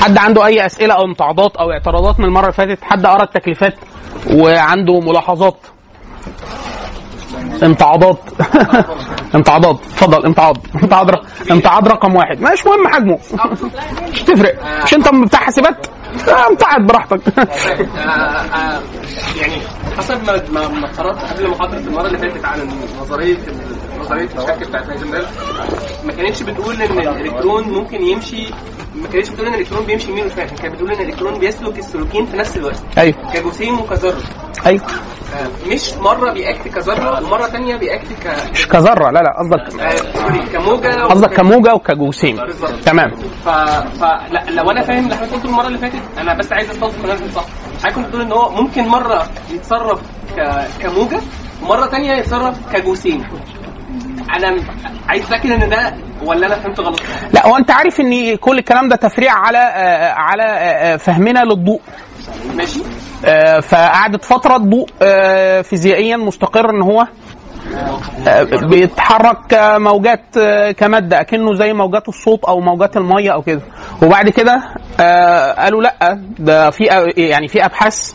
حد 0.00 0.18
عنده 0.18 0.46
أي 0.46 0.66
أسئلة 0.66 0.94
أو 0.94 1.04
امتعاضات 1.04 1.56
أو 1.56 1.72
اعتراضات 1.72 2.20
من 2.20 2.24
المرة 2.24 2.42
اللي 2.42 2.52
فاتت 2.52 2.84
حد 2.84 3.06
قرأ 3.06 3.22
التكليفات 3.22 3.74
وعنده 4.32 5.00
ملاحظات؟ 5.00 5.56
امتعاضات. 7.62 8.18
امتعاضات. 9.34 9.76
اتفضل 9.80 10.26
امتعاض. 10.26 10.56
امتعاض 10.82 11.10
امتعاض 11.50 11.88
رقم 11.88 12.16
واحد. 12.16 12.40
مش 12.40 12.66
مهم 12.66 12.88
حجمه. 12.88 13.18
مش 14.12 14.22
تفرق. 14.22 14.54
مش 14.84 14.94
انت 14.94 15.08
بتاع 15.08 15.40
حاسبات؟ 15.40 15.86
امتعض 16.50 16.80
براحتك. 16.80 17.20
يعني 19.40 19.54
حسب 19.98 20.24
ما 20.24 20.68
ما 20.68 20.86
قرأت 20.98 21.32
قبل 21.32 21.50
محاضره 21.50 21.78
المرة 21.78 22.06
اللي 22.06 22.18
فاتت 22.18 22.44
عن 22.44 22.68
نظرية 23.00 23.36
نظرية 24.00 24.24
الشك 24.38 24.68
بتاعت 24.68 24.88
هايزنبرج 24.90 25.26
ما 26.04 26.12
كانتش 26.12 26.42
بتقول 26.42 26.82
إن 26.82 26.98
الإلكترون 26.98 27.64
ممكن 27.68 28.02
يمشي 28.02 28.50
ما 28.94 29.08
كانتش 29.08 29.28
بتقول 29.30 29.46
إن 29.46 29.54
الإلكترون 29.54 29.86
بيمشي 29.86 30.10
يمين 30.10 30.26
وشمال 30.26 30.46
كانت 30.46 30.74
بتقول 30.74 30.92
إن 30.92 31.00
الإلكترون 31.00 31.38
بيسلك 31.38 31.78
السلوكين 31.78 32.26
في 32.26 32.36
نفس 32.36 32.56
الوقت. 32.56 32.82
أيوه. 32.98 33.32
كجسيم 33.34 33.80
وكذرة. 33.80 34.18
أيوه. 34.66 34.82
آه، 35.34 35.68
مش 35.74 35.92
مرة 35.94 36.32
بيأكت 36.32 36.68
كذرة 36.68 37.22
ومره 37.24 37.42
ثانية 37.46 37.76
بيأكت 37.76 38.12
ك 38.24 38.50
مش 38.52 38.68
كذرة 38.68 39.10
لا 39.10 39.18
لا 39.20 39.34
قصدك 39.38 39.80
آه، 39.80 40.52
كموجة 40.52 40.88
قصدك 41.04 41.34
كموجة 41.36 41.74
وكجسيم 41.74 42.36
بالظبط. 42.36 42.74
تمام. 42.84 43.10
ف... 43.44 43.48
ف... 43.48 44.02
لا 44.32 44.44
لو 44.50 44.70
أنا 44.70 44.82
فاهم 44.82 45.04
اللي 45.04 45.16
حضرتك 45.16 45.32
قلته 45.34 45.46
المرة 45.48 45.66
اللي 45.66 45.78
فاتت 45.78 46.02
أنا 46.18 46.34
بس 46.38 46.52
عايز 46.52 46.70
استوضح 46.70 46.94
من 46.98 47.30
صح. 47.34 47.44
حضرتك 47.84 47.98
بتقول 47.98 48.22
إن 48.22 48.32
هو 48.32 48.50
ممكن 48.50 48.88
مرة 48.88 49.26
يتصرف 49.50 50.00
ك... 50.36 50.66
كموجة 50.82 51.20
ومره 51.62 51.86
تانية 51.86 52.12
يتصرف 52.12 52.72
كجسيم؟ 52.72 53.24
أنا 54.36 54.56
عايز 55.08 55.24
اتاكد 55.26 55.50
ان 55.50 55.68
ده 55.68 55.94
ولا 56.24 56.46
أنا 56.46 56.54
فهمت 56.54 56.80
غلط؟ 56.80 57.00
لا 57.34 57.46
هو 57.46 57.56
أنت 57.56 57.70
عارف 57.70 58.00
إن 58.00 58.36
كل 58.36 58.58
الكلام 58.58 58.88
ده 58.88 58.96
تفريع 58.96 59.32
على 59.32 59.58
آه، 59.58 60.12
على 60.12 60.42
آه، 60.42 60.96
فهمنا 60.96 61.44
للضوء. 61.44 61.80
ماشي. 62.56 62.80
آه، 63.24 63.60
فقعدت 63.60 64.24
فترة 64.24 64.56
الضوء 64.56 64.88
آه، 65.02 65.62
فيزيائيا 65.62 66.16
مستقر 66.16 66.70
إن 66.70 66.82
هو 66.82 67.06
آه، 68.28 68.42
بيتحرك 68.42 69.36
كموجات 69.48 70.24
آه، 70.38 70.70
كمادة 70.72 71.20
أكنه 71.20 71.54
زي 71.54 71.72
موجات 71.72 72.08
الصوت 72.08 72.44
أو 72.44 72.60
موجات 72.60 72.96
المية 72.96 73.30
أو 73.30 73.42
كده. 73.42 73.60
وبعد 74.02 74.28
كده 74.28 74.62
آه، 75.00 75.52
قالوا 75.52 75.82
لأ 75.82 76.18
ده 76.38 76.70
في 76.70 76.92
آه، 76.92 77.06
يعني 77.16 77.48
في 77.48 77.64
أبحاث 77.64 78.12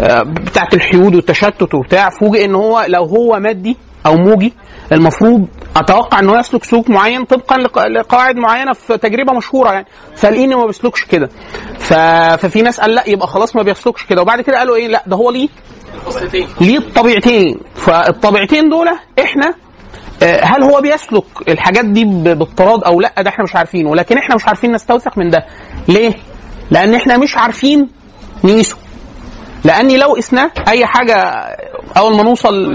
آه، 0.00 0.22
بتاعت 0.22 0.74
الحيود 0.74 1.14
والتشتت 1.14 1.74
وبتاع 1.74 2.10
فوجئ 2.10 2.44
إن 2.44 2.54
هو 2.54 2.84
لو 2.88 3.04
هو 3.04 3.38
مادي 3.40 3.76
أو 4.06 4.14
موجي 4.16 4.52
المفروض 4.92 5.48
أتوقع 5.76 6.18
إنه 6.18 6.38
يسلك 6.38 6.64
سلوك 6.64 6.90
معين 6.90 7.24
طبقا 7.24 7.56
لق- 7.58 7.86
لقواعد 7.86 8.36
معينة 8.36 8.72
في 8.72 8.98
تجربة 8.98 9.32
مشهورة 9.32 9.72
يعني. 9.72 9.86
فلقيني 10.16 10.54
ما 10.54 10.66
بيسلكش 10.66 11.04
كده. 11.04 11.28
ف... 11.78 11.92
ففي 12.42 12.62
ناس 12.62 12.80
قال 12.80 12.94
لأ 12.94 13.08
يبقى 13.08 13.26
خلاص 13.26 13.56
ما 13.56 13.62
بيسلكش 13.62 14.04
كده. 14.06 14.22
وبعد 14.22 14.40
كده 14.40 14.58
قالوا 14.58 14.76
إيه؟ 14.76 14.88
لأ 14.88 15.02
ده 15.06 15.16
هو 15.16 15.30
ليه؟ 15.30 15.48
ليه 16.60 16.78
الطبيعتين؟ 16.78 17.60
فالطبيعتين 17.74 18.68
دول 18.68 18.88
إحنا 19.24 19.54
آه، 20.22 20.44
هل 20.44 20.62
هو 20.62 20.80
بيسلك 20.80 21.24
الحاجات 21.48 21.84
دي 21.84 22.04
ب- 22.04 22.24
باضطراد 22.38 22.84
أو 22.84 23.00
لأ؟ 23.00 23.12
ده 23.22 23.28
إحنا 23.30 23.44
مش 23.44 23.56
عارفين 23.56 23.86
ولكن 23.86 24.18
إحنا 24.18 24.34
مش 24.34 24.46
عارفين 24.46 24.72
نستوثق 24.72 25.18
من 25.18 25.30
ده. 25.30 25.44
ليه؟ 25.88 26.14
لأن 26.70 26.94
إحنا 26.94 27.16
مش 27.16 27.36
عارفين 27.36 27.88
نقيسه. 28.44 28.76
لأني 29.64 29.96
لو 29.96 30.12
قسناه 30.12 30.50
أي 30.68 30.86
حاجة 30.86 31.14
أول 31.96 32.16
ما 32.16 32.22
نوصل 32.22 32.74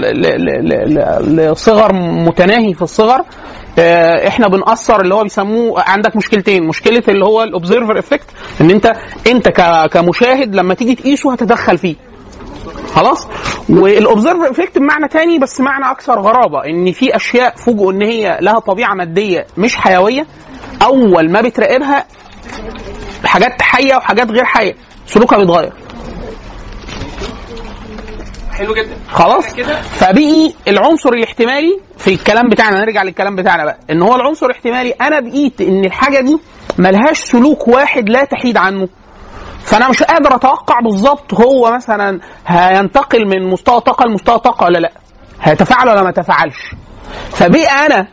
لصغر 1.20 1.92
متناهي 1.92 2.74
في 2.74 2.82
الصغر 2.82 3.24
آه، 3.78 4.28
إحنا 4.28 4.48
بنأثر 4.48 5.00
اللي 5.00 5.14
هو 5.14 5.22
بيسموه 5.22 5.82
عندك 5.86 6.16
مشكلتين. 6.16 6.66
مشكلة 6.66 7.02
اللي 7.08 7.24
هو 7.24 7.42
ال 7.42 7.48
observer 7.48 7.98
effect 7.98 8.26
إن 8.60 8.70
انت 8.70 8.92
أنت 9.26 9.48
كمشاهد 9.92 10.54
لما 10.54 10.74
تيجي 10.74 10.94
تقيسه 10.94 11.32
هتدخل 11.32 11.78
فيه. 11.78 11.96
خلاص؟ 12.94 13.28
وال 13.68 13.84
observer 13.84 14.50
effect 14.50 14.78
بمعنى 14.78 15.08
تاني 15.08 15.38
بس 15.38 15.60
معنى 15.60 15.90
أكثر 15.90 16.20
غرابة. 16.20 16.64
إن 16.66 16.92
في 16.92 17.16
أشياء 17.16 17.56
فوجئوا 17.56 17.92
إن 17.92 18.02
هي 18.02 18.38
لها 18.40 18.58
طبيعة 18.58 18.94
مادية 18.94 19.46
مش 19.58 19.76
حيوية 19.76 20.26
أول 20.82 21.32
ما 21.32 21.40
بتراقبها 21.40 22.04
حاجات 23.24 23.62
حية 23.62 23.96
وحاجات 23.96 24.30
غير 24.30 24.44
حية 24.44 24.74
سلوكها 25.06 25.38
بيتغير. 25.38 25.72
حلو 28.58 28.74
جدا. 28.74 28.96
خلاص؟ 29.08 29.54
كده؟ 29.54 29.80
فبقي 29.82 30.52
العنصر 30.68 31.12
الاحتمالي 31.12 31.80
في 31.98 32.10
الكلام 32.14 32.48
بتاعنا. 32.48 32.80
نرجع 32.80 33.02
للكلام 33.02 33.36
بتاعنا 33.36 33.64
بقى. 33.64 33.78
إن 33.90 34.02
هو 34.02 34.14
العنصر 34.16 34.46
الاحتمالي 34.46 34.90
أنا 34.90 35.20
بقيت 35.20 35.60
إن 35.60 35.84
الحاجة 35.84 36.20
دي 36.20 36.38
ملهاش 36.78 37.18
سلوك 37.18 37.68
واحد 37.68 38.08
لا 38.08 38.24
تحيد 38.24 38.56
عنه. 38.56 38.88
فأنا 39.60 39.88
مش 39.88 40.02
قادر 40.02 40.34
أتوقع 40.34 40.80
بالظبط 40.80 41.34
هو 41.34 41.72
مثلا 41.72 42.20
هينتقل 42.46 43.26
من 43.26 43.50
مستوى 43.50 43.80
طاقة 43.80 44.06
لمستوى 44.06 44.38
طاقة 44.38 44.64
ولا 44.64 44.78
لأ. 44.78 44.92
هيتفاعل 45.42 45.88
ولا 45.88 46.02
ما 46.02 46.08
يتفاعلش. 46.10 46.74
فبقي 47.30 47.86
أنا 47.86 48.06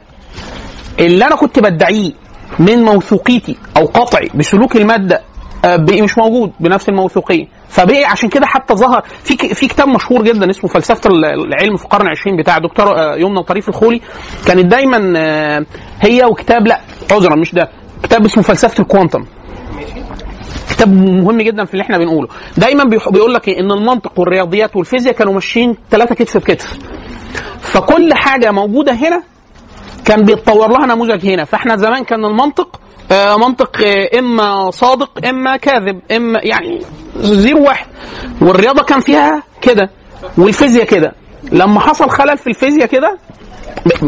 اللي 0.99 1.27
أنا 1.27 1.35
كنت 1.35 1.59
بدعيه 1.59 2.11
من 2.59 2.83
موثوقيتي 2.83 3.57
أو 3.77 3.85
قطعي 3.85 4.29
بسلوك 4.35 4.75
المادة 4.75 5.21
آه، 5.65 5.75
بقي 5.75 6.01
مش 6.01 6.17
موجود 6.17 6.51
بنفس 6.59 6.89
الموثوقية. 6.89 7.47
فبقي 7.73 8.03
عشان 8.05 8.29
كده 8.29 8.45
حتى 8.45 8.73
ظهر 8.73 9.03
في 9.23 9.37
في 9.37 9.67
كتاب 9.67 9.87
مشهور 9.87 10.23
جدا 10.23 10.49
اسمه 10.49 10.69
فلسفة 10.69 11.09
ال- 11.09 11.25
العلم 11.25 11.75
في 11.77 11.83
القرن 11.83 12.05
العشرين 12.05 12.37
بتاع 12.37 12.57
دكتور 12.57 12.87
آه، 12.99 13.15
يمنى 13.15 13.43
طريف 13.43 13.69
الخولي. 13.69 14.01
كانت 14.47 14.65
دايما 14.65 15.13
آه، 15.17 15.65
هي 16.01 16.25
وكتاب 16.25 16.67
لا 16.67 16.79
عذرا 17.11 17.35
مش 17.35 17.53
ده 17.53 17.69
كتاب 18.03 18.25
اسمه 18.25 18.43
فلسفة 18.43 18.81
الكوانتم. 18.81 19.25
كتاب 20.69 20.93
مهم 20.93 21.41
جدا 21.41 21.65
في 21.65 21.73
اللي 21.73 21.81
إحنا 21.83 21.97
بنقوله. 21.97 22.27
دايما 22.57 22.83
بيقول 22.83 23.33
لك 23.33 23.47
إيه؟ 23.47 23.59
إن 23.59 23.71
المنطق 23.71 24.19
والرياضيات 24.19 24.75
والفيزياء 24.75 25.13
كانوا 25.15 25.33
ماشيين 25.33 25.75
ثلاثة 25.91 26.15
كتف 26.15 26.37
بكتف. 26.37 26.77
فكل 27.59 28.13
حاجة 28.13 28.51
موجودة 28.51 28.91
هنا 28.93 29.23
كان 30.05 30.21
بيتطور 30.25 30.71
لها 30.71 30.85
نموذج 30.85 31.25
هنا. 31.27 31.45
فإحنا 31.45 31.75
زمان 31.77 32.03
كان 32.03 32.25
المنطق 32.25 32.79
منطق 33.11 33.77
آه، 33.85 34.19
إما 34.19 34.71
صادق 34.71 35.25
إما 35.27 35.57
كاذب 35.57 35.99
إما 36.11 36.39
يعني 36.43 36.79
zero 37.17 37.63
واحد. 37.63 37.87
والرياضة 38.41 38.83
كان 38.83 38.99
فيها 38.99 39.43
كده 39.61 39.89
والفيزياء 40.37 40.85
كده. 40.85 41.11
لما 41.51 41.79
حصل 41.79 42.09
خلل 42.09 42.37
في 42.37 42.47
الفيزياء 42.47 42.87
كده 42.87 43.17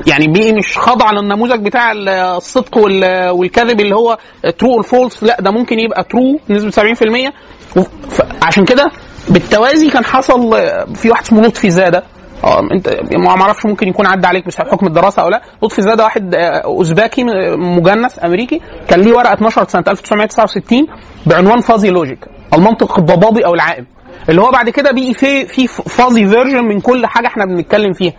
يعني 0.08 0.28
بقي 0.28 0.54
مش 0.54 0.78
خاضع 0.78 1.12
للنموذج 1.12 1.66
بتاع 1.66 1.92
ال- 1.92 2.10
الصدق 2.10 2.78
وال- 2.78 3.30
والكذب 3.30 3.80
اللي 3.82 3.96
هو 3.96 4.18
true 4.60 4.76
وال 4.78 4.91
false 4.91 5.24
لا 5.24 5.38
ده 5.42 5.52
ممكن 5.52 5.80
يبقى 5.80 6.04
true 6.04 6.40
بنسبه 6.50 6.70
70% 6.72 7.34
وف- 7.78 7.88
ف- 8.10 8.44
عشان 8.46 8.66
كده 8.66 8.92
بالتوازي 9.30 9.90
كان 9.90 10.06
حصل 10.06 10.54
آه، 10.54 10.86
في 10.96 11.10
واحد 11.10 11.24
اسمه 11.24 11.42
لطفي 11.42 11.70
زادة. 11.70 12.04
آه 12.46 12.60
انت 12.72 13.00
ما 13.16 13.30
أعرفش 13.30 13.66
ممكن 13.66 13.88
يكون 13.88 14.06
عدى 14.06 14.28
عليك 14.28 14.46
بسبب 14.48 14.68
حكم 14.68 14.88
الدراسة 14.88 15.22
أو 15.22 15.30
لا. 15.30 15.42
لطفي 15.64 15.82
زاده 15.82 16.04
واحد 16.04 16.36
آه، 16.36 16.40
أوزباكي 16.66 17.24
مجنس 17.58 18.24
أمريكي 18.24 18.62
كان 18.88 19.02
ليه 19.02 19.14
ورقة 19.14 19.34
اتنشرت 19.34 19.70
سنة 19.70 19.84
1969 19.88 20.88
بعنوان 21.26 21.60
fuzzy 21.60 21.90
logic 21.90 22.26
المنطق 22.54 23.00
الضبابي 23.00 23.46
أو 23.46 23.54
العائم. 23.54 23.86
اللي 24.30 24.42
هو 24.42 24.52
بعد 24.52 24.70
كده 24.70 24.92
بقي 24.92 25.14
في 25.14 25.46
في 25.46 25.68
fuzzy 25.68 26.28
version 26.28 26.64
من 26.66 26.82
كل 26.82 27.06
حاجة 27.06 27.28
إحنا 27.28 27.46
بنتكلم 27.46 27.94
فيها. 27.94 28.14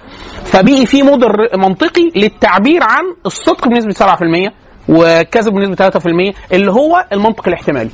فبقي 0.44 0.86
في 0.86 1.02
موديل 1.02 1.30
منطقي 1.54 2.10
للتعبير 2.16 2.82
عن 2.82 3.04
الصدق 3.26 3.68
بنسبة 3.68 3.92
7% 3.92 4.52
والكذب 4.88 5.52
بنسبة 5.54 5.74
3% 5.74 6.34
اللي 6.52 6.72
هو 6.72 7.04
المنطق 7.12 7.48
الاحتمالي. 7.48 7.90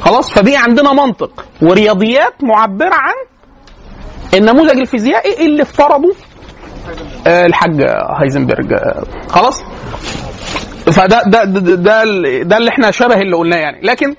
خلاص؟ 0.00 0.32
فبقي 0.32 0.56
عندنا 0.56 0.92
منطق 0.92 1.44
ورياضيات 1.62 2.34
معبرة 2.42 2.94
عن 2.94 3.14
النموذج 4.34 4.78
الفيزيائي 4.80 5.46
اللي 5.46 5.62
افترضه 5.62 6.14
آه، 7.26 7.46
الحاج 7.46 7.82
هايزنبرج. 8.20 8.74
خلاص؟ 9.28 9.62
فده 10.92 11.22
ده 11.26 11.44
ده, 11.44 11.74
ده, 11.74 12.04
ده 12.42 12.56
اللي 12.56 12.70
إحنا 12.70 12.90
شبه 12.90 13.14
اللي 13.14 13.36
قلناه 13.36 13.56
يعني. 13.56 13.80
لكن 13.82 14.14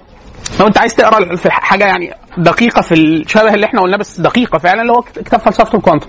لو 0.60 0.68
انت 0.68 0.78
عايز 0.78 0.95
تقرأ 0.95 1.36
في 1.36 1.51
حاجة 1.51 1.86
يعني 1.86 2.13
دقيقة 2.38 2.81
في 2.81 2.94
الشبه 2.94 3.54
اللي 3.54 3.66
إحنا 3.66 3.81
قلناه 3.81 3.98
بس 3.98 4.19
دقيقة 4.19 4.57
فعلا 4.57 4.81
اللي 4.81 4.94
هو 4.94 5.01
كتاب 5.01 5.39
فلسفة 5.39 5.78
الكوانتم. 5.78 6.07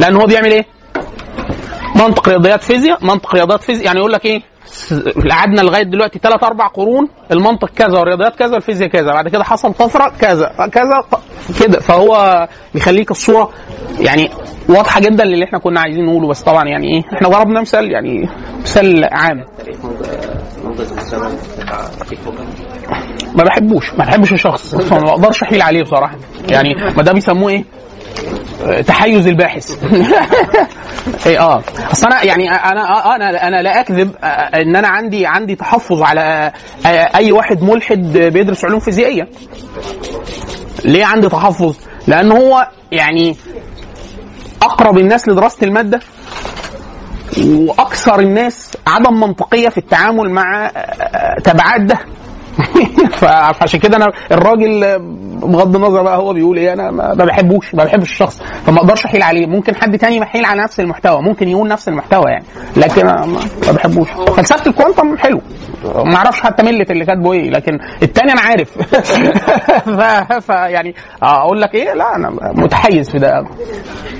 لأن 0.00 0.16
هو 0.16 0.26
بيعمل 0.26 0.52
إيه؟ 0.52 0.66
منطق 1.94 2.28
رياضيات 2.28 2.62
فيزياء 2.62 3.04
منطق 3.04 3.34
رياضيات 3.34 3.62
فيزياء 3.62 3.86
يعني 3.86 3.98
يقول 3.98 4.12
لك 4.12 4.24
إيه؟ 4.24 4.42
قعدنا 5.30 5.60
لغاية 5.60 5.82
دلوقتي 5.82 6.18
ثلاث 6.22 6.44
أربع 6.44 6.66
قرون 6.66 7.08
المنطق 7.32 7.68
كذا 7.76 7.98
والرياضيات 7.98 8.36
كذا 8.36 8.52
والفيزياء 8.54 8.90
كذا 8.90 9.12
بعد 9.12 9.28
كده 9.28 9.44
حصل 9.44 9.74
طفرة 9.74 10.12
كذا 10.20 10.52
كذا 10.72 11.04
كده. 11.60 11.80
فهو 11.80 12.48
بيخليك 12.74 13.10
الصورة 13.10 13.50
يعني 14.00 14.30
واضحة 14.68 15.00
جدا 15.00 15.24
للي 15.24 15.44
إحنا 15.44 15.58
كنا 15.58 15.80
عايزين 15.80 16.06
نقوله. 16.06 16.28
بس 16.28 16.42
طبعا 16.42 16.64
يعني 16.68 16.88
إيه؟ 16.96 17.02
إحنا 17.16 17.28
ضربنا 17.28 17.60
مثال 17.60 17.90
يعني 17.92 18.28
مثال 18.62 19.04
عام. 19.12 19.44
ما 23.34 23.44
بحبوش 23.44 23.90
ما 23.94 24.04
بحبش 24.04 24.32
الشخص. 24.32 24.74
ما 24.74 24.98
بقدرش 24.98 25.42
أحيل 25.42 25.62
عليه 25.62 25.82
بصراحة. 25.82 26.16
يعني 26.50 26.74
ما 26.96 27.02
ده 27.02 27.12
بيسموه 27.12 27.50
إيه؟ 27.50 27.64
تحيز 28.86 29.26
الباحث. 29.26 29.70
إيه 31.26 31.40
آه. 31.40 31.62
أصل 31.92 32.06
أنا 32.06 32.24
يعني 32.24 32.50
أنا 32.50 32.80
آه 32.80 33.16
أنا 33.16 33.48
أنا 33.48 33.62
لا 33.62 33.80
أكذب 33.80 34.14
إن 34.54 34.76
أنا 34.76 34.88
عندي 34.88 35.26
عندي 35.26 35.54
تحفظ 35.54 36.02
على 36.02 36.52
أي 36.86 37.32
واحد 37.32 37.62
ملحد 37.62 38.18
بيدرس 38.18 38.64
علوم 38.64 38.80
فيزيائية. 38.80 39.28
ليه 40.84 41.04
عندي 41.04 41.28
تحفظ؟ 41.28 41.76
لأن 42.06 42.32
هو 42.32 42.68
يعني 42.92 43.36
أقرب 44.62 44.98
الناس 44.98 45.28
لدراسة 45.28 45.66
المادة 45.66 46.00
وأكثر 47.44 48.20
الناس 48.20 48.76
عدم 48.86 49.20
منطقية 49.20 49.68
في 49.68 49.78
التعامل 49.78 50.30
مع 50.30 50.70
تبعات 51.44 51.80
ده. 51.80 51.98
فعشان 53.20 53.80
كده 53.80 53.96
أنا 53.96 54.12
الراجل 54.32 54.98
بغض 55.42 55.76
النظر 55.76 56.02
بقى 56.02 56.16
هو 56.16 56.32
بيقول 56.32 56.56
إيه 56.56 56.72
أنا 56.72 56.90
ما 56.90 57.24
بحبوش 57.24 57.74
ما 57.74 57.84
بحبش 57.84 58.10
الشخص 58.10 58.42
فما 58.66 58.78
أقدرش 58.78 59.04
أحيل 59.04 59.22
عليه. 59.22 59.46
ممكن 59.46 59.74
حد 59.76 59.98
تاني 59.98 60.16
يحيل 60.16 60.44
على 60.44 60.62
نفس 60.62 60.80
المحتوى 60.80 61.22
ممكن 61.22 61.48
يقول 61.48 61.68
نفس 61.68 61.88
المحتوى 61.88 62.30
يعني 62.30 62.44
لكن 62.76 63.06
ما 63.06 63.72
بحبوش. 63.72 64.08
فلسفة 64.36 64.70
الكوانتم 64.70 65.16
حلو. 65.16 65.40
ما 65.84 66.16
أعرفش 66.16 66.40
حتى 66.40 66.62
مله 66.62 66.86
اللي 66.90 67.04
كاتبه 67.04 67.32
إيه 67.32 67.50
لكن 67.50 67.78
التاني 68.02 68.32
أنا 68.32 68.40
عارف. 68.40 68.78
فيعني 70.46 70.94
أقول 71.22 71.60
لك 71.60 71.74
إيه 71.74 71.94
لا 71.94 72.16
أنا 72.16 72.30
متحيز 72.54 73.10
في 73.10 73.18
ده. 73.18 73.44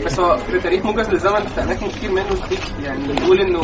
بس 0.07 0.21
هو 0.21 0.37
في 0.37 0.61
تاريخ 0.61 0.87
موجز 0.87 1.11
للزمن 1.11 1.41
في 1.55 1.63
أماكن 1.63 1.87
كتير 1.89 2.11
منه 2.11 2.25
يعني 2.85 3.13
بيقول 3.13 3.41
إنه 3.41 3.61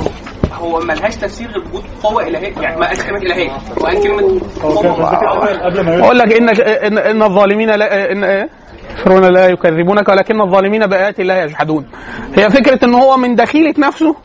هو 0.53 0.81
ملهاش 0.81 1.17
تفسير 1.17 1.49
غير 1.49 1.65
بوجود 1.65 1.85
قوة 2.03 2.27
إلهية 2.27 2.53
يعني 2.61 2.81
ما 2.81 2.87
قالش 2.87 3.03
كلمة 3.03 3.19
إلهية. 3.19 3.51
هو 3.51 3.87
قال 3.87 4.03
كلمة 4.03 4.41
أقول 6.05 6.19
لك 6.19 6.33
إن 6.33 6.49
ان, 6.49 6.99
إن 6.99 7.23
الظالمين 7.23 7.71
لا 7.71 8.13
إن 8.13 8.25
إيه؟ 8.25 8.49
يكفرون 8.91 9.25
لا 9.25 9.47
يكذبونك 9.47 10.09
ولكن 10.09 10.41
الظالمين 10.41 10.87
بآيات 10.87 11.21
الله 11.21 11.35
يجحدون. 11.35 11.87
هي 12.37 12.51
فكرة 12.51 12.85
إن 12.85 12.95
هو 12.95 13.17
من 13.17 13.35
دخيلة 13.35 13.75
نفسه؟ 13.79 14.17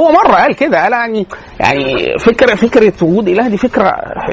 هو 0.00 0.12
مرة 0.12 0.34
قال 0.34 0.54
كده 0.54 0.82
قال 0.82 0.92
يعني 0.92 1.26
يعني 1.60 1.84
فكرة 2.18 2.54
فكرة 2.54 2.92
وجود 3.02 3.28
إله 3.28 3.48
دي 3.48 3.56
فكرة 3.56 3.84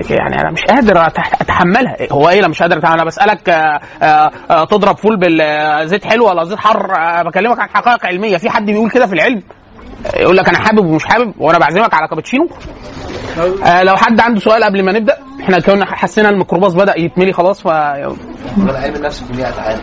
يعني 0.10 0.42
أنا 0.42 0.52
مش 0.52 0.62
قادر 0.64 1.04
أتح- 1.04 1.42
أتحملها. 1.42 1.96
هو 2.12 2.30
إيه 2.30 2.42
لا 2.42 2.48
مش 2.48 2.62
قادر 2.62 2.78
أتحملها 2.78 3.06
بسألك 3.06 3.50
آه، 3.50 3.80
آه، 4.04 4.32
آه، 4.52 4.66
تضرب 4.66 4.98
فول 4.98 5.18
بالزيت 5.20 6.06
حلو 6.06 6.28
ولا 6.30 6.44
زيت 6.44 6.60
حر 6.60 6.92
آه، 6.98 7.24
بكلمك 7.24 7.60
عن 7.60 7.70
حقائق 7.70 8.06
علمية. 8.06 8.38
في 8.38 8.50
حد 8.50 8.66
بيقول 8.66 8.90
كده 8.90 9.08
في 9.08 9.14
العلم؟ 9.14 9.44
يقول 10.16 10.38
لك 10.38 10.50
أنا 10.50 10.60
حابب 10.60 10.86
ومش 10.86 11.06
حابب 11.06 11.34
وأنا 11.40 11.58
بعزمك 11.58 11.94
على 11.94 12.08
كابتشينو. 12.08 12.48
آه 13.66 13.84
لو 13.84 13.96
حد 13.96 14.20
عنده 14.22 14.40
سؤال 14.40 14.64
قبل 14.64 14.86
ما 14.86 14.92
نبدأ 14.92 15.18
إحنا 15.42 15.60
كنا 15.60 15.86
حسينا 15.96 16.30
الميكروباص 16.30 16.74
بدأ 16.74 17.00
يتملي 17.00 17.34
خلاص 17.34 17.62
ف 17.62 17.68
علم 17.68 18.16
النفس 18.96 19.24
في 19.24 19.38
100 19.38 19.46
عام. 19.46 19.80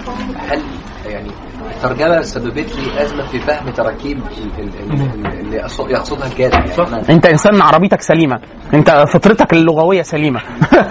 هل 0.49 0.63
يعني 1.07 1.31
الترجمة 1.77 2.23
سببت 2.23 2.77
لي 2.77 3.03
أزمة 3.03 3.27
في 3.27 3.39
فهم 3.39 3.71
تراكيب 3.71 4.19
ال- 4.19 4.63
ال- 4.65 4.93
ال- 5.27 5.41
اللي 5.41 5.57
يقصدها 5.57 6.27
الكاتب 6.27 6.55
يعني؟ 6.55 7.09
أنت 7.09 7.27
إنسان 7.27 7.63
عربيتك 7.63 8.01
سليمة. 8.01 8.41
أنت 8.75 9.05
فطرتك 9.13 9.53
اللغوية 9.53 10.03
سليمة. 10.03 10.41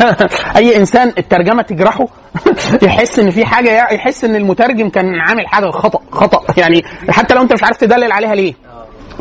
أي 0.58 0.78
إنسان 0.78 1.14
الترجمة 1.18 1.62
تجرحه 1.62 2.06
يحس 2.84 3.20
إن 3.20 3.30
في 3.32 3.46
حاجة 3.46 3.70
يحس 3.94 4.24
إن 4.24 4.36
المترجم 4.36 4.90
كان 4.90 5.06
عامل 5.20 5.48
حاجة 5.48 5.70
خطأ 5.72 6.00
خطأ. 6.12 6.54
يعني 6.58 6.84
حتى 7.10 7.34
لو 7.36 7.42
أنت 7.42 7.54
مش 7.54 7.64
عارف 7.64 7.78
تدلل 7.78 8.12
عليها 8.12 8.36
ليه. 8.36 8.54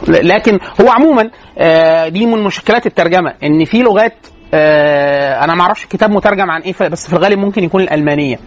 لكن 0.09 0.59
هو 0.81 0.89
عموما 0.91 1.31
آه، 1.59 2.09
دي 2.09 2.27
من 2.27 2.43
مشكلات 2.45 2.87
الترجمة 2.87 3.35
إن 3.43 3.65
في 3.65 3.83
لغات 3.83 4.15
آه، 4.55 5.45
أنا 5.45 5.55
ما 5.55 5.63
أعرفش 5.63 5.85
الكتاب 5.85 6.11
مترجم 6.11 6.51
عن 6.51 6.61
إيه 6.61 6.89
بس 6.89 7.07
في 7.07 7.13
الغالب 7.13 7.39
ممكن 7.39 7.65
يكون 7.65 7.81
الألمانية. 7.81 8.39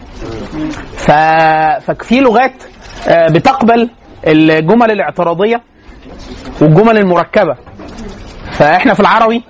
ففي 0.96 2.20
لغات 2.20 2.62
آه، 3.08 3.28
بتقبل 3.28 3.90
الجمل 4.26 4.90
الاعتراضية 4.90 5.62
والجمل 6.60 6.98
المركبة 6.98 7.56
فإحنا 8.52 8.94
في 8.94 9.00
العربي 9.00 9.42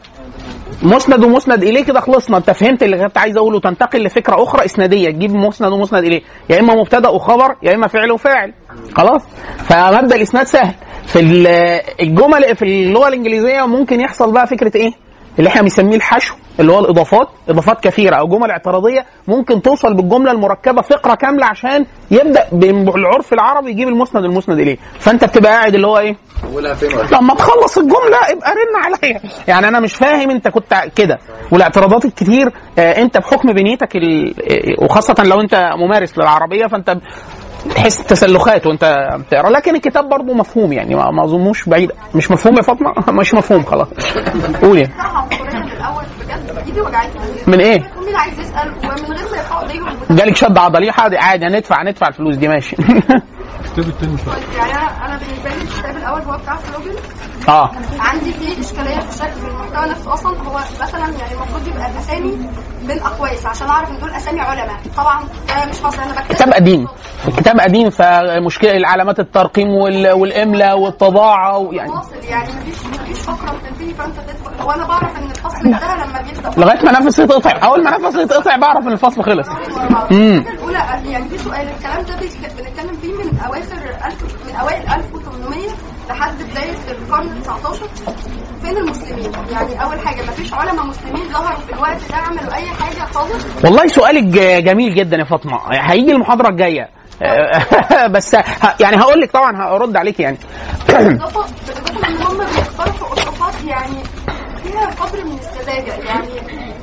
مسند 0.82 1.24
ومسند 1.24 1.62
إليه 1.62 1.84
كده 1.84 2.00
خلصنا. 2.00 2.36
أنت 2.36 2.50
فهمت 2.50 2.82
اللي 2.82 2.98
كنت 3.06 3.18
عايز 3.18 3.36
أقوله؟ 3.36 3.60
تنتقل 3.60 4.02
لفكرة 4.04 4.42
أخرى. 4.42 4.64
إسنادية. 4.64 5.10
تجيب 5.10 5.34
مسند 5.34 5.72
ومسند 5.72 6.04
إليه. 6.04 6.22
يا 6.50 6.60
إما 6.60 6.74
مبتدأ 6.74 7.08
وخبر 7.08 7.56
يا 7.62 7.74
إما 7.74 7.86
فعل 7.86 8.12
وفاعل. 8.12 8.52
خلاص؟ 8.94 9.22
فمبدأ 9.58 10.16
الإسناد 10.16 10.46
سهل. 10.46 10.74
في 11.06 11.20
ال- 11.20 11.46
الجمل 12.00 12.56
في 12.56 12.62
اللغة 12.64 13.08
الإنجليزية 13.08 13.66
ممكن 13.66 14.00
يحصل 14.00 14.32
بقى 14.32 14.46
فكرة 14.46 14.72
إيه؟ 14.76 14.90
اللي 15.40 15.48
إحنا 15.48 15.62
بنسميه 15.62 15.96
الحشو 15.96 16.34
اللي 16.60 16.72
هو 16.72 16.78
الإضافات 16.80 17.28
إضافات 17.48 17.84
كثيرة 17.84 18.16
أو 18.16 18.28
جمل 18.28 18.50
اعتراضية 18.50 19.06
ممكن 19.28 19.62
توصل 19.62 19.94
بالجملة 19.94 20.32
المركبة 20.32 20.82
فقرة 20.82 21.14
كاملة 21.14 21.46
عشان 21.46 21.86
يبدأ 22.10 22.46
بالعرف 22.52 23.32
العربي 23.32 23.70
يجيب 23.70 23.88
المسند 23.88 24.24
المسند 24.24 24.58
إليه. 24.58 24.76
فأنت 24.98 25.24
بتبقى 25.24 25.52
قاعد 25.52 25.74
اللي 25.74 25.86
هو 25.86 25.98
إيه؟ 25.98 26.16
لما 27.12 27.34
تخلص 27.34 27.78
الجملة 27.78 28.16
ابقى 28.28 28.50
رن 28.50 28.82
عليا. 28.84 29.20
يعني 29.48 29.68
أنا 29.68 29.80
مش 29.80 29.94
فاهم 29.94 30.30
أنت 30.30 30.48
كنت 30.48 30.74
كده. 30.96 31.18
والاعتراضات 31.52 32.04
الكتير 32.04 32.52
آه، 32.78 33.02
أنت 33.02 33.18
بحكم 33.18 33.52
بنيتك 33.52 33.96
ال... 33.96 34.34
آه، 34.80 34.84
وخاصة 34.84 35.14
لو 35.24 35.40
أنت 35.40 35.70
ممارس 35.76 36.18
للعربية 36.18 36.66
فأنت 36.66 36.96
تحس 37.74 37.98
تسلخات 38.06 38.66
وانت 38.66 39.08
بتقرا 39.18 39.50
لكن 39.50 39.74
الكتاب 39.76 40.08
برضه 40.08 40.34
مفهوم 40.34 40.72
يعني 40.72 40.94
ما 40.94 41.24
أظنوش 41.24 41.68
بعيد. 41.68 41.90
مش 42.14 42.30
مفهوم 42.30 42.56
يا 42.56 42.62
فاطمة؟ 42.62 42.94
مش 43.20 43.34
مفهوم 43.34 43.62
خلاص. 43.64 43.88
بصراحة 44.84 45.28
القرآن 45.32 45.62
من 47.46 47.60
إيه؟ 47.60 47.82
جالك 50.10 50.36
شد 50.36 50.58
عضلي 50.58 50.90
عادي 50.90 51.16
عادي 51.16 51.46
هندفع 51.46 51.82
هندفع 51.82 52.08
الفلوس 52.08 52.36
دي 52.36 52.48
ماشي. 52.48 52.76
يعني 54.56 54.72
أنا 54.72 55.06
أنا 55.06 55.18
بالنسبة 55.18 55.50
لي 55.50 55.62
الكتاب 55.62 55.96
الأول 55.96 56.20
هو 56.22 56.38
بتاع 56.38 56.56
فلوجن 56.56 56.94
آه. 57.48 57.70
عندي 58.00 58.32
فيه 58.32 58.60
إشكالية 58.60 58.98
في 59.00 59.10
في 59.10 59.46
المحتوى 59.48 59.90
نفسه 59.90 60.12
أصلا 60.14 60.38
هو 60.48 60.60
مثلا 60.82 61.00
يعني 61.00 61.32
المفروض 61.34 61.68
يبقى 61.68 61.90
الأسامي 61.90 62.48
بين 62.86 62.98
أقواس 62.98 63.46
عشان 63.46 63.68
أعرف 63.68 63.90
إن 63.90 63.98
دول 63.98 64.10
أسامي 64.10 64.40
علماء. 64.40 64.76
طبعا 64.96 65.20
ده 65.48 65.66
مش 65.70 65.82
حاصل 65.82 66.02
أنا 66.02 66.12
بكتب 66.20 66.34
كتاب 66.34 66.52
قديم. 66.52 66.86
الكتاب 67.28 67.60
قديم 67.60 67.90
فمشكلة 67.90 68.88
علامات 68.88 69.20
الترقيم 69.20 69.68
وال... 69.68 70.12
والاملاء 70.12 70.78
والطباعة 70.78 71.58
ويعني 71.58 71.92
يعني. 72.28 72.48
مفيش 72.52 72.86
مفيش 73.00 73.18
فقرة 73.18 73.50
بتنتهي 73.58 73.94
فأنت 73.94 74.14
تدخل. 74.16 74.62
هو 74.62 74.70
أنا 74.70 74.86
بعرف 74.86 75.16
إن 75.18 75.30
الفصل 75.30 75.66
انتهى 75.66 75.94
لما 76.06 76.20
بيبدأ 76.22 76.60
لغاية 76.60 76.84
ما 76.84 76.92
نفسي 77.00 77.22
يتقطع 77.22 77.58
أول 77.68 77.84
ما 77.84 77.98
نفسي 77.98 78.20
يتقطع 78.20 78.56
بعرف 78.56 78.86
إن 78.86 78.92
الفصل 78.92 79.22
خلص. 79.22 79.48
امم 79.48 80.38
الحاجة 80.38 80.54
الأولى 80.54 80.78
يعني 81.10 81.28
في 81.28 81.38
سؤال 81.38 81.68
الكلام 81.68 82.02
ده 82.04 82.14
بنتكلم 82.58 82.94
فيه 83.02 83.12
من 83.12 83.38
أواخر 83.72 84.06
ألف 84.06 84.48
من 84.48 84.56
أوائل 84.56 84.82
1800 84.82 85.68
لحد 86.08 86.42
بداية 86.42 86.90
القرن 86.90 87.28
ال 87.28 87.42
19 87.42 87.86
فين 88.62 88.76
المسلمين؟ 88.76 89.32
يعني 89.50 89.82
أول 89.84 90.00
حاجة 90.00 90.22
مفيش 90.22 90.54
علماء 90.54 90.86
مسلمين 90.86 91.28
ظهروا 91.32 91.58
في 91.60 91.72
الوقت 91.72 92.10
ده 92.10 92.16
عملوا 92.16 92.54
أي 92.54 92.66
حاجة 92.66 93.04
خالص؟ 93.14 93.44
والله 93.64 93.86
سؤالك 93.86 94.22
جميل 94.64 94.94
جدا 94.94 95.16
يا 95.16 95.24
فاطمة. 95.24 95.58
هيجي 95.70 96.12
المحاضرة 96.12 96.48
الجاية. 96.48 96.88
بس 98.14 98.34
يعني 98.80 98.96
هقول 98.96 99.20
لك 99.20 99.30
طبعا 99.30 99.76
هرد 99.76 99.96
عليك 99.96 100.20
يعني. 100.20 100.38
بالإضافة 100.88 101.44
إن 102.08 102.22
هم 102.22 102.36
بيقترحوا 102.38 103.14
أسقاطات 103.14 103.54
يعني 103.64 104.02
فيها 104.70 104.86
قدر 105.06 105.24
من 105.24 105.38
السذاجة 105.38 105.92
يعني 105.92 106.28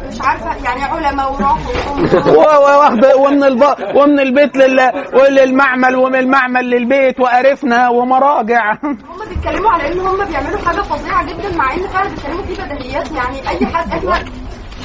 مش 0.08 0.22
عارفة 0.22 0.56
يعني 0.64 0.84
علماء 0.84 1.34
وراحوا 1.34 3.18
ومن 3.26 3.44
الب... 3.44 3.64
ومن 3.96 4.20
البيت 4.20 4.58
لل... 4.58 4.92
للمعمل 5.30 5.96
ومن 5.96 6.16
المعمل 6.16 6.70
للبيت 6.70 7.20
وقرفنا 7.20 7.90
ومراجع. 7.90 8.72
هم 8.84 9.30
بيتكلموا 9.30 9.72
على 9.72 9.94
إن 9.94 10.00
هم 10.00 10.26
بيعملوا 10.26 10.60
حاجة 10.66 10.82
فظيعة 10.82 11.26
جدا 11.26 11.56
مع 11.56 11.74
إن 11.74 11.88
فعلا 11.88 12.10
بيتكلموا 12.10 12.44
في 12.44 12.54
بديهيات 12.54 13.12
يعني 13.12 13.50
أي 13.50 13.66
حد 13.66 13.92
إحنا 13.92 14.24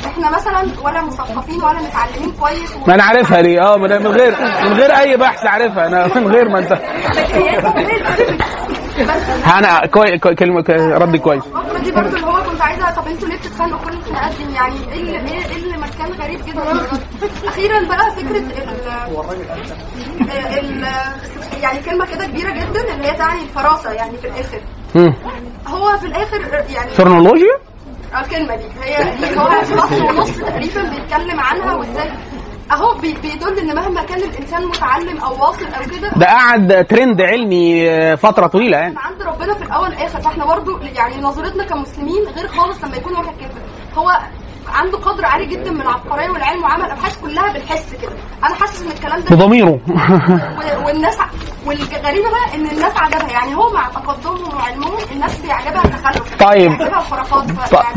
إحنا 0.07 0.31
مثلا 0.31 0.63
ولا 0.85 1.03
مثقفين 1.03 1.63
ولا 1.63 1.79
متعلمين 1.83 2.33
كويس 2.41 2.77
ما 2.87 2.95
أنا 2.95 3.03
عارفها 3.05 3.41
دي 3.41 3.61
آه 3.61 3.77
من 3.77 3.93
غير 3.93 4.37
من 4.65 4.73
غير 4.73 4.91
أي 4.99 5.17
بحث 5.17 5.47
عارفها 5.47 5.87
أنا. 5.87 6.07
من 6.21 6.29
غير 6.29 6.49
ما 6.49 6.59
أنت. 6.59 6.73
أنا 9.59 9.87
كوي... 9.87 10.19
كوي... 10.19 10.35
كلمه 10.35 10.65
ردي 10.99 11.19
كويس. 11.19 11.43
دي 11.85 11.91
برضه 11.93 12.17
اللي 12.17 12.27
هو 12.27 12.43
كنت 12.51 12.61
عايزة 12.61 12.91
طب 12.91 13.07
أنتوا 13.09 13.29
ليه 13.29 13.37
بتتخانقوا 13.37 13.79
كل 13.85 14.03
خناقات 14.03 14.33
دي 14.37 14.55
يعني 14.55 14.75
إيه 14.93 15.01
اللي 15.01 15.19
إيه 15.19 15.47
إيه 15.47 15.57
اللي 15.57 15.77
مكان 15.79 16.13
غريب 16.23 16.41
جدا 16.47 16.63
أخيرا 17.49 17.85
بقى 17.89 18.11
فكرة 18.13 18.39
ال 18.39 18.59
ال 20.59 20.87
يعني 21.63 21.81
كلمة 21.81 22.07
كده 22.07 22.25
كبيرة 22.27 22.51
جدا 22.51 22.95
اللي 22.95 23.07
هي 23.09 23.15
تعني 23.15 23.43
الفراسة 23.43 23.91
يعني 23.93 24.17
في 24.19 24.29
الآخر. 24.29 24.61
هو 25.69 25.99
في 25.99 26.07
الآخر 26.07 26.65
يعني 26.75 26.91
فرنولوجيا 26.91 27.59
الكلمة 28.21 28.57
دي. 28.57 28.65
هي 28.83 29.39
هو 29.39 29.49
فصل 29.63 30.03
ونص 30.05 30.31
تقريبا 30.39 30.83
بيتكلم 30.91 31.41
عنها 31.41 31.75
وإزاي. 31.75 32.11
أهو 32.73 32.95
بي- 33.01 33.17
بيدل 33.23 33.59
إن 33.59 33.77
مهما 33.77 34.03
كان 34.03 34.19
الإنسان 34.23 34.67
متعلم 34.67 35.19
أو 35.19 35.33
واصل 35.47 35.65
أو 35.67 35.83
كده 35.99 36.09
ده 36.17 36.27
قعد 36.27 36.87
ترند 36.89 37.21
علمي 37.21 37.91
آه، 37.91 38.15
فترة 38.15 38.47
طويلة 38.47 38.77
يعني. 38.79 38.95
عند 38.99 39.23
ربنا 39.23 39.55
في 39.55 39.63
الأول 39.63 39.85
والآخر. 39.89 40.21
فإحنا 40.21 40.45
برضو 40.47 40.79
يعني 40.79 41.21
نظرتنا 41.21 41.65
كمسلمين 41.65 42.25
غير 42.37 42.49
خالص 42.49 42.85
لما 42.85 42.97
يكون 42.97 43.13
واحد 43.13 43.35
كافر. 43.41 43.61
هو 43.95 44.11
عنده 44.69 44.99
قدر 44.99 45.25
عالي 45.25 45.47
جدا 45.47 45.71
من 45.71 45.81
العبقرية 45.81 46.31
والعلم 46.31 46.63
وعمل 46.63 46.91
أبحاث 46.91 47.21
كلها 47.21 47.53
بالحس 47.53 47.95
كده. 48.03 48.13
أنا 48.45 48.55
حاسس 48.55 48.83
إن 48.83 48.91
الكلام 48.91 49.21
ده 49.21 49.37
بضميره. 49.37 49.81
والناس 50.87 51.19
والغريبة 51.67 52.31
بقى 52.31 52.55
إن 52.55 52.67
الناس 52.67 52.93
عجبها. 52.97 53.33
يعني 53.33 53.55
هو 53.55 53.73
مع 53.73 53.89
تقدمهم 53.89 54.55
وعلمهم 54.55 54.99
الناس 55.13 55.41
بيعجبها 55.41 55.85
التخلف 55.85 56.37
طيب. 56.37 56.73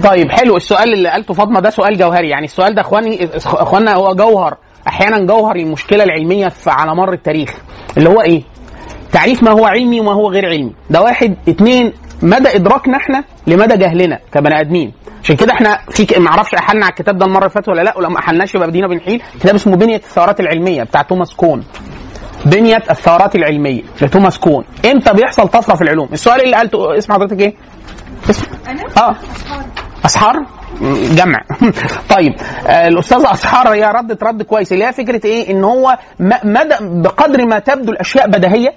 طيب 0.03 0.31
حلو. 0.31 0.57
السؤال 0.57 0.93
اللي 0.93 1.09
قالته 1.09 1.33
فاطمة 1.33 1.59
ده 1.59 1.69
سؤال 1.69 1.97
جوهري. 1.97 2.29
يعني 2.29 2.45
السؤال 2.45 2.75
ده 2.75 2.81
اخواني 2.81 3.29
اخواننا 3.35 3.93
هو 3.95 4.15
جوهر 4.15 4.57
أحيانا 4.87 5.19
جوهر 5.19 5.55
المشكلة 5.55 6.03
العلمية 6.03 6.51
على 6.67 6.95
مر 6.95 7.13
التاريخ. 7.13 7.49
اللي 7.97 8.09
هو 8.09 8.21
إيه؟ 8.21 8.43
تعريف 9.11 9.43
ما 9.43 9.51
هو 9.51 9.65
علمي 9.65 9.99
وما 9.99 10.13
هو 10.13 10.31
غير 10.31 10.45
علمي. 10.45 10.75
ده 10.89 11.01
واحد 11.01 11.35
اتنين 11.47 11.93
مدى 12.21 12.55
إدراكنا 12.55 12.97
إحنا 12.97 13.23
لمدى 13.47 13.77
جهلنا 13.77 14.19
كبني 14.33 14.59
آدمين. 14.59 14.93
عشان 15.25 15.35
كده 15.35 15.53
إحنا 15.53 15.79
في 15.89 16.19
ما 16.19 16.29
أعرفش 16.29 16.53
احلنا 16.53 16.85
على 16.85 16.91
الكتاب 16.91 17.17
ده 17.17 17.25
المره 17.25 17.39
اللي 17.39 17.49
فاتت 17.49 17.69
ولا 17.69 17.81
لا 17.81 17.97
ولو 17.97 18.09
ما 18.09 18.19
احلناش 18.19 18.55
يبقى 18.55 18.67
بدينا 18.67 18.87
بنحيل. 18.87 19.21
كتاب 19.39 19.55
اسمه 19.55 19.75
بنيه 19.75 19.95
الثورات 19.95 20.39
العلمية 20.39 20.83
بتاع 20.83 21.01
توماس 21.01 21.33
كون. 21.33 21.63
بنيه 22.45 22.83
الثورات 22.89 23.35
العلمية 23.35 23.81
لتوماس 24.01 24.37
كون. 24.39 24.65
إمتى 24.93 25.13
بيحصل 25.13 25.47
طفرة 25.47 25.75
في 25.75 25.81
العلوم؟ 25.81 26.09
السؤال 26.13 26.41
اللي 26.41 26.55
قالته 26.55 26.97
اسم 26.97 27.13
حضرتك 27.13 27.39
إيه؟ 27.39 27.55
اسم 28.29 28.45
آه. 28.97 29.15
أسحار؟ 30.05 30.45
جمع. 31.11 31.41
طيب 32.15 32.33
آه 32.67 32.87
الاستاذه 32.87 33.31
أسحار 33.31 33.73
هي 33.73 33.83
ردت 33.95 34.23
رد 34.23 34.41
كويس. 34.41 34.73
اللي 34.73 34.85
هي 34.85 34.93
فكرة 34.93 35.25
إيه؟ 35.25 35.51
إن 35.51 35.63
هو 35.63 35.97
مدى 36.43 36.75
بقدر 36.81 37.45
ما 37.45 37.59
تبدو 37.59 37.91
الأشياء 37.91 38.27
بديهية 38.27 38.73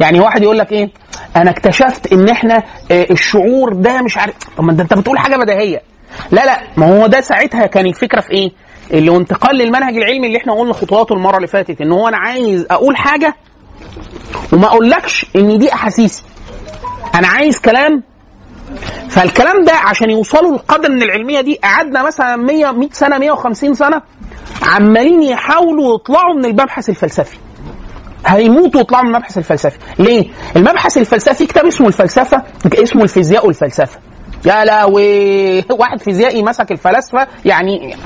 يعني 0.00 0.20
واحد 0.20 0.42
يقول 0.42 0.58
لك 0.58 0.72
إيه؟ 0.72 0.90
أنا 1.36 1.50
اكتشفت 1.50 2.12
إن 2.12 2.28
إحنا 2.28 2.62
آه، 2.90 3.06
الشعور 3.10 3.72
ده 3.72 4.02
مش 4.02 4.18
عارف 4.18 4.34
طب 4.56 4.64
ما 4.64 4.72
أنت 4.72 4.94
بتقول 4.94 5.18
حاجة 5.18 5.36
بديهية. 5.36 5.82
لا 6.30 6.44
لا 6.46 6.60
ما 6.76 6.86
هو 6.98 7.06
ده 7.06 7.20
ساعتها 7.20 7.66
كان 7.66 7.86
الفكرة 7.86 8.20
في 8.20 8.30
إيه؟ 8.30 8.50
اللي 8.90 9.16
انتقال 9.16 9.56
للمنهج 9.56 9.96
العلمي 9.96 10.26
اللي 10.26 10.38
إحنا 10.38 10.52
قلنا 10.52 10.72
خطواته 10.72 11.12
المرة 11.12 11.36
اللي 11.36 11.46
فاتت 11.48 11.80
إن 11.80 11.92
هو 11.92 12.08
أنا 12.08 12.16
عايز 12.16 12.66
أقول 12.70 12.96
حاجة 12.96 13.34
وما 14.52 14.66
أقولكش 14.66 15.26
إن 15.36 15.58
دي 15.58 15.72
احاسيسي 15.74 16.22
أنا 17.14 17.28
عايز 17.28 17.58
كلام. 17.60 18.02
فالكلام 19.08 19.64
ده 19.64 19.72
عشان 19.72 20.10
يوصلوا 20.10 20.52
للقدر 20.52 20.90
من 20.90 21.02
العلمية 21.02 21.40
دي 21.40 21.58
قعدنا 21.64 22.02
مثلا 22.06 22.36
100 22.36 22.72
100 22.72 22.88
سنة 22.92 23.18
150 23.18 23.74
سنة 23.74 24.02
عمالين 24.62 25.22
يحاولوا 25.22 25.94
يطلعوا 25.94 26.34
من 26.34 26.44
المبحث 26.44 26.88
الفلسفي. 26.88 27.38
هيموتوا 28.26 28.80
ويطلعوا 28.80 29.04
من 29.04 29.10
المبحث 29.10 29.38
الفلسفي. 29.38 29.78
ليه؟ 29.98 30.28
المبحث 30.56 30.98
الفلسفي 30.98 31.46
كتاب 31.46 31.66
اسمه 31.66 31.88
الفلسفة 31.88 32.42
اسمه 32.74 33.02
الفيزياء 33.02 33.46
والفلسفة. 33.46 33.98
يا 34.46 34.64
لهوي! 34.64 35.58
واحد 35.80 36.00
فيزيائي 36.00 36.42
مسك 36.42 36.72
الفلاسفة 36.72 37.26
يعني 37.44 37.96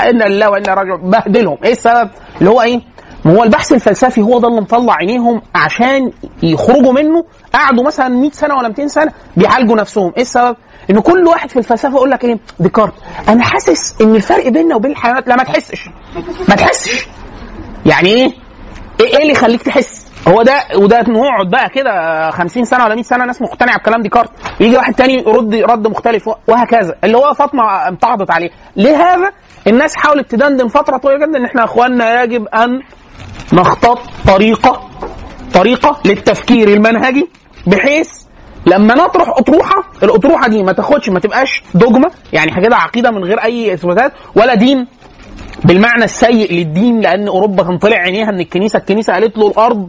إن 0.00 0.22
الله 0.22 0.50
وأنا 0.50 0.74
راجعون. 0.74 1.10
بهدلهم. 1.10 1.58
إيه 1.64 1.72
السبب؟ 1.72 2.10
اللي 2.38 2.50
هو 2.50 2.62
إيه؟ 2.62 2.80
ما 3.24 3.32
هو 3.32 3.42
البحث 3.42 3.72
الفلسفي 3.72 4.20
هو 4.22 4.38
ده 4.38 4.48
اللي 4.48 4.60
مطلع 4.60 4.94
عينيهم 4.94 5.42
عشان 5.54 6.12
يخرجوا 6.42 6.92
منه 6.92 7.24
قعدوا 7.54 7.84
مثلا 7.84 8.08
100 8.08 8.30
سنة 8.30 8.56
ولا 8.56 8.68
200 8.68 8.86
سنة 8.86 9.12
بيعالجوا 9.36 9.76
نفسهم. 9.76 10.12
إيه 10.16 10.22
السبب؟ 10.22 10.56
إن 10.90 11.00
كل 11.00 11.26
واحد 11.26 11.50
في 11.50 11.58
الفلسفة 11.58 11.88
يقول 11.94 12.10
لك 12.10 12.24
إيه؟ 12.24 12.38
ديكارت 12.60 12.92
أنا 13.28 13.44
حاسس 13.44 13.94
إن 14.00 14.14
الفرق 14.14 14.48
بيننا 14.48 14.76
وبين 14.76 14.90
الحيوانات 14.90 15.28
لا 15.28 15.36
ما 15.36 15.42
تحسش. 15.42 15.88
ما 16.48 16.54
تحسش. 16.54 17.06
يعني 17.86 18.08
إيه؟ 18.08 18.39
إيه 19.00 19.06
إيه 19.16 19.22
اللي 19.22 19.32
يخليك 19.32 19.62
تحس؟ 19.62 20.06
هو 20.28 20.42
ده 20.42 20.60
وده 20.76 21.00
نقعد 21.00 21.50
بقى 21.50 21.68
كده 21.68 22.30
50 22.30 22.64
سنة 22.64 22.84
ولا 22.84 22.94
100 22.94 23.02
سنة 23.04 23.24
ناس 23.24 23.42
مقتنعة 23.42 23.78
بكلام 23.78 24.02
ديكارت. 24.02 24.30
يجي 24.60 24.76
واحد 24.76 24.94
تاني 24.94 25.14
يرد 25.14 25.54
رد 25.54 25.86
مختلف 25.88 26.28
وهكذا. 26.48 26.94
اللي 27.04 27.16
هو 27.16 27.34
فاطمة 27.34 27.88
امتعضت 27.88 28.30
عليه. 28.30 28.50
لهذا 28.76 29.30
الناس 29.66 29.96
حاولت 29.96 30.30
تدندن 30.30 30.68
فترة 30.68 30.96
طويلة 30.96 31.26
جدا 31.26 31.38
إن 31.38 31.44
إحنا 31.44 31.64
إخواننا 31.64 32.22
يجب 32.22 32.46
أن 32.48 32.80
نختار 33.52 33.98
طريقة 34.26 34.88
طريقة 35.54 36.00
للتفكير 36.04 36.68
المنهجي 36.68 37.28
بحيث 37.66 38.08
لما 38.66 38.94
نطرح 38.94 39.28
أطروحة 39.28 39.84
الأطروحة 40.02 40.48
دي 40.48 40.62
ما 40.62 40.72
تاخدش 40.72 41.08
ما 41.08 41.20
تبقاش 41.20 41.62
دوجما 41.74 42.10
يعني 42.32 42.50
كده 42.66 42.76
عقيدة 42.76 43.10
من 43.10 43.24
غير 43.24 43.42
أي 43.44 43.74
إثباتات 43.74 44.12
ولا 44.34 44.54
دين. 44.54 44.86
بالمعنى 45.64 46.04
السيء 46.04 46.52
للدين 46.52 47.00
لأن 47.00 47.28
أوروبا 47.28 47.62
كان 47.62 47.78
طلع 47.78 47.96
عينيها 47.96 48.28
إن 48.28 48.40
الكنيسة 48.40 48.78
الكنيسة 48.78 49.12
قالت 49.12 49.38
له 49.38 49.48
الأرض 49.48 49.88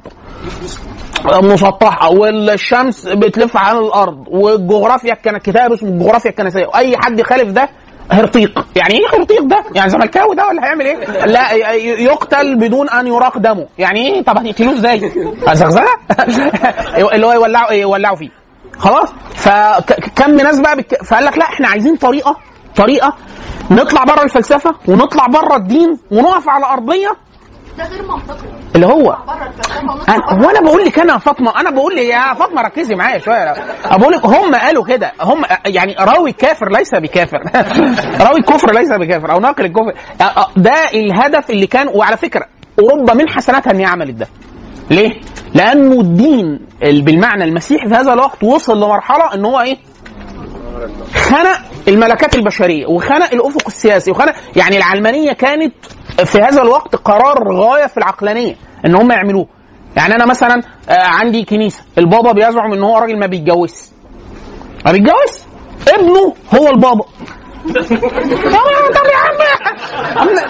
مسطحة 1.26 2.10
والشمس 2.12 3.08
بتلف 3.08 3.58
على 3.58 3.80
الأرض 3.80 4.24
والجغرافيا 4.28 5.14
كانت 5.14 5.46
كتاب 5.46 5.72
اسمه 5.72 5.90
الجغرافيا 5.90 6.30
الكنسيه 6.30 6.66
واي 6.66 6.98
حد 6.98 7.20
يخالف 7.20 7.52
ده 7.52 7.70
هرطيق. 8.12 8.66
يعني 8.76 8.94
إيه 8.94 9.20
هرطيق 9.20 9.42
ده؟ 9.44 9.64
يعني 9.76 9.90
زملكاوي 9.90 10.36
ده 10.36 10.48
ولا 10.48 10.64
هيعمل 10.64 10.86
إيه؟ 10.86 11.26
لا 11.26 11.52
يقتل 11.82 12.56
بدون 12.56 12.90
أن 12.90 13.08
يراق 13.08 13.38
دمه. 13.38 13.68
يعني 13.78 14.08
إيه؟ 14.08 14.24
طب 14.24 14.38
هتقتلوه 14.38 14.74
إزاي؟ 14.74 15.12
زغزغه 15.54 15.88
اللي 17.16 17.26
هو 17.28 17.32
يولعوا 17.34 17.72
يولعوا 17.72 18.16
فيه. 18.16 18.30
خلاص؟ 18.78 19.14
فكم 19.36 20.32
ناس 20.36 20.60
بقى 20.60 20.78
بك... 20.78 21.04
فقال 21.04 21.26
لك 21.26 21.38
لا 21.38 21.44
إحنا 21.46 21.68
عايزين 21.68 21.96
طريقة 21.96 22.38
طريقة 22.76 23.14
نطلع 23.72 24.04
بره 24.04 24.24
الفلسفة 24.24 24.76
ونطلع 24.88 25.26
بره 25.28 25.56
الدين 25.56 25.98
ونقف 26.12 26.50
على 26.50 26.66
أرضية؟ 26.66 27.12
ده 27.78 27.84
غير 27.88 28.02
منطقي. 28.04 28.48
اللي 28.76 28.86
هو. 28.88 29.18
أنا 30.10 30.46
وأنا 30.48 30.60
بقول 30.62 30.86
لك 30.86 31.00
أنا 31.00 31.14
يا 31.14 31.18
فاطمة 31.18 31.60
أنا 31.62 31.70
بقول 31.70 31.96
لك 31.96 32.02
يا 32.04 32.34
فاطمة 32.34 32.62
ركزي 32.62 32.96
معايا 32.96 33.20
شوية. 33.20 33.54
بقول 33.98 34.14
لك 34.14 34.26
هم 34.26 34.56
قالوا 34.56 34.84
كده. 34.86 35.12
هم 35.22 35.42
يعني 35.66 35.96
راوي 36.00 36.30
الكافر 36.30 36.70
ليس 36.72 36.96
بكافر. 36.96 37.38
راوي 38.28 38.40
الكفر 38.40 38.74
ليس 38.74 38.90
بكافر 38.92 39.32
أو 39.32 39.40
ناقل 39.40 39.66
الكفر. 39.66 39.94
ده 40.58 40.74
الهدف 40.94 41.50
اللي 41.50 41.68
كان 41.68 41.88
وعلى 41.88 42.18
فكرة 42.18 42.46
أوروبا 42.80 43.14
من 43.14 43.30
حسناتها 43.30 43.72
ان 43.72 43.80
هي 43.80 43.86
عملت 43.86 44.16
ده. 44.16 44.28
ليه؟ 44.92 45.22
لأنه 45.56 46.02
الدين 46.02 46.60
ال- 46.84 47.02
بالمعنى 47.02 47.44
المسيحي 47.44 47.88
في 47.90 47.96
هذا 47.96 48.14
الوقت 48.14 48.44
وصل 48.44 48.78
لمرحلة 48.78 49.34
إن 49.36 49.46
هو 49.46 49.60
إيه؟ 49.62 49.78
خنق 51.16 51.60
الملكات 51.88 52.36
البشرية 52.36 52.86
وخنق 52.86 53.34
الأفق 53.34 53.68
السياسي 53.68 54.12
وخنق 54.12 54.34
يعني 54.56 54.78
العلمانية 54.78 55.34
كانت 55.34 55.74
في 56.26 56.38
هذا 56.38 56.62
الوقت 56.62 56.96
قرار 56.96 57.54
غاية 57.54 57.88
في 57.88 57.98
العقلانية 57.98 58.56
إن 58.86 58.96
هم 58.96 59.12
يعملوه. 59.12 59.48
يعني 59.96 60.16
أنا 60.16 60.26
مثلا 60.26 60.62
آه، 60.90 60.94
عندي 61.08 61.46
كنيسة 61.46 61.84
البابا 61.98 62.32
بيزعم 62.32 62.74
إن 62.74 62.84
هو 62.84 62.98
راجل 62.98 63.20
ما 63.20 63.26
بيتجوزش 63.28 63.88
ما 64.86 64.92
بيتجوزش 64.92 65.42
ابنه 65.88 66.34
هو 66.56 66.68
البابا. 66.70 67.04
طب 67.66 69.06
يا 69.12 69.18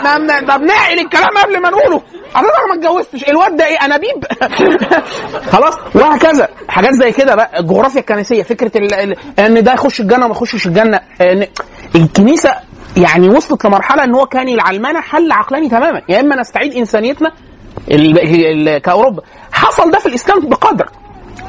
عم 0.09 0.27
طب 0.47 0.61
نعقل 0.61 0.99
الكلام 0.99 1.37
قبل 1.43 1.61
ما 1.61 1.69
نقوله. 1.69 2.01
حضرتك 2.33 2.55
ما 2.69 2.73
اتجوزتش 2.75 3.29
الواد 3.29 3.55
ده 3.57 3.65
إيه؟ 3.65 3.77
انابيب 3.85 4.25
خلاص 5.53 5.73
وهكذا. 5.95 6.47
حاجات 6.67 6.93
زي 6.93 7.11
كده 7.11 7.35
بقى 7.35 7.59
الجغرافيا 7.59 7.99
الكنسية 7.99 8.43
فكرة 8.43 8.71
ال... 8.77 8.93
ال... 8.93 9.15
إن 9.39 9.63
ده 9.63 9.73
يخش 9.73 10.01
الجنة 10.01 10.25
وما 10.25 10.35
يخشش 10.35 10.67
الجنة 10.67 10.99
إن 11.21 11.47
الكنيسة 11.95 12.53
يعني 12.97 13.29
وصلت 13.29 13.65
لمرحلة 13.65 14.03
إن 14.03 14.15
هو 14.15 14.25
كان 14.25 14.47
العلمانة 14.49 15.01
حل 15.01 15.31
عقلاني 15.31 15.69
تماما. 15.69 16.01
يا 16.09 16.19
إما 16.19 16.35
نستعيد 16.35 16.73
إنسانيتنا 16.75 17.31
ال... 17.91 18.19
ال... 18.69 18.77
كأوروبا. 18.81 19.21
حصل 19.51 19.91
ده 19.91 19.99
في 19.99 20.05
الإسلام 20.05 20.39
بقدر. 20.49 20.89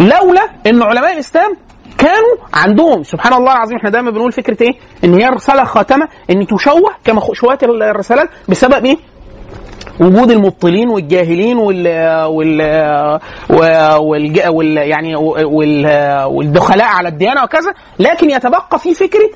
لولا 0.00 0.42
إن 0.66 0.82
علماء 0.82 1.12
الإسلام 1.12 1.56
كانوا 1.98 2.36
عندهم 2.54 3.02
سبحان 3.02 3.32
الله 3.32 3.52
العظيم 3.52 3.76
إحنا 3.76 3.90
دايما 3.90 4.10
بنقول 4.10 4.32
فكرة 4.32 4.56
إيه؟ 4.62 4.72
إن 5.04 5.14
هي 5.14 5.26
رسالة 5.26 5.64
خاتمة 5.64 6.08
إن 6.30 6.46
تشوه 6.46 6.90
كما 7.04 7.20
شوهت 7.32 7.62
الرسالات 7.64 8.28
بسبب 8.48 8.84
إيه؟ 8.84 8.96
وجود 10.00 10.30
المبطلين 10.30 10.88
والجاهلين 10.88 11.56
وال 11.56 11.86
وال 12.26 12.60
وال, 14.00 14.48
وال 14.48 14.76
يعني 14.76 15.16
وال 15.16 15.86
والدخلاء 16.24 16.86
على 16.86 17.08
الديانة 17.08 17.42
وكذا 17.42 17.72
لكن 17.98 18.30
يتبقى 18.30 18.78
في 18.78 18.94
فكرة 18.94 19.30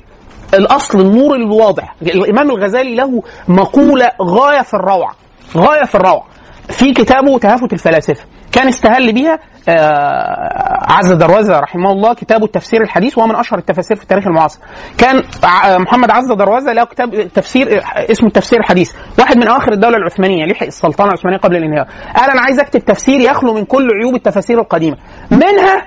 الأصل 0.53 0.99
النور 0.99 1.35
الواضح. 1.35 1.95
الإمام 2.01 2.49
الغزالي 2.51 2.95
له 2.95 3.23
مقولة 3.47 4.11
غاية 4.21 4.61
في 4.61 4.73
الروعة 4.73 5.15
غاية 5.57 5.85
في 5.85 5.95
الروعة. 5.95 6.23
في 6.69 6.93
كتابه 6.93 7.37
تهافت 7.37 7.73
الفلاسفة. 7.73 8.25
كان 8.57 8.67
استهل 8.67 9.13
بها 9.13 9.39
آه، 9.69 10.85
عز 10.91 11.11
دروازة 11.13 11.59
رحمه 11.59 11.91
الله 11.91 12.13
كتابه 12.13 12.45
التفسير 12.45 12.81
الحديث 12.81 13.17
وهو 13.17 13.27
من 13.27 13.35
أشهر 13.35 13.59
التفاسير 13.59 13.97
في 13.97 14.03
التاريخ 14.03 14.27
المعاصر. 14.27 14.59
كان 14.97 15.23
ع- 15.43 15.77
محمد 15.77 16.11
عز 16.11 16.31
دروازة 16.37 16.73
له 16.73 16.83
كتاب 16.83 17.27
تفسير 17.33 17.83
اسمه 18.11 18.27
التفسير 18.27 18.59
الحديث. 18.59 18.93
واحد 19.19 19.37
من 19.37 19.47
اواخر 19.47 19.71
الدولة 19.73 19.97
العثمانية 19.97 20.45
لحق 20.45 20.65
السلطنه 20.65 21.07
العثمانيه 21.07 21.37
قبل 21.37 21.55
الانهيار. 21.55 21.87
قال 22.15 22.29
أنا 22.31 22.41
عايز 22.41 22.59
أكتب 22.59 22.79
تفسير 22.79 23.19
يخلو 23.19 23.53
من 23.53 23.65
كل 23.65 23.87
عيوب 24.01 24.15
التفاسير 24.15 24.59
القديمة. 24.59 24.97
منها 25.31 25.85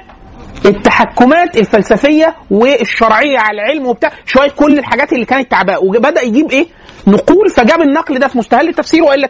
التحكمات 0.67 1.57
الفلسفية 1.57 2.35
والشرعية 2.51 3.39
على 3.39 3.63
العلم 3.63 3.87
وبتاع 3.87 4.11
شوية 4.27 4.51
كل 4.51 4.79
الحاجات 4.79 5.13
اللي 5.13 5.25
كانت 5.25 5.51
تعباه 5.51 5.79
وبدأ 5.79 6.23
يجيب 6.23 6.51
إيه؟ 6.51 6.67
نقول 7.07 7.51
فجاب 7.51 7.81
النقل 7.83 8.19
ده 8.19 8.29
في 8.29 8.39
مستهل 8.39 8.69
التفسير 8.69 9.03
والا 9.03 9.29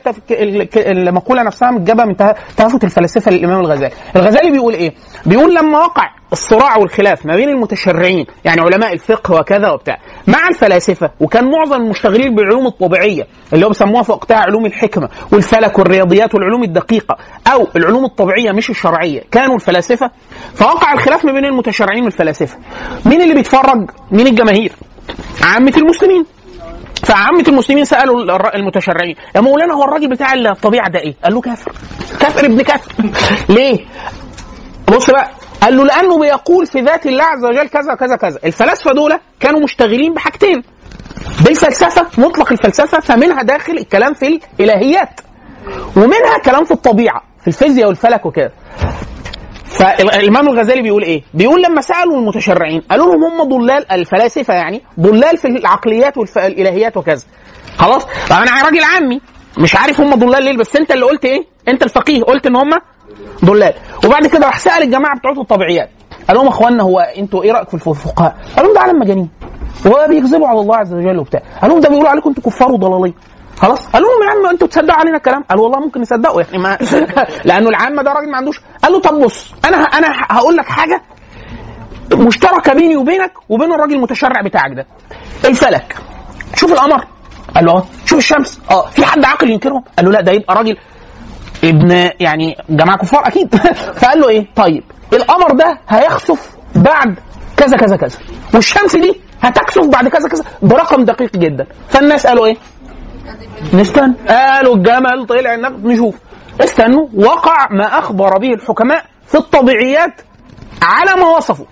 المقولة 0.76 1.42
نفسها 1.42 1.70
متجابة 1.70 2.04
من 2.04 2.16
ته- 2.16 2.34
تهافت 2.56 2.84
الفلاسفة 2.84 3.30
للإمام 3.30 3.60
الغزالي. 3.60 3.90
الغزالي 4.16 4.50
بيقول 4.50 4.75
إيه؟ 4.75 4.92
بيقول 5.26 5.54
لما 5.54 5.78
وقع 5.78 6.10
الصراع 6.32 6.76
والخلاف 6.76 7.26
ما 7.26 7.37
بين 7.37 7.49
المتشرعين 7.49 8.26
يعني 8.44 8.60
علماء 8.60 8.92
الفقه 8.92 9.34
وكذا 9.34 9.70
وبتاع. 9.70 9.99
مع 10.26 10.49
الفلاسفة 10.49 11.10
وكان 11.20 11.50
معظم 11.50 11.82
المشتغلين 11.82 12.34
بالعلوم 12.34 12.66
الطبيعية 12.66 13.26
اللي 13.52 13.64
هو 13.64 13.68
بيسموها 13.68 14.02
في 14.02 14.12
وقتها 14.12 14.37
علوم 14.37 14.66
الحكمة 14.66 15.08
والفلك 15.32 15.78
والرياضيات 15.78 16.34
والعلوم 16.34 16.62
الدقيقة 16.62 17.16
أو 17.52 17.68
العلوم 17.76 18.04
الطبيعية 18.04 18.52
مش 18.52 18.70
الشرعية. 18.70 19.22
كانوا 19.30 19.54
الفلاسفة 19.54 20.10
فوقع 20.54 20.92
الخلاف 20.92 21.25
ما 21.25 21.32
بين 21.32 21.44
المتشرعين 21.44 22.04
والفلاسفة. 22.04 22.58
مين 23.06 23.22
اللي 23.22 23.34
بيتفرج؟ 23.34 23.90
مين 24.10 24.26
الجماهير؟ 24.26 24.72
عامة 25.42 25.72
المسلمين. 25.76 26.25
فعامة 27.04 27.44
المسلمين 27.49 27.84
سألوا 27.84 28.56
المتشرعين 28.56 29.16
يا 29.37 29.40
مولانا 29.40 29.75
هو 29.75 29.84
الراجل 29.84 30.10
بتاع 30.10 30.34
الطبيعة 30.34 30.90
ده 30.90 30.99
إيه؟ 30.99 31.14
قال 31.25 31.34
له 31.34 31.40
كافر. 31.40 31.72
كافر 32.20 32.46
ابن 32.46 32.62
كافر. 32.62 32.92
ليه؟ 33.54 33.78
بص 34.88 35.10
بقى 35.10 35.30
قال 35.62 35.76
له 35.76 35.85
لأنه 35.85 36.19
بيقول 36.19 36.67
في 36.67 36.81
ذات 36.81 37.07
الله 37.07 37.25
عز 37.25 37.45
وجل 37.45 37.69
كذا 37.69 37.95
كذا 37.95 38.17
كذا 38.17 38.38
الفلاسفة 38.45 38.93
دول 38.93 39.12
كانوا 39.40 39.61
مشتغلين 39.61 40.14
بحاجتين 40.14 40.62
دي 41.47 41.55
فلسفة 41.55 42.07
مطلق 42.19 42.52
الفلسفة 42.52 43.00
فمنها 43.00 43.43
داخل 43.43 43.73
الكلام 43.73 44.14
في 44.14 44.40
الإلهيات 44.61 45.21
ومنها 45.97 46.38
كلام 46.45 46.64
في 46.64 46.71
الطبيعة 46.71 47.23
في 47.40 47.49
الفيزياء 47.49 47.88
والفلك 47.88 48.26
وكده 48.26 48.52
فالإمام 49.64 50.49
الغزالي 50.49 50.83
بيقول 50.83 51.02
إيه؟ 51.02 51.23
بيقول 51.35 51.62
لما 51.62 51.81
سألوا 51.81 52.17
المتشرعين 52.19 52.81
قالوا 52.81 53.07
لهم 53.07 53.25
هم 53.25 53.49
ضلال 53.49 53.93
الفلاسفة 53.93 54.55
يعني 54.55 54.83
ضلال 55.00 55.37
في 55.38 55.49
العقليات 55.49 56.19
والالهيات 56.19 56.97
وكذا. 56.97 57.25
خلاص؟ 57.79 58.07
أنا 58.31 58.62
راجل 58.64 58.85
عامي 58.85 59.21
مش 59.59 59.76
عارف 59.76 60.00
هم 60.00 60.14
ضلال 60.14 60.43
ليه 60.45 60.57
بس 60.57 60.76
أنت 60.76 60.90
اللي 60.90 61.05
قلت 61.05 61.25
إيه؟ 61.25 61.45
أنت 61.69 61.83
الفقيه 61.83 62.23
قلت 62.23 62.47
إن 62.47 62.57
هم 62.57 62.71
ضلال. 63.45 63.75
وبعد 64.05 64.26
كده 64.26 64.47
راح 64.47 64.59
سأل 64.59 64.83
الجماعة 64.83 65.19
بتوع 65.19 65.33
الطبيعيات. 65.33 65.90
قال 66.29 66.37
لهم 66.37 66.49
اخوانا 66.49 66.83
هو 66.83 66.99
أنتوا 67.00 67.43
إيه 67.43 67.52
رأيكم 67.52 67.79
في 67.79 67.87
الفقهاء؟ 67.87 68.37
قال 68.57 68.64
لهم 68.64 68.75
ده 68.75 68.81
عالم 68.81 68.99
مجانين. 69.00 69.29
وبيكذبوا 69.87 70.49
على 70.49 70.61
الله 70.61 70.76
عز 70.76 70.95
وجل 70.95 71.19
وبتاع. 71.19 71.43
قال 71.62 71.71
لهم 71.71 71.81
ده 71.81 71.88
بيقولوا 71.88 72.11
عليكم 72.11 72.29
أنتوا 72.29 72.43
كفار 72.43 72.73
وضلالين. 72.73 73.14
خلاص. 73.57 73.87
قال 73.87 74.02
لهم 74.02 74.23
يا 74.25 74.31
عم 74.31 74.47
أنتوا 74.47 74.67
تصدقوا 74.67 75.00
علينا 75.00 75.17
الكلام 75.17 75.43
قال 75.43 75.61
والله 75.61 75.81
ممكن 75.81 76.00
نصدقه 76.00 76.40
يعني 76.40 76.59
ما 76.59 76.79
لأنه 77.45 77.69
العامه 77.69 78.02
ده 78.02 78.12
راجل 78.12 78.31
ما 78.31 78.37
عندوش. 78.37 78.61
قال 78.83 78.93
له 78.93 79.00
طب 79.00 79.21
بص 79.21 79.52
أنا 79.64 79.76
أنا 79.76 80.09
هقول 80.31 80.57
لك 80.57 80.67
حاجة 80.67 81.02
مشتركة 82.12 82.75
بيني 82.75 82.97
وبينك 82.97 83.33
وبين 83.49 83.73
الراجل 83.73 83.95
المتشرع 83.95 84.40
بتاعك 84.40 84.73
ده. 84.76 84.87
الفلك. 85.45 85.97
شوف 86.55 86.73
القمر. 86.73 87.05
قال 87.55 87.64
له 87.64 87.73
آه. 87.73 87.85
شوف 88.07 88.19
الشمس. 88.19 88.61
آه. 88.71 88.87
في 88.90 89.05
حد 89.05 89.25
عاقل 89.25 89.50
ينكرهم؟ 89.50 89.85
قال 89.97 90.07
له 90.07 90.12
لا 90.12 90.21
ده 90.21 90.33
يبقى 90.33 90.55
راجل 90.55 90.76
ابن 91.64 92.11
يعني 92.21 92.57
جماعة 92.69 92.99
كفار 92.99 93.26
أكيد. 93.26 93.57
فقال 94.00 94.21
له 94.21 94.29
إيه؟ 94.29 94.47
طيب 94.57 94.85
القمر 95.12 95.52
ده 95.52 95.79
هيخسف 95.88 96.50
بعد 96.75 97.19
كذا 97.57 97.76
كذا 97.76 97.97
كذا 97.97 98.19
والشمس 98.55 98.97
دي 98.97 99.21
هتكسف 99.43 99.87
بعد 99.87 100.09
كذا 100.09 100.29
كذا 100.29 100.45
برقم 100.62 101.05
دقيق 101.05 101.37
جدا. 101.37 101.67
فالناس 101.88 102.26
قالوا 102.26 102.47
إيه؟ 102.47 102.57
نستنى 103.75 104.14
قالوا 104.29 104.76
الجمل 104.76 105.26
طلع 105.29 105.55
النقد 105.55 105.85
نشوف. 105.87 106.14
استنوا 106.61 107.09
وقع 107.14 107.69
ما 107.71 107.99
أخبر 107.99 108.38
به 108.38 108.49
الحكماء 108.55 109.05
في 109.26 109.35
الطبيعيات 109.35 110.21
على 110.83 111.21
ما 111.21 111.29
وصفوا. 111.37 111.67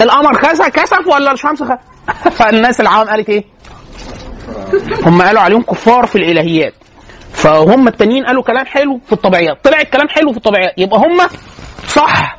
القمر 0.00 0.36
كسف 0.36 0.68
كسف 0.68 1.06
ولا 1.06 1.32
الشمس 1.32 1.62
خسف 1.62 1.78
فالناس 2.38 2.80
العوام 2.80 3.08
قالت 3.08 3.28
إيه؟ 3.28 3.44
هم 5.06 5.22
قالوا 5.22 5.40
عليهم 5.40 5.62
كفار 5.62 6.06
في 6.06 6.16
الإلهيات. 6.16 6.74
فهم 7.32 7.88
التانيين 7.88 8.26
قالوا 8.26 8.42
كلام 8.42 8.66
حلو 8.66 9.00
في 9.06 9.12
الطبيعيات. 9.12 9.64
طلع 9.64 9.80
الكلام 9.80 10.08
حلو 10.08 10.30
في 10.30 10.36
الطبيعيات. 10.36 10.74
يبقى 10.78 10.98
هم 11.00 11.28
صح. 11.86 12.38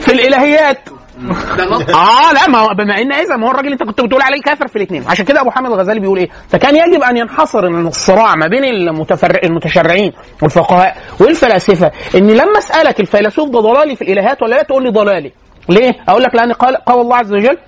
في 0.00 0.12
الإلهيات. 0.12 0.88
آه 1.94 2.32
لا 2.32 2.48
ما 2.48 2.58
هو 2.58 2.68
بما 2.78 2.98
إن 3.02 3.12
إذا 3.12 3.36
ما 3.36 3.46
هو 3.46 3.50
الراجل 3.50 3.72
أنت 3.72 3.82
كنت 3.82 4.00
بتقول 4.00 4.22
عليه 4.22 4.42
كافر 4.42 4.66
في 4.68 4.76
الاثنين 4.76 5.04
عشان 5.08 5.24
كده 5.24 5.40
أبو 5.40 5.50
حامد 5.50 5.70
الغزالي 5.72 6.00
بيقول 6.00 6.18
إيه؟ 6.18 6.28
فكان 6.48 6.76
يجب 6.76 7.02
أن 7.02 7.16
ينحصر 7.16 7.66
الصراع 7.66 8.34
ما 8.34 8.46
بين 8.46 8.64
المتفر... 8.64 9.38
المتشرعين 9.44 10.12
والفقهاء 10.42 10.96
والفلاسفة. 11.20 11.90
ان 12.14 12.30
لما 12.30 12.58
أسألك 12.58 13.00
الفيلسوف 13.00 13.50
ده 13.50 13.60
ضلالي 13.60 13.96
في 13.96 14.02
الالهات 14.02 14.42
ولا 14.42 14.56
لا 14.56 14.62
تقول 14.62 14.82
لي 14.82 14.90
ضلالي؟ 14.90 15.32
ليه؟ 15.68 15.92
أقول 16.08 16.22
لك 16.22 16.34
لأن 16.34 16.52
قال 16.52 16.76
قال 16.76 17.00
الله 17.00 17.16
عز 17.16 17.32
وجل 17.32 17.58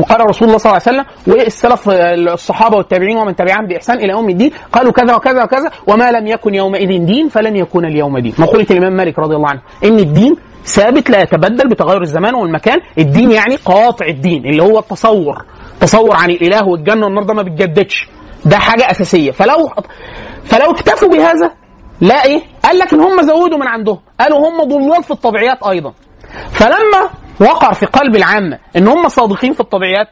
وقال 0.00 0.28
رسول 0.28 0.48
الله 0.48 0.58
صلى 0.58 0.70
الله 0.72 0.82
عليه 0.86 1.00
وسلم 1.00 1.06
والسلف 1.34 1.88
الصحابة 2.34 2.76
والتابعين 2.76 3.16
ومن 3.16 3.36
تبعهم 3.36 3.66
بإحسان 3.66 3.96
إلى 3.98 4.08
يوم 4.08 4.30
الدين؟ 4.30 4.50
قالوا 4.72 4.92
كذا 4.92 5.14
وكذا 5.14 5.44
وكذا 5.44 5.70
وما 5.86 6.10
لم 6.10 6.26
يكن 6.26 6.54
يومئذ 6.54 7.04
دين 7.06 7.28
فلن 7.28 7.56
يكون 7.56 7.84
اليوم 7.84 8.18
دين. 8.18 8.34
مقوله 8.38 8.66
الامام 8.70 8.92
مالك 8.92 9.18
رضي 9.18 9.36
الله 9.36 9.48
عنه 9.48 9.60
إن 9.84 9.98
الدين 9.98 10.36
ثابت 10.64 11.10
لا 11.10 11.20
يتبدل 11.20 11.68
بتغير 11.68 12.02
الزمان 12.02 12.34
والمكان 12.34 12.78
الدين 12.98 13.30
يعني 13.30 13.56
قاطع 13.56 14.06
الدين 14.06 14.44
اللي 14.46 14.62
هو 14.62 14.78
التصور 14.78 15.44
تصور 15.80 16.16
عن 16.16 16.30
الإله 16.30 16.68
والجنة 16.68 17.06
والنار 17.06 17.24
ده 17.24 17.34
ما 17.34 17.42
بيتجددش 17.42 18.08
ده 18.44 18.58
حاجة 18.58 18.90
أساسية. 18.90 19.30
فلو 19.30 19.68
فلو 20.44 20.70
اكتفوا 20.70 21.08
بهذا 21.08 21.50
لا 22.00 22.24
إيه 22.24 22.42
قال 22.64 22.78
لك 22.78 22.92
ان 22.92 23.00
هم 23.00 23.22
زودوا 23.22 23.58
من 23.58 23.68
عندهم 23.68 23.98
قالوا 24.20 24.38
هم 24.38 24.68
ضلال 24.68 25.02
في 25.02 25.10
الطبيعيات 25.10 25.62
أيضا. 25.62 25.92
فلما 26.50 27.08
وقع 27.40 27.72
في 27.72 27.86
قلب 27.86 28.16
العامه 28.16 28.58
إن 28.76 28.88
هم 28.88 29.08
صادقين 29.08 29.52
في 29.52 29.60
الطبيعيات. 29.60 30.08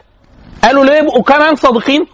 قالوا 0.65 0.85
ليه 0.85 0.95
يبقوا 0.99 1.23
كمان 1.23 1.55
صادقين 1.55 2.07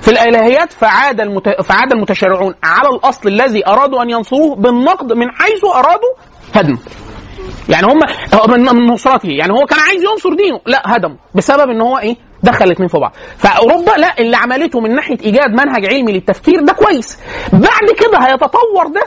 في 0.00 0.08
الإلهيات؟ 0.10 0.72
فعاد 0.72 1.20
المت... 1.20 1.48
فعاد 1.48 1.92
المتشرعون 1.92 2.54
على 2.62 2.88
الأصل 2.88 3.28
الذي 3.28 3.66
أرادوا 3.66 4.02
أن 4.02 4.10
ينصروه 4.10 4.56
بالنقد 4.56 5.12
من 5.12 5.30
حيث 5.30 5.64
أرادوا 5.64 6.10
هدمه 6.54 6.78
يعني 7.68 7.86
هم 7.86 8.00
من 8.50 8.86
نصرته. 8.86 9.28
يعني 9.28 9.52
هو 9.52 9.66
كان 9.66 9.78
عايز 9.80 10.02
ينصر 10.04 10.34
دينه. 10.34 10.60
لا 10.66 10.82
هدمه. 10.86 11.16
بسبب 11.34 11.70
إن 11.70 11.80
هو 11.80 11.98
إيه؟ 11.98 12.16
دخل 12.42 12.64
الاثنين 12.64 12.88
في 12.88 12.98
بعض 12.98 13.12
فأوروبا 13.36 13.90
لا 13.90 14.18
اللي 14.18 14.36
عملته 14.36 14.80
من 14.80 14.94
ناحية 14.94 15.18
إيجاد 15.20 15.50
منهج 15.50 15.86
علمي 15.86 16.12
للتفكير 16.12 16.60
ده 16.64 16.72
كويس. 16.72 17.18
بعد 17.52 17.90
كده 17.98 18.18
هيتطور 18.18 18.86
ده 18.94 19.02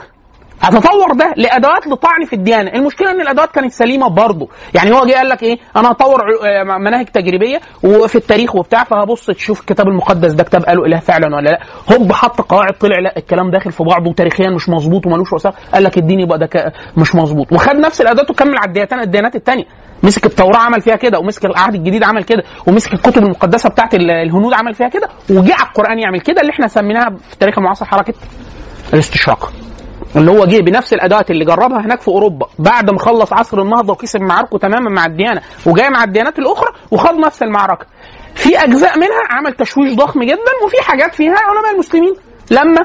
هتطور 0.64 1.12
ده 1.14 1.34
لأدوات 1.36 1.86
لطعن 1.86 2.24
في 2.24 2.32
الديانة. 2.32 2.70
المشكلة 2.70 3.10
إن 3.10 3.20
الأدوات 3.20 3.50
كانت 3.50 3.72
سليمة 3.72 4.08
برضه. 4.08 4.48
يعني 4.74 4.92
هو 4.92 5.04
جه 5.06 5.12
قال 5.12 5.28
لك 5.28 5.42
إيه؟ 5.42 5.58
أنا 5.76 5.90
هطور 5.90 6.20
آه، 6.46 6.62
مناهج 6.78 7.06
تجريبية 7.06 7.60
وفي 7.82 8.14
التاريخ 8.16 8.54
وبتاع 8.56 8.84
فهبص 8.84 9.26
تشوف 9.26 9.60
الكتاب 9.60 9.88
المقدس 9.88 10.32
ده 10.32 10.44
كتاب 10.44 10.62
قالوا 10.64 10.86
إله 10.86 10.98
فعلا 10.98 11.36
ولا 11.36 11.48
لأ. 11.50 11.58
هوب 11.92 12.12
حط 12.12 12.40
قواعد 12.40 12.72
طلع 12.78 12.98
لأ 12.98 13.16
الكلام 13.16 13.50
داخل 13.50 13.72
في 13.72 13.84
بعضه 13.84 14.10
وتاريخيا 14.10 14.50
مش 14.50 14.68
مظبوط 14.68 15.06
وملوش 15.06 15.32
وثائق 15.32 15.54
قال 15.74 15.84
لك 15.84 15.98
الدين 15.98 16.20
يبقى 16.20 16.38
ده 16.38 16.48
مش 16.96 17.14
مظبوط. 17.14 17.52
وخد 17.52 17.76
نفس 17.76 18.00
الأدوات 18.00 18.30
وكمل 18.30 18.54
على 18.58 19.02
الديانات 19.02 19.34
الثانية 19.36 19.64
مسك 20.02 20.26
التوراة 20.26 20.58
عمل 20.58 20.80
فيها 20.80 20.96
كده 20.96 21.18
ومسك 21.18 21.44
العهد 21.44 21.74
الجديد 21.74 22.04
عمل 22.04 22.24
كده 22.24 22.42
ومسك 22.66 22.92
الكتب 22.94 23.22
المقدسة 23.22 23.68
بتاعت 23.68 23.94
ال- 23.94 24.10
الهنود 24.10 24.52
عمل 24.54 24.74
فيها 24.74 24.88
كده 24.88 25.08
وجه 25.30 25.54
على 25.54 25.68
القرآن 25.68 25.98
يعمل 25.98 26.20
كده 26.20 26.40
اللي 26.40 26.50
إحنا 26.52 26.66
سميناها 26.68 27.10
في 27.28 27.32
التاريخ 27.32 27.58
المعاصر 27.58 27.84
حركة 27.84 28.14
الاستشراق. 28.94 29.52
اللي 30.16 30.30
هو 30.30 30.44
جه 30.44 30.60
بنفس 30.60 30.92
الأدوات 30.92 31.30
اللي 31.30 31.44
جربها 31.44 31.80
هناك 31.80 32.00
في 32.00 32.08
أوروبا 32.08 32.46
بعد 32.58 32.90
ما 32.90 32.98
خلص 32.98 33.32
عصر 33.32 33.62
النهضة 33.62 33.92
وكسب 33.92 34.20
معاركه 34.20 34.58
تماما 34.58 34.90
مع 34.90 35.06
الديانة 35.06 35.40
وجاي 35.66 35.90
مع 35.90 36.04
الديانات 36.04 36.38
الأخرى 36.38 36.68
وخد 36.90 37.14
نفس 37.14 37.42
المعركة. 37.42 37.86
في 38.34 38.58
أجزاء 38.64 38.98
منها 38.98 39.22
عمل 39.30 39.52
تشويش 39.52 39.94
ضخم 39.94 40.22
جدا 40.22 40.52
وفي 40.64 40.76
حاجات 40.82 41.14
فيها 41.14 41.34
علماء 41.48 41.72
المسلمين 41.74 42.14
لما 42.50 42.80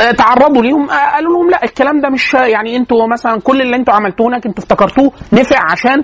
آه، 0.00 0.10
تعرضوا 0.10 0.62
ليهم 0.62 0.90
آه، 0.90 1.10
قالوا 1.14 1.32
لهم 1.32 1.50
لا 1.50 1.64
الكلام 1.64 2.00
ده 2.00 2.08
مش 2.08 2.34
يعني 2.34 2.76
أنتوا 2.76 3.06
مثلا 3.06 3.40
كل 3.40 3.62
اللي 3.62 3.76
أنتوا 3.76 3.94
عملتوه 3.94 4.28
هناك 4.28 4.46
أنتوا 4.46 4.64
افتكرتوه 4.64 5.12
نفع 5.32 5.58
عشان 5.70 6.02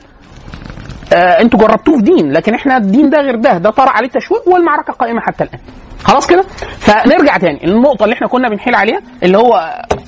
آه 1.12 1.40
أنتوا 1.40 1.58
جربتوه 1.60 1.96
في 1.96 2.02
دين 2.02 2.32
لكن 2.32 2.54
إحنا 2.54 2.76
الدين 2.76 3.10
ده 3.10 3.20
غير 3.20 3.34
ده 3.36 3.58
ده 3.58 3.70
طرأ 3.70 3.90
عليه 3.90 4.08
تشويه 4.08 4.40
والمعركة 4.46 4.92
قائمة 4.92 5.20
حتى 5.20 5.44
الآن. 5.44 5.58
خلاص 6.04 6.26
كده؟ 6.26 6.42
فنرجع 6.78 7.36
تاني. 7.36 7.64
النقطة 7.64 8.04
اللي 8.04 8.14
إحنا 8.14 8.26
كنا 8.28 8.48
بنحيل 8.48 8.74
عليها 8.74 9.00
اللي 9.22 9.38
هو 9.38 9.52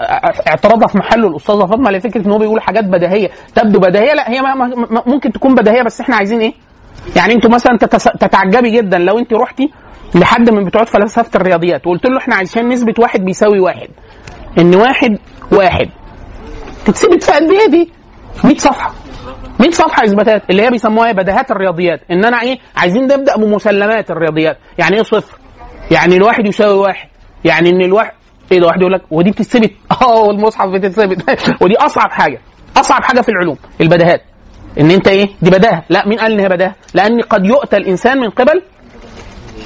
آه، 0.01 0.33
اعتراضها 0.49 0.87
في 0.89 0.99
محله 0.99 1.29
الأستاذة 1.29 1.59
فاطمة 1.67 1.91
لفكره 1.91 2.27
إن 2.27 2.31
هو 2.31 2.39
بيقول 2.39 2.61
حاجات 2.63 2.85
بديهية 2.85 3.29
تبدو 3.55 3.79
بديهية 3.81 4.13
لا 4.15 4.31
هي 4.31 4.41
ممكن 5.07 5.33
تكون 5.33 5.55
بديهية 5.55 5.83
بس 5.83 6.01
إحنا 6.01 6.17
عايزين 6.17 6.41
إيه؟ 6.41 6.53
يعني 7.17 7.35
أنتوا 7.35 7.51
مثلا 7.51 7.79
تتعجبي 8.21 8.71
جدا 8.71 8.99
لو 8.99 9.19
انت 9.19 9.33
رحتي 9.33 9.71
لحد 10.15 10.51
من 10.51 10.65
بتوع 10.65 10.85
فلسفه 10.85 11.31
الرياضيات 11.41 11.87
وقلت 11.87 12.07
له 12.07 12.19
إحنا 12.19 12.35
عايزين 12.35 12.69
نثبت 12.69 12.99
واحد 12.99 13.21
بيساوي 13.25 13.61
واحد. 13.61 13.89
إن 14.59 14.75
واحد 14.75 15.19
واحد. 15.53 15.89
تتثبت 16.85 17.23
في 17.23 17.33
قد 17.33 17.51
إيه 17.51 17.67
دي؟ 17.71 17.91
100 18.45 18.59
صفحة. 18.59 18.93
100 19.61 19.71
صفحة 19.71 20.05
إثباتات؟ 20.05 20.43
اللي 20.51 20.63
هي 20.63 20.71
بيسموها 20.71 21.07
إيه؟ 21.07 21.13
بديهات 21.13 21.51
الرياضيات. 21.51 22.01
إن 22.11 22.25
أنا 22.25 22.43
إيه؟ 22.43 22.59
عايزين 22.77 23.03
نبدأ 23.03 23.37
بمسلمات 23.37 24.11
الرياضيات. 24.11 24.59
يعني 24.79 24.97
إيه 24.97 25.03
صفر؟ 25.03 25.39
يعني 25.91 26.17
الواحد 26.17 26.47
يساوي 26.47 26.79
واحد. 26.79 27.09
يعني 27.45 27.71
إن 27.71 27.81
الواحد 27.83 28.13
إيه 28.53 28.61
ده؟ 28.61 28.67
واحد 28.67 28.81
يقول 28.81 28.93
لك 28.93 29.03
ودي 29.11 29.31
بتثبت 29.31 29.73
آه 30.03 30.31
المصحف 30.31 30.69
بتثبت 30.69 31.23
ودي 31.63 31.77
أصعب 31.77 32.11
حاجة. 32.11 32.41
أصعب 32.77 33.03
حاجة 33.05 33.21
في 33.21 33.29
العلوم 33.29 33.57
البديهات 33.81 34.23
إن 34.81 34.91
أنت 34.91 35.09
إيه؟ 35.09 35.27
دي 35.43 35.51
بداهة. 35.51 35.85
لا 35.91 36.09
مين 36.09 36.19
قال 36.19 36.33
إن 36.33 36.41
هي 36.41 36.49
بداهة؟ 36.49 36.75
لأن 36.95 37.21
قد 37.21 37.47
يؤتى 37.47 37.77
الإنسان 37.77 38.19
من 38.19 38.31
قبل 38.31 38.63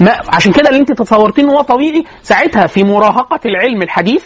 ما 0.01 0.17
عشان 0.33 0.53
كده 0.53 0.69
اللي 0.69 0.81
أنت 0.81 0.93
تصورتيه 0.93 1.43
ان 1.43 1.51
هو 1.51 1.61
طبيعي. 1.61 2.05
ساعتها 2.23 2.67
في 2.67 2.85
مراهقة 2.85 3.41
العلم 3.47 3.83
الحديث 3.83 4.25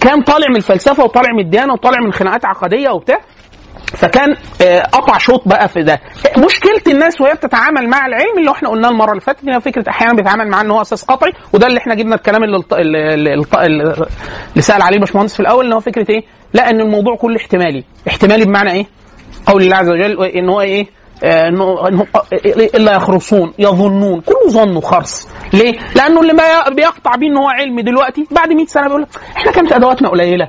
كان 0.00 0.22
طالع 0.22 0.48
من 0.48 0.56
الفلسفة 0.56 1.04
وطالع 1.04 1.32
من 1.32 1.44
الديانة 1.44 1.72
وطالع 1.72 2.00
من 2.00 2.12
خناقات 2.12 2.44
عقدية 2.44 2.90
وبتاع 2.90 3.18
فكان 3.86 4.36
آه، 4.62 4.80
قطع 4.80 5.18
شوط 5.18 5.48
بقى 5.48 5.68
في 5.68 5.82
ده 5.82 6.00
مشكلة 6.38 6.82
الناس 6.86 7.20
وهي 7.20 7.34
بتتعامل 7.34 7.88
مع 7.88 8.06
العلم 8.06 8.38
اللي 8.38 8.50
إحنا 8.50 8.68
قلناه 8.68 8.88
المرة 8.88 9.10
اللي 9.10 9.20
فاتت 9.20 9.48
إن 9.48 9.58
فكرة 9.58 9.84
أحيانا 9.88 10.14
بيتعامل 10.14 10.48
معاه 10.48 10.62
إن 10.62 10.70
هو 10.70 10.80
أساس 10.80 11.04
قطعي 11.04 11.32
وده 11.52 11.66
اللي 11.66 11.78
إحنا 11.78 11.94
جبنا 11.94 12.14
الكلام 12.14 12.44
اللي, 12.44 12.62
اللي, 12.72 13.34
اللي, 13.54 14.62
سأل 14.62 14.82
عليه 14.82 14.96
الباشمهندس 14.96 15.34
في 15.34 15.40
الأول 15.40 15.66
إن 15.66 15.72
هو 15.72 15.80
فكرة 15.80 16.06
إيه؟ 16.10 16.22
لا 16.54 16.70
إن 16.70 16.80
الموضوع 16.80 17.16
كله 17.16 17.36
احتمالي 17.36 17.84
احتمالي 18.08 18.44
بمعنى 18.44 18.72
إيه؟ 18.72 18.86
قول 19.46 19.62
الله 19.62 19.76
عز 19.76 19.88
وجل 19.90 20.24
إن 20.24 20.48
هو 20.48 20.60
إيه؟ 20.60 20.86
آه، 21.24 21.48
انه 21.48 21.88
انه 21.88 22.06
إلا 22.74 22.92
يخرصون 22.92 23.52
يظنون 23.58 24.20
كله 24.20 24.48
ظن 24.50 24.76
وخرص 24.76 25.28
ليه؟ 25.52 25.72
لأنه 25.96 26.20
اللي 26.20 26.32
ما 26.32 26.68
بيقطع 26.68 27.16
بيه 27.16 27.26
إن 27.26 27.36
هو 27.36 27.48
علم 27.48 27.80
دلوقتي 27.80 28.26
بعد 28.30 28.52
100 28.52 28.66
سنة 28.66 28.86
بيقول 28.86 29.06
إحنا 29.36 29.52
كانت 29.52 29.72
أدواتنا 29.72 30.08
قليلة 30.08 30.48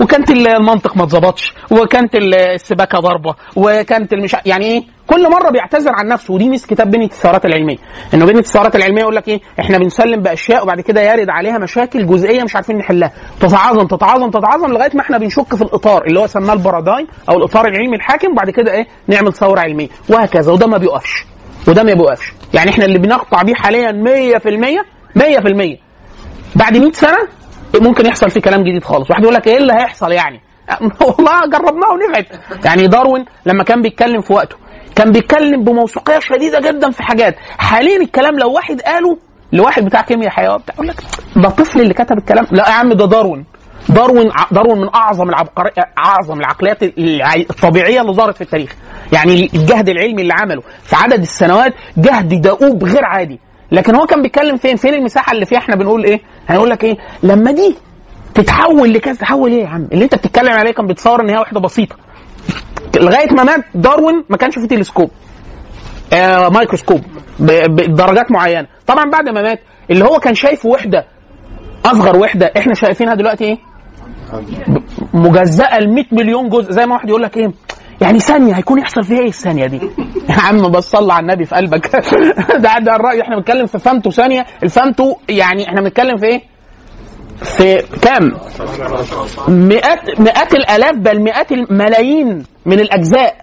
وكانت 0.00 0.30
المنطق 0.30 0.96
ما 0.96 1.04
اتظبطش 1.04 1.54
وكانت 1.70 2.14
السباكة 2.14 2.98
ضربة 2.98 3.34
وكانت 3.56 4.12
المش 4.12 4.36
يعني 4.46 4.64
إيه 4.66 4.82
كل 5.06 5.30
مرة 5.30 5.50
بيعتذر 5.50 5.90
عن 5.92 6.08
نفسه 6.08 6.34
ودي 6.34 6.48
ميزة 6.48 6.66
كتاب 6.66 6.90
بنيه 6.90 7.06
الثورات 7.06 7.44
العلمية 7.46 7.76
إنه 8.14 8.26
بنيه 8.26 8.38
الثورات 8.40 8.76
العلمية 8.76 9.00
يقول 9.00 9.16
لك 9.16 9.28
إيه 9.28 9.40
إحنا 9.60 9.78
بنسلم 9.78 10.20
بأشياء 10.22 10.62
وبعد 10.62 10.80
كده 10.80 11.00
يرد 11.00 11.30
عليها 11.30 11.58
مشاكل 11.58 12.06
جزئية 12.06 12.42
مش 12.42 12.56
عارفين 12.56 12.76
نحلها. 12.78 13.12
تتعاظم 13.40 13.86
تتعاظم 13.86 14.30
تتعاظم 14.30 14.72
لغاية 14.72 14.90
ما 14.94 15.00
إحنا 15.00 15.18
بنشك 15.18 15.54
في 15.56 15.62
الإطار 15.62 16.04
اللي 16.06 16.20
هو 16.20 16.26
سماه 16.26 16.52
البارادايم 16.54 17.06
أو 17.28 17.36
الإطار 17.36 17.66
العلمي 17.66 17.96
الحاكم 17.96 18.32
وبعد 18.32 18.50
كده 18.50 18.72
إيه 18.72 18.86
نعمل 19.08 19.32
ثورة 19.32 19.60
علمية 19.60 19.88
وهكذا 20.08 20.52
وده 20.52 20.66
ما 20.66 20.78
بيقفش 20.78 21.24
وده 21.68 21.82
ما 21.82 21.94
بيوقفش 21.94 22.32
يعني 22.54 22.70
إحنا 22.70 22.84
اللي 22.84 22.98
بنقطع 22.98 23.42
بيه 23.42 23.54
حاليا 23.54 23.92
100% 24.38 25.18
100% 25.18 25.78
بعد 26.56 26.76
100 26.76 26.92
سنة 26.92 27.18
ممكن 27.80 28.06
يحصل 28.06 28.30
فيه 28.30 28.40
كلام 28.40 28.60
جديد 28.60 28.84
خالص. 28.84 29.10
واحد 29.10 29.22
يقول 29.22 29.34
لك 29.34 29.46
إيه 29.46 29.56
اللي 29.56 29.72
هيحصل 29.72 30.12
يعني؟ 30.12 30.40
والله 31.00 31.40
جربناه 31.52 31.88
ونفعت. 31.92 32.26
يعني 32.64 32.86
داروين 32.86 33.24
لما 33.46 33.64
كان 33.64 33.82
بيتكلم 33.82 34.20
في 34.20 34.32
وقته 34.32 34.56
كان 34.96 35.12
بيتكلم 35.12 35.64
بموثوقية 35.64 36.18
شديدة 36.18 36.60
جدا 36.60 36.90
في 36.90 37.02
حاجات. 37.02 37.36
حاليا 37.58 37.96
الكلام 37.96 38.38
لو 38.38 38.52
واحد 38.52 38.80
قاله 38.80 39.18
لواحد 39.52 39.84
بتاع 39.84 40.00
كيمياء 40.02 40.30
حياه 40.30 40.56
بتاع 40.56 40.74
يقول 40.74 40.88
لك 40.88 40.96
ده 41.36 41.48
الطفل 41.48 41.80
اللي 41.80 41.94
كتب 41.94 42.18
الكلام. 42.18 42.46
لا 42.52 42.68
يا 42.68 42.72
عم 42.74 42.92
ده 42.92 43.06
داروين. 43.06 43.44
داروين 43.88 44.30
داروين 44.50 44.78
من 44.78 44.88
أعظم 44.94 45.28
العبقري 45.28 45.70
أعظم 45.98 46.40
العقليات 46.40 46.82
الع- 46.82 47.34
الطبيعية 47.34 48.00
اللي 48.00 48.12
ظهرت 48.12 48.34
في 48.36 48.40
التاريخ. 48.40 48.74
يعني 49.12 49.50
الجهد 49.54 49.88
العلمي 49.88 50.22
اللي 50.22 50.32
عمله 50.40 50.62
في 50.82 50.96
عدد 50.96 51.20
السنوات 51.20 51.74
جهد 51.96 52.40
دؤوب 52.40 52.84
غير 52.84 53.04
عادي. 53.04 53.40
لكن 53.72 53.94
هو 53.94 54.06
كان 54.06 54.22
بيتكلم 54.22 54.56
فين؟ 54.56 54.76
فين 54.76 54.94
المساحة 54.94 55.32
اللي 55.32 55.46
فيها؟ 55.46 55.58
إحنا 55.58 55.76
بنقول 55.76 56.04
إيه؟ 56.04 56.20
هنقول 56.48 56.70
لك 56.70 56.84
إيه؟ 56.84 56.96
لما 57.22 57.52
دي 57.52 57.76
تتحول 58.34 58.92
لكذا. 58.92 59.14
تحول 59.14 59.50
إيه 59.52 59.62
يا 59.62 59.68
عم؟ 59.68 59.88
اللي 59.92 60.04
أنت 60.04 60.14
بتتكلم 60.14 60.52
عليه 60.52 60.70
كان 60.70 60.86
بيتصور 60.86 61.20
إن 61.20 61.30
هي 61.30 61.38
وحده 61.38 61.60
بسيطة. 61.60 61.96
لغاية 62.96 63.32
ما 63.32 63.42
مات 63.44 63.64
داروين 63.74 64.24
ما 64.28 64.36
كانش 64.36 64.54
فيه 64.58 64.66
تلسكوب. 64.68 65.10
آه 66.12 66.48
مايكروسكوب. 66.48 67.00
بدرجات 67.38 68.30
معينة. 68.30 68.66
طبعا 68.86 69.10
بعد 69.10 69.28
ما 69.28 69.42
مات 69.42 69.60
اللي 69.90 70.04
هو 70.04 70.18
كان 70.18 70.34
شايفه 70.34 70.68
وحدة 70.68 71.06
أصغر 71.84 72.16
وحدة 72.16 72.52
إحنا 72.56 72.74
شايفينها 72.74 73.14
دلوقتي 73.14 73.44
إيه؟ 73.44 73.58
مجزأة 75.14 75.78
ل 75.80 75.94
100 75.94 76.04
مليون 76.12 76.48
جزء. 76.48 76.72
زي 76.72 76.86
ما 76.86 76.94
واحد 76.94 77.08
يقول 77.08 77.22
لك 77.22 77.36
إيه؟ 77.36 77.52
يعني 78.02 78.18
ثانية 78.18 78.54
هيكون 78.54 78.78
يحصل 78.78 79.02
فيها 79.02 79.18
إيه 79.18 79.28
الثانية 79.28 79.66
دي؟ 79.66 79.80
يا 80.30 80.40
عم 80.40 80.70
بس 80.70 80.84
صلى 80.90 81.12
على 81.12 81.22
النبي 81.22 81.44
في 81.44 81.54
قلبك 81.54 81.96
ده 82.64 82.78
ده 82.78 82.96
الرأي 82.96 83.22
إحنا 83.22 83.36
بنتكلم 83.36 83.66
في 83.66 83.78
فمتو 83.78 84.10
ثانية 84.10 84.46
الفمتو 84.62 85.16
يعني 85.28 85.68
إحنا 85.68 85.80
بنتكلم 85.80 86.16
في 86.16 86.26
إيه؟ 86.26 86.42
في 87.42 87.82
كام؟ 88.02 88.32
مئات 89.48 90.20
مئات 90.20 90.54
الآلاف 90.54 90.96
بل 90.96 91.20
مئات 91.20 91.52
الملايين 91.52 92.44
من 92.66 92.80
الأجزاء 92.80 93.36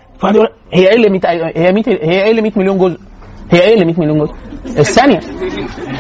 هي 0.74 0.90
إيه 0.90 0.96
اللي 0.96 1.10
100 1.10 1.22
هي 1.56 1.72
100 1.72 1.84
هي 1.88 2.24
إيه 2.24 2.32
اللي 2.32 2.42
100 2.42 2.52
مليون 2.56 2.78
جزء؟ 2.78 3.00
هي 3.52 3.62
إيه 3.62 3.74
اللي 3.74 3.86
100 3.86 4.00
مليون 4.00 4.20
جزء؟ 4.20 4.34
الثانية 4.66 5.20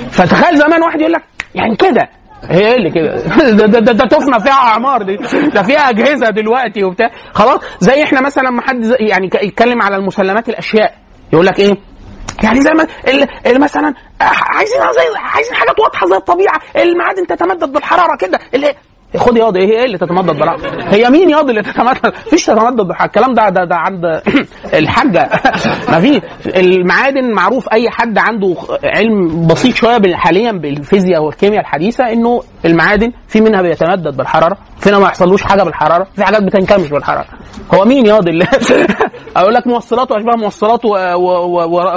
فتخيل 0.10 0.58
زمان 0.58 0.84
واحد 0.84 1.00
يقول 1.00 1.14
لك 1.14 1.24
يعني 1.56 1.76
كده 1.76 2.10
هي 2.44 2.60
إيه 2.68 2.76
اللي 2.76 2.90
كده؟ 2.90 3.16
ده, 3.58 3.66
ده, 3.66 3.80
ده, 3.80 3.92
ده 3.92 4.06
تفنى 4.08 4.40
فيها 4.40 4.54
أعمار 4.54 5.04
دي. 5.04 5.16
ده 5.54 5.64
فيها 5.64 5.90
أجهزة 5.90 6.30
دلوقتي 6.30 6.84
وبتاع. 6.84 7.12
خلاص 7.34 7.60
زي 7.80 8.04
إحنا 8.04 8.22
مثلا 8.22 8.44
لما 8.44 8.62
حد 8.62 8.96
يعني 9.00 9.30
يتكلم 9.44 9.82
على 9.82 9.96
المسلمات 9.96 10.50
الأشياء. 10.50 10.94
يقول 11.34 11.46
لك 11.46 11.60
إيه؟ 11.60 11.76
يعني 12.44 12.62
زي 12.62 12.72
ما 12.72 12.88
مثلا 13.60 13.94
عايزين 14.22 14.80
زي 14.80 15.18
عايزين 15.18 15.56
حاجات 15.56 15.80
واضحة 15.80 16.08
زي 16.08 16.16
الطبيعة. 16.16 16.60
المعادن 16.76 17.28
تتمدد 17.28 17.74
بالحرارة 17.74 18.16
كده. 18.18 18.40
خد 19.18 19.38
ياض 19.38 19.58
إيه 19.58 19.86
اللي 19.86 19.98
تتمدد 19.98 20.36
بالحراره 20.40 20.94
هي 20.96 21.10
مين 21.10 21.30
ياض 21.30 21.50
اللي 21.50 21.62
تتمدد 21.62 22.14
مفيش 22.28 22.46
تتمدد 22.46 22.82
بالحراره 22.82 23.08
الكلام 23.08 23.34
ده 23.34 23.50
ده, 23.50 23.64
ده 23.64 23.76
عند 23.76 24.06
الحاجة. 24.80 25.30
ما 25.92 26.00
في 26.00 26.22
المعادن 26.60 27.32
معروف 27.34 27.70
أي 27.74 27.90
حد 27.90 28.18
عنده 28.18 28.56
علم 28.84 29.48
بسيط 29.48 29.76
شوية 29.76 30.16
حاليا 30.16 30.52
بالفيزياء 30.52 31.24
والكيمياء 31.24 31.62
الحديثة 31.62 32.04
إنه 32.14 32.42
المعادن 32.66 33.12
في 33.28 33.42
منها 33.42 33.62
بيتمدد 33.62 34.18
بالحرارة 34.18 34.58
في 34.78 34.87
منها 34.87 35.00
ما 35.00 35.06
يحصلوش 35.08 35.44
حاجة 35.44 35.64
بالحرارة 35.64 36.08
في 36.16 36.24
حاجات 36.24 36.44
بتنكمش 36.44 36.90
بالحرارة. 36.90 37.26
هو 37.74 37.86
مين 37.86 38.06
ياض 38.06 38.28
اللي 38.28 38.46
أقول 39.38 39.54
لك 39.54 39.68
موصلات 39.68 40.12
واشباه 40.12 40.36
موصلات 40.36 40.86
و- 40.86 41.16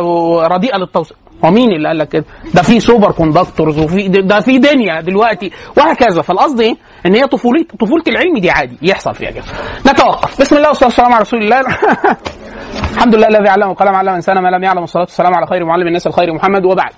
ورديئه 0.00 0.76
للتوصيل. 0.76 1.16
هو 1.44 1.50
مين 1.50 1.72
اللي 1.72 1.88
قال 1.88 1.98
لك 1.98 2.08
كده؟ 2.08 2.24
ده 2.54 2.62
في 2.62 2.80
superconductors 2.80 3.78
وفي 3.78 4.08
ده 4.08 4.40
في 4.40 4.58
دنيا 4.58 5.00
دلوقتي 5.00 5.50
وهكذا 5.76 6.22
فالقصد 6.22 6.60
إيه؟ 6.60 6.76
إن 7.06 7.14
هي 7.14 7.26
طفولة 7.26 7.64
طفولة 7.80 8.02
العلم 8.08 8.38
دي 8.38 8.50
عادي 8.50 8.78
يحصل 8.82 9.14
فيها 9.14 9.30
كده. 9.30 9.44
نتوقف 9.86 10.40
بسم 10.40 10.56
الله 10.56 10.68
والصلاة 10.68 10.88
والسلام 10.88 11.12
على 11.12 11.22
رسول 11.22 11.42
الله 11.42 11.60
الحمد 12.94 13.14
لله 13.14 13.28
الذي 13.28 13.48
علم 13.48 13.70
القلم 13.70 13.94
علم 13.94 14.08
الإنسان 14.08 14.38
ما 14.38 14.48
لم 14.48 14.62
يعلم 14.62 14.80
والصلاة 14.80 15.02
والسلام 15.04 15.34
على 15.34 15.46
خير 15.46 15.64
معلم 15.64 15.86
الناس 15.86 16.06
الخير 16.06 16.34
محمد 16.34 16.64
وبعد. 16.64 16.92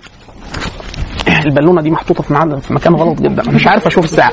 البالونة 1.47 1.83
دي 1.83 1.91
محطوطة 1.91 2.23
في 2.23 2.33
معلم 2.33 2.57
في 2.61 2.75
مكان 2.75 2.95
غلط 2.95 3.23
جدا. 3.23 3.51
مش 3.51 3.67
عارف 3.67 3.87
أشوف 3.87 4.05
الساعة. 4.05 4.33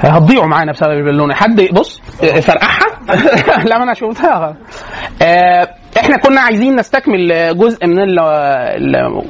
هتضيعوا 0.00 0.46
معانا 0.46 0.72
بسبب 0.72 0.90
البالونة. 0.92 1.34
حد 1.34 1.68
بص 1.72 2.00
فرقعها؟ 2.42 2.86
لا 3.68 3.78
ما 3.78 3.84
أنا 3.84 3.94
شفتها. 3.94 4.56
آه، 5.22 5.68
إحنا 5.98 6.16
كنا 6.16 6.40
عايزين 6.40 6.76
نستكمل 6.76 7.28
جزء 7.58 7.86
من 7.86 7.96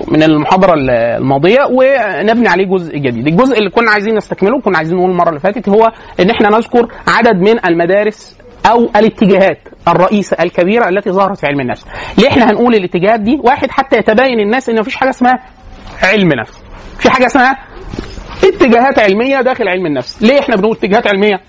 من 0.08 0.22
المحاضرة 0.22 0.74
الماضية 0.76 1.60
ونبني 1.70 2.48
عليه 2.48 2.66
جزء 2.66 2.96
جديد. 2.98 3.26
الجزء 3.26 3.58
اللي 3.58 3.70
كنا 3.70 3.90
عايزين 3.90 4.14
نستكمله 4.16 4.60
كنا 4.60 4.78
عايزين 4.78 4.96
نقول 4.96 5.10
المرة 5.10 5.28
اللي 5.28 5.40
فاتت 5.40 5.68
هو 5.68 5.92
إن 6.20 6.30
إحنا 6.30 6.48
نذكر 6.48 6.88
عدد 7.08 7.36
من 7.36 7.66
المدارس 7.66 8.38
أو 8.70 8.84
الاتجاهات 8.96 9.58
الرئيسة 9.88 10.36
الكبيرة 10.40 10.88
التي 10.88 11.10
ظهرت 11.10 11.38
في 11.38 11.46
علم 11.46 11.60
النفس. 11.60 11.86
ليه 12.18 12.28
إحنا 12.28 12.50
هنقول 12.50 12.74
الاتجاهات 12.74 13.20
دي؟ 13.20 13.40
واحد 13.44 13.70
حتى 13.70 13.96
يتبين 13.98 14.40
الناس 14.40 14.68
إن 14.68 14.80
مفيش 14.80 14.96
حاجة 14.96 15.10
اسمها 15.10 15.38
علم 16.02 16.28
نفس. 16.40 16.67
في 16.98 17.10
حاجة 17.10 17.26
اسمها 17.26 17.58
اتجاهات 18.44 18.98
علمية 18.98 19.40
داخل 19.40 19.68
علم 19.68 19.86
النفس. 19.86 20.22
ليه 20.22 20.40
إحنا 20.40 20.56
بنقول 20.56 20.76
اتجاهات 20.76 21.06
علمية؟ 21.06 21.40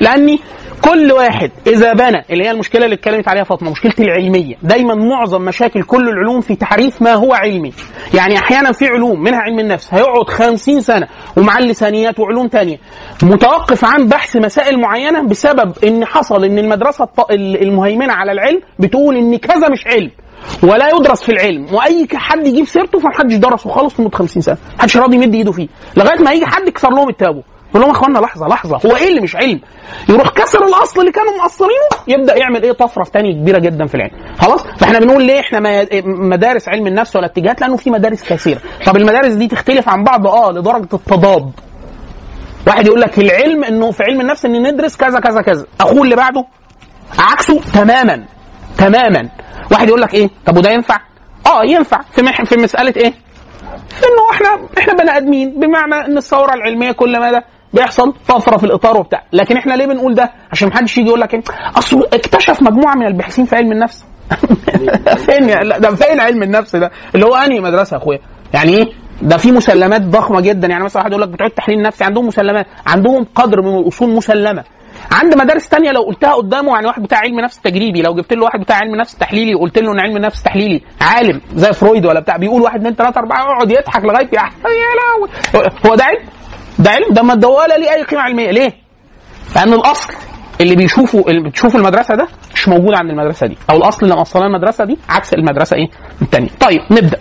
لأني 0.00 0.40
كل 0.82 1.12
واحد 1.12 1.50
إذا 1.66 1.92
بنى 1.92 2.24
اللي 2.30 2.44
هي 2.44 2.50
المشكلة 2.50 2.84
اللي 2.84 2.94
اتكلمت 2.94 3.28
عليها 3.28 3.44
فاطمة 3.44 3.70
مشكله 3.70 3.92
العلمية. 4.00 4.54
دايما 4.62 4.94
معظم 4.94 5.42
مشاكل 5.42 5.82
كل 5.82 6.08
العلوم 6.08 6.40
في 6.40 6.56
تعريف 6.56 7.02
ما 7.02 7.14
هو 7.14 7.34
علمي. 7.34 7.72
يعني 8.14 8.38
أحيانا 8.38 8.72
في 8.72 8.86
علوم 8.86 9.22
منها 9.22 9.38
علم 9.38 9.58
النفس 9.58 9.94
هيقعد 9.94 10.28
خمسين 10.28 10.80
سنة 10.80 11.08
ومع 11.36 11.58
اللسانيات 11.58 12.20
وعلوم 12.20 12.48
تانية. 12.48 12.78
متوقف 13.22 13.84
عن 13.84 14.08
بحث 14.08 14.36
مسائل 14.36 14.80
معينة 14.80 15.22
بسبب 15.22 15.72
إن 15.84 16.04
حصل 16.04 16.44
إن 16.44 16.58
المدرسة 16.58 17.08
المهيمنة 17.30 18.12
على 18.12 18.32
العلم 18.32 18.60
بتقول 18.78 19.16
إن 19.16 19.36
كذا 19.36 19.68
مش 19.68 19.86
علم 19.86 20.10
ولا 20.62 20.88
يدرس 20.88 21.22
في 21.22 21.32
العلم. 21.32 21.66
وأي 21.74 22.06
حد 22.14 22.46
يجيب 22.46 22.64
سيرته 22.64 22.98
فمحدش 22.98 23.34
درسه 23.34 23.70
خالص 23.70 24.00
لمدة 24.00 24.16
50 24.18 24.42
سنة. 24.42 24.56
محدش 24.78 24.96
راضي 24.96 25.16
يمد 25.16 25.34
إيده 25.34 25.52
فيه. 25.52 25.68
لغاية 25.96 26.18
ما 26.22 26.32
يجي 26.32 26.46
حد 26.46 26.68
يكسر 26.68 26.90
لهم 26.90 27.08
التابو. 27.08 27.42
يقول 27.70 27.82
لهم 27.82 27.90
يا 27.90 27.96
أخوانا 27.96 28.18
لحظة 28.18 28.46
لحظة 28.48 28.76
هو 28.86 28.96
إيه 28.96 29.08
اللي 29.08 29.20
مش 29.20 29.36
علم؟ 29.36 29.60
يروح 30.08 30.28
كسر 30.28 30.64
الأصل 30.66 31.00
اللي 31.00 31.12
كانوا 31.12 31.32
مقصرينه 31.38 31.72
يبدأ 32.08 32.36
يعمل 32.36 32.62
إيه؟ 32.62 32.72
طفرة 32.72 33.04
في 33.04 33.10
تاني 33.10 33.32
كبيرة 33.32 33.58
جدا 33.58 33.86
في 33.86 33.94
العلم. 33.94 34.10
خلاص؟ 34.38 34.66
فإحنا 34.66 34.98
بنقول 34.98 35.24
ليه 35.24 35.40
إحنا 35.40 35.86
مدارس 36.04 36.68
علم 36.68 36.86
النفس 36.86 37.16
ولا 37.16 37.26
اتجاهات؟ 37.26 37.60
لأنه 37.60 37.76
في 37.76 37.90
مدارس 37.90 38.22
كثيرة. 38.32 38.60
طب 38.86 38.96
المدارس 38.96 39.32
دي 39.32 39.48
تختلف 39.48 39.88
عن 39.88 40.04
بعض؟ 40.04 40.26
آه 40.26 40.52
لدرجة 40.52 40.88
التضاد. 40.94 41.50
واحد 42.66 42.86
يقول 42.86 43.00
لك 43.00 43.18
العلم 43.18 43.64
إنه 43.64 43.90
في 43.90 44.02
علم 44.02 44.20
النفس 44.20 44.44
ان 44.44 44.72
ندرس 44.72 44.96
كذا 44.96 45.20
كذا 45.20 45.40
كذا. 45.42 45.66
أخوه 45.80 46.02
اللي 46.02 46.16
بعده 46.16 46.44
عكسه 47.18 47.60
تماما 47.74 48.24
تماما. 48.78 49.28
واحد 49.72 49.88
يقول 49.88 50.00
لك 50.00 50.14
إيه؟ 50.14 50.28
طب 50.46 50.56
وده 50.56 50.70
ينفع؟ 50.70 50.96
آه 51.46 51.64
ينفع. 51.64 52.00
في 52.12 52.22
مح... 52.22 52.42
في 52.44 52.56
مسألة 52.56 52.92
إيه؟ 52.96 53.12
إنه 53.90 54.30
إحنا 54.32 54.68
إحنا 54.78 54.92
بني 54.94 55.16
آدمين 55.16 55.60
بمعنى 55.60 55.94
إن 56.06 56.16
الثورة 56.18 56.54
العلمية 56.54 56.92
كل 56.92 57.18
ما 57.20 57.30
ده 57.32 57.44
بيحصل 57.72 58.14
طفرة 58.28 58.56
في 58.56 58.64
الإطار 58.64 58.96
وبتاع. 58.96 59.22
لكن 59.32 59.56
إحنا 59.56 59.74
ليه 59.74 59.86
بنقول 59.86 60.14
ده؟ 60.14 60.30
عشان 60.52 60.68
محدش 60.68 60.98
يجي 60.98 61.08
يقول 61.08 61.20
لك 61.20 61.34
إيه؟ 61.34 61.42
أصل 61.78 62.04
اكتشف 62.12 62.62
مجموعة 62.62 62.94
من 62.94 63.06
الباحثين 63.06 63.44
في 63.44 63.56
علم 63.56 63.72
النفس. 63.72 64.04
فين 65.26 65.46
ده 65.80 65.94
فين 65.94 66.20
علم 66.20 66.42
النفس 66.42 66.76
ده؟ 66.76 66.90
اللي 67.14 67.26
هو 67.26 67.34
أنهي 67.34 67.60
مدرسة 67.60 67.94
يا 67.94 68.02
أخويا؟ 68.02 68.18
يعني 68.54 68.76
إيه؟ 68.76 68.92
ده 69.22 69.36
في 69.36 69.52
مسلمات 69.52 70.02
ضخمة 70.02 70.40
جدا. 70.40 70.68
يعني 70.68 70.84
مثلا 70.84 71.02
واحد 71.02 71.10
يقول 71.12 71.22
لك 71.22 71.28
بتوع 71.28 71.46
التحليل 71.46 71.78
النفسي 71.78 72.04
عندهم 72.04 72.26
مسلمات 72.26 72.66
عندهم 72.86 73.26
قدر 73.34 73.62
من 73.62 73.78
الأصول 73.78 74.10
مسلمة. 74.10 74.64
عند 75.12 75.34
مدارس 75.34 75.68
تانية 75.68 75.90
لو 75.90 76.02
قلتها 76.02 76.34
قدامه 76.34 76.74
يعني 76.74 76.86
واحد 76.86 77.02
بتاع 77.02 77.18
علم 77.18 77.40
نفس 77.40 77.60
تجريبي 77.60 78.02
لو 78.02 78.14
جبت 78.14 78.32
له 78.32 78.44
واحد 78.44 78.60
بتاع 78.60 78.76
علم 78.76 78.96
نفس 78.96 79.16
تحليلي 79.18 79.54
وقلت 79.54 79.78
له 79.78 79.92
إن 79.92 80.00
علم 80.00 80.18
نفس 80.18 80.42
تحليلي 80.42 80.80
عالم 81.00 81.40
زي 81.54 81.72
فرويد 81.72 82.06
ولا 82.06 82.20
بتاع 82.20 82.36
بيقول 82.36 82.62
واحد 82.62 82.80
اثنين 82.80 82.94
ثلاثة 82.94 83.20
أربعة 83.20 83.40
يقعد 83.40 83.70
يضحك 83.70 84.04
لغاية 84.04 84.28
يا 84.32 84.90
لهوي. 85.00 85.68
هو 85.86 85.94
ده 85.94 86.04
علم؟ 86.04 86.39
ده 86.80 86.90
علم 86.90 87.14
ده 87.14 87.22
ما 87.22 87.34
ده 87.34 87.48
ولا 87.48 87.78
ليه 87.78 87.90
أي 87.92 88.02
قيمة 88.02 88.22
علمية؟ 88.22 88.50
ليه؟ 88.50 88.72
لأن 89.56 89.72
الأصل 89.72 90.12
اللي 90.60 90.76
بيشوفوا 90.76 91.30
اللي 91.30 91.48
بتشوف 91.48 91.76
المدرسة 91.76 92.14
ده 92.14 92.28
مش 92.54 92.68
موجود 92.68 92.94
عند 92.94 93.10
المدرسة 93.10 93.46
دي 93.46 93.58
أو 93.70 93.76
الأصل 93.76 94.02
اللي 94.02 94.16
موصلنا 94.16 94.46
المدرسة 94.46 94.84
دي 94.84 94.98
عكس 95.08 95.34
المدرسة 95.34 95.76
إيه؟ 95.76 95.86
الثانية 96.22 96.48
طيب 96.60 96.80
نبدأ. 96.90 97.18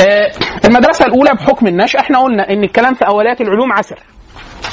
آه 0.00 0.30
المدرسة 0.64 1.06
الأولى 1.06 1.30
بحكم 1.34 1.66
النشأ 1.66 1.98
إحنا 2.00 2.18
قلنا 2.18 2.50
إن 2.50 2.64
الكلام 2.64 2.94
في 2.94 3.06
اوليات 3.06 3.40
العلوم 3.40 3.72
عسر 3.72 3.98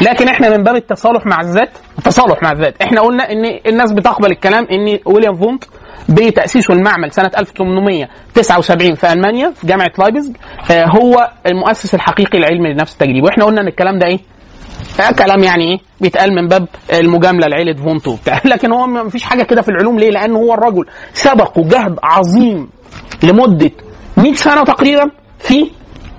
لكن 0.01 0.27
إحنا 0.27 0.57
من 0.57 0.63
باب 0.63 0.75
التصالح 0.75 1.25
مع 1.25 1.41
الذات 1.41 1.69
التصالح 1.99 2.43
مع 2.43 2.51
الذات. 2.51 2.81
إحنا 2.81 3.01
قلنا 3.01 3.31
إن 3.31 3.59
الناس 3.67 3.91
بتقبل 3.91 4.31
الكلام 4.31 4.67
إن 4.71 4.99
ويليام 5.05 5.35
فونت 5.35 5.63
بتاسيسه 6.09 6.73
المعمل 6.73 7.11
سنة 7.11 7.31
1879 7.37 8.95
في 8.95 9.13
ألمانيا 9.13 9.51
في 9.51 9.67
جامعة 9.67 9.91
لايبزج 9.99 10.35
آه 10.71 10.85
هو 10.85 11.31
المؤسس 11.47 11.95
الحقيقي 11.95 12.39
لعلم 12.39 12.65
النفس 12.65 12.93
التجريبي 12.93 13.21
وإحنا 13.21 13.45
قلنا 13.45 13.61
إن 13.61 13.67
الكلام 13.67 13.99
ده 13.99 14.07
إيه؟ 14.07 14.19
آه 14.99 15.11
كلام 15.11 15.43
يعني 15.43 15.63
إيه؟ 15.71 15.79
بيتقال 16.01 16.35
من 16.35 16.47
باب 16.47 16.67
المجاملة 16.93 17.47
لعيلة 17.47 17.73
فونتو 17.73 18.11
وبتاع. 18.11 18.41
لكن 18.51 18.73
هو 18.73 18.87
ما 18.87 19.09
فيش 19.09 19.23
حاجة 19.23 19.43
كده 19.43 19.61
في 19.61 19.69
العلوم. 19.69 19.99
ليه؟ 19.99 20.09
لأن 20.09 20.35
هو 20.35 20.53
الرجل 20.53 20.85
سبقه 21.13 21.63
جهد 21.63 21.99
عظيم 22.03 22.69
لمدة 23.23 23.71
100 24.17 24.33
سنة 24.33 24.63
تقريبا 24.63 25.11
في 25.39 25.71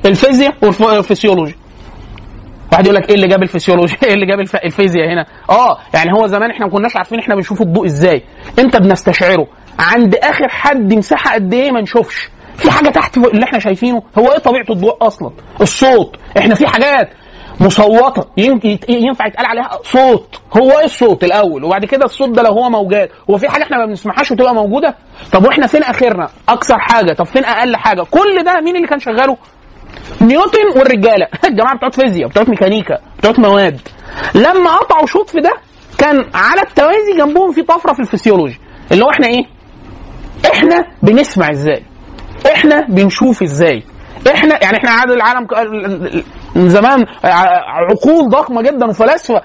الفيزياء 0.06 0.54
والفسيولوجي 0.62 1.56
واحد 2.72 2.84
يقول 2.84 2.96
لك 2.96 3.08
إيه 3.08 3.14
اللي 3.14 3.28
جاب 3.28 3.42
الفسيولوجي 3.42 3.96
إيه 4.04 4.14
اللي 4.14 4.26
جاب 4.26 4.40
الف... 4.40 4.56
الفيزياء 4.56 5.12
هنا؟ 5.12 5.26
آه 5.50 5.78
يعني 5.94 6.12
هو 6.12 6.26
زمان 6.26 6.50
إحنا 6.50 6.66
ما 6.66 6.72
كناش 6.72 6.96
عارفين 6.96 7.18
إحنا 7.18 7.34
بنشوف 7.34 7.62
الضوء 7.62 7.86
إزاي. 7.86 8.22
إمتى 8.58 8.78
بنستشعره. 8.78 9.46
عند 9.78 10.14
آخر 10.14 10.48
حد 10.48 10.94
مساحة 10.94 11.34
قد 11.34 11.54
إيه 11.54 11.70
ما 11.70 11.80
نشوفش. 11.80 12.28
في 12.56 12.70
حاجة 12.70 12.88
تحت 12.88 13.16
اللي 13.16 13.44
إحنا 13.44 13.58
شايفينه. 13.58 14.02
هو 14.18 14.32
إيه 14.32 14.38
طبيعة 14.38 14.64
الضوء 14.70 15.06
أصلا؟ 15.06 15.30
الصوت. 15.60 16.16
إحنا 16.38 16.54
في 16.54 16.66
حاجات 16.66 17.08
مصوتة. 17.60 18.24
ينفع 18.88 19.26
يتقال 19.26 19.46
عليها 19.46 19.70
صوت. 19.84 20.40
هو 20.56 20.78
إيه 20.78 20.84
الصوت 20.84 21.24
الأول؟ 21.24 21.64
وبعد 21.64 21.84
كده 21.84 22.04
الصوت 22.04 22.28
ده 22.28 22.42
لو 22.42 22.52
هو 22.52 22.70
موجات. 22.70 23.10
هو 23.30 23.38
في 23.38 23.48
حاجة 23.48 23.62
إحنا 23.62 23.76
ما 23.78 23.86
بنسمعهاش 23.86 24.30
وتبقى 24.30 24.54
موجودة؟ 24.54 24.94
طب 25.32 25.44
وإحنا 25.44 25.66
فين 25.66 25.82
آخرنا؟ 25.82 26.28
أكثر 26.48 26.78
حاجة. 26.78 27.12
طب 27.12 27.24
فين 27.24 27.44
أقل 27.44 27.76
حاجة؟ 27.76 28.02
كل 28.02 28.44
ده 28.44 28.60
مين 28.60 28.76
اللي 28.76 28.86
كان 28.86 29.00
شغاله؟ 29.00 29.36
نيوتن 30.20 30.68
والرجالة. 30.76 31.28
الجماعة 31.48 31.76
بتوع 31.76 31.90
فيزياء 31.90 32.28
بتوع 32.28 32.44
ميكانيكا 32.48 32.98
بتوع 33.18 33.32
مواد. 33.38 33.80
لما 34.34 34.76
قطعوا 34.76 35.06
شوط 35.06 35.30
في 35.30 35.40
ده 35.40 35.52
كان 35.98 36.30
على 36.34 36.62
التوازي 36.62 37.16
جنبهم 37.18 37.52
في 37.52 37.62
طفرة 37.62 37.92
في 37.92 38.00
الفسيولوجي. 38.00 38.60
اللي 38.92 39.04
هو 39.04 39.10
إحنا 39.10 39.26
إيه؟ 39.26 39.55
إحنا 40.52 40.86
بنسمع 41.02 41.50
إزاي؟ 41.50 41.82
إحنا 42.54 42.86
بنشوف 42.88 43.42
إزاي؟ 43.42 43.82
إحنا 44.34 44.58
يعني 44.62 44.76
إحنا 44.76 44.90
عدد 44.90 45.10
العالم 45.10 45.46
من 46.56 46.68
زمان 46.68 47.04
عقول 47.24 48.28
ضخمة 48.30 48.62
جدا 48.62 48.86
وفلاسفة. 48.86 49.42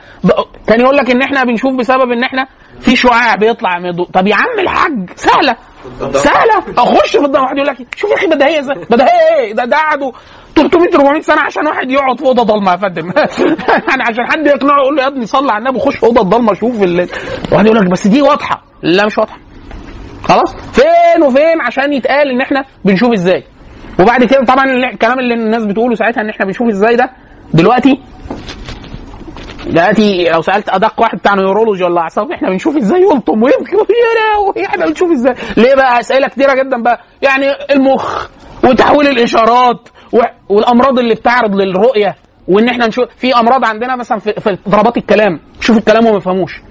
كان 0.68 0.82
يقول 0.82 0.98
لك 0.98 1.12
إن 1.12 1.22
إحنا 1.22 1.44
بنشوف 1.44 1.76
بسبب 1.76 2.12
إن 2.12 2.24
إحنا 2.24 2.48
في 2.80 2.96
شعاع 2.96 3.36
بيطلع 3.36 3.80
من 3.80 3.90
الضوء. 3.90 4.08
طب 4.14 4.28
يا 4.28 4.36
عم 4.36 4.60
الحاج 4.60 5.10
سهلة. 5.16 5.56
سهلة. 6.14 6.64
أخش 6.78 7.18
في 7.18 7.26
الضوء. 7.26 7.42
واحد 7.42 7.56
يقول 7.58 7.68
لك 7.68 7.96
شوف 7.96 8.10
يا 8.10 8.16
أخي 8.16 8.28
بديهيه 8.28 8.60
إزاي؟ 8.60 8.76
بديهيه 8.90 9.10
إيه؟ 9.40 9.54
ده 9.54 9.66
ده 9.66 9.78
قعدوا 9.78 10.12
300 10.56 10.96
400 10.96 11.22
سنة 11.22 11.42
عشان 11.42 11.68
واحد 11.68 11.92
يقعد 11.92 12.20
في 12.20 12.26
أوضة 12.26 12.44
ضلمة 12.44 12.72
يا 12.72 12.78
فندم. 12.78 13.08
يعني 13.90 14.04
عشان 14.10 14.26
حد 14.32 14.48
يقنعه 14.48 14.82
يقول 14.82 14.96
له 14.96 15.04
يا 15.04 15.08
ابني 15.08 15.26
صلي 15.26 15.52
على 15.52 15.60
النبي 15.64 15.80
خش 15.80 16.04
أوضة 16.04 16.22
ضلمه 16.22 16.54
شوف. 16.54 16.76
واحد 17.52 17.66
يقول 17.66 17.78
لك 17.78 17.92
بس 17.92 18.08
دي 18.08 18.22
واضحة. 18.22 18.64
لا 18.82 19.06
مش 19.06 19.18
واضحة. 19.18 19.38
خلاص؟ 20.23 20.55
فين 20.73 21.23
وفين 21.23 21.62
عشان 21.62 21.93
يتقال 21.93 22.29
إن 22.29 22.41
إحنا 22.41 22.65
بنشوف 22.86 23.12
إزاي؟ 23.13 23.43
وبعد 23.99 24.23
كده 24.23 24.45
طبعا 24.45 24.65
الكلام 24.65 25.19
اللي 25.19 25.34
الناس 25.34 25.65
بتقوله 25.65 25.95
ساعتها 25.95 26.21
إن 26.21 26.29
إحنا 26.29 26.45
بنشوف 26.45 26.67
إزاي 26.67 26.95
ده 26.95 27.10
دلوقتي 27.53 27.99
دلوقتي 29.67 30.29
لو 30.29 30.41
سألت 30.41 30.69
أدق 30.69 31.01
واحد 31.01 31.17
بتاع 31.17 31.36
نيورولوجي 31.36 31.84
ولا 31.84 32.01
أعصاب 32.01 32.31
إحنا 32.31 32.49
بنشوف 32.49 32.77
إزاي؟ 32.77 33.01
يلطم 33.01 33.43
ويبكي 33.43 33.75
يا 34.57 34.65
إحنا 34.65 34.86
بنشوف 34.86 35.12
إزاي؟ 35.12 35.36
ليه 35.57 35.75
بقى؟ 35.75 35.99
أسئلة 35.99 36.27
كتيرة 36.27 36.53
جدا 36.53 36.81
بقى. 36.81 36.99
يعني 37.21 37.45
المخ 37.71 38.27
وتحويل 38.63 39.07
الإشارات 39.07 39.89
والأمراض 40.49 40.99
اللي 40.99 41.15
بتعرض 41.15 41.55
للرؤية 41.55 42.15
وإن 42.47 42.69
إحنا 42.69 42.88
نشوف 42.88 43.05
في 43.17 43.36
أمراض 43.36 43.65
عندنا 43.65 43.95
مثلا 43.95 44.19
في, 44.19 44.34
في 44.34 44.57
ضربات 44.69 44.97
الكلام. 44.97 45.39
شوف 45.60 45.77
الكلام 45.77 46.05
وما 46.05 46.17
يفهموش. 46.17 46.62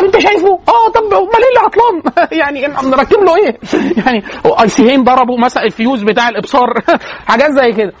طب 0.00 0.06
انت 0.06 0.18
شايفه؟ 0.18 0.48
آه 0.68 0.88
طب 0.94 1.04
أمال 1.04 1.14
إيه 1.16 1.48
اللي 1.48 1.60
عطلان؟ 1.64 2.28
يعني 2.40 2.66
نركب 2.90 3.22
له 3.24 3.36
إيه؟ 3.36 3.58
يعني 4.06 4.22
آي 4.62 4.68
سيهين 4.68 5.04
ضربوا 5.04 5.38
مثلا 5.38 5.62
الفيوز 5.64 6.02
بتاع 6.02 6.28
الإبصار. 6.28 6.74
حاجات 7.28 7.50
زي 7.50 7.72
كده. 7.72 7.92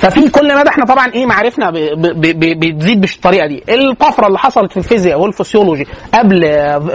ففي 0.00 0.28
كل 0.30 0.56
مدى 0.56 0.68
إحنا 0.68 0.84
طبعا 0.84 1.12
إيه 1.14 1.26
معرفنا 1.26 1.70
بتزيد 1.70 3.00
بالطريقة 3.00 3.46
دي. 3.46 3.62
الطفرة 3.68 4.26
اللي 4.26 4.38
حصلت 4.38 4.70
في 4.72 4.76
الفيزياء 4.76 5.20
والفسيولوجي 5.20 5.86
قبل 6.14 6.44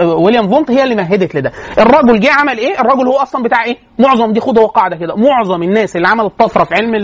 ويليام 0.00 0.48
فونت 0.48 0.70
هي 0.70 0.82
اللي 0.84 0.94
مهدت 0.94 1.34
لده. 1.34 1.52
الرجل 1.78 2.20
جه 2.20 2.32
عمل 2.32 2.58
إيه؟ 2.58 2.80
الرجل 2.80 3.06
هو 3.06 3.16
أصلا 3.16 3.42
بتاع 3.42 3.64
إيه؟ 3.64 3.76
معظم 3.98 4.32
دي 4.32 4.40
خد 4.40 4.58
هو 4.58 4.66
قاعدة 4.66 4.96
كده. 4.96 5.14
معظم 5.16 5.62
الناس 5.62 5.96
اللي 5.96 6.08
عملت 6.08 6.32
طفره 6.38 6.64
في 6.64 6.74
علم 6.74 6.94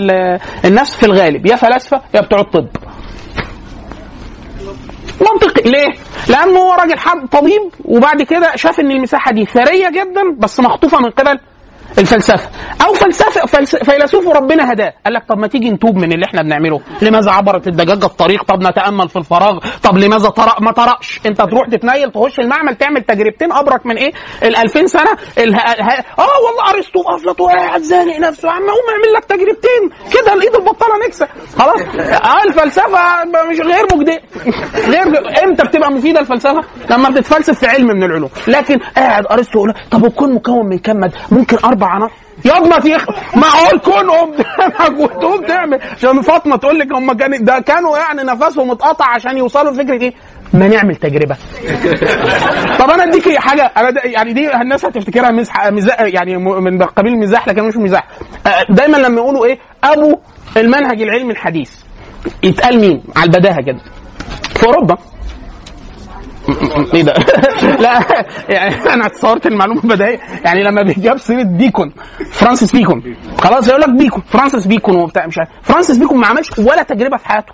النفس 0.65 0.95
في 0.97 1.07
الغالب 1.07 1.47
يا 1.47 1.57
فلاسفة 1.57 2.01
يا 2.15 2.21
بتوع 2.21 2.41
الطب. 2.41 2.67
منطقي 5.21 5.71
ليه؟ 5.71 5.89
لأنه 6.29 6.59
هو 6.59 6.73
راجل 6.73 6.99
طبيب 7.33 7.63
وبعد 7.85 8.23
كده 8.23 8.57
شاف 8.57 8.81
إن 8.81 8.91
المساحة 8.91 9.33
دي 9.33 9.45
ثرية 9.47 9.89
جدا 9.91 10.23
بس 10.39 10.61
مخطوفة 10.61 10.99
من 10.99 11.11
قبل 11.11 11.39
الفلسفة. 11.99 12.49
أو 12.87 12.95
فلسفه 12.95 13.47
فلس... 13.47 13.77
فيلسوف 13.77 14.29
ربنا 14.29 14.73
هداه. 14.73 14.93
قال 15.05 15.15
لك 15.15 15.23
طب 15.29 15.39
ما 15.39 15.47
تيجي 15.47 15.71
نتوب 15.71 15.97
من 15.97 16.13
اللي 16.13 16.25
إحنا 16.27 16.43
بنعمله. 16.43 16.81
لماذا 17.03 17.31
عبرت 17.31 17.67
الدجاجه 17.69 18.05
الطريق؟ 18.07 18.43
طب 18.43 18.63
نتأمل 18.63 19.09
في 19.09 19.17
الفراغ. 19.17 19.59
طب 19.83 19.99
لماذا 19.99 20.29
طرق 20.29 20.61
ما 20.63 20.73
طرقش؟ 20.73 21.21
أنت 21.27 21.39
تروح 21.43 21.69
تتنيل 21.69 22.11
تخش 22.13 22.39
المعمل 22.39 22.75
تعمل 22.77 23.03
تجربتين. 23.03 23.53
أبرك 23.53 23.87
من 23.87 23.97
إيه؟ 23.97 24.13
ال 24.43 24.57
2000 24.57 24.87
سنة. 24.87 25.11
ال... 25.39 25.55
ه... 25.55 25.59
آه 25.59 26.29
والله 26.47 26.71
أرسطو 26.75 27.03
افلاطون 27.17 27.51
قاعد 27.51 27.83
زانق 27.83 28.19
نفسه. 28.19 28.49
يا 28.49 28.53
عم 28.53 28.61
قوم 28.63 28.87
أعمل 28.93 29.13
لك 29.17 29.25
تجربتين. 29.25 30.11
كده 30.21 30.33
الإيد 30.33 30.55
البطالة 30.55 30.93
نكسه 31.07 31.29
خلاص؟ 31.59 31.81
آه 32.25 32.43
الفلسفة 32.49 33.25
مش 33.51 33.61
غير 33.61 33.85
مجديه 33.95 34.21
غير 34.87 35.03
إمتى 35.45 35.65
بتبقى 35.67 35.91
مفيدة 35.93 36.21
الفلسفة؟ 36.21 36.61
لما 36.91 37.09
بتتفلسف 37.09 37.59
في 37.59 37.67
علم 37.67 37.87
من 37.87 38.03
العلوم. 38.05 38.31
لكن 38.49 38.79
قاعد 38.97 39.27
أرسطو 39.31 39.67
طب 39.91 40.05
الكون 40.05 40.35
مكون 40.35 40.67
من 40.67 40.79
كم 40.79 41.01
ممكن 41.33 41.57
أربع 41.65 41.87
عناصر 41.91 42.13
ياض 42.45 42.69
ما 42.69 42.81
في 42.81 42.97
معقول 43.37 43.81
كونهم 43.85 44.31
وتقوم 45.03 45.47
تعمل 45.47 45.79
عشان 45.97 46.23
فاطمة 46.23 46.57
تقول 46.57 46.79
لك 46.79 46.93
هم 46.93 47.13
كان 47.13 47.45
ده 47.45 47.59
كانوا 47.59 47.99
يعني 47.99 48.23
نفسهم 48.23 48.71
اتقطع 48.71 49.07
عشان 49.15 49.39
يوصلوا 49.39 49.73
لفكرة 49.73 50.03
إيه؟ 50.03 50.13
ما 50.55 50.69
نعمل 50.69 50.97
تجربة. 50.97 51.37
طب 52.79 52.91
أنا 52.91 53.05
أديك 53.05 53.39
حاجة 53.39 53.73
أنا 53.77 54.07
يعني 54.07 54.33
دي 54.33 54.55
الناس 54.55 54.85
هتفتكرها 54.85 55.31
مزح 55.31 55.67
مزاح 55.67 56.01
يعني 56.01 56.37
من 56.37 56.83
قبيل 56.83 57.13
المزاح 57.13 57.49
لكن 57.49 57.65
مش 57.65 57.77
مزاح. 57.77 58.09
دايما 58.71 58.97
لما 58.97 59.17
يقولوا 59.21 59.45
إيه؟ 59.47 59.59
أبو 59.85 60.19
المنهج 60.57 61.03
العلمي 61.03 61.33
الحديث 61.33 61.71
يتقال 62.43 62.81
مين؟ 62.81 63.03
على 63.17 63.25
البداهة 63.25 63.63
كده. 63.63 63.81
في 64.55 64.67
أوروبا 64.67 64.97
إيه 66.95 67.03
ده؟ 67.03 67.15
لا 67.85 68.01
يعني 68.49 68.75
أنا 68.95 69.07
اتصورت 69.07 69.47
المعلومة 69.47 69.81
البدائيه 69.85 70.19
يعني 70.45 70.63
لما 70.63 70.83
بيجاب 70.83 71.19
سيره 71.19 71.43
بيكون 71.43 71.93
فرانسيس 72.33 72.73
بيكون. 72.73 73.17
خلاص 73.39 73.69
يقول 73.69 73.81
لك 73.81 73.91
بيكون. 73.91 74.23
فرانسيس 74.27 74.67
بيكون 74.67 74.97
وبتاع 74.97 75.27
مش 75.27 75.39
عارف. 75.39 75.49
فرانسيس 75.63 75.99
بيكون 75.99 76.19
ما 76.21 76.27
عملش 76.27 76.59
ولا 76.59 76.83
تجربة 76.83 77.17
في 77.17 77.29
حياته. 77.29 77.53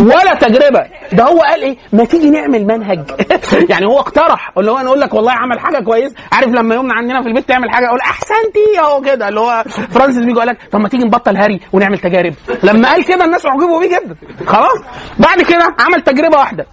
ولا 0.00 0.34
تجربة. 0.34 0.84
ده 1.12 1.24
هو 1.24 1.38
قال 1.40 1.62
إيه؟ 1.62 1.76
ما 1.92 2.04
تيجي 2.04 2.30
نعمل 2.30 2.66
منهج. 2.66 3.00
يعني 3.70 3.86
هو 3.86 3.98
اقترح. 3.98 4.52
اللي 4.58 4.70
هو 4.70 4.78
نقول 4.78 5.00
لك 5.00 5.14
والله 5.14 5.32
عمل 5.32 5.60
حاجة 5.60 5.84
كويس. 5.84 6.14
عارف 6.32 6.48
لما 6.48 6.74
ابننا 6.74 6.94
عندنا 6.94 7.22
في 7.22 7.28
البيت 7.28 7.48
تعمل 7.48 7.70
حاجة؟ 7.70 7.86
أقول 7.88 8.00
احسنتي 8.00 8.80
أهو 8.80 9.00
كده. 9.00 9.28
اللي 9.28 9.40
هو 9.40 9.64
فرانسيس 9.90 10.24
بيجو 10.24 10.38
قال 10.38 10.48
لك 10.48 10.58
طب 10.72 10.80
ما 10.80 10.88
تيجي 10.88 11.04
نبطل 11.04 11.36
هري 11.36 11.60
ونعمل 11.72 11.98
تجارب. 11.98 12.34
لما 12.62 12.88
قال 12.92 13.04
كده 13.04 13.24
الناس 13.24 13.46
أعجبوا 13.46 13.80
بيه 13.80 13.88
جدا. 13.98 14.16
خلاص. 14.46 14.78
بعد 15.18 15.42
كده 15.42 15.74
عمل 15.78 16.00
تجربة 16.02 16.38
واحدة. 16.38 16.66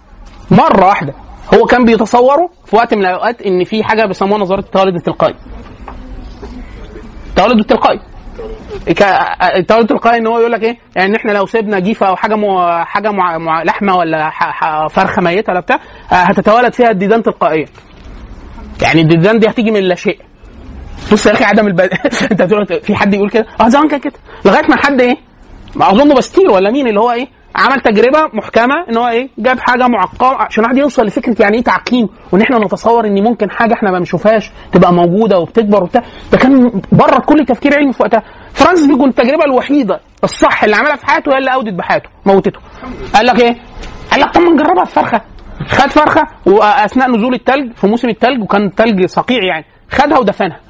مرة 0.50 0.86
واحدة. 0.86 1.14
هو 1.54 1.66
كان 1.66 1.84
بيتصوروا 1.84 2.48
في 2.64 2.76
وقت 2.76 2.94
من 2.94 3.00
الأوقات 3.00 3.42
إن 3.42 3.64
في 3.64 3.84
حاجة 3.84 4.06
بيسموها 4.06 4.38
نظرية 4.38 4.58
التوالد 4.60 4.94
التلقائي. 4.94 5.34
التوالد 7.28 7.58
التلقائي. 7.58 8.00
التوالد 9.56 9.82
التلقائي 9.82 10.18
إن 10.18 10.26
هو 10.26 10.38
يقول 10.38 10.52
لك 10.52 10.62
إيه؟ 10.62 10.78
يعني 10.96 11.10
إن 11.10 11.14
إحنا 11.14 11.32
لو 11.32 11.46
سيبنا 11.46 11.78
جيفة 11.78 12.06
أو 12.06 12.16
حاجة 12.16 12.34
مو 12.34 12.68
حاجة 12.84 13.10
مع 13.10 13.38
مع 13.38 13.62
لحمة 13.62 13.96
ولا 13.96 14.30
فرخة 14.90 15.22
ميتة 15.22 15.50
ولا 15.52 15.60
بتاع 15.60 15.78
هتتوالد 16.08 16.72
فيها 16.72 16.90
الديدان 16.90 17.22
تلقائيا. 17.22 17.66
يعني 18.82 19.00
الديدان 19.00 19.38
دي 19.38 19.48
هتيجي 19.48 19.70
من 19.70 19.80
لا 19.80 19.94
شيء. 19.94 20.18
بص 21.12 21.26
يا 21.26 21.32
أخي 21.32 21.44
عدم 21.44 21.66
البد... 21.66 21.90
أنت 22.32 22.72
في 22.72 22.94
حد 22.94 23.14
يقول 23.14 23.30
كده؟ 23.30 23.46
آه 23.60 23.68
زمان 23.68 23.88
كان 23.88 24.00
كده. 24.00 24.12
لغاية 24.44 24.66
ما 24.68 24.76
حد 24.76 25.00
إيه؟ 25.00 25.16
ما 25.76 25.90
أظن 25.90 26.14
باستير 26.14 26.50
ولا 26.50 26.70
مين 26.70 26.88
اللي 26.88 27.00
هو 27.00 27.12
إيه؟ 27.12 27.28
عمل 27.56 27.80
تجربة 27.80 28.28
محكمة 28.32 28.74
إن 28.90 28.96
هو 28.96 29.08
إيه؟ 29.08 29.28
جاب 29.38 29.58
حاجة 29.58 29.88
معقمه 29.88 30.42
عشان 30.42 30.64
واحد 30.64 30.76
يوصل 30.76 31.02
لفكرة 31.06 31.36
يعني 31.42 31.56
إيه 31.56 31.64
تعقيم 31.64 32.08
وإن 32.32 32.42
إحنا 32.42 32.58
نتصور 32.58 33.06
إن 33.06 33.22
ممكن 33.24 33.50
حاجة 33.50 33.74
إحنا 33.74 33.90
ما 33.90 33.98
بنشوفهاش 33.98 34.50
تبقى 34.72 34.92
موجودة 34.92 35.38
وبتكبر 35.38 35.82
وبتاع. 35.82 36.02
ده 36.32 36.38
كان 36.38 36.82
بره 36.92 37.18
كل 37.18 37.44
تفكير 37.46 37.76
علمي 37.78 37.92
في 37.92 38.02
وقتها. 38.02 38.22
فرانسيس 38.52 38.86
بيكون 38.86 39.08
التجربة 39.08 39.44
الوحيدة 39.44 40.00
الصح 40.24 40.64
اللي 40.64 40.76
عملها 40.76 40.96
في 40.96 41.06
حياته 41.06 41.32
هي 41.32 41.38
اللي 41.38 41.54
أودت 41.54 41.72
بحياته 41.74 42.08
موتته. 42.26 42.60
قال 43.14 43.26
لك 43.26 43.40
إيه؟ 43.40 43.56
قال 44.10 44.20
لك 44.20 44.30
طب 44.34 44.40
ما 44.40 44.50
نجربها 44.50 44.84
في 44.84 44.92
فرخة. 44.94 45.20
خد 45.68 45.90
فرخة 45.90 46.22
وأثناء 46.46 47.10
نزول 47.10 47.34
الثلج 47.34 47.72
في 47.72 47.86
موسم 47.86 48.08
الثلج 48.08 48.42
وكان 48.42 48.66
الثلج 48.66 49.06
صقيع 49.06 49.44
يعني. 49.44 49.64
خدها 49.90 50.18
ودفنها. 50.18 50.60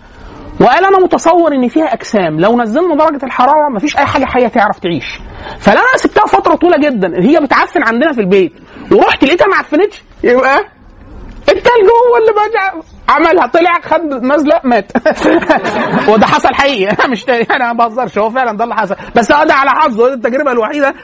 وقال 0.60 0.84
أنا 0.84 0.98
متصور 0.98 1.54
إن 1.54 1.68
فيها 1.68 1.84
أجسام. 1.94 2.40
لو 2.40 2.62
نزلنا 2.62 2.94
درجة 2.96 3.24
الحرارة 3.24 3.68
مفيش 3.68 3.96
أي 3.96 4.06
حاجة 4.06 4.24
حية 4.24 4.48
تعرف 4.48 4.78
تعيش. 4.78 5.18
فلما 5.60 5.96
سبتها 5.96 6.26
فترة 6.26 6.54
طويلة 6.54 6.76
جدا 6.78 7.22
هي 7.22 7.40
بتعفن 7.40 7.82
عندنا 7.82 8.12
في 8.12 8.20
البيت. 8.20 8.52
ورحت 8.92 9.24
لقيتها 9.24 9.46
ما 9.46 9.56
عفنتش. 9.56 10.02
يبقى 10.24 10.64
التلج 11.48 11.88
هو 11.90 12.16
اللي 12.16 12.32
بقى 12.32 12.72
عملها. 13.08 13.46
طلع 13.46 13.80
خد 13.82 14.00
نزلة 14.24 14.60
مات. 14.64 14.92
وده 16.10 16.26
حصل 16.26 16.54
حقيقي. 16.54 17.08
مش 17.08 17.28
أنا 17.28 17.72
ما 17.72 17.84
بهزرش. 17.84 18.18
هو 18.18 18.30
فعلا 18.30 18.56
ده 18.56 18.64
اللي 18.64 18.74
حصل. 18.74 18.96
بس 19.16 19.32
هو 19.32 19.44
ده 19.44 19.54
على 19.54 19.70
حظه 19.70 20.08
دي 20.08 20.14
التجربة 20.14 20.52
الوحيدة. 20.52 20.94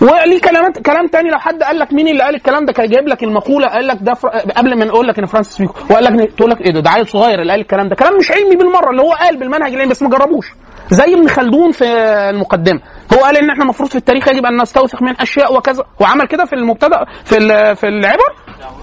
وليه 0.00 0.40
كلامات 0.40 0.78
كلام 0.78 1.06
تاني. 1.06 1.30
لو 1.30 1.38
حد 1.38 1.62
قال 1.62 1.78
لك 1.78 1.92
مين 1.92 2.08
اللي 2.08 2.22
قال 2.22 2.34
الكلام 2.34 2.64
ده 2.64 2.72
كان 2.72 2.88
جايب 2.88 3.08
لك 3.08 3.22
المقولة 3.22 3.66
قال 3.68 3.86
لك 3.86 3.98
ده 4.00 4.14
فر... 4.14 4.28
قبل 4.28 4.78
ما 4.78 4.84
نقول 4.84 5.08
لك 5.08 5.18
إن 5.18 5.26
فرانسيس 5.26 5.58
بيكو 5.58 5.74
وقال 5.90 6.04
لك 6.04 6.32
تقول 6.32 6.50
لك 6.50 6.60
إيه 6.60 6.72
ده؟ 6.72 6.80
ده 6.80 6.90
عيل 6.90 7.06
صغير 7.08 7.40
اللي 7.40 7.52
قال 7.52 7.60
الكلام 7.60 7.88
ده. 7.88 7.94
كلام 7.96 8.16
مش 8.18 8.30
علمي 8.30 8.56
بالمرة. 8.56 8.90
اللي 8.90 9.02
هو 9.02 9.12
قال 9.12 9.36
بالمنهج 9.38 9.72
العلمي 9.72 9.90
بس 9.90 10.02
ما 10.02 10.08
جربوش. 10.08 10.46
زي 10.90 11.14
ابن 11.14 11.28
خلدون 11.28 11.72
في 11.72 11.84
المقدمة. 12.30 12.80
هو 13.14 13.24
قال 13.24 13.36
إن 13.36 13.50
إحنا 13.50 13.62
المفروض 13.64 13.88
في 13.90 13.96
التاريخ 13.96 14.28
يجب 14.28 14.46
أن 14.46 14.62
نستوثق 14.62 15.02
من 15.02 15.20
أشياء 15.20 15.54
وكذا. 15.56 15.84
وعمل 16.00 16.26
كده 16.26 16.44
في 16.44 16.52
المبتدا 16.52 17.04
في 17.24 17.36
في 17.74 17.86
العبر؟ 17.88 18.34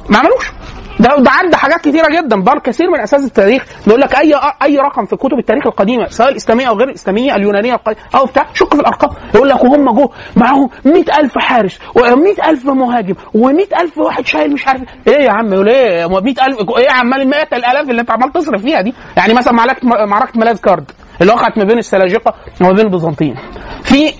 ما 0.10 0.17
عملوش. 0.17 0.52
ده 1.00 1.16
ده 1.20 1.32
عدى 1.32 1.56
حاجات 1.56 1.82
كتيرة 1.82 2.08
جدا. 2.22 2.36
بل 2.42 2.60
كثير 2.60 2.90
من 2.90 3.00
أساس 3.00 3.24
التاريخ 3.26 3.66
بيقول 3.86 4.02
لك 4.02 4.16
أي 4.16 4.34
أي 4.64 4.78
رقم 4.78 5.06
في 5.06 5.16
كتب 5.16 5.40
التاريخ 5.40 5.68
القديمة 5.68 6.08
سواء 6.08 6.30
الإسلامية 6.30 6.68
أو 6.70 6.76
غير 6.78 6.90
الإسلامية 6.90 7.36
اليونانية 7.36 7.74
القديمة 7.74 8.02
أو 8.16 8.26
بتاع 8.26 8.46
شك 8.54 8.74
في 8.74 8.80
الأرقام. 8.80 9.10
يقول 9.36 9.50
لك 9.50 9.64
وهم 9.64 9.90
جو 9.96 10.10
معاهم 10.36 10.70
100000 10.86 11.38
حارس 11.38 11.80
و100000 11.98 12.66
مهاجم 12.66 13.14
و100000 13.14 13.98
واحد 13.98 14.26
شايل 14.26 14.54
مش 14.54 14.68
عارف. 14.68 14.82
إيه 15.08 15.24
يا 15.24 15.32
عم 15.32 15.54
يقول 15.54 15.70
إيه؟ 15.70 16.08
100000 16.08 16.40
إيه 16.78 16.86
يا 16.86 16.92
عم 16.92 17.14
ال 17.14 17.28
100000 17.30 17.90
اللي 17.90 18.02
أنت 18.02 18.12
عمال 18.12 18.32
تصرف 18.32 18.62
فيها 18.62 18.82
دي؟ 18.82 18.94
يعني 19.18 19.34
مثلا 19.34 19.54
معركه 19.54 19.88
معركه 20.06 20.40
ملاذ 20.40 20.58
كارد 20.58 20.92
اللي 21.22 21.34
وقعت 21.34 21.58
ما 21.58 21.64
بين 21.64 21.78
السلاجقه 21.78 22.34
وما 22.62 22.72
بين 22.72 22.86
البيزنطيين. 22.86 23.36
في 23.84 24.14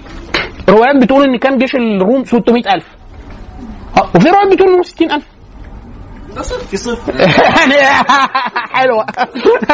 روايات 0.70 0.96
بتقول 0.96 1.24
إن 1.24 1.38
كان 1.38 1.58
جيش 1.58 1.76
الروم 1.76 2.24
600000 2.24 2.84
آه، 3.98 4.10
وفي 4.16 4.30
روايات 4.30 4.52
بتقول 4.54 4.74
إنه 4.74 4.84
60000 4.84 5.24
في 6.70 6.78
صفر 6.78 7.14
يعني 7.20 8.06
حلوة. 8.76 9.06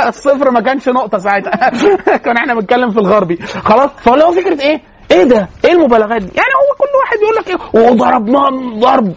الصفر 0.07 0.51
ما 0.51 0.61
كانش 0.61 0.89
نقطة 0.89 1.17
ساعتها. 1.17 1.69
كنا 2.25 2.39
إحنا 2.39 2.53
بنتكلم 2.53 2.91
في 2.91 2.97
الغربي. 2.99 3.37
خلاص 3.45 3.89
فاللي 3.97 4.23
هو 4.23 4.31
فكرة 4.31 4.61
إيه؟ 4.61 4.81
إيه 5.11 5.23
ده؟ 5.23 5.49
إيه 5.65 5.71
المبالغات 5.71 6.21
دي؟ 6.21 6.31
يعني 6.35 6.49
هو 6.49 6.75
كل 6.77 6.91
واحد 6.99 7.17
يقول 7.21 7.35
لك 7.35 7.47
إيه؟ 7.47 7.89
وضربناهم 7.91 8.79
ضرب. 8.79 9.13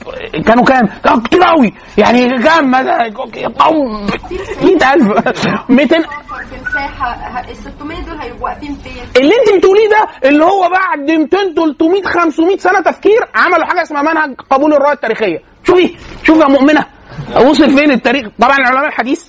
كانوا 0.46 0.64
كام؟ 0.64 0.88
كانوا 1.04 1.22
كتير 1.22 1.42
قوي 1.42 1.72
يعني 1.98 2.42
كام 2.42 2.70
مثلا 2.70 3.08
100000 4.62 5.70
200 5.70 6.02
في 6.02 7.50
ال 7.50 7.56
600 7.56 8.00
دول 8.04 8.18
هيبقوا 8.20 8.48
واقفين 8.48 8.74
فين؟ 8.74 9.22
اللي 9.22 9.32
انت 9.34 9.58
بتقوليه 9.58 9.88
ده 9.88 10.28
اللي 10.28 10.44
هو 10.44 10.68
بعد 10.68 11.10
200 11.10 11.36
300 11.54 12.02
500 12.02 12.56
سنة 12.56 12.80
تفكير 12.80 13.20
عملوا 13.34 13.64
حاجة 13.66 13.82
اسمها 13.82 14.02
منهج 14.02 14.34
قبول 14.50 14.72
الروايه 14.72 14.92
التاريخية. 14.92 15.38
شوفي 15.66 15.96
شوفي 16.22 16.40
يا 16.40 16.48
مؤمنة. 16.48 16.86
وصل 17.36 17.70
فين 17.70 17.90
التاريخ 17.90 18.26
طبعا 18.40 18.56
العلماء 18.58 18.86
الحديث. 18.86 19.24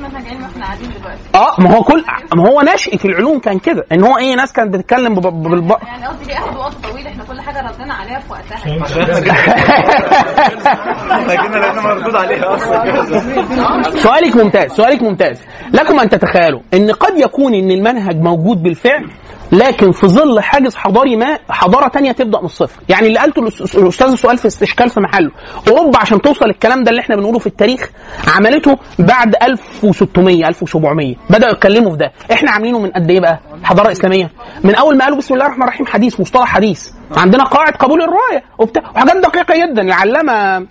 منهج 0.00 0.26
علمي 0.26 0.44
إحنا 0.44 0.64
قاعدين 0.64 0.88
دلوقتي 0.88 1.18
آه 1.34 1.60
ما 1.60 1.76
هو 1.76 1.82
كل 1.82 2.04
ما 2.36 2.48
هو 2.48 2.60
نشأة 2.74 2.98
العلوم 3.04 3.38
كان 3.38 3.58
كده. 3.58 3.84
إن 3.92 4.02
هو 4.02 4.18
إيه 4.18 4.34
ناس 4.34 4.52
كانت 4.52 4.74
بتتكلم 4.74 5.14
بالب... 5.14 5.70
يعني 5.82 6.06
قصدي 6.06 6.24
ليه 6.24 6.38
اخد 6.38 6.56
وقت 6.56 6.74
طويل؟ 6.74 7.06
إحنا 7.06 7.24
كل 7.24 7.40
حاجة 7.40 7.70
ردنا 7.70 7.94
عليها 7.94 8.18
في 8.20 8.32
وقتها. 8.32 8.64
جينا 11.42 11.56
لقينا 11.58 11.80
مردود 11.82 12.16
عليها 12.16 12.54
أصلا. 12.54 13.82
سؤالك 14.02 14.36
ممتاز 14.36 14.72
سؤالك 14.72 15.02
ممتاز. 15.02 15.40
لكم 15.74 16.00
أن 16.00 16.08
تتخيلوا 16.08 16.60
إن 16.74 16.90
قد 16.90 17.18
يكون 17.18 17.54
إن 17.54 17.70
المنهج 17.70 18.16
موجود 18.16 18.62
بالفعل؟ 18.62 19.10
لكن 19.52 19.92
في 19.92 20.06
ظل 20.06 20.40
حاجز 20.40 20.76
حضاري 20.76 21.16
ما 21.16 21.38
حضارة 21.50 21.88
تانية 21.88 22.12
تبدأ 22.12 22.38
من 22.38 22.44
الصفر. 22.44 22.80
يعني 22.88 23.06
اللي 23.06 23.18
قالته 23.18 23.40
الأستاذ 23.78 24.06
السؤال 24.12 24.38
في 24.38 24.46
استشكال 24.46 24.90
في 24.90 25.00
محله. 25.00 25.30
أوروبا 25.68 25.98
عشان 25.98 26.20
توصل 26.22 26.44
الكلام 26.50 26.84
ده 26.84 26.90
اللي 26.90 27.00
إحنا 27.00 27.16
بنقوله 27.16 27.38
في 27.38 27.46
التاريخ 27.46 27.90
عملته 28.28 28.78
بعد 28.98 29.34
1600 29.42 30.48
1700 30.48 31.14
بدأوا 31.30 31.52
يتكلموا 31.52 31.90
في 31.90 31.96
ده. 31.96 32.12
إحنا 32.32 32.50
عاملينه 32.50 32.78
من 32.78 32.90
قد 32.90 33.10
إيه 33.10 33.20
بقى؟ 33.20 33.40
حضارة 33.64 33.92
إسلامية. 33.92 34.30
من 34.64 34.74
أول 34.74 34.96
ما 34.96 35.04
قالوا 35.04 35.18
بسم 35.18 35.34
الله 35.34 35.46
الرحمن 35.46 35.62
الرحيم 35.62 35.86
حديث 35.86 36.20
مصطلح 36.20 36.48
حديث. 36.48 36.88
عندنا 37.16 37.44
قواعد 37.44 37.72
قبول 37.72 38.02
الرواية 38.02 38.44
وبتاع. 38.58 38.82
وحاجات 38.94 39.16
دقيقة 39.16 39.66
جدا. 39.66 39.82
العلامه 39.82 40.66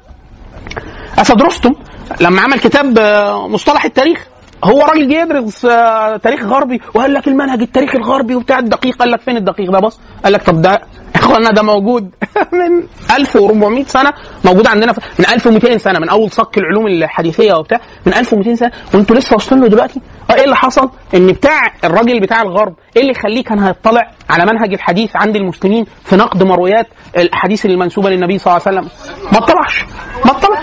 أسد 1.18 1.42
رستم 1.42 1.74
لما 2.22 2.42
عمل 2.42 2.60
كتاب 2.60 2.98
آه، 3.00 3.48
مصطلح 3.48 3.86
التاريخ. 3.86 4.28
هو 4.64 4.80
راجل 4.82 5.10
جه 5.10 5.22
يدرس 5.22 5.66
آه، 5.66 6.18
تاريخ 6.18 6.44
غربي 6.44 6.82
وقال 6.94 7.14
لك 7.14 7.28
المنهج 7.28 7.62
التاريخي 7.62 7.98
الغربي 7.98 8.36
وبتاع 8.36 8.60
الدقيق 8.60 8.96
قال 8.96 9.12
لك 9.12 9.22
فين 9.22 9.38
الدقيق 9.38 9.72
ده؟ 9.72 9.80
بص 9.80 10.00
قال 10.24 10.34
لك 10.34 10.44
طب 10.44 10.62
ده 10.62 10.82
اخوانا 11.16 11.52
ده 11.52 11.62
موجود. 11.62 12.10
من 12.54 12.84
1400 13.18 13.84
سنة 13.84 14.14
موجود 14.46 14.68
عندنا 14.68 14.94
من 15.20 15.26
1200 15.34 15.78
سنة 15.78 16.00
من 16.00 16.10
أول 16.10 16.32
صك 16.32 16.58
العلوم 16.58 16.88
الحديثية 16.88 17.54
وبتاع. 17.54 17.80
من 18.06 18.14
1200 18.14 18.56
سنة. 18.56 18.72
وانتوا 18.94 19.16
لسه 19.16 19.34
واصلين 19.34 19.62
له 19.62 19.68
دلوقتي؟ 19.68 20.02
آه 20.30 20.34
إيه 20.34 20.44
اللي 20.44 20.56
حصل؟ 20.56 20.90
إن 21.16 21.28
بتاع 21.28 21.74
الراجل 21.84 22.20
بتاع 22.20 22.42
الغرب 22.42 22.74
إيه 22.96 23.02
اللي 23.02 23.12
يخليه 23.12 23.44
كان 23.44 23.60
هيطلع 23.60 24.12
على 24.30 24.46
منهج 24.46 24.74
الحديث 24.74 25.12
عند 25.16 25.36
المسلمين 25.36 25.86
في 26.06 26.16
نقد 26.16 26.44
مرويات 26.44 26.88
الأحاديث 27.18 27.66
المنسوبة 27.66 28.10
للنبي 28.10 28.38
صلى 28.38 28.54
الله 28.58 28.68
عليه 28.68 28.78
وسلم؟ 28.80 28.90
ما 29.32 29.38
اطلعش 29.38 29.86
ما 30.26 30.32
العلوم. 30.32 30.60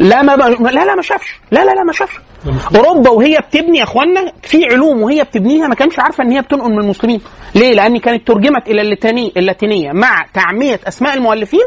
لا 0.00 0.22
ما 0.22 0.36
ب... 0.36 0.40
لا 0.62 0.84
لا 0.84 0.94
ما 0.94 1.02
شافش. 1.02 1.40
لا 1.50 1.64
لا 1.64 1.70
لا 1.70 1.84
ما 1.84 1.92
شافش. 1.92 2.14
أوروبا 2.76 3.10
وهي 3.10 3.38
بتبني 3.48 3.78
يا 3.78 3.82
إخوانا 3.84 4.32
في 4.42 4.64
علوم 4.72 5.02
وهي 5.02 5.22
بتبنيها 5.24 5.66
ما 5.68 5.74
كانش 5.74 5.98
عارفة 5.98 6.24
إن 6.24 6.30
هي 6.32 6.42
بتنقل 6.42 6.70
من 6.72 6.78
المسلمين. 6.78 7.20
ليه؟ 7.54 7.74
لأن 7.74 7.98
كانت 7.98 8.26
ترجمت 8.28 8.68
إلى 8.68 8.80
اللاتيني 8.82 9.32
اللاتينية 9.36 9.92
مع 9.92 10.26
تعميه 10.64 10.80
أسماء 10.88 11.14
المؤلفين. 11.14 11.66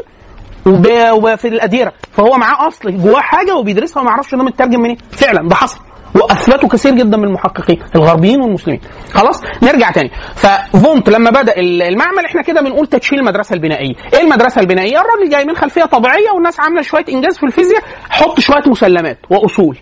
وفي 1.12 1.48
الأديرة. 1.48 1.92
فهو 2.12 2.36
معاه 2.36 2.68
أصل 2.68 2.96
جواه 3.02 3.20
حاجة 3.20 3.56
وبيدرسها 3.56 4.00
وما 4.00 4.10
يعرفش 4.10 4.34
ده 4.34 4.44
مترجم 4.44 4.80
منين. 4.80 4.96
فعلا 5.10 5.48
ده 5.48 5.54
حصل. 5.54 5.80
واثبتوا 6.14 6.68
كثير 6.68 6.94
جدا 6.94 7.16
من 7.16 7.24
المحققين 7.24 7.82
الغربيين 7.96 8.40
والمسلمين. 8.40 8.80
خلاص؟ 9.14 9.42
نرجع 9.62 9.90
تاني. 9.90 10.10
ففونت 10.34 11.08
لما 11.08 11.30
بدأ 11.30 11.54
المعمل 11.58 12.24
إحنا 12.24 12.42
كده 12.42 12.60
بنقول 12.60 12.86
تدشين 12.86 13.18
المدرسة 13.18 13.54
البنائية. 13.54 13.94
إيه 14.14 14.20
المدرسة 14.20 14.60
البنائية؟ 14.60 15.00
الراجل 15.00 15.30
جاي 15.30 15.44
من 15.44 15.56
خلفية 15.56 15.84
طبيعية 15.84 16.30
والناس 16.34 16.60
عاملة 16.60 16.82
شوية 16.82 17.04
إنجاز 17.08 17.38
في 17.38 17.46
الفيزياء 17.46 17.82
حط 18.10 18.40
شوية 18.40 18.62
مسلمات 18.66 19.18
وأصول. 19.30 19.78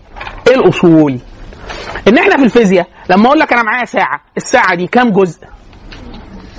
إيه 0.47 0.55
الأصول؟ 0.55 1.19
إن 2.07 2.17
إحنا 2.17 2.37
في 2.37 2.43
الفيزياء 2.43 2.87
لما 3.09 3.27
أقول 3.27 3.39
لك 3.39 3.53
أنا 3.53 3.63
معايا 3.63 3.85
ساعة 3.85 4.21
الساعة 4.37 4.75
دي 4.75 4.87
كام 4.87 5.09
جزء؟ 5.11 5.41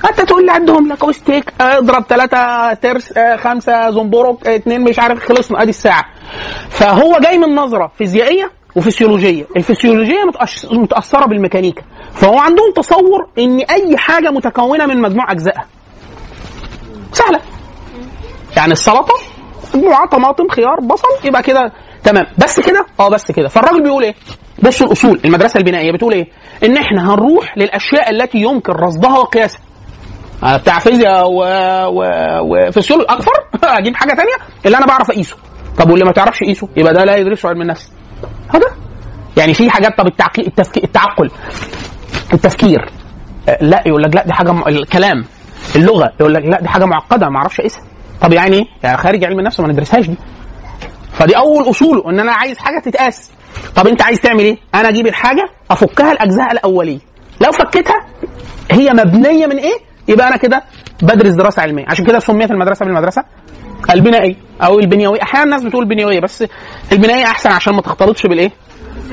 انت 0.04 0.20
تقول 0.20 0.46
لي 0.46 0.52
عندهم 0.52 0.92
لك 0.92 1.04
اوستيك 1.04 1.52
اضرب 1.60 2.04
ثلاثة 2.08 2.72
ترس 2.74 3.18
آه، 3.18 3.36
خمسة 3.36 3.90
زنبرك 3.90 4.46
آه، 4.46 4.56
اتنين 4.56 4.80
مش 4.80 4.98
عارف 4.98 5.24
خلصنا 5.28 5.62
ادي 5.62 5.70
الساعة. 5.70 6.04
فهو 6.70 7.18
جاي 7.22 7.38
من 7.38 7.54
نظرة 7.54 7.92
فيزيائية 7.98 8.50
وفسيولوجية. 8.76 9.44
الفسيولوجية 9.56 10.22
متأش- 10.32 10.72
متأثرة 10.72 11.26
بالميكانيكا. 11.26 11.82
فهو 12.12 12.38
عندهم 12.38 12.72
تصور 12.76 13.28
إن 13.38 13.58
أي 13.60 13.96
حاجة 13.96 14.30
متكونة 14.30 14.86
من 14.86 15.00
مجموع 15.02 15.32
أجزائها. 15.32 15.66
سهلة. 17.12 17.40
يعني 18.56 18.72
السلطة 18.72 19.14
مجموعة 19.74 20.08
طماطم 20.08 20.48
خيار 20.48 20.80
بصل 20.80 21.08
يبقى 21.24 21.42
كده 21.42 21.72
تمام. 22.04 22.26
بس 22.38 22.60
كده؟ 22.60 22.86
آه 23.00 23.08
بس 23.08 23.32
كده. 23.32 23.48
فالراجل 23.48 23.82
بيقول 23.82 24.02
إيه؟ 24.04 24.14
بصوا 24.62 24.86
الأصول 24.86 25.20
المدرسة 25.24 25.58
البنائية 25.58 25.92
بتقول 25.92 26.12
إيه؟ 26.12 26.26
إن 26.64 26.76
إحنا 26.76 27.14
هنروح 27.14 27.58
للأشياء 27.58 28.10
التي 28.10 28.38
يمكن 28.38 28.72
رصدها 28.72 29.18
وقياسها. 29.18 29.60
بتاع 30.42 30.78
فيزياء 30.78 31.30
و... 31.30 31.42
و... 31.88 32.02
أكثر. 33.08 33.32
أجيب 33.78 33.96
حاجة 33.96 34.14
تانية. 34.14 34.34
اللي 34.66 34.76
أنا 34.76 34.86
بعرف 34.86 35.10
اقيسه 35.10 35.36
طب 35.78 35.90
واللي 35.90 36.04
ما 36.04 36.12
تعرفش 36.12 36.42
يقيسه 36.42 36.68
يبقى 36.76 36.94
ده 36.94 37.04
لا 37.04 37.16
يدرسه 37.16 37.48
علم 37.48 37.62
النفس. 37.62 37.92
هذا. 38.48 38.66
يعني 39.36 39.54
في 39.54 39.70
حاجات 39.70 39.98
طب 39.98 40.06
التعقي... 40.06 40.46
التفكير 40.46 40.84
التعقل. 40.84 41.30
التفكير. 42.32 42.90
آه، 43.48 43.58
لا 43.60 43.82
يقول 43.86 44.02
لك 44.02 44.14
لا 44.16 44.24
دي 44.24 44.32
حاجة 44.32 44.52
م... 44.52 44.68
الكلام. 44.68 45.24
اللغة. 45.76 46.12
يقول 46.20 46.34
لك 46.34 46.42
لا 46.44 46.60
دي 46.60 46.68
حاجة 46.68 46.84
معقدة 46.84 47.28
ما 47.28 47.36
أعرفش 47.38 47.60
اقيسها 47.60 47.82
طب 48.20 48.32
يعني 48.32 48.56
إيه؟ 48.56 48.64
يعني 48.82 48.96
خارج 48.96 49.24
علم 49.24 49.38
النفس 49.38 49.60
ما 49.60 49.68
ندرسهاش 49.68 50.06
دي. 50.06 50.16
فدي 51.12 51.36
أول 51.36 51.70
أصوله 51.70 52.10
إن 52.10 52.20
أنا 52.20 52.32
عايز 52.32 52.58
حاجة 52.58 52.78
تتقاس. 52.84 53.30
طب 53.76 53.86
أنت 53.86 54.02
عايز 54.02 54.20
تعمل 54.20 54.40
إيه؟ 54.40 54.56
أنا 54.74 54.88
أجيب 54.88 55.06
الحاجة 55.06 55.48
أفكها 55.70 56.14
لاجزائها 56.14 56.52
الأولية. 56.52 56.98
لو 57.40 57.52
فكيتها 57.52 58.06
هي 58.70 58.90
مبنية 58.92 59.46
من 59.46 59.56
إيه؟ 59.56 59.87
يبقى 60.08 60.28
أنا 60.28 60.36
كده 60.36 60.62
بدرس 61.02 61.34
دراسة 61.34 61.62
علمية. 61.62 61.84
عشان 61.88 62.04
كده 62.04 62.18
سميت 62.18 62.50
المدرسة 62.50 62.84
بالمدرسة 62.84 63.24
البنائية 63.94 64.34
أو 64.62 64.78
البنيوية. 64.78 65.22
أحيانا 65.22 65.44
الناس 65.44 65.62
بتقول 65.62 65.88
بنيوية 65.88 66.20
بس 66.20 66.44
البنائية 66.92 67.24
أحسن 67.24 67.50
عشان 67.50 67.74
ما 67.74 67.80
تختلطش 67.82 68.26
بالإيه؟ 68.26 68.50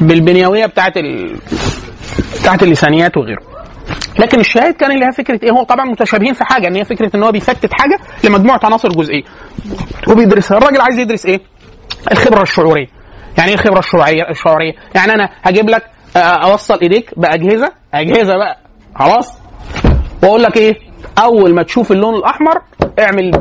بالبنيوية 0.02 0.66
بتاعت 0.66 0.98
ال... 0.98 1.36
بتاعت 2.42 2.64
اللسانيات 2.64 3.18
وغيره. 3.18 3.42
لكن 4.20 4.40
الشاهد 4.40 4.74
كان 4.74 4.92
اللي 4.92 5.06
هي 5.06 5.12
فكرة 5.12 5.40
إيه؟ 5.44 5.52
هو 5.52 5.64
طبعا 5.64 5.86
متشابهين 5.86 6.34
في 6.34 6.44
حاجة 6.46 6.68
إن 6.68 6.76
هي 6.76 6.86
فكرة 6.86 7.12
إن 7.16 7.24
هو 7.24 7.32
بيفتت 7.32 7.70
حاجة 7.74 7.98
لمجموعة 8.24 8.60
عناصر 8.64 8.90
جزئية. 8.90 9.24
وبيدرسها 10.08 10.58
الراجل 10.58 10.82
عايز 10.82 11.00
يدرس 11.00 11.26
إيه؟ 11.26 11.40
الخبرة 12.12 12.42
الشعورية. 12.42 12.88
يعني 13.38 13.50
إيه 13.50 13.56
الخبرة 13.56 13.80
الشعورية؟ 13.80 14.30
الشعورية. 14.30 14.74
يعني 14.96 15.14
أنا 15.14 15.30
هجيب 15.44 15.70
لك 15.70 15.84
آه، 16.16 16.20
أوصل 16.20 16.80
إيديك 16.82 17.12
بأجهزة 17.18 17.72
أجهزة 17.94 18.38
بقى. 18.38 18.58
خلاص. 18.96 19.45
واقول 20.24 20.44
لك 20.44 20.58
إيه؟ 20.58 20.76
اول 21.20 21.56
ما 21.56 21.64
تشوف 21.64 21.92
اللون 21.92 22.16
الاحمر 22.16 22.62
اعمل 23.00 23.32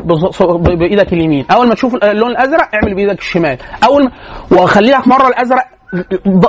بايدك 0.76 1.12
اليمين. 1.12 1.46
اول 1.50 1.68
ما 1.68 1.74
تشوف 1.74 1.94
اللون 1.94 2.30
الازرق 2.30 2.68
اعمل 2.74 2.94
بايدك 2.94 3.18
الشمال. 3.18 3.58
اول 3.84 4.04
ما 4.04 4.10
واخلي 4.50 4.90
لك 4.90 5.08
مرة 5.08 5.28
الازرق 5.28 5.64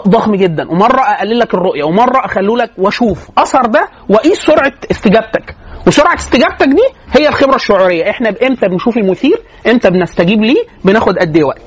ضخم 0.08 0.36
جدا 0.36 0.72
ومرة 0.72 1.02
اقلل 1.02 1.40
لك 1.40 1.54
الرؤية 1.54 1.84
ومرة 1.84 2.26
اخلو 2.26 2.56
لك 2.56 2.72
واشوف 2.78 3.30
اثر 3.38 3.66
ده 3.66 3.88
واقيس 4.10 4.40
سرعة 4.40 4.74
استجابتك. 4.92 5.56
وسرعة 5.88 6.16
استجابتك 6.16 6.68
دي 6.68 6.82
هي 7.20 7.28
الخبرة 7.28 7.56
الشعورية. 7.56 8.10
إحنا 8.10 8.30
إمتى 8.30 8.68
بنشوف 8.68 8.98
المثير؟ 8.98 9.42
إمتى 9.68 9.90
بنستجيب 9.90 10.42
ليه؟ 10.42 10.64
بناخد 10.86 11.18
قد 11.18 11.36
إيه 11.38 11.44
وقت. 11.44 11.62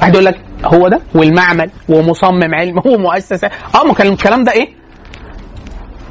واحد 0.00 0.12
يقول 0.14 0.24
لك 0.24 0.38
هو 0.64 0.88
ده 0.88 1.00
والمعمل 1.14 1.70
ومصمم 1.88 2.54
علم 2.54 2.78
ومؤسسة. 2.94 3.50
آه 3.74 3.84
ما 3.84 3.94
كان 3.94 4.12
الكلام 4.12 4.44
ده 4.44 4.52
إيه؟ 4.52 4.77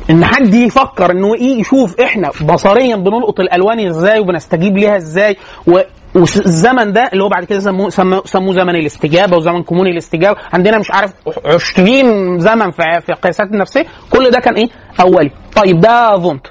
إن 0.09 0.25
حد 0.25 0.53
يفكر 0.53 1.11
إنه 1.11 1.35
إيه 1.35 1.59
يشوف 1.59 1.99
إحنا 2.01 2.31
بصريا 2.45 2.95
بنلقط 2.95 3.39
الألوان 3.39 3.87
إزاي 3.87 4.19
وبنستجيب 4.19 4.77
ليها 4.77 4.97
إزاي 4.97 5.37
و 5.67 5.79
والزمن 6.15 6.93
ده 6.93 7.09
اللي 7.13 7.23
هو 7.23 7.29
بعد 7.29 7.43
كده 7.43 7.59
سموه 7.59 7.89
سموه, 7.89 8.21
سموه 8.25 8.53
زمن 8.53 8.75
الاستجابة 8.75 9.37
وزمن 9.37 9.63
كمون 9.63 9.87
الاستجابة. 9.87 10.37
عندنا 10.53 10.77
مش 10.77 10.91
عارف 10.91 11.13
20 11.45 12.39
زمن 12.39 12.71
في 12.71 12.81
في 13.05 13.09
القياسات 13.09 13.47
النفسية. 13.47 13.85
كل 14.09 14.29
ده 14.31 14.39
كان 14.39 14.53
إيه؟ 14.55 14.69
أولي. 15.01 15.31
طيب 15.55 15.79
ده 15.79 16.19
فونت. 16.19 16.47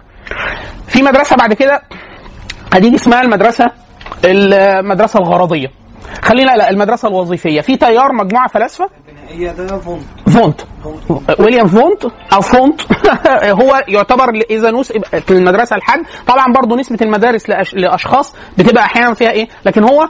في 0.86 1.02
مدرسة 1.02 1.36
بعد 1.36 1.52
كده 1.52 1.82
هتيجي 2.72 2.96
اسمها 2.96 3.22
المدرسة 3.22 3.64
المدرسة 4.24 5.18
الغرضية. 5.20 5.68
خلينا 6.22 6.50
لا 6.50 6.70
المدرسة 6.70 7.08
الوظيفية. 7.08 7.60
في 7.60 7.76
تيار 7.76 8.12
مجموعة 8.12 8.48
فلاسفة؟ 8.48 8.88
ده 9.58 9.78
فونت. 9.78 10.02
فونت 10.26 10.60
ويليام 11.40 11.66
فونت 11.66 12.04
أو 12.32 12.40
فونت. 12.40 12.80
هو 13.62 13.84
يعتبر 13.88 14.30
إذا 14.50 14.70
نسب 14.70 15.04
المدرسة 15.30 15.76
الحد 15.76 16.02
طبعا 16.26 16.52
برضو 16.52 16.76
نسبة 16.76 16.98
المدارس. 17.02 17.50
لأشخاص 17.74 18.34
بتبقى 18.58 18.84
أحيانا 18.84 19.14
فيها 19.14 19.30
إيه؟ 19.30 19.48
لكن 19.66 19.82
هو 19.84 20.08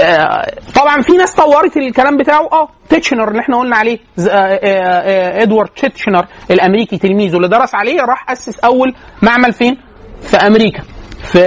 آه، 0.00 0.52
طبعا 0.74 1.02
في 1.02 1.12
ناس 1.12 1.34
طورت 1.34 1.76
الكلام 1.76 2.16
بتاعه. 2.16 2.48
آه 2.52 2.68
تيتشنر 2.88 3.28
اللي 3.28 3.40
إحنا 3.40 3.58
قلنا 3.58 3.76
عليه. 3.76 3.98
آه، 4.18 4.30
آه، 4.30 4.58
آه، 4.62 5.42
إدوارد 5.42 5.68
تيتشنر 5.68 6.26
الأمريكي 6.50 6.98
تلميذه. 6.98 7.36
اللي 7.36 7.48
درس 7.48 7.74
عليه 7.74 8.00
راح 8.00 8.30
أسس 8.30 8.58
أول 8.58 8.94
معمل 9.22 9.52
فين؟ 9.52 9.76
في 10.22 10.36
أمريكا. 10.36 10.82
في 11.24 11.40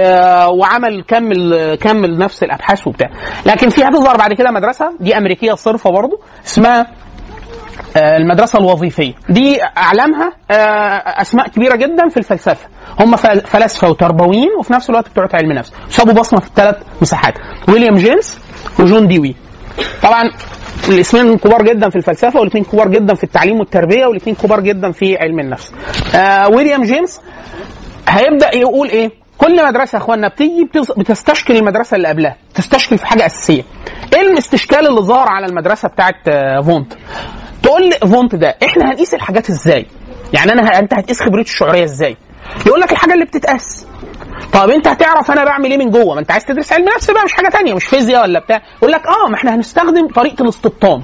وعمل 0.52 1.04
كمل 1.08 1.74
كمل 1.74 2.18
نفس 2.18 2.42
الأبحاث 2.42 2.86
وبتاع. 2.86 3.10
لكن 3.46 3.68
في 3.68 3.84
هتظهر 3.84 4.16
بعد 4.16 4.32
كده 4.32 4.50
مدرسة 4.50 4.92
دي 5.00 5.16
أمريكية 5.18 5.52
صرفة 5.54 5.90
برضو 5.90 6.20
اسمها 6.46 6.86
آه، 7.96 8.16
المدرسة 8.16 8.58
الوظيفية. 8.58 9.12
دي 9.28 9.62
أعلامها 9.62 10.32
آه، 10.50 10.54
أسماء 11.20 11.48
كبيرة 11.48 11.76
جدا 11.76 12.08
في 12.08 12.16
الفلسفة. 12.16 12.68
هم 13.00 13.16
فل- 13.16 13.40
فلاسفة 13.40 13.88
وتربويين 13.90 14.48
وفي 14.58 14.72
نفس 14.72 14.90
الوقت 14.90 15.08
بتوع 15.10 15.28
علم 15.34 15.52
نفس. 15.52 15.72
سابوا 15.90 16.12
بصمة 16.12 16.40
في 16.40 16.46
الثلاث 16.46 16.76
مساحات. 17.02 17.34
ويليام 17.68 17.94
جيمس 17.94 18.38
وجون 18.80 19.08
ديوي. 19.08 19.34
طبعا 20.02 20.22
الاسمين 20.88 21.38
كبار 21.38 21.62
جدا 21.62 21.88
في 21.90 21.96
الفلسفة 21.96 22.40
والاثنين 22.40 22.64
كبار 22.64 22.88
جدا 22.88 23.14
في 23.14 23.24
التعليم 23.24 23.58
والتربية 23.60 24.06
والاثنين 24.06 24.36
كبار 24.36 24.60
جدا 24.60 24.90
في 24.92 25.16
علم 25.18 25.40
النفس. 25.40 25.72
آه، 26.14 26.48
ويليام 26.48 26.82
جيمس 26.82 27.20
هيبدأ 28.08 28.54
يقول 28.56 28.88
إيه؟ 28.88 29.10
كل 29.38 29.66
مدرسة 29.66 29.96
يا 29.98 30.02
اخوانا 30.02 30.28
بتيجي 30.28 30.68
بتستشكل 30.96 31.56
المدرسة 31.56 31.96
اللي 31.96 32.08
قبلها 32.08 32.36
تستشكل 32.54 32.98
في 32.98 33.06
حاجة 33.06 33.26
أساسية. 33.26 33.62
إيه 34.14 34.20
الاستشكال 34.20 34.86
اللي 34.86 35.00
ظهر 35.00 35.28
على 35.28 35.46
المدرسة 35.46 35.88
بتاعت 35.88 36.14
آه، 36.28 36.60
فونت؟ 36.60 36.92
تقول 37.62 37.88
لي 37.88 38.08
فونت 38.08 38.34
ده 38.34 38.56
إحنا 38.64 38.84
هنقيس 38.90 39.14
الحاجات 39.14 39.50
إزاي؟ 39.50 39.86
يعني 40.32 40.52
أنا 40.52 40.62
ه- 40.70 40.78
أنت 40.78 40.94
هتقيس 40.94 41.20
خبرتي 41.22 41.50
الشعورية 41.50 41.84
إزاي؟ 41.84 42.16
يقول 42.66 42.80
لك 42.80 42.92
الحاجة 42.92 43.14
اللي 43.14 43.24
بتتقاس. 43.24 43.86
طب 44.52 44.70
أنت 44.70 44.88
هتعرف 44.88 45.30
أنا 45.30 45.44
بعمل 45.44 45.70
إيه 45.70 45.78
من 45.78 45.90
جوه؟ 45.90 46.14
ما 46.14 46.20
أنت 46.20 46.30
عايز 46.30 46.44
تدرس 46.44 46.72
علم 46.72 46.84
نفس 46.96 47.10
بقى 47.10 47.24
مش 47.24 47.32
حاجة 47.32 47.48
تانية 47.48 47.74
مش 47.74 47.84
فيزياء 47.84 48.22
ولا 48.22 48.38
بتاع. 48.38 48.62
يقول 48.78 48.92
لك 48.92 49.06
آه 49.06 49.28
ما 49.28 49.34
إحنا 49.34 49.54
هنستخدم 49.54 50.08
طريقة 50.08 50.42
الاستبطان. 50.42 51.02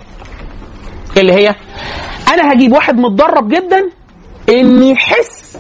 اللي 1.17 1.33
هي 1.33 1.55
أنا 2.35 2.53
هجيب 2.53 2.73
واحد 2.73 2.97
متدرب 2.97 3.49
جدا 3.49 3.91
ان 4.49 4.83
يحس 4.83 5.59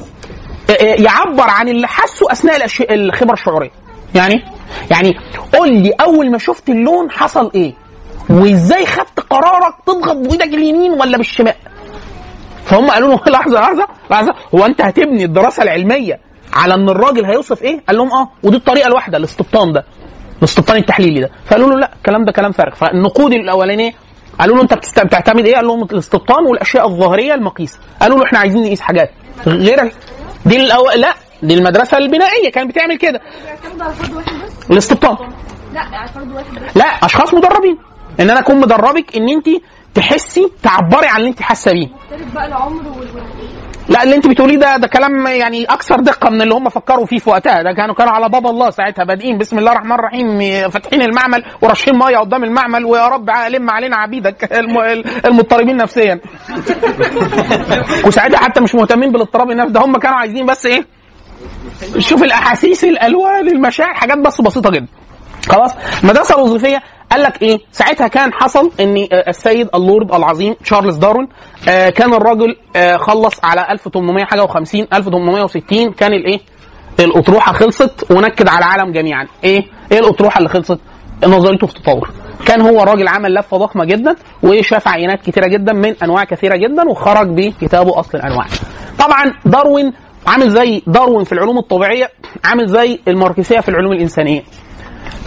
يعبر 0.98 1.50
عن 1.50 1.68
اللي 1.68 1.86
حسه 1.86 2.32
أثناء 2.32 2.66
الخبره 2.90 3.32
الشعوريه 3.32 3.70
يعني؟ 4.14 4.44
يعني 4.90 5.14
قول 5.52 5.72
لي 5.72 5.90
أول 5.90 6.30
ما 6.30 6.38
شفت 6.38 6.68
اللون 6.68 7.10
حصل 7.10 7.50
إيه؟ 7.54 7.74
وإزاي 8.30 8.86
خدت 8.86 9.20
قرارك 9.30 9.74
تضغط 9.86 10.16
بإيدك 10.16 10.54
اليمين 10.54 10.90
ولا 10.92 11.16
بالشمال؟ 11.16 11.54
فهم 12.64 12.90
قالوا 12.90 13.08
له 13.08 13.20
لحظة 13.32 13.60
لحظة 13.60 13.86
لحظة. 14.10 14.34
هو 14.54 14.66
أنت 14.66 14.80
هتبني 14.82 15.24
الدراسة 15.24 15.62
العلمية 15.62 16.20
على 16.52 16.74
إن 16.74 16.88
الراجل 16.88 17.24
هيوصف 17.24 17.62
إيه؟ 17.62 17.80
قال 17.88 17.96
لهم 17.96 18.12
آه. 18.12 18.28
ودي 18.42 18.56
الطريقة 18.56 18.86
الواحدة 18.86 19.18
الاستبطان 19.18 19.72
ده. 19.72 19.84
الاستبطان 20.38 20.76
التحليلي 20.76 21.20
ده. 21.20 21.30
فقالوا 21.46 21.70
له 21.70 21.78
لا 21.78 21.90
الكلام 21.96 22.24
ده 22.24 22.32
كلام 22.32 22.52
فارغ. 22.52 22.74
فالنقود 22.74 23.32
الأولانية 23.32 23.92
قالوا 24.40 24.56
له 24.56 24.62
أنت 24.62 24.74
بتعتمد 25.04 25.46
إيه؟ 25.46 25.56
قال 25.56 25.66
لهم 25.66 25.82
الاستبطان 25.82 26.46
والأشياء 26.46 26.86
الظاهرية 26.88 27.34
المقيسة. 27.34 27.78
قالوا 28.00 28.18
له 28.18 28.24
إحنا 28.24 28.38
عايزين 28.38 28.62
نقيس 28.62 28.80
حاجات. 28.80 29.10
غير 29.46 29.92
دي 30.46 30.56
الأو... 30.56 30.90
لا 30.90 31.14
دي 31.42 31.54
المدرسة 31.54 31.98
البنائية 31.98 32.50
كانت 32.52 32.70
بتعمل 32.70 32.98
كده. 32.98 33.20
الاستبطان 34.70 35.16
لا 35.74 35.80
على 35.80 36.08
فرد 36.08 36.32
واحد 36.32 36.54
بس. 36.54 36.76
لا 36.76 36.84
أشخاص 36.84 37.34
مدربين. 37.34 37.78
إن 38.20 38.30
أنا 38.30 38.40
أكون 38.40 38.60
مدربك 38.60 39.16
إن 39.16 39.28
أنت 39.28 39.46
تحسي 39.94 40.50
تعبري 40.62 41.06
عن 41.06 41.16
اللي 41.16 41.28
أنت 41.28 41.42
حاسة 41.42 41.72
بيه. 41.72 41.86
مختلف 41.88 42.34
بقى 42.34 42.46
العمر 42.46 42.88
وال 42.98 43.08
لا 43.88 44.02
اللي 44.02 44.16
انت 44.16 44.26
بتقوليه 44.26 44.56
ده 44.56 44.76
ده 44.76 44.86
كلام 44.88 45.26
يعني 45.26 45.64
أكثر 45.64 46.00
دقة 46.00 46.30
من 46.30 46.42
اللي 46.42 46.54
هم 46.54 46.68
فكروا 46.68 47.06
فيه 47.06 47.18
في 47.18 47.30
وقتها. 47.30 47.62
ده 47.62 47.72
كانوا 47.72 47.94
كانوا 47.94 48.12
على 48.12 48.28
باب 48.28 48.46
الله 48.46 48.70
ساعتها 48.70 49.04
بادئين. 49.04 49.38
بسم 49.38 49.58
الله 49.58 49.72
الرحمن 49.72 49.92
الرحيم 49.92 50.38
فاتحين 50.70 51.02
المعمل 51.02 51.44
وراشين 51.62 51.98
مية 51.98 52.18
قدام 52.18 52.44
المعمل 52.44 52.84
ويا 52.84 53.08
رب 53.08 53.30
لم 53.48 53.70
علينا 53.70 53.96
عبيدك 53.96 54.52
الم- 54.58 55.04
المضطربين 55.26 55.76
نفسيا. 55.76 56.20
وساعتها 58.06 58.38
حتى 58.38 58.60
مش 58.60 58.74
مهتمين 58.74 59.12
بالاضطراب 59.12 59.50
النفسي 59.50 59.72
ده 59.72 59.80
هم 59.80 59.96
كانوا 59.96 60.16
عايزين 60.18 60.46
بس 60.46 60.66
إيه؟ 60.66 60.86
شوف 61.98 62.22
الأحاسيس 62.22 62.84
الألوان 62.84 63.48
المشاعر 63.48 63.94
حاجات 63.94 64.18
بس 64.18 64.40
بسيطة 64.40 64.70
جدا. 64.70 64.86
خلاص؟ 65.48 65.72
المدرسة 66.02 66.34
الوظيفية 66.34 66.82
قال 67.14 67.22
لك 67.22 67.42
إيه؟ 67.42 67.58
ساعتها 67.72 68.08
كان 68.08 68.32
حصل 68.32 68.70
إن 68.80 68.96
آه، 69.12 69.24
السيد 69.28 69.68
اللورد 69.74 70.14
العظيم 70.14 70.52
تشارلز 70.52 70.96
داروين 70.96 71.28
آه، 71.68 71.90
كان 71.90 72.14
الراجل 72.14 72.56
آه، 72.76 72.96
خلص 72.96 73.34
على 73.44 73.66
1800 73.70 74.24
حاجة 74.24 74.46
و50 74.46 74.86
1860 74.94 75.92
كان 75.92 76.12
الإيه؟ 76.12 76.40
الأطروحة 77.00 77.52
خلصت 77.52 78.10
ونكد 78.10 78.48
على 78.48 78.58
العالم 78.58 78.92
جميعا. 78.92 79.26
إيه؟ 79.44 79.62
إيه 79.92 79.98
الأطروحة 79.98 80.38
اللي 80.38 80.48
خلصت؟ 80.48 80.78
نظريته 81.26 81.66
في 81.66 81.76
التطور 81.76 82.10
كان 82.46 82.60
هو 82.60 82.82
راجل 82.82 83.08
عمل 83.08 83.34
لفة 83.34 83.56
ضخمة 83.56 83.84
جدا 83.84 84.16
وشاف 84.42 84.88
عينات 84.88 85.22
كتيرة 85.22 85.46
جدا 85.46 85.72
من 85.72 85.94
أنواع 86.02 86.24
كثيرة 86.24 86.56
جدا 86.56 86.88
وخرج 86.90 87.26
بكتابه 87.28 88.00
أصل 88.00 88.18
الأنواع. 88.18 88.46
طبعا 88.98 89.34
داروين 89.44 89.92
عامل 90.26 90.50
زي 90.50 90.82
داروين 90.86 91.24
في 91.24 91.32
العلوم 91.32 91.58
الطبيعية 91.58 92.10
عامل 92.44 92.66
زي 92.66 92.98
الماركسية 93.08 93.60
في 93.60 93.68
العلوم 93.68 93.92
الإنسانية. 93.92 94.42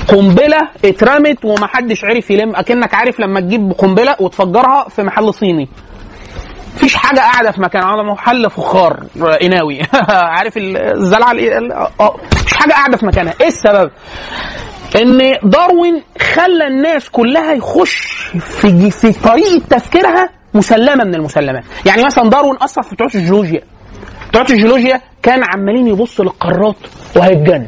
قنبلة 0.07 0.57
اترمت 0.85 1.45
ومحدش 1.45 2.05
عرف 2.05 2.31
يلم 2.31 2.55
أكنك 2.55 2.93
عارف 2.93 3.19
لما 3.19 3.39
تجيب 3.39 3.71
قنبلة 3.77 4.15
وتفجرها 4.19 4.89
في 4.89 5.03
محل 5.03 5.33
صيني. 5.33 5.69
مفيش 6.75 6.95
حاجة 6.95 7.19
قاعدة 7.19 7.51
في 7.51 7.61
مكان 7.61 7.83
على 7.83 8.03
محل 8.03 8.49
فخار 8.49 9.03
قناوي 9.41 9.81
عارف 10.09 10.57
ال- 10.57 10.77
الزلعة 10.77 11.31
ال- 11.31 11.53
ال- 11.53 11.71
آه 11.71 12.15
مفيش 12.33 12.53
حاجة 12.53 12.71
قاعدة 12.71 12.97
في 12.97 13.05
مكانها. 13.05 13.33
إيه 13.41 13.47
السبب؟ 13.47 13.91
إن 15.01 15.17
داروين 15.43 16.03
خلى 16.33 16.67
الناس 16.67 17.09
كلها 17.09 17.53
يخش 17.53 18.07
في 18.39 18.91
في 18.91 19.11
طريقة 19.13 19.61
تفكيرها 19.69 20.29
مسلمة 20.53 21.03
من 21.03 21.15
المسلمات 21.15 21.63
يعني 21.85 22.03
مثلا 22.03 22.29
داروين 22.29 22.57
أثر 22.61 22.81
في 22.81 22.95
بتوع 22.95 23.07
الجيولوجيا. 23.15 23.61
بتوع 24.29 24.41
الجيولوجيا 24.41 25.01
كان 25.23 25.43
عمالين 25.43 25.87
يبصوا 25.87 26.25
للقارات 26.25 26.75
وهيتجنن 27.15 27.67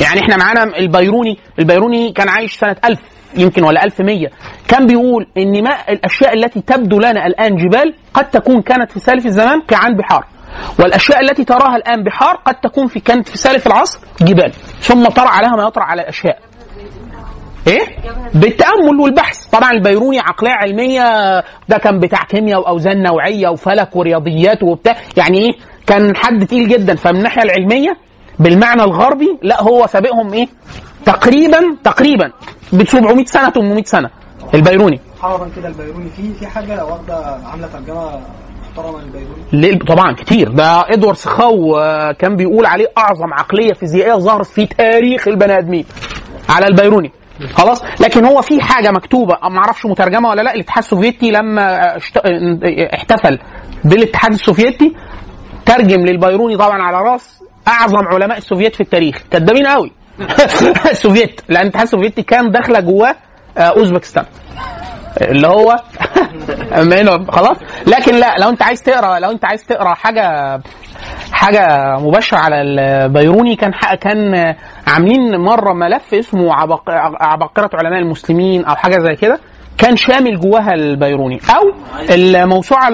يعني 0.00 0.20
إحنا 0.20 0.36
معانا 0.36 0.78
البيروني 0.78 1.38
البيروني 1.58 2.12
كان 2.12 2.28
عايش 2.28 2.54
سنة 2.54 2.76
1000 2.84 2.98
يمكن 3.36 3.64
ولا 3.64 3.84
1100 3.84 4.28
كان 4.68 4.86
بيقول 4.86 5.26
إن 5.38 5.62
ما 5.64 5.76
الأشياء 5.88 6.34
التي 6.34 6.60
تبدو 6.60 6.98
لنا 6.98 7.26
الآن 7.26 7.56
جبال 7.56 7.94
قد 8.14 8.30
تكون 8.30 8.62
كانت 8.62 8.90
في 8.92 9.00
سالف 9.00 9.26
الزمان 9.26 9.60
قيعان 9.60 9.96
بحار. 9.96 10.24
والأشياء 10.78 11.20
التي 11.20 11.44
تراها 11.44 11.76
الآن 11.76 12.02
بحار 12.04 12.36
قد 12.36 12.54
تكون 12.54 12.86
في 12.86 13.00
كانت 13.00 13.28
في 13.28 13.38
سالف 13.38 13.66
العصر 13.66 13.98
جبال. 14.20 14.52
ثم 14.80 15.04
طرأ 15.04 15.28
عليها 15.28 15.56
ما 15.56 15.62
يطرأ 15.62 15.82
على 15.82 16.02
الأشياء. 16.02 16.38
إيه؟ 17.66 17.80
بالتأمل 18.34 19.00
والبحث. 19.00 19.46
طبعا 19.46 19.70
البيروني 19.70 20.18
عقلية 20.20 20.52
علمية 20.52 21.40
ده 21.68 21.78
كان 21.78 21.98
بتاع 21.98 22.24
كيمياء 22.24 22.60
وأوزان 22.60 23.02
نوعية 23.02 23.48
وفلك 23.48 23.96
ورياضيات 23.96 24.62
وبتاع. 24.62 24.96
يعني 25.16 25.38
إيه؟ 25.38 25.52
كان 25.86 26.16
حد 26.16 26.46
تقيل 26.46 26.68
جدا. 26.68 26.94
فمن 26.94 27.16
الناحية 27.16 27.42
العلمية 27.42 27.96
بالمعنى 28.38 28.82
الغربي 28.82 29.38
لا 29.42 29.62
هو 29.62 29.86
سابقهم 29.86 30.32
إيه؟ 30.32 30.48
تقريبا 31.06 31.76
تقريبا 31.84 32.32
ب 32.72 32.84
700 32.84 33.24
سنة 33.24 33.50
800 33.50 33.84
سنة 33.84 34.10
البيروني. 34.54 35.00
حررا 35.20 35.48
كده 35.56 35.68
البيروني. 35.68 36.10
في 36.10 36.32
في 36.34 36.46
حاجة 36.46 36.84
واخدة 36.84 37.16
عاملة 37.50 37.66
ترجمة 37.66 38.20
محترمة 38.62 39.00
للبيروني؟ 39.02 39.42
ليه؟ 39.52 39.78
طبعا 39.78 40.12
كتير. 40.12 40.48
ده 40.52 40.80
إدوارد 40.92 41.16
سخاو 41.16 41.76
آه، 41.76 42.12
كان 42.12 42.36
بيقول 42.36 42.66
عليه 42.66 42.86
أعظم 42.98 43.32
عقلية 43.34 43.72
فيزيائية 43.72 44.14
ظهرت 44.14 44.46
في 44.46 44.66
تاريخ 44.66 45.28
البني 45.28 45.58
آدمين 45.58 45.84
على 46.48 46.66
البيروني. 46.66 47.12
خلاص؟ 47.54 47.82
لكن 48.00 48.24
هو 48.24 48.42
في 48.42 48.60
حاجة 48.62 48.90
مكتوبة 48.90 49.38
ما 49.48 49.58
أعرفش 49.58 49.86
مترجمة 49.86 50.28
ولا 50.30 50.42
لا 50.42 50.54
الاتحاد 50.54 50.82
السوفيتي 50.84 51.30
لما 51.30 51.96
اشت- 51.96 52.20
احتفل 52.94 53.38
بالاتحاد 53.84 54.32
السوفيتي 54.32 54.92
ترجم 55.66 56.00
للبيروني 56.00 56.56
طبعا 56.56 56.82
على 56.82 56.96
رأس 57.10 57.40
أعظم 57.68 58.06
علماء 58.08 58.38
السوفيت 58.38 58.74
في 58.74 58.80
التاريخ. 58.80 59.22
كدابين 59.30 59.66
قوي. 59.66 59.92
السوفيت 60.90 61.40
لأن 61.48 61.62
الاتحاد 61.62 61.84
السوفيتي 61.86 62.22
كان 62.22 62.50
داخلة 62.50 62.80
جواه 62.80 63.14
آه، 63.58 63.60
أوزبكستان. 63.60 64.24
اللي 65.20 65.46
هو 65.48 65.76
خلاص؟ 67.36 67.56
لكن 67.86 68.14
لا 68.14 68.34
لو 68.38 68.48
انت 68.48 68.62
عايز 68.62 68.82
تقرا 68.82 69.18
لو 69.18 69.30
انت 69.30 69.44
عايز 69.44 69.64
تقرأ 69.66 69.94
حاجة 69.94 70.58
حاجة 71.32 71.96
مباشرة 71.98 72.38
على 72.38 72.62
البيروني 72.62 73.56
كان 73.56 73.72
كان 74.00 74.54
عاملين 74.86 75.40
مرة 75.40 75.72
ملف 75.72 76.14
اسمه 76.14 76.54
عبق- 76.54 76.90
عباقرة 77.22 77.70
علماء 77.74 77.98
المسلمين 78.00 78.64
أو 78.64 78.74
حاجة 78.76 78.98
زي 79.02 79.14
كده. 79.14 79.38
كان 79.78 79.96
شامل 79.96 80.40
جواها 80.40 80.74
البيروني. 80.74 81.40
أو 81.56 81.74
الموسوعة 82.14 82.88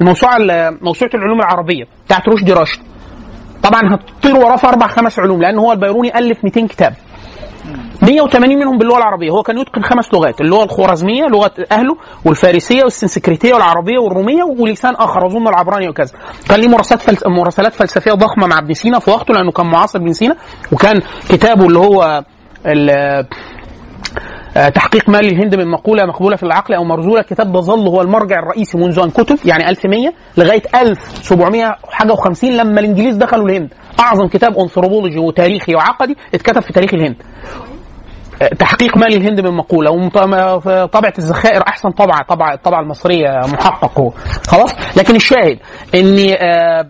الموسوعة 0.00 0.38
موسوعة 0.82 1.10
العلوم 1.14 1.40
العربية 1.40 1.84
بتاعت 2.06 2.28
رشدي 2.28 2.52
راشد. 2.52 2.80
طبعا 3.64 3.94
هتطير 3.94 4.36
وراه 4.36 4.56
في 4.56 4.66
أربع 4.66 4.86
خمس 4.86 5.18
علوم 5.18 5.40
لأن 5.42 5.58
هو 5.58 5.72
البيروني 5.72 6.18
ألف 6.18 6.44
200 6.44 6.66
كتاب. 6.66 6.94
180 8.02 8.58
منهم 8.58 8.78
باللغة 8.78 8.98
العربية. 8.98 9.30
هو 9.30 9.42
كان 9.42 9.58
يتقن 9.58 9.82
خمس 9.82 10.14
لغات 10.14 10.40
اللغة 10.40 10.64
الخوارزميه 10.64 11.24
لغة 11.26 11.50
أهله 11.72 11.96
والفارسية 12.24 12.82
والسنسكريتية 12.84 13.54
والعربية 13.54 13.98
والرومية 13.98 14.42
ولسان 14.44 14.94
آخر 14.94 15.26
أظن 15.26 15.48
العبراني 15.48 15.88
وكذا. 15.88 16.12
كان 16.48 16.60
ليه 16.60 16.68
مراسلات 16.68 17.02
فلس... 17.02 17.26
مراسلات 17.26 17.72
فلسفية 17.72 18.12
ضخمة 18.12 18.46
مع 18.46 18.58
ابن 18.58 18.74
سينا 18.74 18.98
في 18.98 19.10
وقته 19.10 19.34
لأنه 19.34 19.50
كان 19.52 19.66
معاصر 19.66 19.98
ابن 19.98 20.12
سينا 20.12 20.36
وكان 20.72 21.00
كتابه 21.28 21.66
اللي 21.66 21.78
هو 21.78 22.24
ال... 22.66 22.90
آه، 24.56 24.68
تحقيق 24.68 25.08
مال 25.08 25.26
الهند 25.26 25.54
من 25.54 25.70
مقولة 25.70 26.06
مقبولة 26.06 26.36
في 26.36 26.42
العقل 26.42 26.74
أو 26.74 26.84
مرزولة 26.84 27.20
الكتاب 27.20 27.52
ده 27.52 27.60
ظل 27.60 27.88
هو 27.88 28.00
المرجع 28.02 28.38
الرئيسي 28.38 28.78
منذ 28.78 28.98
أن 28.98 29.10
كتب 29.10 29.38
يعني 29.44 29.68
1100 29.68 30.12
لغاية 30.36 30.62
1700 30.74 31.76
حاجة 31.88 32.12
و50 32.12 32.44
لما 32.44 32.80
الإنجليز 32.80 33.16
دخلوا 33.16 33.48
الهند. 33.48 33.74
أعظم 34.00 34.26
كتاب 34.28 34.58
أنثروبولوجي 34.58 35.18
وتاريخي 35.18 35.74
وعقدي 35.74 36.16
اتكتب 36.34 36.60
في 36.62 36.72
تاريخ 36.72 36.94
الهند. 36.94 37.16
آه، 38.42 38.48
تحقيق 38.48 38.96
مال 38.96 39.14
الهند 39.14 39.40
من 39.40 39.56
مقولة. 39.56 39.90
وطبعة 39.90 41.12
الذخائر 41.18 41.62
أحسن 41.68 41.90
طبعة 41.90 42.18
طبعة 42.28 42.54
الطبعة 42.54 42.80
المصرية 42.80 43.28
محقق 43.52 44.12
خلاص؟ 44.48 44.74
لكن 44.96 45.16
الشاهد 45.16 45.58
إن 45.94 46.16
آه، 46.38 46.86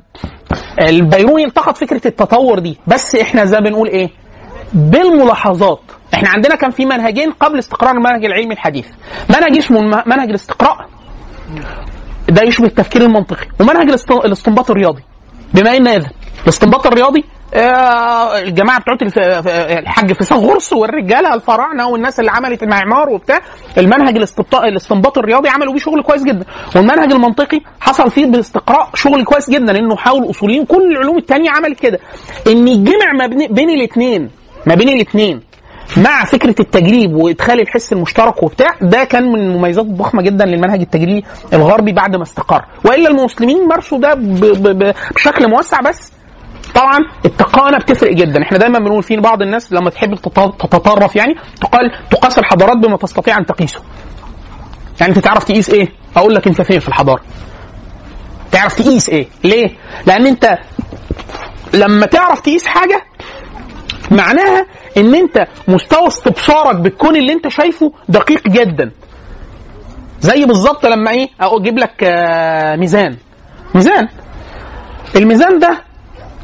البيروني 0.88 1.44
التقط 1.44 1.76
فكرة 1.76 2.08
التطور 2.08 2.58
دي. 2.58 2.78
بس 2.86 3.14
إحنا 3.16 3.44
زي 3.44 3.56
ما 3.60 3.68
بنقول 3.68 3.88
إيه؟ 3.88 4.10
بالملاحظات 4.74 5.80
إحنا 6.14 6.28
عندنا 6.28 6.54
كان 6.54 6.70
في 6.70 6.84
منهجين 6.84 7.30
قبل 7.32 7.58
استقرار 7.58 7.90
المنهج 7.96 8.24
العلمي 8.24 8.54
الحديث. 8.54 8.86
منهج 9.30 9.56
اسمه 9.56 9.80
منهج 10.06 10.28
الاستقراء. 10.28 10.76
ده 12.28 12.42
يشبه 12.42 12.66
التفكير 12.66 13.02
المنطقي. 13.02 13.46
ومنهج 13.60 13.88
الاست- 13.88 14.10
الاستنباط 14.24 14.70
الرياضي. 14.70 15.02
بما 15.54 15.76
إن 15.76 15.88
اذا 15.88 16.08
الاستنباط 16.42 16.86
الرياضي 16.86 17.24
آه، 17.54 18.38
الجماعة 18.38 18.80
بتوع 18.80 18.94
الف- 19.02 19.18
الحاج 19.78 20.12
فيثاغورس 20.12 20.72
والرجالة 20.72 21.34
الفراعنة 21.34 21.88
والناس 21.88 22.20
اللي 22.20 22.30
عملت 22.30 22.62
المعمار 22.62 23.08
وبتاع 23.08 23.40
المنهج 23.78 24.16
الاستنباط 24.54 25.18
الرياضي 25.18 25.48
عملوا 25.48 25.72
بيه 25.72 25.80
شغل 25.80 26.02
كويس 26.02 26.22
جدا. 26.24 26.44
والمنهج 26.76 27.12
المنطقي 27.12 27.60
حصل 27.80 28.10
فيه 28.10 28.26
بالاستقراء 28.26 28.90
شغل 28.94 29.24
كويس 29.24 29.50
جدا 29.50 29.72
لأنه 29.72 29.96
حاول 29.96 30.22
الاصوليين 30.24 30.64
كل 30.64 30.92
العلوم 30.92 31.18
التانية 31.18 31.50
عملت 31.50 31.80
كده. 31.80 31.98
إن 32.46 32.68
يجمع 32.68 33.12
ما 33.18 33.26
بين 33.50 33.70
الاثنين 33.70 34.30
ما 34.66 34.74
بين 34.74 34.88
الاثنين 34.88 35.40
مع 35.97 36.24
فكرة 36.24 36.55
التجريب 36.61 37.14
وإدخال 37.16 37.61
الحس 37.61 37.92
المشترك 37.92 38.42
وبتاع 38.42 38.68
ده 38.82 39.05
كان 39.05 39.32
من 39.32 39.40
المميزات 39.40 39.84
الضخمه 39.84 40.22
جدا 40.22 40.45
للمنهج 40.45 40.80
التجريبي 40.80 41.24
الغربي 41.53 41.92
بعد 41.92 42.16
ما 42.16 42.22
استقر. 42.22 42.64
وإلا 42.84 43.09
المسلمين 43.11 43.68
مارسوا 43.68 43.99
ده 43.99 44.14
بشكل 45.14 45.49
موسع 45.51 45.80
بس. 45.80 46.12
طبعا 46.74 46.99
التقانة 47.24 47.78
بتفرق 47.78 48.12
جدا. 48.12 48.42
إحنا 48.42 48.59
دايما 48.59 48.78
بنقول 48.78 49.03
في 49.03 49.16
بعض 49.16 49.42
الناس 49.42 49.72
لما 49.72 49.90
تحب 49.90 50.14
تت- 50.14 50.55
تتطرف 50.61 51.16
يعني 51.16 51.34
تقال 51.61 51.90
تقاس 52.11 52.38
الحضارات 52.38 52.76
بما 52.76 52.97
تستطيع 52.97 53.38
أن 53.38 53.47
تقيسه. 53.47 53.80
يعني 55.01 55.12
أنت 55.16 55.24
تعرف 55.24 55.45
تقيس 55.45 55.70
إيه؟ 55.70 55.88
أقول 56.16 56.34
لك 56.34 56.47
أنت 56.47 56.62
فين 56.62 56.78
في 56.80 56.88
الحضارة. 56.88 57.20
تعرف 58.53 58.74
تقيس 58.74 59.09
إيه؟ 59.09 59.26
ليه؟ 59.45 59.70
لأن 60.07 60.26
أنت 60.26 60.59
لما 61.74 62.07
تعرف 62.07 62.40
تقيس 62.40 62.66
حاجة 62.66 63.03
معناها 64.11 64.66
ان 64.97 65.14
انت 65.14 65.47
مستوى 65.68 66.07
استبصارك 66.07 66.76
بالكون 66.76 67.16
اللي 67.16 67.32
انت 67.32 67.49
شايفه 67.49 67.92
دقيق 68.09 68.49
جدا. 68.49 68.90
زي 70.20 70.45
بالظبط 70.45 70.86
لما 70.86 71.11
إيه 71.11 71.28
أجيب 71.40 71.78
لك 71.78 72.05
آه، 72.05 72.76
ميزان. 72.76 73.16
ميزان. 73.74 74.09
الميزان 75.16 75.59
ده 75.59 75.78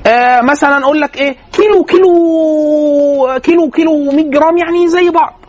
آه 0.06 0.40
مثلا 0.40 0.84
أقول 0.84 1.00
لك 1.00 1.16
إيه 1.16 1.36
كيلو 1.52 1.84
كيلو 1.84 3.38
كيلو 3.42 3.70
كيلو 3.70 4.10
100 4.12 4.30
جرام 4.30 4.56
يعني 4.58 4.88
زي 4.88 5.10
بعض. 5.10 5.40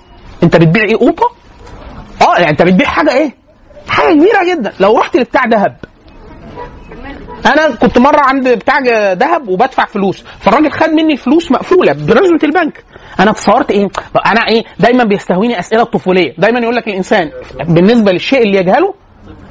انت 0.44 0.56
بتبيع 0.56 0.84
إيه 0.84 0.96
قوطه 0.98 1.32
آه 2.22 2.38
يعني 2.38 2.50
انت 2.52 2.62
بتبيع 2.62 2.88
حاجة 2.88 3.14
إيه؟ 3.14 3.36
حاجة 3.90 4.14
كبيرة 4.14 4.44
جدا. 4.56 4.74
لو 4.80 4.98
رحت 4.98 5.18
لبتاع 5.18 5.46
ذهب 5.46 5.76
أنا 7.46 7.76
كنت 7.76 7.98
مره 7.98 8.20
عند 8.20 8.48
بتاع 8.50 8.80
ذهب 9.14 9.48
وبدفع 9.50 9.86
فلوس 9.86 10.24
فالراجل 10.40 10.72
خد 10.72 10.90
مني 10.90 11.14
الفلوس 11.14 11.52
مقفوله 11.52 11.94
برزمه 11.94 12.40
البنك. 12.44 12.84
أنا 13.20 13.32
تصورت 13.32 13.72
إيه؟ 13.72 13.88
أنا 14.26 14.48
إيه؟ 14.48 14.64
دايما 14.80 15.04
بيستهويني 15.04 15.60
أسئلة 15.60 15.82
الطفولية. 15.82 16.34
دايما 16.38 16.60
يقول 16.60 16.76
لك 16.76 16.88
الإنسان 16.88 17.32
بالنسبة 17.68 18.12
للشيء 18.12 18.42
اللي 18.44 18.58
يجهله 18.58 18.94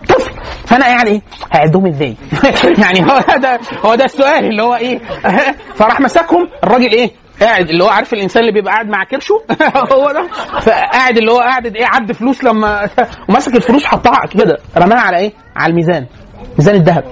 طفل. 0.08 0.30
فأنا 0.66 0.84
قاعد 0.84 1.06
إيه؟ 1.08 1.20
هعدهم 1.54 1.86
إزاي؟ 1.86 2.16
يعني 2.82 3.02
هو 3.12 3.20
ده 3.36 3.60
هو 3.84 3.94
ده 3.94 4.04
السؤال 4.04 4.44
اللي 4.44 4.62
هو 4.62 4.74
إيه؟ 4.74 4.98
فراح 5.78 6.00
مسكهم. 6.00 6.48
الراجل 6.64 6.90
إيه؟ 6.92 7.10
قاعد 7.40 7.68
اللي 7.68 7.84
هو 7.84 7.88
عارف 7.88 8.12
الإنسان 8.12 8.40
اللي 8.42 8.52
بيبقى 8.52 8.72
قاعد 8.72 8.88
مع 8.88 9.04
كرشه 9.04 9.34
هو 9.92 10.12
ده. 10.12 10.26
فقاعد 10.60 11.18
اللي 11.18 11.32
هو 11.32 11.38
قاعد 11.38 11.76
إيه؟ 11.76 11.86
عد 11.86 12.12
فلوس 12.12 12.44
لما 12.44 12.88
ومسك 13.28 13.56
الفلوس 13.56 13.84
حطها 13.84 14.26
كده 14.26 14.58
رماها 14.76 15.00
على 15.00 15.16
إيه؟ 15.16 15.32
على 15.56 15.70
الميزان 15.70 16.06
ميزان 16.58 16.74
الذهب. 16.74 17.04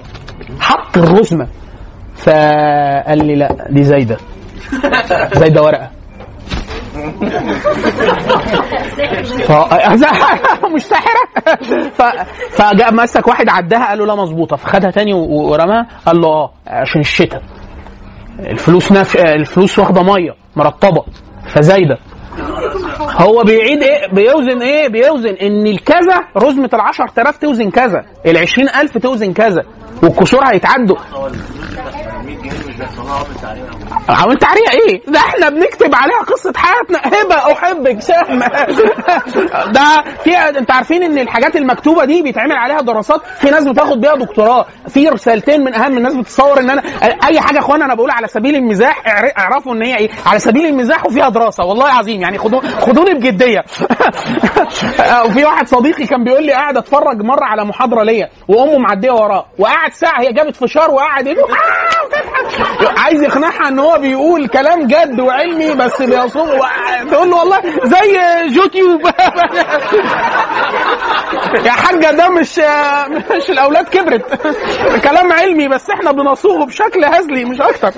حط 0.60 0.98
الرزمه 0.98 1.46
فقال 2.16 3.26
لي 3.26 3.34
لا 3.34 3.66
دي 3.70 3.84
زايدة. 3.84 4.16
زايدة 5.32 5.62
ورقة. 5.62 5.90
ف... 9.46 9.52
مش 10.74 10.82
ساحره 10.82 11.24
ف... 11.90 12.02
فجاء 12.50 12.94
مسك 12.94 13.28
واحد 13.28 13.48
عدها 13.48 13.88
قال 13.88 13.98
له 13.98 14.06
لا 14.06 14.14
مظبوطة. 14.14 14.56
فخدها 14.56 14.90
تاني 14.90 15.12
ورماها 15.14 15.86
قال 16.06 16.20
له 16.20 16.28
آه 16.28 16.50
عشان 16.68 17.00
الشتاء. 17.00 17.42
الفلوس 18.38 18.92
نف... 18.92 19.16
الفلوس 19.16 19.78
واخدة 19.78 20.02
مية 20.02 20.34
مرطبة. 20.56 21.04
فزايدة. 21.48 21.98
هو 23.00 23.42
بيعيد 23.42 23.82
إيه؟ 23.82 24.08
بيوزن 24.12 24.62
إيه؟ 24.62 24.88
بيوزن 24.88 25.34
إن 25.42 25.66
الكذا 25.66 26.18
رزمة 26.36 26.70
ال 26.74 26.80
10000 26.80 27.36
توزن 27.38 27.70
كذا 27.70 28.04
ال 28.26 28.38
20000 28.38 28.98
توزن 28.98 29.32
كذا. 29.32 29.62
والكسور 30.02 30.44
هيتعدوا. 30.44 30.96
100 32.24 32.36
جنيه 32.36 32.50
مش 32.68 32.76
بيحصلها 32.76 33.14
عمر 33.14 33.26
تعليم 33.42 33.64
عملت 34.08 34.44
عليها 34.44 34.70
إيه؟ 34.70 35.02
ده 35.08 35.18
إحنا 35.18 35.48
بنكتب 35.48 35.94
عليها 35.94 36.18
قصة 36.18 36.52
حياتنا. 36.56 36.98
هبة 37.04 37.52
احبك 37.52 38.00
سهم 38.00 38.38
ده 39.76 40.04
في 40.24 40.36
انت 40.36 40.70
عارفين 40.70 41.02
إن 41.02 41.18
الحاجات 41.18 41.56
المكتوبة 41.56 42.04
دي 42.04 42.22
بيتعمل 42.22 42.52
عليها 42.52 42.80
دراسات؟ 42.80 43.20
في 43.40 43.50
ناس 43.50 43.64
بتاخد 43.68 44.00
بيها 44.00 44.14
دكتوراه. 44.14 44.66
في 44.88 45.08
رسالتين 45.08 45.60
من 45.64 45.74
أهم 45.74 45.96
الناس 45.98 46.14
بتصور 46.14 46.60
إن 46.60 46.70
أنا 46.70 46.82
أي 47.28 47.40
حاجة 47.40 47.54
يا 47.54 47.60
اخوانا 47.60 47.84
أنا 47.84 47.94
بقول 47.94 48.10
على 48.10 48.26
سبيل 48.28 48.54
المزاح 48.56 49.02
اعر- 49.06 49.32
اعرفوا 49.38 49.74
إن 49.74 49.82
هي 49.82 49.96
إيه؟ 49.96 50.08
على 50.26 50.38
سبيل 50.38 50.66
المزاح 50.66 51.06
وفيها 51.06 51.28
دراسة. 51.28 51.64
والله 51.64 51.86
العظيم 51.86 52.22
يعني 52.22 52.38
خدوني 52.38 53.14
بجدية. 53.14 53.64
وفي 55.26 55.44
واحد 55.44 55.68
صديقي 55.68 56.06
كان 56.06 56.24
بيقول 56.24 56.44
لي 56.46 56.52
قاعد 56.52 56.76
أتفرج 56.76 57.22
مرة 57.22 57.44
على 57.44 57.64
محاضرة 57.64 58.02
ليا 58.02 58.28
وأمه 58.48 58.78
معدية 58.78 59.10
وراه 59.10 59.46
وقعد 59.88 59.92
ساعة 60.00 60.20
هي 60.20 60.32
جابت 60.32 60.56
فشار 60.56 60.90
وقعد 60.90 61.28
وتضحك. 61.28 62.37
عايز 62.96 63.22
يقنعها 63.22 63.68
إن 63.68 63.78
هو 63.78 63.98
بيقول 63.98 64.48
كلام 64.48 64.86
جد 64.86 65.20
وعلمي 65.20 65.74
بس 65.74 66.02
بيصوم 66.02 66.48
تقول 67.10 67.30
له 67.30 67.36
والله 67.36 67.60
زي 67.84 68.18
يوتيوب 68.56 69.00
يا 71.66 71.70
حاجة 71.72 72.10
ده 72.10 72.28
مش 72.28 72.58
مش 73.36 73.50
الأولاد 73.50 73.88
كبرت. 73.88 74.46
كلام 75.04 75.32
علمي 75.32 75.68
بس 75.68 75.90
إحنا 75.90 76.12
بنصوغه 76.12 76.64
بشكل 76.66 77.04
هزلي 77.04 77.44
مش 77.44 77.60
أكتر. 77.60 77.90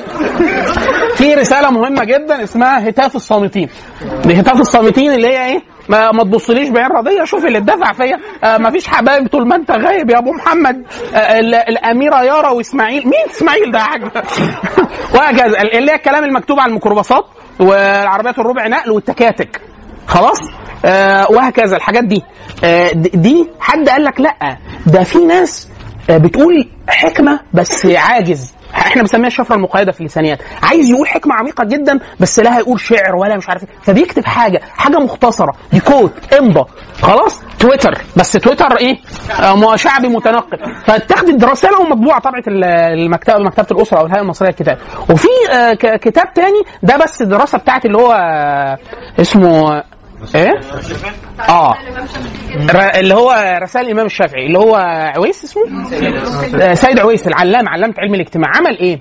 في 1.14 1.34
رسالة 1.34 1.70
مهمة 1.70 2.04
جدا 2.04 2.42
اسمها 2.44 2.88
هتاف 2.88 3.16
الصامتين. 3.16 3.68
دي 4.24 4.40
هتاف 4.40 4.60
الصامتين 4.60 5.12
اللي 5.12 5.28
هي 5.28 5.46
إيه؟ 5.46 5.62
ما, 5.88 6.12
ما 6.12 6.22
تبصليش 6.24 6.68
بعين 6.68 6.86
رضيه 6.86 7.24
شوف 7.24 7.44
اللي 7.46 7.58
اتدفع 7.58 7.92
فيا. 7.92 8.18
آه 8.44 8.58
ما 8.58 8.70
فيش 8.70 8.88
حبايب 8.88 9.28
طول 9.28 9.48
ما 9.48 9.56
أنت 9.56 9.70
غايب 9.70 10.10
يا 10.10 10.18
أبو 10.18 10.32
محمد. 10.32 10.86
آه 11.14 11.38
ال- 11.38 11.54
الأميرة 11.54 12.22
يارا 12.22 12.48
وإسماعيل. 12.50 13.02
مين 13.04 13.24
إسماعيل 13.30 13.72
ده 13.72 13.78
يا 13.78 13.84
حاج؟ 13.84 14.02
وهكذا. 15.14 15.60
اللي 15.62 15.90
هي 15.92 15.96
الكلام 15.96 16.24
المكتوب 16.24 16.60
على 16.60 16.68
الميكروباصات 16.68 17.24
والعربيات 17.60 18.38
الربع 18.38 18.66
نقل 18.66 18.90
والتكاتك. 18.90 19.60
خلاص؟ 20.06 20.40
آه 20.84 21.26
وهكذا. 21.30 21.76
الحاجات 21.76 22.04
دي. 22.04 22.22
آه 22.64 22.90
دي 22.94 23.48
حد 23.60 23.88
قال 23.88 24.04
لك 24.04 24.20
لا. 24.20 24.56
ده 24.86 25.02
في 25.02 25.18
ناس 25.18 25.68
آه 26.10 26.16
بتقول 26.18 26.68
حكمة 26.88 27.40
بس 27.54 27.86
عاجز. 27.86 28.52
إحنا 28.74 29.02
بنسميها 29.02 29.26
الشفرة 29.26 29.56
المقيده 29.56 29.92
في 29.92 30.00
اللسانيات 30.00 30.38
عايز 30.62 30.90
يقول 30.90 31.08
حكمة 31.08 31.34
عميقة 31.34 31.64
جدا 31.64 31.98
بس 32.20 32.38
لا 32.38 32.56
هيقول 32.58 32.80
شعر 32.80 33.16
ولا 33.16 33.36
مش 33.36 33.48
عارف 33.48 33.62
إيه. 33.62 33.68
فبيكتب 33.82 34.24
حاجة 34.24 34.60
حاجة 34.76 34.96
مختصرة. 34.98 35.52
دي 35.72 35.80
كود 35.80 36.10
إمضى. 36.38 36.64
خلاص؟ 37.02 37.42
تويتر. 37.58 37.98
بس 38.16 38.32
تويتر 38.32 38.76
إيه؟ 38.76 38.96
آه 39.40 39.76
شعبي 39.76 40.08
متنقل. 40.08 40.58
فاتخذت 40.86 41.44
رساله 41.44 41.80
ومطبوعه 41.80 42.20
طبعه 42.20 42.42
ال- 42.48 42.64
المكتبة 42.64 43.38
مكتبة 43.38 43.66
الأسرة 43.70 43.98
أو 43.98 44.06
الهيئة 44.06 44.22
المصرية 44.22 44.48
للكتاب. 44.48 44.78
وفي 45.10 45.28
آه 45.52 45.74
كتاب 45.96 46.34
تاني 46.34 46.62
ده 46.82 46.96
بس 46.96 47.22
الدراسه 47.22 47.58
بتاعت 47.58 47.84
اللي 47.86 47.98
هو 47.98 48.12
آه 48.12 48.78
اسمه 49.20 49.82
إيه؟ 50.34 50.52
آه. 51.48 51.74
اللي 52.98 53.14
هو 53.14 53.58
رسائل 53.62 53.86
الإمام 53.86 54.06
الشافعي 54.06 54.46
اللي 54.46 54.58
هو 54.58 54.74
عويس 55.16 55.44
اسمه؟ 55.44 55.84
سيد 56.74 56.98
عويس. 56.98 57.26
العلام 57.26 57.68
علامة 57.68 57.94
علم 57.98 58.14
الاجتماع. 58.14 58.50
عمل 58.56 58.78
إيه؟ 58.78 58.98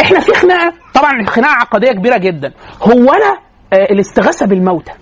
إحنا 0.00 0.20
في 0.20 0.34
خناقة 0.34 0.72
طبعا 0.94 1.26
خناقة 1.26 1.54
عقدية 1.54 1.92
كبيرة 1.92 2.18
جدا. 2.18 2.52
هو 2.82 3.12
أنا 3.12 3.38
آه، 3.72 3.92
الاستغاثة 3.92 4.46
بالموتى 4.46 4.92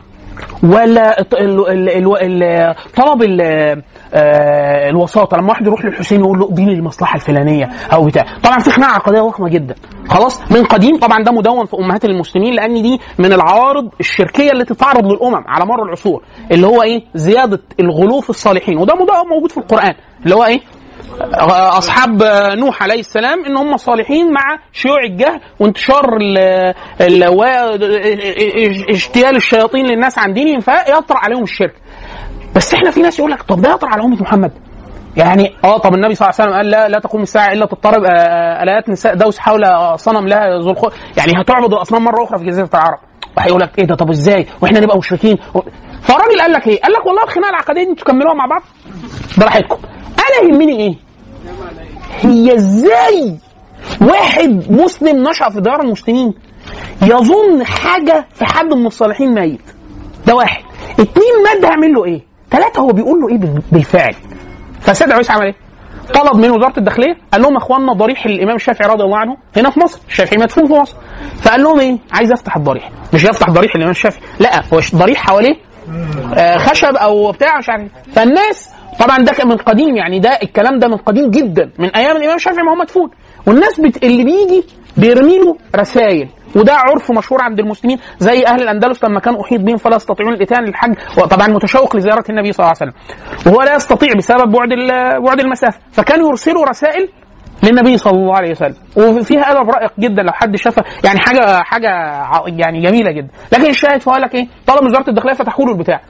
ولا 0.62 1.22
طلب 2.96 3.22
آه، 4.14 4.88
الوساطه 4.90 5.36
لما 5.36 5.48
واحد 5.48 5.66
يروح 5.66 5.84
للحسين 5.84 6.20
يقول 6.20 6.38
له 6.38 6.48
اديني 6.52 6.72
المصلحه 6.72 7.14
الفلانيه 7.14 7.68
أو 7.92 8.04
بتاع 8.04 8.24
طبعا 8.42 8.58
في 8.58 8.70
خناقه 8.70 8.92
عقديه 8.94 9.20
ضخمه 9.20 9.48
جدا 9.48 9.74
خلاص 10.08 10.52
من 10.52 10.64
قديم 10.64 10.98
طبعا 10.98 11.22
ده 11.22 11.32
مدون 11.32 11.66
في 11.66 11.76
امهات 11.76 12.04
المسلمين 12.04 12.54
لأن 12.54 12.82
دي 12.82 13.00
من 13.18 13.32
العوارض 13.32 13.88
الشركيه 14.00 14.52
التي 14.52 14.74
تعرض 14.74 15.04
للامم 15.12 15.44
على 15.46 15.64
مر 15.66 15.82
العصور 15.82 16.22
اللي 16.52 16.66
هو 16.66 16.82
إيه 16.82 17.02
زياده 17.14 17.60
الغلو 17.80 18.20
في 18.20 18.30
الصالحين 18.30 18.78
وده 18.78 18.94
موجود 19.30 19.50
في 19.50 19.56
القران 19.58 19.94
اللي 20.24 20.34
هو 20.34 20.44
إيه 20.44 20.60
اصحاب 21.78 22.22
نوح 22.58 22.82
عليه 22.82 23.00
السلام 23.00 23.44
ان 23.44 23.56
هم 23.56 23.76
صالحين 23.76 24.32
مع 24.32 24.58
شيوع 24.72 25.02
الجهل 25.04 25.40
وانتشار 25.60 26.16
ال 26.16 27.22
اجتيال 28.90 29.36
الشياطين 29.36 29.86
للناس 29.86 30.18
عن 30.18 30.32
دينهم 30.32 30.60
فيطرأ 30.60 31.18
عليهم 31.18 31.42
الشرك 31.42 31.74
بس 32.56 32.74
إحنا 32.74 32.90
في 32.90 33.02
ناس 33.02 33.18
يقول 33.18 33.30
لك 33.30 33.42
طب 33.42 33.62
ده 33.62 33.70
يطرأ 33.74 33.88
على 33.88 34.02
أمة 34.02 34.22
محمد. 34.22 34.52
يعني 35.16 35.52
آه 35.64 35.78
طب 35.78 35.94
النبي 35.94 36.14
صلى 36.14 36.28
الله 36.28 36.40
عليه 36.40 36.50
وسلم 36.50 36.56
قال 36.56 36.70
لا 36.70 36.88
لا 36.88 36.98
تقوم 36.98 37.22
الساعة 37.22 37.52
إلا 37.52 37.66
تضطرب 37.66 38.04
آه، 38.04 38.08
آه، 38.10 38.62
الايات 38.62 38.88
نساء 38.88 39.14
دوس 39.14 39.38
حول 39.38 39.62
صنم 39.98 40.28
لها 40.28 40.58
ذو 40.58 40.70
الخ- 40.70 40.92
يعني 41.16 41.32
هتعبد 41.42 41.72
الأصنام 41.72 42.04
مرة 42.04 42.24
أخرى 42.24 42.38
في 42.38 42.44
جزيرة 42.44 42.70
العرب. 42.74 42.98
وهيقول 43.36 43.60
لك 43.60 43.78
إيه 43.78 43.84
ده 43.86 43.94
طب 43.94 44.10
إزاي؟ 44.10 44.46
وإحنا 44.62 44.80
نبقى 44.80 44.98
مشركين. 44.98 45.36
و- 45.54 45.60
فالراجل 46.02 46.40
قال 46.40 46.52
لك 46.52 46.66
إيه؟ 46.68 46.80
قال 46.80 46.92
لك 46.92 47.06
والله 47.06 47.22
الخناقة 47.24 47.50
العقدية 47.50 47.84
دي 47.84 47.94
تكملوها 47.94 48.34
مع 48.34 48.46
بعض؟ 48.46 48.62
براحتكم 49.38 49.78
أنا 50.18 50.50
يهمني 50.52 50.76
إيه؟ 50.80 50.94
هي 52.20 52.54
إزاي 52.54 53.36
واحد 54.00 54.72
مسلم 54.72 55.28
نشأ 55.28 55.48
في 55.50 55.60
ديار 55.60 55.80
المسلمين 55.82 56.34
يظن 57.02 57.64
حاجة 57.64 58.26
في 58.34 58.44
حد 58.44 58.74
من 58.74 58.86
الصالحين 58.86 59.34
ميت؟ 59.34 59.60
ده 60.26 60.34
واحد. 60.34 60.62
اتنين 60.92 61.32
مات 61.44 61.62
ده 61.62 61.68
هيعمل 61.68 61.92
له 61.92 62.04
إيه؟ 62.04 62.35
ثلاثة 62.50 62.80
هو 62.82 62.86
بيقول 62.86 63.20
له 63.20 63.28
إيه 63.28 63.38
بال- 63.38 63.62
بالفعل. 63.72 64.14
فسيد 64.80 65.12
عيسى 65.12 65.32
عمل 65.32 65.44
إيه؟ 65.46 65.54
طلب 66.14 66.36
من 66.36 66.50
وزارة 66.50 66.78
الداخلية 66.78 67.16
قال 67.32 67.42
لهم 67.42 67.52
يا 67.52 67.58
اخوانا 67.58 67.92
ضريح 67.92 68.26
الإمام 68.26 68.56
الشافعي 68.56 68.88
رضي 68.88 69.02
الله 69.04 69.18
عنه 69.18 69.36
هنا 69.56 69.70
في 69.70 69.80
مصر 69.80 70.00
الشافعي 70.08 70.38
مدفون 70.42 70.66
في 70.66 70.72
مصر. 70.72 70.96
فقال 71.42 71.62
لهم 71.62 71.80
إيه؟ 71.80 71.98
عايز 72.12 72.32
افتح 72.32 72.56
الضريح. 72.56 72.90
مش 73.14 73.24
يفتح 73.24 73.50
ضريح 73.50 73.70
الإمام 73.74 73.90
الشافعي. 73.90 74.22
لا 74.40 74.62
هو 74.74 74.80
ضريح 74.94 75.26
حواليه. 75.26 75.56
آه، 76.34 76.58
خشب 76.58 76.94
أو 76.96 77.32
بتاع 77.32 77.58
مش 77.58 77.68
عارف. 77.68 77.90
فالناس 78.14 78.68
طبعا 78.98 79.18
ده 79.18 79.44
من 79.44 79.56
قديم 79.56 79.96
يعني 79.96 80.18
ده 80.20 80.30
الكلام 80.42 80.78
ده 80.78 80.88
من 80.88 80.96
قديم 80.96 81.30
جدا. 81.30 81.70
من 81.78 81.88
أيام 81.96 82.16
الإمام 82.16 82.36
الشافعي 82.36 82.62
ما 82.62 82.70
هو 82.70 82.74
مدفون. 82.76 83.10
والناس 83.46 83.80
بت... 83.80 84.04
اللي 84.04 84.24
بيجي 84.24 84.64
بيرمي 84.96 85.38
له 85.38 85.56
رسائل 85.76 86.28
وده 86.56 86.72
عرف 86.74 87.10
مشهور 87.12 87.42
عند 87.42 87.58
المسلمين 87.58 87.98
زي 88.18 88.44
أهل 88.46 88.62
الأندلس 88.62 89.04
لما 89.04 89.20
كان 89.20 89.40
أحيط 89.40 89.60
بهم 89.60 89.76
فلا 89.76 89.96
يستطيعون 89.96 90.34
الاتيان 90.34 90.64
للحج. 90.64 90.94
وطبعا 91.18 91.48
متشوق 91.48 91.96
لزيارة 91.96 92.24
النبي 92.30 92.52
صلى 92.52 92.64
الله 92.64 92.74
عليه 92.80 92.92
وسلم. 92.92 93.52
وهو 93.52 93.62
لا 93.62 93.74
يستطيع 93.74 94.08
بسبب 94.18 94.52
بعد 94.52 94.68
بعد 95.24 95.40
المسافة. 95.40 95.78
فكانوا 95.92 96.28
يرسلوا 96.28 96.64
رسائل 96.64 97.08
للنبي 97.62 97.98
صلى 97.98 98.12
الله 98.12 98.36
عليه 98.36 98.50
وسلم. 98.50 98.74
وفيها 98.96 99.40
أدب 99.40 99.70
رائق 99.70 99.92
جدا 99.98 100.22
لو 100.22 100.32
حد 100.32 100.56
شافها. 100.56 100.84
يعني 101.04 101.18
حاجة 101.18 101.62
حاجة 101.62 101.88
يعني 102.46 102.82
جميلة 102.82 103.12
جدا. 103.12 103.28
لكن 103.52 103.66
الشاهد 103.66 104.00
فقال 104.00 104.22
لك 104.22 104.34
إيه؟ 104.34 104.48
طلب 104.66 104.82
من 104.82 104.88
وزارة 104.88 105.10
الداخلية 105.10 105.34
فتحوا 105.34 105.64
له 105.64 105.72
البتاع. 105.72 106.00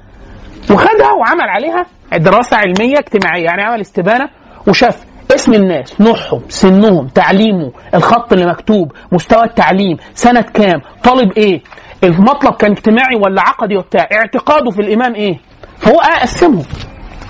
وخدها 0.70 1.12
وعمل 1.12 1.48
عليها 1.48 1.86
دراسة 2.16 2.56
علمية 2.56 2.98
اجتماعية 2.98 3.44
يعني 3.44 3.62
عمل 3.62 3.80
استبانة 3.80 4.28
وشاف. 4.68 5.04
اسم 5.34 5.54
الناس 5.54 6.00
نوعهم 6.00 6.42
سنهم 6.48 7.06
تعليمه 7.06 7.72
الخط 7.94 8.32
اللي 8.32 8.46
مكتوب 8.46 8.92
مستوى 9.12 9.44
التعليم 9.44 9.96
سنة 10.14 10.40
كام 10.40 10.80
طالب 11.04 11.32
إيه 11.32 11.62
المطلب 12.04 12.54
كان 12.54 12.70
اجتماعي 12.70 13.16
ولا 13.16 13.42
عقدي 13.42 13.76
وبتاع 13.76 14.08
اعتقاده 14.12 14.70
في 14.70 14.80
الإمام 14.80 15.14
إيه؟ 15.14 15.38
فهو 15.78 15.98
قسمهم 16.22 16.62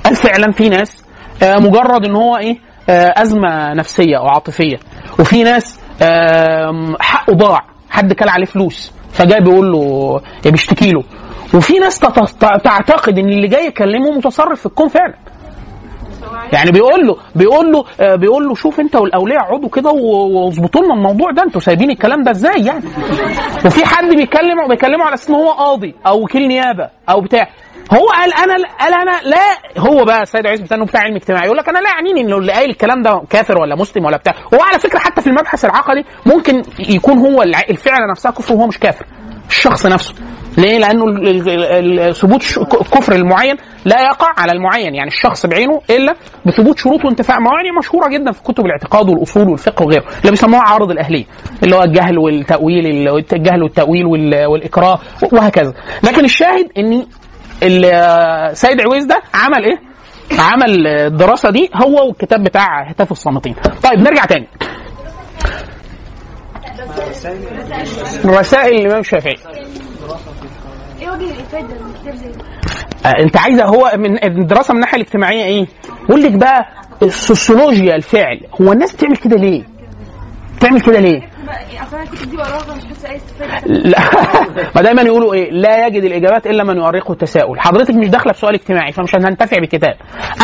قال 0.05 0.17
فعلا 0.17 0.53
في 0.53 0.69
ناس 0.69 1.05
آه، 1.43 1.57
مجرد 1.59 2.05
إن 2.05 2.17
هو 2.17 2.37
إيه 2.37 2.59
آه، 2.91 3.15
أزمة 3.23 3.75
نفسية 3.75 4.17
أو 4.19 4.27
عاطفية 4.29 4.77
وفي 5.21 5.43
ناس 5.43 5.81
حقه 7.01 7.33
ضاع 7.35 7.61
حد 7.91 8.13
كل 8.13 8.29
عليه 8.29 8.45
فلوس 8.47 8.93
فجاي 9.13 9.41
بيقول 9.41 9.73
له 9.73 10.21
بيشتكي 10.45 10.91
له. 10.93 11.03
وفي 11.55 11.79
ناس 11.79 11.99
تعتقد 12.65 13.19
إن 13.19 13.29
اللي 13.29 13.49
جاي 13.49 13.67
يكلمه 13.67 14.11
متصرف 14.11 14.61
في 14.61 14.67
الكون 14.67 14.89
فعلا. 14.89 15.15
يعني 16.53 16.71
بيقول 16.71 17.07
له 17.07 17.17
بيقول 17.35 17.73
له 17.73 17.85
آه، 18.01 18.17
بيقول 18.17 18.49
له 18.49 18.55
شوف 18.55 18.81
انت 18.81 18.97
والأولياء 18.97 19.41
اقعدوا 19.43 19.69
كده 19.69 19.91
واظبطوا 19.91 20.83
لنا 20.85 20.95
الموضوع 20.95 21.31
ده 21.31 21.43
أنتوا 21.43 21.61
سايبين 21.61 21.91
الكلام 21.91 22.23
ده 22.23 22.31
إزاي 22.31 22.65
يعني؟ 22.65 22.85
وفي 23.67 23.87
حد 23.87 24.09
بيتكلم 24.15 24.69
بيكلمه 24.69 25.05
على 25.05 25.15
أساس 25.15 25.31
هو 25.31 25.51
قاضي 25.51 25.95
أو 26.07 26.23
وكيل 26.23 26.49
نيابة 26.49 26.89
أو 27.11 27.21
بتاع. 27.21 27.49
هو 27.93 28.07
قال 28.09 28.33
أنا 28.35 28.55
قال 28.81 28.95
أنا 28.95 29.21
لا 29.31 29.59
هو 29.79 30.05
بقى 30.05 30.23
السيد 30.23 30.47
عيسى 30.47 30.63
بتاعه 30.63 30.85
بتاع 30.85 31.01
علم 31.01 31.17
اجتماعي 31.17 31.47
يقول 31.47 31.59
لك 31.59 31.69
أنا 31.69 31.79
لا 31.79 31.91
يعنيني 31.91 32.21
إنه 32.21 32.37
اللي 32.37 32.53
قايل 32.53 32.71
الكلام 32.71 33.03
ده 33.03 33.23
كافر 33.31 33.59
ولا 33.59 33.77
مسلم 33.77 34.05
ولا 34.05 34.17
بتاع. 34.17 34.33
هو 34.55 34.59
على 34.63 34.79
فكرة 34.79 34.99
حتى 34.99 35.21
في 35.21 35.27
المبحث 35.27 35.65
العقدي 35.65 36.05
ممكن 36.27 36.63
يكون 36.79 37.19
هو 37.19 37.43
الفعل 37.43 38.11
نفسها 38.11 38.31
كفر 38.31 38.55
وهو 38.55 38.67
مش 38.67 38.79
كافر 38.79 39.07
الشخص 39.49 39.87
نفسه. 39.87 40.15
ليه؟ 40.59 40.79
لأنه 40.79 42.13
ثبوت 42.13 42.43
الكفر 42.59 43.13
المعين 43.15 43.57
لا 43.85 44.03
يقع 44.03 44.33
على 44.39 44.53
المعين 44.53 44.95
يعني 44.95 45.09
الشخص 45.09 45.47
بعينه 45.47 45.81
إلا 45.91 46.15
بثبوت 46.47 46.79
شروط 46.79 47.05
وانتفاء 47.05 47.41
موانع 47.41 47.79
مشهورة 47.79 48.09
جدا 48.09 48.33
في 48.33 48.43
كتب 48.43 48.67
الاعتقاد 48.67 49.09
والأصول 49.09 49.49
والفقه 49.49 49.83
وغيره 49.85 50.05
اللي 50.21 50.31
بيسموها 50.31 50.63
عارض 50.63 50.91
الأهلية 50.91 51.25
اللي 51.63 51.77
هو 51.77 51.83
الجهل 51.83 52.19
والتأويل 52.19 52.87
ال- 52.87 53.25
الجهل 53.33 53.63
والتأويل 53.63 54.07
وال- 54.07 54.47
والإكراه 54.47 54.99
وهكذا. 55.33 55.75
لكن 56.05 56.25
الشاهد 56.25 56.69
ان 56.79 57.07
ال- 57.63 58.57
سيد 58.57 58.81
عويس 58.81 59.05
ده 59.05 59.23
عمل 59.35 59.65
إيه؟ 59.65 59.79
عمل 60.39 60.87
الدراسه 60.87 61.51
دي 61.51 61.71
هو 61.75 62.07
والكتاب 62.07 62.45
بتاع 62.45 62.83
هتاف 62.91 63.13
الصامتين 63.13 63.55
طيب 63.83 63.99
نرجع 64.01 64.25
تاني 64.25 64.47
رسائل 68.25 68.81
الإمام 68.81 69.01
الشافعي 69.01 69.37
إيه 71.01 71.11
وجه 71.11 71.25
الإفادة 71.25 71.75
من 71.85 71.93
كتاب 72.03 72.15
زي 72.15 72.29
ده؟ 72.29 72.45
آه، 73.11 73.23
أنت 73.23 73.37
عايزة 73.37 73.65
هو 73.65 73.93
من 73.97 74.25
الدراسة 74.25 74.73
من 74.73 74.77
الناحية 74.79 74.97
الاجتماعية 74.97 75.45
إيه؟ 75.45 75.67
يقول 76.09 76.23
لك 76.23 76.33
بقى 76.33 76.67
السوسيولوجيا 77.03 77.97
الفعل 77.97 78.41
هو 78.61 78.73
الناس 78.73 78.93
بتعمل 78.97 79.17
كده 79.17 79.37
ليه؟ 79.37 79.63
بتعمل 80.57 80.81
كده 80.81 81.01
ليه؟ 81.01 81.21
لا. 83.67 83.99
ما 84.77 84.83
دايما 84.83 85.03
يقولوا 85.03 85.35
إيه 85.35 85.51
لا 85.51 85.87
يجد 85.87 86.05
الإجابات 86.05 86.47
إلا 86.47 86.65
من 86.65 86.77
يؤرقه 86.77 87.13
التساؤل. 87.13 87.61
حضرتك 87.61 87.95
مش 87.95 88.09
داخلة 88.09 88.33
في 88.33 88.41
سؤال 88.41 88.55
اجتماعي 88.55 88.93
فمش 88.93 89.15
هننتفع 89.15 89.59
بكتاب 89.59 89.95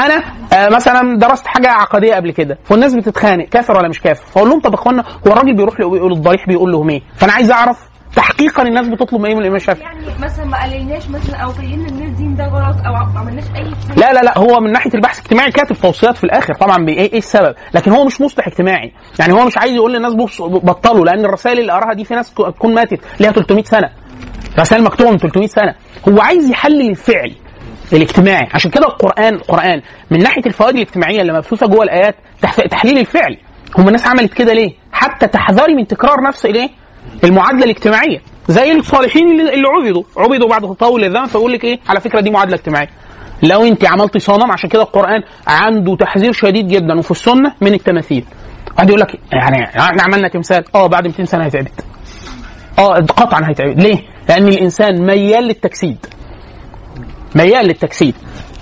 أنا 0.04 0.22
آه 0.52 0.68
مثلا 0.68 1.18
درست 1.18 1.46
حاجة 1.46 1.68
عقدية 1.68 2.14
قبل 2.14 2.30
كده 2.30 2.58
والناس 2.70 2.94
بتتخانق 2.94 3.44
كافر 3.48 3.76
ولا 3.78 3.88
مش 3.88 4.00
كافر؟ 4.00 4.24
فأقول 4.26 4.48
لهم 4.48 4.60
طب 4.60 4.70
يا 4.70 4.74
إخوانا 4.78 5.02
هو 5.26 5.32
الراجل 5.32 5.56
بيروح 5.56 5.80
له 5.80 5.96
يقول 5.96 6.12
الضريح 6.12 6.46
بيقول 6.46 6.72
لهم 6.72 6.90
إيه؟ 6.90 7.02
فأنا 7.16 7.32
عايز 7.32 7.50
أعرف 7.50 7.91
تحقيقا 8.16 8.62
الناس 8.62 8.88
بتطلب 8.88 9.24
إيه 9.24 9.34
من 9.34 9.40
الإمام 9.40 9.56
الشافعي. 9.56 9.82
يعني 9.84 10.06
مثلا 10.22 10.44
ما 10.44 10.62
قللناش 10.62 11.08
مثلا 11.08 11.36
أو 11.36 11.52
بينا 11.52 11.88
إن 11.88 12.02
الدين 12.02 12.34
ده 12.36 12.44
غلط 12.46 12.76
أو 12.86 12.92
ما 12.92 13.20
عملناش 13.20 13.44
أي 13.56 13.62
لا 13.96 14.12
لا 14.12 14.20
لا 14.20 14.38
هو 14.38 14.60
من 14.60 14.72
ناحية 14.72 14.90
البحث 14.94 15.18
الاجتماعي 15.18 15.50
كاتب 15.52 15.76
توصيات 15.76 16.16
في 16.16 16.24
الآخر 16.24 16.54
طبعا 16.54 16.76
بإيه 16.84 17.12
إيه 17.12 17.18
السبب؟ 17.18 17.54
لكن 17.74 17.90
هو 17.92 18.04
مش 18.04 18.20
مصلح 18.20 18.46
اجتماعي. 18.46 18.92
يعني 19.20 19.32
هو 19.32 19.44
مش 19.46 19.58
عايز 19.58 19.72
يقول 19.74 19.92
للناس 19.94 20.12
بطلوا 20.40 21.04
لأن 21.04 21.24
الرسائل 21.24 21.58
اللي 21.58 21.72
قراها 21.72 21.94
دي 21.94 22.04
في 22.04 22.14
ناس 22.14 22.34
تكون 22.34 22.74
ماتت 22.74 23.00
ليها 23.20 23.32
300 23.32 23.64
سنة. 23.64 23.90
رسائل 24.58 24.82
مكتوبة 24.84 25.10
من 25.10 25.18
300 25.18 25.46
سنة. 25.46 25.74
هو 26.08 26.20
عايز 26.20 26.50
يحلل 26.50 26.90
الفعل 26.90 27.32
الاجتماعي. 27.92 28.48
عشان 28.54 28.70
كده 28.70 28.86
القرآن 28.86 29.34
القرآن 29.34 29.82
من 30.10 30.22
ناحية 30.22 30.42
الفوائد 30.46 30.74
الاجتماعية 30.74 31.20
اللي 31.20 31.32
مبثوثة 31.32 31.66
جوه 31.66 31.82
الآيات 31.84 32.14
تح- 32.42 32.66
تحليل 32.66 32.98
الفعل. 32.98 33.36
هم 33.78 33.86
الناس 33.88 34.06
عملت 34.06 34.34
كده 34.34 34.52
ليه؟ 34.52 34.72
حتى 34.92 35.26
تحذري 35.26 35.74
من 35.74 35.86
تكرار 35.86 36.16
نفس 36.28 36.46
الإيه؟ 36.46 36.68
المعادلة 37.24 37.64
الاجتماعية. 37.64 38.18
زي 38.48 38.72
الصالحين 38.72 39.40
اللي, 39.40 39.68
عبدوا. 39.68 40.02
عبدوا 40.16 40.48
بعد 40.48 40.62
تطاول 40.62 41.04
الزمن 41.04 41.26
فيقول 41.26 41.52
لك 41.52 41.64
إيه؟ 41.64 41.78
على 41.88 42.00
فكرة 42.00 42.20
دي 42.20 42.30
معادلة 42.30 42.54
اجتماعية. 42.54 42.88
لو 43.42 43.64
أنت 43.64 43.84
عملتي 43.84 44.18
صنم 44.18 44.52
عشان 44.52 44.68
كده 44.68 44.82
القرآن 44.82 45.22
عنده 45.46 45.96
تحذير 45.96 46.32
شديد 46.32 46.68
جدا. 46.68 46.98
وفي 46.98 47.10
السنة 47.10 47.54
من 47.60 47.74
التماثيل. 47.74 48.24
واحد 48.76 48.88
يقول 48.88 49.00
لك 49.00 49.18
يعني 49.32 49.64
إحنا 49.64 50.02
عملنا 50.02 50.28
تمثال. 50.28 50.64
آه 50.74 50.86
بعد 50.86 51.06
200 51.06 51.24
سنة 51.24 51.44
هيتعبد. 51.44 51.80
آه 52.78 52.94
قطعا 52.94 53.48
هيتعبد. 53.48 53.80
ليه؟ 53.80 53.98
لأن 54.28 54.48
الإنسان 54.48 55.06
ميال 55.06 55.44
للتجسيد. 55.44 56.06
ميال 57.34 57.66
للتجسيد. 57.66 58.14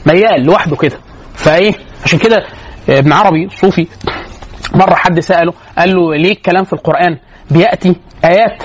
ميال 0.07 0.43
لوحده 0.45 0.77
كده. 0.77 0.97
فإيه؟ 1.35 1.73
عشان 2.05 2.19
كده 2.19 2.47
ابن 2.89 3.13
عربي 3.13 3.45
الصوفي 3.45 3.87
مرة 4.75 4.95
حد 4.95 5.21
سأله 5.21 5.53
قال 5.79 5.95
له 5.95 6.15
ليه 6.15 6.33
الكلام 6.33 6.65
في 6.65 6.73
القرآن 6.73 7.19
بيأتي 7.51 7.97
آيات 8.25 8.63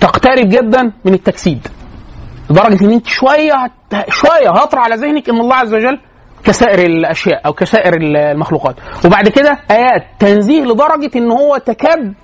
تقترب 0.00 0.48
جدا 0.48 0.92
من 1.04 1.14
التجسيد. 1.14 1.68
لدرجة 2.50 2.84
إن 2.84 2.90
أنت 2.90 3.06
شوية 3.06 3.52
شوية 4.08 4.50
هطرى 4.50 4.80
على 4.80 4.94
ذهنك 4.94 5.28
إن 5.28 5.40
الله 5.40 5.56
عز 5.56 5.74
وجل 5.74 5.98
كسائر 6.44 6.86
الأشياء 6.86 7.46
أو 7.46 7.52
كسائر 7.52 7.94
المخلوقات. 8.00 8.76
وبعد 9.04 9.28
كده 9.28 9.58
آيات 9.70 10.06
تنزيه 10.18 10.62
لدرجة 10.62 11.10
إن 11.16 11.30
هو 11.30 11.56
تكاد 11.56 12.14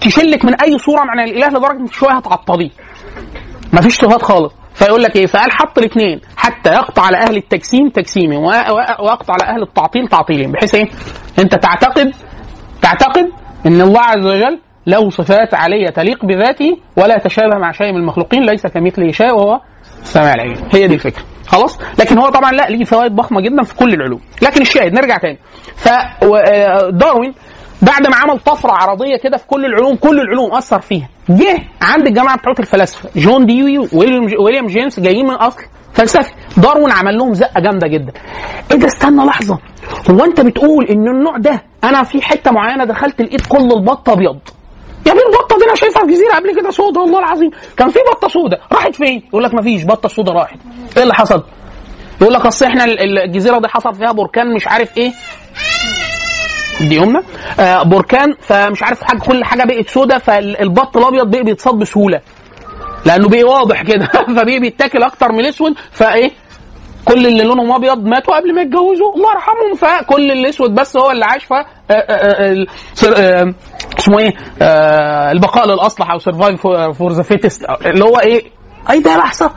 تشلك 0.00 0.44
من 0.44 0.60
أي 0.60 0.78
صورة 0.78 1.04
معنى 1.04 1.30
الإله 1.30 1.48
لدرجة 1.48 1.80
انك 1.80 1.92
شوية 1.92 2.12
هتعطليه. 2.12 2.70
مفيش 3.72 3.96
صفات 3.96 4.22
خالص. 4.22 4.52
فيقول 4.74 5.02
لك 5.02 5.16
إيه؟ 5.16 5.26
فقال 5.26 5.52
حط 5.52 5.78
الاثنين. 5.78 6.20
حتى 6.36 6.70
يقطع 6.70 7.02
على 7.02 7.16
أهل 7.16 7.36
التجسيم 7.36 7.88
تجسيمي 7.88 8.36
ويقطع 8.36 9.34
على 9.34 9.54
أهل 9.54 9.62
التعطيل 9.62 10.08
تعطيلهم 10.08 10.52
بحيث 10.52 10.74
إيه؟ 10.74 10.88
أنت 11.38 11.54
تعتقد 11.54 12.12
تعتقد 12.82 13.30
إن 13.66 13.80
الله 13.80 14.00
عز 14.00 14.26
وجل 14.26 14.60
له 14.86 15.10
صفات 15.10 15.54
عاليه 15.54 15.86
تليق 15.86 16.24
بذاته 16.24 16.78
ولا 16.96 17.18
تشابه 17.18 17.58
مع 17.58 17.72
شيء 17.72 17.92
من 17.92 17.98
المخلوقين 17.98 18.42
ليس 18.42 18.66
كمثله 18.66 19.12
شيء 19.12 19.32
وهو 19.32 19.60
السميع 20.02 20.34
العليم. 20.34 20.56
هي 20.74 20.88
دي 20.88 20.94
الفكرة. 20.94 21.22
خلاص؟ 21.46 21.78
لكن 21.98 22.18
هو 22.18 22.28
طبعا 22.28 22.52
لا 22.52 22.68
ليه 22.68 22.84
فوائد 22.84 23.14
ضخمة 23.14 23.40
جدا 23.40 23.62
في 23.62 23.74
كل 23.74 23.94
العلوم. 23.94 24.20
لكن 24.42 24.60
الشاهد 24.60 24.92
نرجع 24.92 25.16
تاني. 25.16 25.38
فداروين 25.76 27.34
بعد 27.82 28.06
ما 28.06 28.16
عمل 28.16 28.38
طفرة 28.38 28.72
عرضية 28.72 29.16
كده 29.16 29.36
في 29.36 29.46
كل 29.46 29.64
العلوم 29.64 29.96
كل 29.96 30.20
العلوم 30.20 30.54
أثر 30.54 30.80
فيها. 30.80 31.08
جه 31.28 31.58
عند 31.82 32.06
الجماعه 32.06 32.38
بتوعت 32.38 32.60
الفلاسفة. 32.60 33.08
جون 33.16 33.46
ديوي 33.46 33.78
ويليام 34.38 34.66
جيمس 34.66 35.00
جايين 35.00 35.26
من 35.26 35.34
أصل 35.34 35.62
فلسفي. 35.92 36.32
داروين 36.56 36.90
عمل 36.92 37.18
لهم 37.18 37.34
زقة 37.34 37.60
جامدة 37.60 37.88
جدا. 37.88 38.12
إيه 38.72 38.78
ده؟ 38.78 38.86
استنى 38.86 39.24
لحظة. 39.24 39.58
هو 40.10 40.24
انت 40.24 40.40
بتقول 40.40 40.84
ان 40.84 41.08
النوع 41.08 41.36
ده 41.36 41.62
أنا 41.84 42.02
في 42.02 42.22
حتة 42.22 42.50
معينة 42.50 42.84
دخلت 42.84 43.22
لقيت 43.22 43.46
كل 43.46 43.72
البط 43.72 44.08
ابيض؟ 44.10 44.38
يا 45.06 45.12
ابني 45.12 45.22
البطه 45.26 45.58
دي؟ 45.58 45.64
أنا 45.64 45.74
شايفها 45.74 46.02
في 46.06 46.12
جزيرة 46.12 46.34
قبل 46.34 46.60
كده 46.60 46.70
سودا 46.70 47.00
والله 47.00 47.18
العظيم. 47.18 47.50
كان 47.76 47.88
في 47.90 47.98
بطة 48.12 48.28
سودا. 48.28 48.58
راحت 48.72 48.94
فين؟ 48.94 49.22
يقول 49.28 49.44
لك 49.44 49.54
مفيش 49.54 49.84
بطة 49.84 50.08
سودا 50.08 50.32
راحت. 50.32 50.56
إيه 50.96 51.02
اللي 51.02 51.14
حصل؟ 51.14 51.42
يقول 52.20 52.34
لك 52.34 52.46
اصل 52.46 52.64
إحنا 52.66 52.84
ال- 52.84 53.00
ال- 53.00 53.18
الجزيرة 53.18 53.58
دي 53.58 53.68
حصل 53.68 53.94
فيها 53.94 54.12
بركان 54.12 54.54
مش 54.54 54.68
عارف 54.68 54.96
إيه. 54.98 55.12
دي 56.80 56.96
يمنى 56.96 57.18
آه 57.60 57.82
بركان 57.82 58.34
فمش 58.40 58.82
عارف 58.82 59.02
حاجة 59.02 59.18
كل 59.18 59.44
حاجة 59.44 59.64
بقت 59.64 59.88
سودا 59.88 60.18
فالبط 60.18 60.96
الأبيض 60.96 61.30
بقى 61.30 61.42
بيتصاد 61.42 61.74
بسهولة. 61.74 62.20
لأنه 63.06 63.28
بقى 63.28 63.42
واضح 63.44 63.82
كده. 63.82 64.06
فبقى 64.36 64.60
بيتاكل 64.60 65.02
أكتر 65.02 65.32
من 65.32 65.40
الاسود 65.40 65.74
فإيه؟ 65.92 66.30
كل 67.04 67.26
اللي 67.26 67.42
لونهم 67.42 67.72
أبيض 67.72 68.04
ماتوا 68.04 68.36
قبل 68.36 68.54
ما 68.54 68.62
يتجوزوا. 68.62 69.14
الله 69.14 69.30
يرحمهم. 69.32 69.74
فكل 69.74 70.30
الاسود 70.30 70.74
بس 70.74 70.96
هو 70.96 71.10
اللي 71.10 71.24
عاش. 71.24 71.44
ف 71.44 71.52
آه، 71.52 71.64
آه، 71.90 72.66
آه، 73.16 73.54
اسمه 73.98 74.18
إيه؟ 74.18 74.32
البقاء 75.32 75.66
للأصلح 75.66 76.10
أو 76.10 76.18
survive 76.18 76.60
for 76.98 77.12
the 77.12 77.22
fittest 77.22 77.64
اللي 77.86 78.04
هو 78.04 78.16
إيه؟ 78.18 78.44
أي 78.90 79.00
ده 79.00 79.16
لحظه 79.16 79.50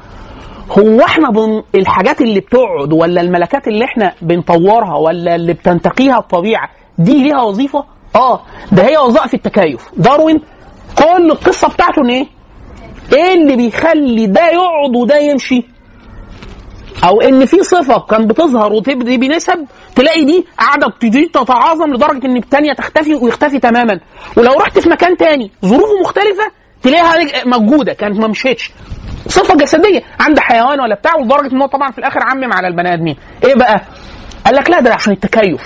هو 0.80 1.02
إحنا 1.02 1.30
بن... 1.30 1.64
الحاجات 1.76 2.22
اللي 2.22 2.40
بتقعد 2.40 2.94
ولا 2.94 3.22
الملكات 3.22 3.68
اللي 3.68 3.86
إحنا 3.86 4.14
بنطورها 4.22 4.98
ولا 4.98 5.36
اللي 5.36 5.54
بتنتقيها 5.54 6.18
الطبيعة 6.18 6.70
دي 6.98 7.24
ليها 7.24 7.42
وظيفة؟ 7.42 7.84
آه 8.16 8.42
ده 8.72 8.84
هي 8.84 8.98
وظائف 8.98 9.34
التكيف. 9.34 9.90
داروين 9.98 10.42
كل 10.98 11.32
القصة 11.32 11.68
بتاعته 11.70 12.02
إن 12.02 12.10
إيه؟ 12.10 12.26
إيه 13.14 13.34
اللي 13.34 13.56
بيخلي 13.56 14.26
ده 14.28 14.42
يقعد 14.50 14.96
وده 14.96 15.18
يمشي؟ 15.18 15.73
أو 17.04 17.22
إن 17.22 17.46
في 17.46 17.64
صفة 17.64 18.00
كان 18.00 18.28
بتظهر 18.28 18.74
وتبدي 18.74 19.18
بنسب 19.18 19.66
تلاقي 19.96 20.24
دي 20.26 20.46
قاعدة 20.60 20.88
بتزيد 20.88 21.32
تتعاظم 21.32 21.94
لدرجة 21.94 22.26
إن 22.26 22.38
الثانية 22.38 22.74
تختفي 22.74 23.16
ويختفي 23.16 23.60
تماما. 23.60 24.00
ولو 24.38 24.54
رحت 24.54 24.80
في 24.80 24.90
مكان 24.90 25.18
تاني 25.18 25.52
ظروفه 25.66 26.00
مختلفة 26.02 26.44
تلاقيها 26.84 27.46
موجودة 27.46 27.94
كانت 27.94 28.20
ما 28.20 28.28
مشيتش. 28.28 28.72
صفة 29.28 29.56
جسدية. 29.56 30.02
عند 30.20 30.40
حيوان 30.40 30.80
ولا 30.82 30.96
بتاع 30.96 31.16
ولدرجة 31.16 31.54
إن 31.54 31.62
هو 31.62 31.68
طبعا 31.68 31.92
في 31.92 31.98
الآخر 31.98 32.20
عمم 32.24 32.54
على 32.54 32.68
البني 32.68 32.94
آدمين. 32.94 33.16
إيه 33.44 33.56
بقى؟ 33.56 33.82
قال 34.46 34.56
لك 34.56 34.70
لا 34.70 34.80
ده 34.80 34.94
عشان 34.94 35.14
التكيف. 35.14 35.62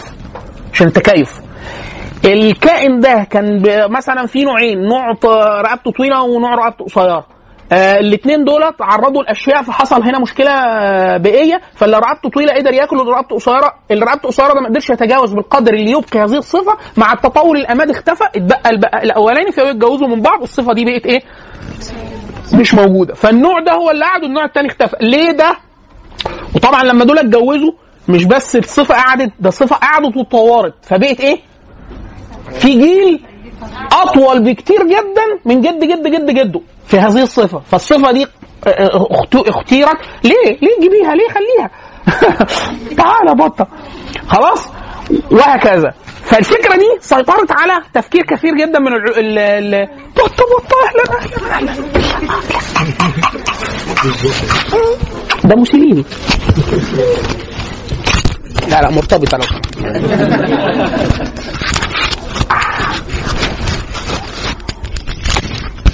عشان 0.74 0.88
التكيف. 0.88 1.32
الكائن 2.26 3.00
ده 3.00 3.28
كان 3.32 3.64
مثلا 3.92 4.26
في 4.26 4.44
نوعين 4.44 4.82
نوع 4.82 5.10
رقبته 5.62 5.92
طويلة 5.92 6.22
ونوع 6.22 6.56
رقبته 6.56 6.86
قصيرة. 6.86 7.26
آه 7.72 8.00
الاثنين 8.00 8.44
دولت 8.46 8.76
عرضوا 8.82 9.22
الأشياء 9.22 9.62
فحصل 9.64 10.04
هنا 10.04 10.20
مشكلة 10.20 10.52
آه، 10.52 11.18
بيئية 11.18 11.62
فاللي 11.76 11.98
رقبته 11.98 12.30
طويلة 12.30 12.54
قدر 12.54 12.74
ياكل 12.74 12.98
واللي 12.98 13.12
رقبته 13.12 13.36
قصيرة 13.36 13.74
اللي 13.92 14.06
رقبته 14.06 14.28
قصيرة 14.28 14.54
ده 14.54 14.62
ما 14.62 14.68
قدرش 14.68 14.90
يتجاوز 14.90 15.34
بالقدر 15.34 15.74
اللي 15.74 15.92
يبقي 15.92 16.20
هذه 16.20 16.38
الصفة 16.38 16.78
مع 16.98 17.14
التطور 17.14 17.56
الاماد 17.56 17.90
اختفى 17.90 18.24
اتبقى 18.36 18.70
الأولاني 19.04 19.52
فبقوا 19.52 19.70
يتجوزوا 19.70 20.08
من 20.08 20.22
بعض 20.22 20.42
الصفة 20.42 20.74
دي 20.74 20.86
بقت 20.86 21.06
إيه؟ 21.06 21.22
مش 22.54 22.74
موجودة 22.74 23.14
فالنوع 23.14 23.60
ده 23.60 23.72
هو 23.74 23.92
اللي 23.92 24.06
قعد 24.06 24.24
والنوع 24.24 24.46
الثاني 24.46 24.68
اختفى 24.68 24.96
ليه 25.02 25.32
ده؟ 25.32 25.58
وطبعا 26.56 26.84
لما 26.84 27.06
دول 27.06 27.20
اتجوزوا 27.20 27.72
مش 28.10 28.26
بس 28.26 28.56
الصفه 28.56 28.96
قعدت 28.96 29.32
ده 29.40 29.50
الصفه 29.50 29.76
قعدت 29.76 30.18
واتطورت 30.18 30.74
فبقت 30.82 31.20
إيه؟ 31.22 31.40
في 32.52 32.68
جيل 32.80 33.24
أطول 33.92 34.40
بكتير 34.44 34.84
جدا 34.88 35.40
من 35.46 35.62
جد 35.62 35.80
جد 35.84 36.08
جد 36.08 36.32
جده 36.32 36.62
في 36.88 37.00
هذه 37.00 37.24
الصفة. 37.24 37.60
فالصفة 37.72 38.12
دي 38.12 38.28
اخت- 38.68 39.36
اختيرت 39.50 39.98
ليه؟ 40.24 40.58
ليه 40.62 40.80
جيبيها 40.82 41.16
ليه 41.16 41.28
خليها؟ 41.30 41.70
تعالى 43.04 43.36
بطة. 43.36 43.68
خلاص؟ 44.28 44.68
وهكذا. 45.32 45.94
فالفكرة 46.24 46.76
دي 46.76 46.88
سيطرت 47.00 47.52
على 47.52 47.74
تفكير 47.94 48.22
كثير 48.24 48.54
جدا 48.56 48.80
من 48.80 48.88
الع... 48.88 49.18
ال... 49.18 49.40
ال... 49.40 49.88
بطة 50.16 50.44
بطة 50.58 50.76
أهلا 50.88 51.74
ده 55.44 55.56
موسوليني 55.56 56.06
لا 58.70 58.82
لا 58.82 58.92
مرتبطة 58.92 59.38
لو 59.38 59.46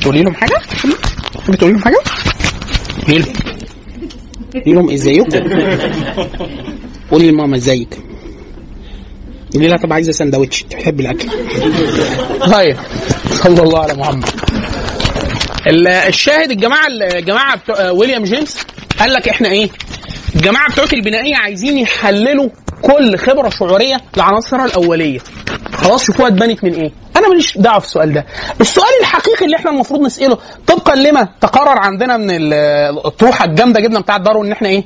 سمحت. 0.04 0.06
تقولي 0.06 0.24
لهم 0.24 0.34
حاجة؟ 0.36 0.56
بتقولي 1.50 1.74
لهم 1.74 1.82
حاجة؟ 1.84 1.98
قولي 3.08 3.20
لهم 3.20 3.34
قولي 4.66 4.74
لهم 4.74 4.90
إزيكم؟ 4.90 5.30
قولي 7.12 7.32
لماما 7.32 7.58
إزيك؟ 7.58 7.98
يقول 9.56 9.70
لها 9.70 9.78
طب 9.78 9.94
عايزة 9.94 10.12
سندوتش 10.12 10.64
تحب 10.64 11.00
الأكل 11.00 11.30
طيب 12.52 12.78
صلى 13.32 13.62
الله 13.64 13.80
على 13.80 13.94
محمد 13.94 14.26
ال- 15.68 15.88
الشاهد 15.88 16.52
الجماعة 16.52 16.88
الجماعة 16.88 17.56
بتوع 17.58 17.90
ويليام 17.90 18.24
جيمس 18.24 18.58
قال 19.00 19.14
لك 19.14 19.30
إحنا 19.30 19.50
إيه 19.50 19.70
الجماعه 20.36 20.72
بتوع 20.72 20.86
البنائيه 20.94 21.36
عايزين 21.36 21.78
يحللوا 21.78 22.50
كل 22.82 23.18
خبرة 23.18 23.50
شعورية 23.50 23.98
لعناصرها 24.18 24.66
الأولية. 24.66 25.20
خلاص 25.74 26.04
شوفوها 26.04 26.28
اتبنت 26.28 26.64
من 26.64 26.74
إيه. 26.74 26.92
أنا 27.18 27.28
ماليش 27.28 27.58
دعوة 27.58 27.80
في 27.80 27.86
السؤال 27.86 28.14
ده. 28.14 28.26
السؤال 28.62 28.88
الحقيقي 29.02 29.46
اللي 29.46 29.56
إحنا 29.58 29.72
المفروض 29.72 30.02
نسأله 30.02 30.38
طبقا 30.68 30.96
لما 30.96 31.28
تقرر 31.42 31.78
عندنا 31.80 32.18
من 32.18 32.32
ال- 32.32 32.54
الطروحة 33.06 33.46
الجامدة 33.46 33.80
جدا 33.80 34.00
بتاعت 34.02 34.22
دارون 34.22 34.46
إن 34.46 34.52
إحنا 34.52 34.68
إيه؟ 34.70 34.84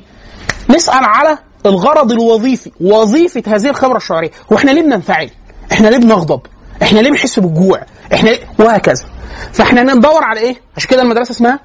نسأل 0.70 1.04
على 1.04 1.38
الغرض 1.66 2.12
الوظيفي 2.12 2.70
وظيفة 2.80 3.42
هذه 3.46 3.68
الخبرة 3.70 3.96
الشعورية. 3.96 4.30
هو 4.52 4.56
إحنا 4.56 4.70
ليه 4.70 4.82
بننفعل؟ 4.82 5.30
إحنا 5.72 5.88
ليه 5.88 5.98
بنغضب؟ 5.98 6.40
إحنا 6.82 7.00
ليه 7.00 7.10
بنحس 7.10 7.38
بالجوع؟ 7.38 7.80
إحنا 8.14 8.30
ليه؟ 8.30 8.38
وهكذا. 8.58 9.04
فإحنا 9.52 9.82
ندور 9.82 10.24
على 10.24 10.40
إيه؟ 10.40 10.56
عشان 10.76 10.90
كده 10.90 11.02
المدرسة 11.02 11.30
اسمها 11.32 11.60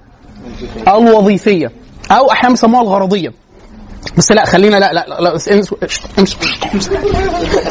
الوظيفية. 0.88 1.72
أو 2.12 2.32
أحيانا 2.32 2.50
بيسموها 2.54 2.82
الغرضية. 2.82 3.34
بس 4.18 4.32
لا 4.32 4.46
خلينا 4.46 4.76
لا 4.78 4.94
لا 4.94 5.06
لا, 5.08 5.22
لا 5.22 5.32
امس- 5.34 5.50
امس- 5.50 5.74
امس- 6.20 6.38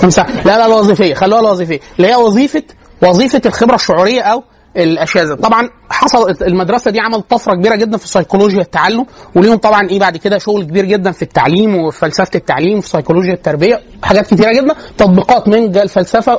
امس- 0.04 0.18
لا 0.18 0.58
لا 0.58 0.66
الوظيفية 0.66 1.14
خلوها 1.14 1.40
الوظيفية 1.40 1.80
اللي 1.96 2.08
هي 2.10 2.16
وظيفة 2.16 2.62
وظيفة 3.02 3.42
الخبرة 3.46 3.74
الشعورية 3.74 4.20
أو 4.20 4.42
الأشياء 4.76 5.34
طبعا 5.34 5.70
حصل 5.90 6.30
المدرسة 6.42 6.90
دي 6.90 7.00
عملت 7.00 7.30
طفرة 7.30 7.54
كبيرة 7.54 7.76
جدا 7.76 7.96
في 7.98 8.08
سيكولوجيا 8.08 8.60
التعلم 8.60 9.06
وليهم 9.34 9.56
طبعا 9.56 9.88
إيه 9.88 9.98
بعد 9.98 10.16
كده 10.16 10.38
شغل 10.38 10.62
كبير 10.64 10.84
جدا 10.84 11.10
في 11.12 11.22
التعليم 11.22 11.76
وفي 11.76 11.98
فلسفة 11.98 12.30
التعليم 12.34 12.78
وفي 12.78 12.88
سيكولوجيا 12.88 13.32
التربية 13.32 13.80
حاجات 14.02 14.26
كتيرة 14.34 14.52
جدا 14.52 14.74
تطبيقات 14.98 15.48
من 15.48 15.76
الفلسفة 15.76 16.38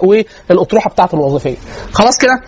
والأطروحة 0.50 0.90
بتاعة 0.90 1.10
الوظيفية. 1.14 1.56
خلاص 1.94 2.18
كده 2.18 2.42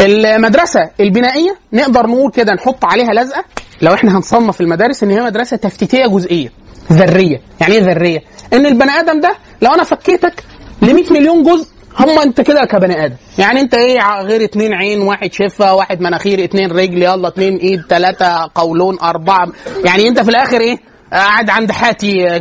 المدرسة 0.00 0.90
البنائية 1.00 1.56
نقدر 1.72 2.06
نقول 2.06 2.30
كده 2.30 2.52
نحط 2.54 2.84
عليها 2.84 3.12
لزقة 3.12 3.44
لو 3.82 3.94
إحنا 3.94 4.16
هنصنف 4.18 4.60
المدارس 4.60 5.02
ان 5.02 5.10
هي 5.10 5.20
مدرسة 5.22 5.56
تفتيتية 5.56 6.06
جزئية 6.06 6.52
ذرية. 6.92 7.40
يعني 7.60 7.74
إيه 7.74 7.82
ذرية؟ 7.82 8.22
ان 8.52 8.66
البني 8.66 8.90
آدم 8.90 9.20
ده 9.20 9.34
لو 9.62 9.74
أنا 9.74 9.84
فكيتك 9.84 10.44
ل 10.82 10.94
100 10.94 11.12
مليون 11.12 11.42
جزء 11.42 11.68
هم 11.98 12.18
انت 12.18 12.40
كده 12.40 12.64
كبني 12.64 13.04
آدم. 13.04 13.14
يعني 13.38 13.60
انت 13.60 13.74
إيه 13.74 14.20
غير 14.22 14.44
اتنين 14.44 14.72
عين 14.74 15.00
واحد 15.00 15.32
شفة 15.32 15.74
واحد 15.74 16.00
مناخير 16.00 16.44
اتنين 16.44 16.70
رجل 16.72 17.02
يلا 17.02 17.28
اتنين 17.28 17.56
ايد 17.56 17.82
تلاتة 17.88 18.50
قولون 18.54 18.98
اربعة. 19.02 19.48
يعني 19.84 20.08
انت 20.08 20.20
في 20.20 20.28
الآخر 20.30 20.60
إيه؟ 20.60 20.78
قاعد 21.12 21.50
عند 21.50 21.72
حاتي 21.72 22.40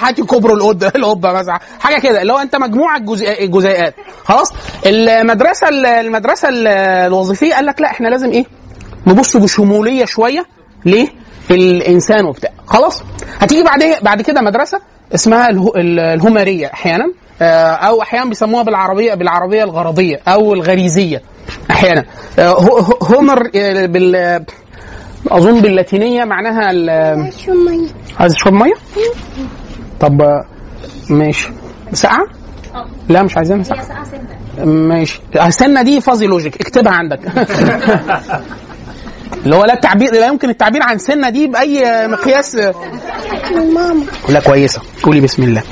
حاتي 0.00 0.22
كبر 0.22 0.54
القد 0.54 0.84
القبه 0.84 1.32
مثلا. 1.32 1.58
حاجة 1.80 2.00
كده. 2.00 2.22
اللي 2.22 2.32
هو 2.32 2.38
انت 2.38 2.56
مجموعة 2.56 2.98
جزيئات. 3.46 3.94
خلاص؟ 4.24 4.52
المدرسة 4.86 5.68
المدرسة 6.00 6.48
الوظيفية 7.06 7.54
قال 7.54 7.66
لك 7.66 7.80
لا 7.80 7.90
إحنا 7.90 8.08
لازم 8.08 8.30
إيه؟ 8.30 8.44
نبص 9.06 9.36
بشمولية 9.36 10.04
شوية. 10.04 10.46
ليه؟ 10.84 11.08
الإنسان 11.50 12.24
وبتاع 12.24 12.50
خلاص. 12.66 13.02
هتيجي 13.38 13.62
بعد 13.62 13.84
بعد 14.02 14.22
كده 14.22 14.40
مدرسة 14.40 14.80
اسمها 15.14 15.50
اله- 15.50 15.72
ال- 15.76 16.00
الهمريه 16.00 16.66
أحيانا 16.74 17.12
آه، 17.42 17.70
أو 17.72 18.02
أحيانا 18.02 18.28
بيسموها 18.28 18.62
بالعربيه 18.62 19.14
بالعربية 19.14 19.64
الغرضيه 19.64 20.20
أو 20.28 20.54
الغريزية 20.54 21.22
أحيانا. 21.70 22.04
آه، 22.38 22.48
هو- 22.48 22.78
هو- 22.78 22.98
هومر 23.02 23.50
آه، 23.56 23.86
بال 23.86 24.44
أظن 25.28 25.60
باللاتينية 25.60 26.24
معناها 26.24 26.70
ال- 26.70 27.30
عايز 28.20 28.34
تشرب 28.34 28.52
مية؟ 28.52 28.74
طب 30.00 30.22
ماشي. 31.10 31.48
ساقعة؟ 31.92 32.26
لا 33.08 33.22
مش 33.22 33.36
عايزينها 33.36 33.62
ساقعة. 33.62 33.84
ماشي. 34.64 35.20
السنة 35.46 35.82
دي 35.82 36.00
فازي 36.00 36.26
لوجيك. 36.26 36.60
اكتبها 36.60 36.92
عندك. 36.92 37.20
اللي 39.32 39.56
هو 39.56 39.64
لا 39.64 39.74
التعبير 39.74 40.12
لا 40.12 40.26
يمكن 40.26 40.50
التعبير 40.50 40.82
عن 40.82 40.98
سنة 40.98 41.30
دي 41.30 41.46
بأي 41.46 42.08
مقياس. 42.08 42.56
ماما. 43.74 44.04
لا 44.28 44.40
كويسة. 44.40 44.80
قولي 45.02 45.20
بسم 45.20 45.42
الله. 45.42 45.62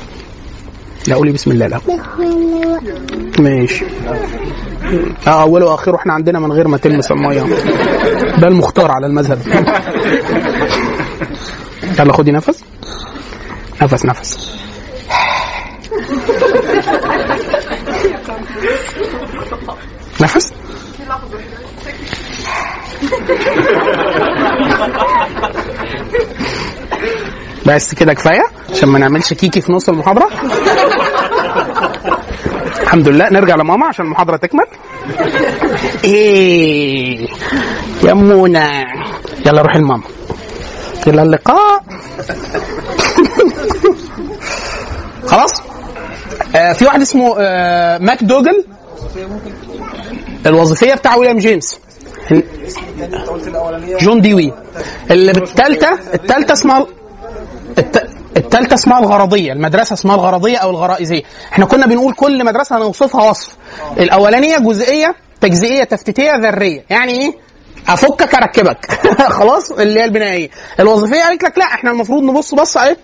لا 1.07 1.15
قولي 1.15 1.31
بسم 1.31 1.51
الله 1.51 1.67
لا. 1.67 1.79
ماشي. 3.39 3.85
آه 5.27 5.41
أوله 5.41 5.65
واخره 5.65 5.95
إحنا 5.95 6.13
عندنا 6.13 6.39
من 6.39 6.51
غير 6.51 6.67
ما 6.67 6.77
تلمس 6.77 7.11
المية. 7.11 7.43
ده 8.37 8.47
المختار 8.47 8.91
على 8.91 9.05
المذهب. 9.05 9.39
يلا 11.99 12.13
خدي 12.13 12.31
نفس. 12.31 12.63
نفس 13.81 14.05
نفس. 14.05 14.55
نفس؟ 20.21 20.53
بس 27.65 27.93
كده 27.95 28.13
كفاية؟ 28.13 28.43
عشان 28.71 28.89
ما 28.89 28.99
نعملش 28.99 29.33
كيكي 29.33 29.61
في 29.61 29.71
نص 29.71 29.89
المحاضرة؟ 29.89 30.29
الحمد 32.81 33.07
لله. 33.09 33.29
نرجع 33.29 33.55
لماما 33.55 33.87
عشان 33.87 34.05
المحاضرة 34.05 34.37
تكمل. 34.37 34.65
إيه 36.03 37.27
يا 38.03 38.13
منى. 38.13 38.85
يلا 39.45 39.61
روحي 39.61 39.79
لماما 39.79 40.03
إلى 41.07 41.21
اللقاء. 41.21 41.83
خلاص؟ 45.27 45.61
آه 46.55 46.73
في 46.73 46.85
واحد 46.85 47.01
اسمه 47.01 47.35
آه 47.39 47.97
ماك 47.97 48.23
دوجل. 48.23 48.63
الوظيفية 50.45 50.93
بتاع 50.93 51.15
ويليام 51.15 51.37
جيمس. 51.37 51.79
جون 53.99 54.21
ديوي. 54.21 54.53
اللي 55.11 55.33
بالثالثه 55.33 55.99
الثالثه 56.13 56.53
اسمها 56.53 56.87
التالتة 58.37 58.73
اسمها 58.73 58.99
الغرضية. 58.99 59.53
المدرسة 59.53 59.93
اسمها 59.93 60.15
الغرضية 60.15 60.57
أو 60.57 60.69
الغرائزية. 60.69 61.21
إحنا 61.51 61.65
كنا 61.65 61.85
بنقول 61.85 62.13
كل 62.13 62.45
مدرسة 62.45 62.77
هنوصفها 62.77 63.29
وصف. 63.29 63.55
الأولانية 63.97 64.57
جزئية 64.57 65.15
تجزئية 65.41 65.83
تفتيتية 65.83 66.35
ذرية. 66.35 66.85
يعني 66.89 67.11
إيه؟ 67.11 67.33
أفكك 67.87 68.35
أركبك. 68.35 68.85
خلاص؟ 69.39 69.71
اللي 69.71 69.99
هي 69.99 70.05
البنائية. 70.05 70.49
الوظيفية 70.79 71.23
قالت 71.23 71.43
لك 71.43 71.57
لا 71.57 71.65
إحنا 71.65 71.91
المفروض 71.91 72.23
نبص 72.23 72.53
بص 72.53 72.77
إيه؟ 72.77 72.97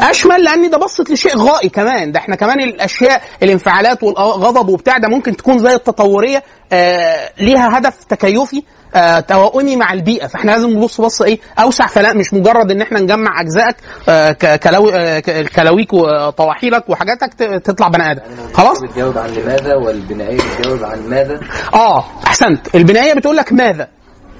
أشمل 0.00 0.44
لأن 0.44 0.70
ده 0.70 0.78
بصت 0.78 1.10
لشيء 1.10 1.36
غائي 1.38 1.68
كمان. 1.68 2.12
ده 2.12 2.18
إحنا 2.20 2.36
كمان 2.36 2.60
الأشياء 2.60 3.22
الانفعالات 3.42 4.02
والغضب 4.02 4.68
وبتاع 4.68 4.98
ده 4.98 5.08
ممكن 5.08 5.36
تكون 5.36 5.58
زي 5.58 5.74
التطورية 5.74 6.42
آه 6.72 7.30
ليها 7.40 7.78
هدف 7.78 8.04
تكيفي 8.04 8.62
آه 8.94 9.20
توائمي 9.20 9.76
مع 9.76 9.92
البيئة. 9.92 10.26
فإحنا 10.26 10.50
لازم 10.52 10.70
نبص 10.70 11.00
بص 11.00 11.22
إيه 11.22 11.38
أوسع 11.58 11.86
فلا 11.86 12.12
مش 12.12 12.34
مجرد 12.34 12.70
إن 12.70 12.80
إحنا 12.82 13.00
نجمع 13.00 13.40
أجزائك 13.40 13.76
آه 14.08 14.32
كلاوي 14.56 14.94
آه 14.94 15.20
كلاويك 15.56 15.92
وطواحيلك 15.92 16.84
وحاجاتك 16.90 17.34
تطلع 17.64 17.88
بني 17.88 18.10
آدم. 18.10 18.20
خلاص؟ 18.54 18.80
بتجاوب 18.82 19.18
عن 19.18 19.30
لماذا 19.30 19.74
والبنائيه 19.74 20.38
بتجاوب 20.58 20.84
عن 20.84 21.08
ماذا؟ 21.08 21.40
آه 21.74 22.04
أحسنت. 22.26 22.74
البنائيه 22.74 23.14
بتقول 23.14 23.36
لك 23.36 23.52
ماذا؟ 23.52 23.88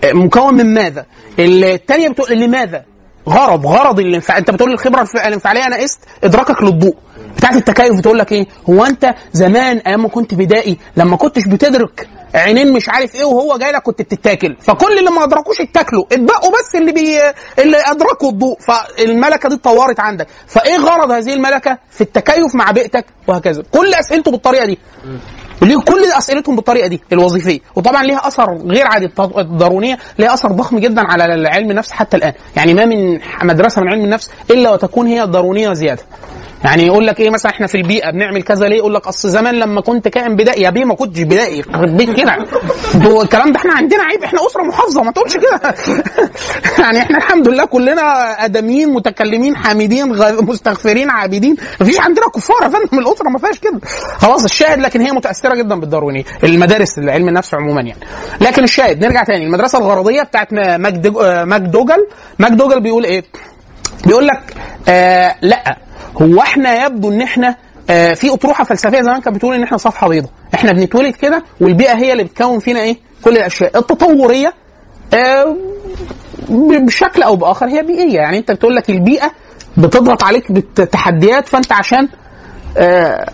آه، 0.04 0.12
مكون 0.12 0.54
من 0.54 0.74
ماذا؟ 0.74 1.06
الثانية 1.38 2.08
بتقول 2.08 2.38
لماذا؟ 2.40 2.84
غرض 3.28 3.66
غرض 3.66 4.00
الانفعال 4.00 4.38
انت 4.38 4.50
بتقول 4.50 4.72
الخبرة 4.72 5.08
الانفعالية 5.14 5.66
أنا 5.66 5.76
قست 5.76 6.00
ادراكك 6.24 6.62
للضوء. 6.62 6.94
بتاعت 7.36 7.56
التكيف 7.56 7.98
بتقول 7.98 8.18
لك 8.18 8.32
إيه؟ 8.32 8.46
هو 8.70 8.84
انت 8.84 9.14
زمان 9.32 9.76
أيام 9.78 10.02
ما 10.02 10.08
كنت 10.08 10.34
بدائي 10.34 10.78
لما 10.96 11.16
كنتش 11.16 11.48
بتدرك 11.48 12.08
عينين 12.34 12.72
مش 12.72 12.88
عارف 12.88 13.14
إيه 13.14 13.24
وهو 13.24 13.58
جاي 13.58 13.72
لك 13.72 13.82
كنت 13.82 14.02
بتتاكل. 14.02 14.56
فكل 14.60 14.98
اللي 14.98 15.10
ما 15.10 15.24
ادركوش 15.24 15.60
اتاكلوا 15.60 16.04
اتبقوا 16.12 16.50
بس 16.50 16.74
اللي 16.74 16.92
بي 16.92 17.18
اللي 17.58 17.76
ادركوا 17.86 18.30
الضوء. 18.30 18.58
فالملكة 18.60 19.48
دي 19.48 19.54
اتطورت 19.54 20.00
عندك. 20.00 20.26
فايه 20.46 20.76
غرض 20.76 21.10
هذه 21.10 21.34
الملكة؟ 21.34 21.78
في 21.90 22.00
التكيف 22.00 22.54
مع 22.54 22.70
بيئتك 22.70 23.06
وهكذا. 23.28 23.62
كل 23.70 23.94
اسئلته 23.94 24.30
بالطريقة 24.30 24.64
دي. 24.66 24.78
كل 25.60 26.04
أسئلتهم 26.18 26.56
بالطريقة 26.56 26.86
دي 26.86 27.00
الوظيفية. 27.12 27.60
وطبعا 27.76 28.02
ليها 28.02 28.28
أثر 28.28 28.58
غير 28.66 28.86
عادي 28.86 29.10
الدارونيه 29.38 29.98
ليها 30.18 30.34
أثر 30.34 30.52
ضخم 30.52 30.78
جدا 30.78 31.02
على 31.06 31.48
علم 31.48 31.70
النفس 31.70 31.92
حتى 31.92 32.16
الآن. 32.16 32.32
يعني 32.56 32.74
ما 32.74 32.84
من 32.84 33.20
مدرسة 33.42 33.82
من 33.82 33.88
علم 33.88 34.04
النفس 34.04 34.30
إلا 34.50 34.70
وتكون 34.72 35.06
هي 35.06 35.26
دارونيه 35.26 35.72
زيادة. 35.72 36.02
يعني 36.64 36.86
يقول 36.86 37.06
لك 37.06 37.20
إيه 37.20 37.30
مثلا 37.30 37.52
إحنا 37.52 37.66
في 37.66 37.74
البيئة 37.74 38.10
بنعمل 38.10 38.42
كذا 38.42 38.66
ليه؟ 38.66 38.76
يقول 38.76 38.94
لك 38.94 39.06
أصل 39.06 39.28
زمان 39.28 39.54
لما 39.54 39.80
كنت 39.80 40.08
كائن 40.08 40.36
بدائي 40.36 40.62
يا 40.62 40.70
بيه 40.70 40.84
ما 40.84 40.94
كنتش 40.94 41.20
بدائي. 41.20 41.58
يخرب 41.58 41.96
بيت 41.96 42.16
كده 42.16 42.36
الكلام 43.22 43.52
ده 43.52 43.58
إحنا 43.58 43.72
عندنا 43.72 44.02
عيب. 44.02 44.22
إحنا 44.24 44.46
أسرة 44.46 44.62
محافظة 44.62 45.02
ما 45.02 45.12
تقولش 45.12 45.36
كده. 45.36 45.74
يعني 46.84 46.98
إحنا 46.98 47.18
الحمد 47.18 47.48
لله 47.48 47.64
كلنا 47.64 48.02
آدميين 48.44 48.92
متكلمين 48.92 49.56
حامدين 49.56 50.08
مستغفرين 50.42 51.10
عابدين. 51.10 51.56
مفيش 51.80 52.00
عندنا 52.00 52.26
كفار 52.34 52.56
يا 52.62 52.68
فندم. 52.68 52.98
الأسرة 53.06 53.28
ما 53.28 53.38
فيهاش 53.38 53.58
كده. 53.58 53.80
خلاص 54.18 54.44
الشاهد 54.44 54.78
لكن 54.78 55.00
هي 55.00 55.12
متأثرة 55.12 55.54
جدا 55.54 55.80
بالداروينيه 55.80 56.24
المدارس 56.44 56.98
علم 56.98 57.28
النفس 57.28 57.54
عموما 57.54 57.80
يعني. 57.80 58.00
لكن 58.40 58.64
الشاهد 58.64 59.04
نرجع 59.04 59.24
تاني. 59.24 59.44
المدرسة 59.44 59.78
الغرضية 59.78 60.22
بتاعت 60.22 60.52
ماك 60.52 60.94
آه، 61.06 61.58
دوجل 61.58 62.06
ماك 62.38 62.52
دوجل 62.52 62.80
بيقول 62.80 63.04
إيه؟ 63.04 63.24
بيقول 64.06 64.26
لك 64.26 64.54
آه 64.88 65.36
لأ. 65.42 65.89
هو 66.22 66.40
إحنا 66.40 66.84
يبدو 66.86 67.10
ان 67.10 67.20
إحنا 67.20 67.56
آه 67.90 68.14
في 68.14 68.34
اطروحة 68.34 68.64
فلسفية 68.64 69.02
زمان 69.02 69.20
كانت 69.20 69.36
بتقول 69.36 69.54
ان 69.54 69.62
إحنا 69.62 69.76
صفحة 69.76 70.08
بيضاء 70.08 70.30
إحنا 70.54 70.72
بنتولد 70.72 71.14
كده 71.14 71.42
والبيئة 71.60 71.94
هي 71.96 72.12
اللي 72.12 72.24
بتكون 72.24 72.58
فينا 72.58 72.80
إيه؟ 72.80 72.96
كل 73.24 73.30
الاشياء. 73.36 73.78
التطورية 73.78 74.52
آه 75.14 75.56
بشكل 76.86 77.22
أو 77.22 77.36
بآخر 77.36 77.66
هي 77.68 77.82
بيئية. 77.82 78.14
يعني 78.16 78.38
انت 78.38 78.50
بتقول 78.52 78.76
لك 78.76 78.90
البيئة 78.90 79.30
بتضغط 79.76 80.24
عليك 80.24 80.52
بالتحديات 80.52 81.48
فانت 81.48 81.72
عشان 81.72 82.08
آه، 82.78 83.26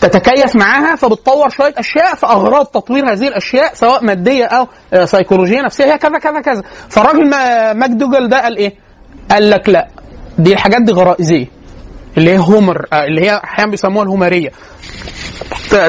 تتكيف 0.00 0.56
معاها 0.56 0.96
فبتطور 0.96 1.48
شوية 1.48 1.74
أشياء 1.78 2.14
في 2.14 2.26
اغراض 2.26 2.66
تطوير 2.66 3.12
هذه 3.12 3.28
الأشياء 3.28 3.74
سواء 3.74 4.04
مادية 4.04 4.44
أو 4.44 4.66
آه، 4.92 5.04
سيكولوجية 5.04 5.60
نفسية 5.62 5.84
هي 5.92 5.98
كذا 5.98 6.18
كذا 6.18 6.40
كذا. 6.40 6.62
فالراجل 6.88 7.28
ما- 7.30 7.72
ماكدوجل 7.72 8.28
ده 8.28 8.42
قال 8.42 8.56
إيه؟ 8.56 8.74
قال 9.30 9.50
لك 9.50 9.68
لا 9.68 9.88
دي 10.38 10.52
الحاجات 10.52 10.82
دي 10.82 10.92
غرائزية. 10.92 11.46
اللي 12.18 12.30
هي 12.30 12.38
هومر 12.38 12.86
آه، 12.92 13.04
اللي 13.04 13.20
هي 13.20 13.40
أحيانا 13.44 13.70
بيسموها 13.70 14.04
الهومريه 14.04 14.50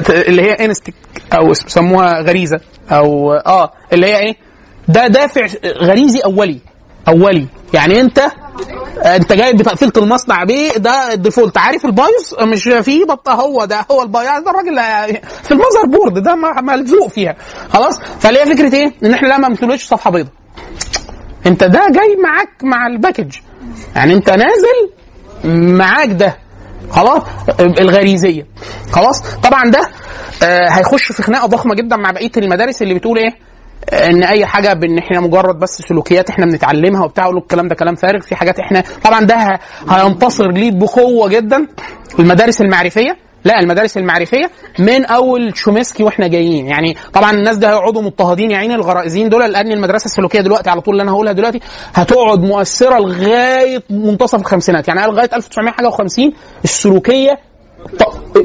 اللي 0.10 0.42
هي 0.42 0.52
instinct 0.54 0.94
أو 1.34 1.48
بيسموها 1.48 2.22
غريزة 2.22 2.60
أو 2.92 3.34
آه 3.34 3.74
اللي 3.94 4.08
هي 4.08 4.20
إيه؟ 4.20 4.36
ده 4.88 5.08
دافع 5.08 5.48
غريزي 5.66 6.20
أولي 6.20 6.60
أولي. 7.08 7.48
يعني 7.74 8.02
أنت 8.02 8.20
أنت 9.06 9.34
جايب 9.34 9.58
بتقفيله 9.58 9.92
المصنع 9.98 10.44
بيه 10.44 10.72
ده 10.72 11.14
ال 11.14 11.19
default 11.19 11.58
عارف 11.58 11.86
ال 11.86 11.95
BIOS 11.95 12.34
مش 12.42 12.64
فيه 12.64 13.06
بطه 13.06 13.34
هو 13.34 13.66
ده 13.66 13.86
هو 13.92 14.02
ال 14.02 14.10
BIOS 14.10 14.44
ده 14.44 14.52
الراجل 14.52 14.76
في 15.44 15.52
ال 15.52 15.86
motherboard 15.86 16.24
ده 16.24 16.36
ملزوق 16.62 17.08
فيها. 17.08 17.36
خلاص؟ 17.70 18.00
فاللي 18.20 18.40
هي 18.40 18.46
فكرة 18.46 18.76
إيه؟ 18.76 18.94
إن 19.04 19.14
إحنا 19.14 19.28
لا 19.28 19.38
ما 19.38 19.48
بنتولدش 19.48 19.84
صفحة 19.84 20.12
بيضاء. 20.12 20.32
أنت 21.46 21.64
ده 21.64 21.88
جاي 21.92 22.16
معاك 22.24 22.50
مع 22.64 22.88
ال 22.88 22.93
package. 22.93 23.36
يعني 23.96 24.14
أنت 24.14 24.30
نازل 24.30 24.90
معاك 25.46 26.10
ده. 26.10 26.38
خلاص؟ 26.90 27.22
الغريزية. 27.60 28.46
خلاص؟ 28.92 29.22
طبعا 29.22 29.70
ده 29.70 29.82
آه، 30.44 30.70
هيخش 30.70 31.12
في 31.12 31.24
خناقة 31.24 31.48
ضخمة 31.48 31.76
جدا 31.76 31.96
مع 31.96 32.12
بقية 32.12 32.32
المدارس 32.38 32.82
اللي 32.82 32.94
بتقول 32.94 33.18
إيه؟ 33.18 33.32
إن 33.94 34.24
أي 34.24 34.46
حاجة 34.46 34.74
بإن 34.74 34.98
إحنا 34.98 35.20
مجرد 35.20 35.60
بس 35.60 35.82
سلوكيات 35.90 36.30
إحنا 36.30 36.46
بنتعلمها 36.46 37.04
وبتاع 37.06 37.24
أقول 37.26 37.38
الكلام 37.38 37.68
ده 37.68 37.76
كلام 37.76 37.96
فارغ 37.96 38.20
في 38.22 38.36
حاجات 38.36 38.60
إحنا 38.60 38.84
طبعا 39.04 39.24
ده 39.24 39.60
هينتصر 39.90 40.48
ليه 40.52 40.72
بقوة 40.72 41.30
جدا. 41.30 41.68
المدارس 42.20 42.62
المعرفية 42.62 43.18
لا 43.46 43.60
المدارس 43.60 43.98
المعرفية 43.98 44.52
من 44.80 45.06
أول 45.06 45.58
شومسكي 45.58 46.04
وإحنا 46.04 46.28
جايين. 46.28 46.68
يعني 46.68 46.96
طبعا 47.14 47.32
الناس 47.32 47.58
ده 47.58 47.70
هيقعدوا 47.70 48.02
مضطهدين 48.02 48.52
يا 48.52 48.58
عيني 48.58 48.76
الغرائزيين 48.76 49.30
دول 49.30 49.52
لأن 49.52 49.72
المدرسة 49.72 50.06
السلوكية 50.06 50.42
دلوقتي 50.42 50.70
على 50.70 50.82
طول 50.82 50.94
اللي 50.94 51.04
أنا 51.04 51.12
هقولها 51.12 51.34
دلوقتي 51.34 51.60
هتقعد 51.94 52.40
مؤثرة 52.40 53.00
لغاية 53.00 53.84
منتصف 53.90 54.40
الخمسينات. 54.40 54.88
يعني 54.88 55.02
لغاية 55.02 55.30
1900 55.34 55.74
حاجة 55.74 55.90
و50 55.90 56.32
السلوكية 56.64 57.40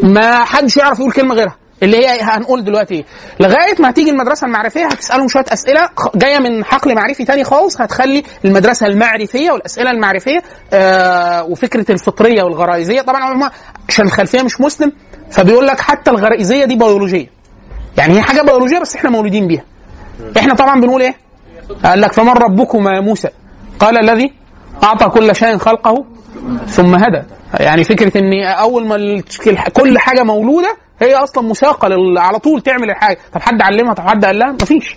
ما 0.03 0.45
حدش 0.45 0.77
يعرف 0.77 0.99
يقول 0.99 1.13
كلمة 1.13 1.35
غيرها. 1.35 1.57
اللي 1.83 1.97
هي 2.07 2.21
هنقول 2.21 2.65
دلوقتي 2.65 2.95
إيه 2.95 3.05
لغاية 3.41 3.75
ما 3.79 3.91
هتيجي 3.91 4.11
المدرسة 4.11 4.47
المعرفية 4.47 4.85
هتسألهم 4.87 5.29
شوية 5.29 5.45
أسئلة 5.53 5.89
جاية 6.15 6.39
من 6.39 6.65
حقل 6.65 6.95
معرفي 6.95 7.25
تاني 7.25 7.45
خالص 7.45 7.81
هتخلي 7.81 8.23
المدرسة 8.45 8.87
المعرفية 8.87 9.51
والأسئلة 9.51 9.91
المعرفية 9.91 10.43
آه 10.73 11.45
وفكرة 11.45 11.93
الفطرية 11.93 12.43
والغرائزية. 12.43 13.01
طبعا 13.01 13.33
هم 13.33 13.51
عشان 13.89 14.07
الخلفية 14.07 14.43
مش 14.43 14.61
مسلم 14.61 14.93
فبيقول 15.31 15.67
لك 15.67 15.81
حتى 15.81 16.11
الغرائزية 16.11 16.65
دي 16.65 16.75
بيولوجية. 16.77 17.27
يعني 17.99 18.15
هي 18.17 18.23
حاجة 18.23 18.43
بيولوجية 18.43 18.79
بس 18.79 18.97
إحنا 18.97 19.11
مولودين 19.11 19.47
بيها. 19.47 19.65
إحنا 20.39 20.55
طبعا 20.55 20.81
بنقول 20.81 21.03
إيه؟ 21.03 21.15
قال 21.85 22.01
لك 22.01 22.13
فمن 22.13 22.33
ربكما 22.33 22.91
يا 22.95 23.01
موسى؟ 23.01 23.29
قال 23.79 23.99
الذي 23.99 24.33
أعطى 24.83 25.09
كل 25.09 25.37
شيء 25.37 25.59
خلقه 25.59 26.05
ثم 26.67 26.95
هدى. 26.95 27.23
يعني 27.61 27.85
فكرة 27.85 28.19
إن 28.19 28.43
أول 28.47 28.87
ما 28.87 29.23
كل 29.73 29.99
حاجة 29.99 30.23
مولودة 30.23 30.77
هي 31.01 31.15
أصلا 31.15 31.45
مساقه 31.49 31.89
لل- 31.89 32.19
على 32.19 32.39
طول 32.39 32.61
تعمل 32.61 32.91
الحاجة. 32.91 33.19
طب 33.33 33.41
حد 33.43 33.63
علمها؟ 33.63 33.95
طب 33.95 34.09
حد 34.09 34.25
قال 34.25 34.39
لها؟ 34.39 34.53
مفيش. 34.53 34.97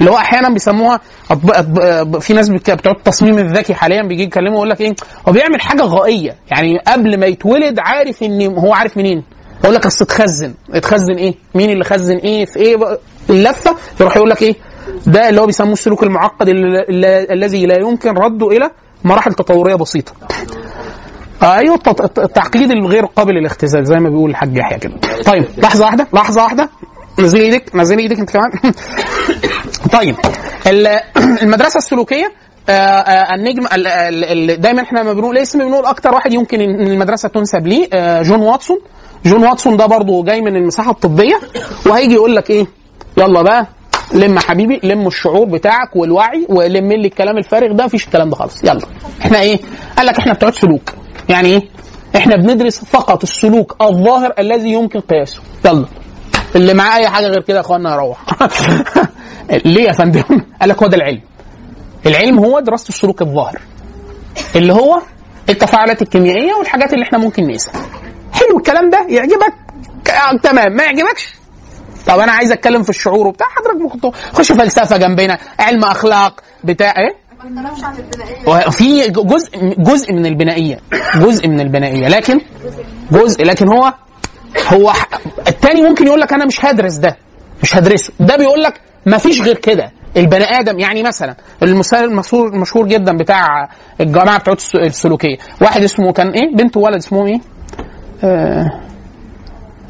اللي 0.00 0.10
هو 0.10 0.16
أحيانا 0.16 0.48
بيسموها 0.50 1.00
أطب... 1.30 1.50
أطب... 1.50 2.18
في 2.18 2.32
ناس 2.32 2.48
بتوع 2.48 2.76
التصميم 2.86 3.38
الذكي 3.38 3.74
حاليا 3.74 4.02
بيجي 4.02 4.22
يتكلموا 4.22 4.56
يقول 4.56 4.70
لك 4.70 4.80
إيه؟ 4.80 4.94
هو 5.28 5.32
بيعمل 5.32 5.60
حاجة 5.60 5.82
غائية. 5.82 6.36
يعني 6.50 6.78
قبل 6.86 7.20
ما 7.20 7.26
يتولد 7.26 7.78
عارف 7.78 8.22
إن 8.22 8.58
هو 8.58 8.72
عارف 8.74 8.96
منين. 8.96 9.24
يقول 9.64 9.74
لك 9.74 9.86
أصل 9.86 10.04
اتخزن. 10.04 10.54
اتخزن 10.70 11.14
إيه؟ 11.14 11.34
مين 11.54 11.70
اللي 11.70 11.84
خزن 11.84 12.16
إيه؟ 12.16 12.44
في 12.44 12.56
إيه؟ 12.56 12.76
بقى؟ 12.76 12.98
اللفة. 13.30 13.76
يروح 14.00 14.16
يقول 14.16 14.30
لك 14.30 14.42
إيه؟ 14.42 14.54
ده 15.06 15.28
اللي 15.28 15.40
هو 15.40 15.46
بيسموه 15.46 15.72
السلوك 15.72 16.02
المعقد 16.02 16.48
ال- 16.48 16.76
ال- 16.90 17.32
الذي 17.32 17.66
لا 17.66 17.78
يمكن 17.80 18.10
رده 18.10 18.48
إلى 18.48 18.70
مراحل 19.04 19.32
تطورية 19.34 19.74
بسيطة. 19.74 20.12
أيوه 21.42 21.74
الت- 21.74 22.00
الت- 22.00 22.18
التعقيد 22.18 22.70
الغير 22.70 23.04
قابل 23.06 23.34
للاختزال 23.34 23.84
زي 23.86 23.96
ما 23.96 24.08
بيقول 24.08 24.30
الحاج 24.30 24.56
يحيى 24.56 24.78
كده. 24.78 24.94
طيب 25.26 25.44
لحظة 25.58 25.84
واحدة 25.84 26.06
لحظة 26.12 26.42
واحدة. 26.42 26.68
نزلي 27.18 27.42
إيدك 27.42 27.76
نزلي 27.76 28.02
إيدك 28.02 28.18
أنت 28.18 28.30
كمان. 28.30 28.50
طيب 29.98 30.16
ال- 30.66 31.00
المدرسة 31.42 31.78
السلوكية 31.78 32.32
آه، 32.68 32.72
آه، 32.72 33.34
النجم 33.34 33.66
ال- 33.66 33.86
ال- 33.86 34.50
ال- 34.50 34.60
دايما 34.60 34.82
إحنا 34.82 35.00
لما 35.00 35.12
بنقول 35.12 35.38
اسم 35.38 35.58
بنقول 35.58 35.86
أكتر 35.86 36.14
واحد 36.14 36.32
يمكن 36.32 36.60
ان 36.60 36.86
المدرسة 36.86 37.28
تنسب 37.28 37.66
ليه 37.66 37.88
آه، 37.92 38.22
جون 38.22 38.40
واتسون. 38.40 38.78
جون 39.26 39.44
واتسون 39.44 39.76
ده 39.76 39.86
برضو 39.86 40.22
جاي 40.24 40.40
من 40.40 40.56
المساحة 40.56 40.90
الطبية 40.90 41.40
وهيجي 41.86 42.14
يقول 42.14 42.36
لك 42.36 42.50
إيه؟ 42.50 42.66
يلا 43.16 43.42
بقى 43.42 43.66
لم 44.12 44.38
حبيبي 44.38 44.80
لم 44.82 45.06
الشعور 45.06 45.46
بتاعك 45.46 45.96
والوعي 45.96 46.46
ولم 46.48 46.92
لي 46.92 47.06
الكلام 47.06 47.38
الفارغ 47.38 47.72
ده 47.72 47.84
مفيش 47.84 48.04
الكلام 48.04 48.30
ده 48.30 48.36
خالص. 48.36 48.64
يلا. 48.64 48.80
إحنا 49.22 49.40
إيه؟ 49.40 49.58
قال 49.96 50.06
لك 50.06 50.18
إحنا 50.18 50.32
بتوع 50.32 50.50
سلوك. 50.50 50.90
يعني 51.28 51.48
إيه؟ 51.48 51.68
إحنا 52.16 52.36
بندرس 52.36 52.84
فقط 52.84 53.22
السلوك 53.22 53.76
الظاهر 53.82 54.32
الذي 54.38 54.72
يمكن 54.72 55.00
قياسه. 55.00 55.40
يلا. 55.64 55.86
اللي 56.56 56.74
معاه 56.74 56.98
أي 56.98 57.08
حاجة 57.08 57.26
غير 57.26 57.42
كده 57.42 57.56
يا 57.56 57.60
اخوانا 57.60 57.94
يروح 57.94 58.18
ليه 59.64 59.82
يا 59.84 59.92
فندم؟ 59.92 60.22
قال 60.60 60.68
لك 60.68 60.82
هو 60.82 60.88
ده 60.88 60.96
العلم. 60.96 61.20
العلم 62.06 62.38
هو 62.38 62.60
دراسة 62.60 62.88
السلوك 62.88 63.22
الظاهر. 63.22 63.60
اللي 64.56 64.72
هو 64.72 65.00
التفاعلات 65.48 66.02
الكيميائية 66.02 66.54
والحاجات 66.54 66.92
اللي 66.92 67.04
إحنا 67.04 67.18
ممكن 67.18 67.46
نقيسها. 67.46 67.72
حلو 68.32 68.58
الكلام 68.58 68.90
ده؟ 68.90 69.06
يعجبك؟ 69.08 69.54
آه، 70.08 70.36
تمام. 70.42 70.72
ما 70.72 70.82
يعجبكش؟ 70.84 71.34
طب 72.06 72.18
أنا 72.18 72.32
عايز 72.32 72.52
أتكلم 72.52 72.82
في 72.82 72.90
الشعور 72.90 73.26
وبتاع 73.26 73.46
حضرتك 73.46 73.80
ممكن 73.80 74.00
تخش 74.32 74.52
فلسفة 74.52 74.96
جنبنا 74.96 75.38
علم 75.58 75.84
أخلاق 75.84 76.40
بتاع 76.64 76.94
إيه؟ 76.98 77.16
وفي 78.68 79.08
جزء 79.08 79.74
جزء 79.78 80.12
من 80.12 80.26
البنائية. 80.26 80.78
جزء 81.16 81.48
من 81.48 81.60
البنائية. 81.60 82.08
لكن 82.08 82.40
جزء 83.12 83.44
لكن 83.44 83.68
هو 83.68 83.92
هو 84.72 84.92
التاني 85.48 85.82
ممكن 85.82 86.06
يقول 86.06 86.20
لك 86.20 86.32
أنا 86.32 86.44
مش 86.44 86.64
هدرس 86.64 86.94
ده. 86.96 87.16
مش 87.62 87.76
هدرسه. 87.76 88.12
ده 88.20 88.36
بيقول 88.36 88.62
لك 88.62 88.80
ما 89.06 89.18
فيش 89.18 89.40
غير 89.42 89.56
كده. 89.58 89.92
البني 90.16 90.44
آدم 90.44 90.78
يعني 90.78 91.02
مثلا 91.02 91.34
المثال 91.62 92.04
المشهور 92.04 92.48
المشهور 92.48 92.86
جدا 92.86 93.16
بتاع 93.16 93.68
الجماعة 94.00 94.38
بتوع 94.38 94.54
الس- 94.54 94.74
السلوكية. 94.76 95.36
واحد 95.60 95.82
اسمه 95.82 96.12
كان 96.12 96.30
إيه؟ 96.30 96.54
بنت 96.56 96.76
وولد 96.76 96.96
اسمه 96.96 97.26
إيه؟ 97.26 97.40
آه 98.24 98.80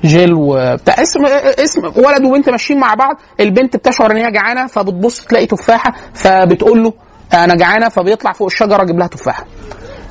جيل 0.05 0.33
وبتاع 0.35 0.95
اسم 1.03 1.25
اسم 1.65 1.81
ولد 1.85 2.25
وبنت 2.25 2.49
ماشيين 2.51 2.81
مع 2.81 2.95
بعض. 2.95 3.17
البنت 3.41 3.77
بتشعر 3.77 4.11
إن 4.11 4.17
هي 4.17 4.31
جعانة 4.33 4.67
فبتبص 4.67 5.25
تلاقي 5.25 5.47
تفاحة 5.47 5.93
فبتقول 6.15 6.83
له 6.85 6.93
أنا 7.35 7.55
جعانه 7.55 7.89
فبيطلع 7.89 8.33
فوق 8.33 8.47
الشجره 8.47 8.83
يجيب 8.83 8.99
لها 8.99 9.07
تفاحه. 9.07 9.45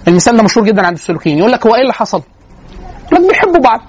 المثال 0.07 0.37
ده 0.37 0.43
مشهور 0.43 0.65
جدا 0.65 0.87
عند 0.87 0.95
السلوكيين. 0.97 1.37
يقول 1.37 1.51
لك 1.51 1.67
هو 1.67 1.75
إيه 1.75 1.81
اللي 1.81 1.93
حصل؟ 1.93 2.21
يقول 3.11 3.23
لك 3.23 3.29
بيحبوا 3.29 3.59
بعض. 3.59 3.81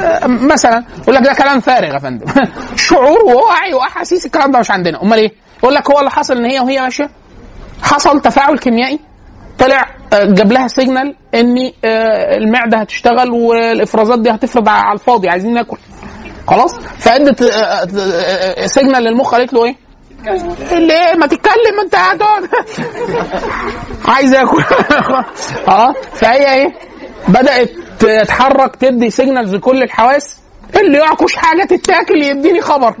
آه، 0.00 0.26
مثلا 0.26 0.84
يقول 1.02 1.14
لك 1.14 1.22
ده 1.22 1.34
كلام 1.34 1.60
فارغ 1.60 1.94
يا 1.94 1.98
فندم. 1.98 2.26
شعور 2.76 3.18
ووعي 3.24 3.74
واحاسيس 3.74 4.26
الكلام 4.26 4.50
ده 4.50 4.58
مش 4.58 4.70
عندنا. 4.70 5.02
امال 5.02 5.18
إيه؟ 5.18 5.32
يقول 5.62 5.74
لك 5.74 5.90
هو 5.90 5.98
اللي 5.98 6.10
حصل 6.10 6.36
ان 6.36 6.44
هي 6.44 6.60
وهي 6.60 6.80
ماشيه 6.80 7.10
حصل 7.82 8.20
تفاعل 8.20 8.58
كيميائي. 8.58 9.00
طلع 9.58 9.86
آه، 10.12 10.24
جاب 10.24 10.52
لها 10.52 10.68
signal 10.68 11.14
ان 11.34 11.58
آه، 11.84 12.36
المعدة 12.36 12.78
هتشتغل 12.78 13.30
والإفرازات 13.30 14.18
دي 14.18 14.30
هتفرض 14.30 14.68
على 14.68 14.92
الفاضي 14.92 15.28
عايزين 15.28 15.54
ناكل. 15.54 15.76
خلاص؟ 16.48 16.74
فادت 16.98 17.44
signal 18.66 19.02
للمخ 19.02 19.30
قالت 19.30 19.52
له 19.54 19.64
إيه؟ 19.64 19.87
ليه 20.72 21.14
ما 21.18 21.26
تتكلم 21.26 21.80
انت 21.84 21.94
هتقعد 21.94 22.48
عايز 24.04 24.34
اكل 24.34 24.62
آه 25.68 25.92
فهي 26.12 26.54
إيه؟ 26.54 26.72
بدأت 27.28 27.70
تتحرك 27.98 28.76
تدي 28.76 29.10
سيجنالز 29.10 29.54
لكل 29.54 29.82
الحواس. 29.82 30.36
اللي 30.80 30.98
يعكش 30.98 31.36
حاجة 31.36 31.64
تتاكل 31.64 32.22
يديني 32.22 32.60
خبر. 32.60 32.94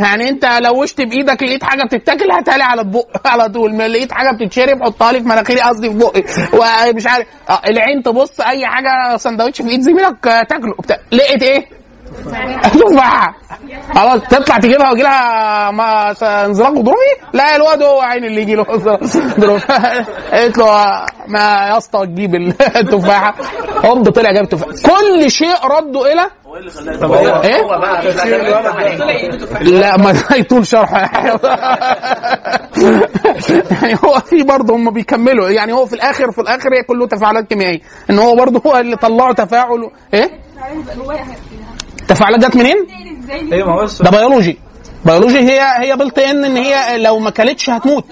يعني 0.00 0.28
انت 0.28 0.44
لوشت 0.44 1.00
بإيدك 1.00 1.42
لقيت 1.42 1.64
حاجة 1.64 1.82
بتتاكل 1.84 2.30
هاتها 2.30 2.64
على 2.64 2.80
البق 2.80 3.26
على 3.28 3.48
طول. 3.48 3.74
ما 3.76 3.88
لقيت 3.88 4.12
حاجة 4.12 4.36
بتتشرب 4.36 4.82
حطها 4.84 5.12
لي 5.12 5.20
في 5.20 5.24
مناخيري 5.28 5.60
قصدي 5.60 5.90
في 5.90 5.96
بقي. 5.98 6.24
ومش 6.92 7.06
عارف 7.06 7.26
آه 7.50 7.60
العين 7.68 8.02
تبص 8.02 8.40
أي 8.40 8.66
حاجة 8.66 9.16
سندوتش 9.16 9.62
في 9.62 9.68
إيد 9.68 9.80
زميلك 9.80 10.26
آه، 10.26 10.42
تاكله. 10.42 10.74
لقيت 11.12 11.42
إيه؟ 11.42 11.66
تفاحه 12.62 13.34
خلاص 13.94 14.20
تطلع 14.30 14.56
تجيبها 14.58 14.90
ويجي 14.90 15.02
لها 15.02 16.46
انزلاق 16.46 16.70
غضروفي 16.70 17.14
لا 17.32 17.56
الواد 17.56 17.82
هو 17.82 18.00
عين 18.00 18.24
اللي 18.24 18.42
يجي 18.42 18.54
له 18.54 18.62
قالت 18.64 20.58
له 20.58 21.06
ما 21.28 21.40
يا 21.40 21.78
اسطى 21.78 22.06
تجيب 22.06 22.34
التفاحة. 22.76 23.34
هوب 23.84 24.10
طلع 24.10 24.32
جاب 24.32 24.48
تفاحه 24.48 24.72
كل 24.72 25.30
شيء 25.30 25.66
ردوا 25.66 26.06
إلى؟ 26.12 26.30
إيه؟ 27.44 27.62
لا 29.60 29.96
ما 30.02 30.14
يطول 30.36 30.66
شرحه. 30.66 31.00
يعني 33.82 33.94
هو 34.04 34.18
في 34.18 34.42
برضه 34.42 34.74
هم 34.76 34.90
بيكملوا. 34.90 35.48
يعني 35.50 35.72
هو 35.72 35.86
في 35.86 35.92
الآخر 35.92 36.32
في 36.32 36.40
الآخر 36.40 36.68
هي 36.78 36.82
كله 36.82 37.06
تفاعلات 37.06 37.46
كيميائية. 37.48 37.80
إن 38.10 38.18
هو 38.18 38.34
برضه 38.36 38.62
هو 38.66 38.76
اللي 38.76 38.96
طلعوا 38.96 39.32
تفاعل 39.32 39.90
إيه؟ 40.14 40.30
تفاعلات 42.14 42.40
جت 42.44 42.56
منين؟ 42.56 42.76
ما 43.66 43.72
هو 43.72 43.86
ده 44.00 44.10
بيولوجي. 44.10 44.58
بيولوجي 45.04 45.38
هي 45.38 45.60
هي 45.78 45.96
بلت 45.96 46.18
إن 46.18 46.44
ان 46.44 46.56
هي 46.56 46.98
لو 46.98 47.18
ما 47.18 47.30
كلتش 47.30 47.70
هتموت. 47.70 48.04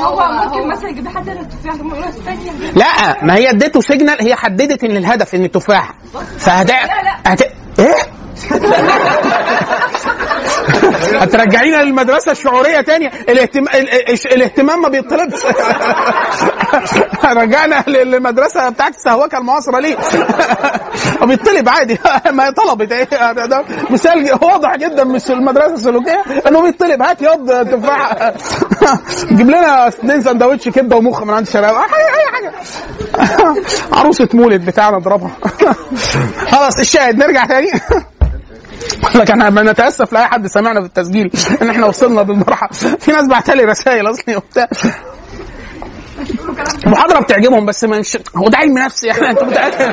هو 0.00 0.28
ممكن 0.32 0.68
مثلا 0.68 0.88
يجيب 0.90 1.08
حد 1.08 1.28
التفاح 1.28 1.74
ده 1.74 1.84
يقول 1.84 2.04
استني 2.04 2.72
لا 2.74 3.24
ما 3.24 3.34
هي 3.36 3.50
اديته 3.50 3.80
سيجنال 3.80 4.22
هي 4.22 4.34
حددت 4.34 4.84
إن 4.84 4.96
الهدف 4.96 5.34
إن 5.34 5.44
التفاح. 5.44 5.94
فهت 6.38 6.70
هت... 7.26 7.42
إيه؟ 7.78 7.94
هترجعينا 11.22 11.76
للمدرسة 11.82 12.32
الشعورية 12.32 12.80
تاني. 12.80 13.06
الاهتم... 13.28 13.62
ال- 13.62 13.90
ال- 14.10 14.32
الاهتمام 14.32 14.82
ما 14.82 14.88
بيطلبش 14.88 15.40
رجعنا 17.24 17.84
للمدرسة 17.86 18.68
بتاعت 18.68 18.96
السهوكه 18.96 19.38
المعاصرة 19.38 19.78
ليه؟ 19.80 19.96
بيطلب 21.26 21.68
عادي. 21.68 21.98
ما 22.30 22.50
طلبت 22.50 22.92
إيه؟ 22.92 23.08
مثال 23.90 24.38
واضح 24.42 24.76
جدا 24.76 25.04
من 25.04 25.20
المدرسة 25.30 25.74
السلوكية. 25.74 26.22
إنه 26.48 26.62
بيطلب 26.62 27.02
هات 27.02 27.22
ياض 27.22 27.50
تفاحه 27.66 28.34
جيب 29.32 29.46
لنا 29.50 29.88
اثنين 29.88 30.20
سندوتش 30.22 30.68
كبدة 30.68 30.96
ومخ 30.96 31.22
من 31.22 31.34
عند 31.34 31.46
الشباب. 31.46 31.74
أي 31.74 31.82
أي 31.82 32.32
حاجة. 32.32 32.52
عروسة 33.92 34.28
مولد 34.34 34.64
بتاعنا 34.66 34.96
اضربها. 34.96 35.30
خلاص 36.50 36.78
الشاهد. 36.78 37.18
نرجع 37.18 37.44
تاني. 37.46 37.70
لك 39.14 39.30
إحنا 39.30 39.50
ما 39.50 39.62
نتأسف 39.62 40.12
لأي 40.12 40.26
حد 40.26 40.46
سمعنا 40.46 40.80
في 40.80 40.86
التسجيل 40.86 41.30
إن 41.62 41.70
إحنا 41.70 41.86
وصلنا 41.86 42.20
للمرحله 42.20 42.68
في 43.02 43.12
ناس 43.12 43.26
بعت 43.28 43.50
لي 43.50 43.64
رسائل 43.64 44.10
اصلي 44.10 44.36
وبتاع. 44.36 44.68
المحاضرة 46.86 47.20
بتعجبهم 47.20 47.66
بس 47.66 47.84
مش 47.84 48.18
هو 48.36 48.48
ده 48.48 48.58
علم 48.58 48.78
نفس 48.78 49.04
يعني 49.04 49.30
انت 49.30 49.42
متأكد 49.42 49.92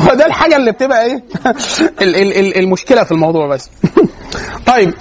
هو 0.00 0.14
ده 0.14 0.26
الحاجة 0.26 0.56
اللي 0.56 0.72
بتبقى 0.72 1.04
إيه؟ 1.04 1.14
ال- 2.02 2.16
ال- 2.16 2.36
ال- 2.38 2.58
المشكلة 2.58 3.04
في 3.04 3.12
الموضوع 3.12 3.46
بس. 3.48 3.70
طيب 4.66 4.94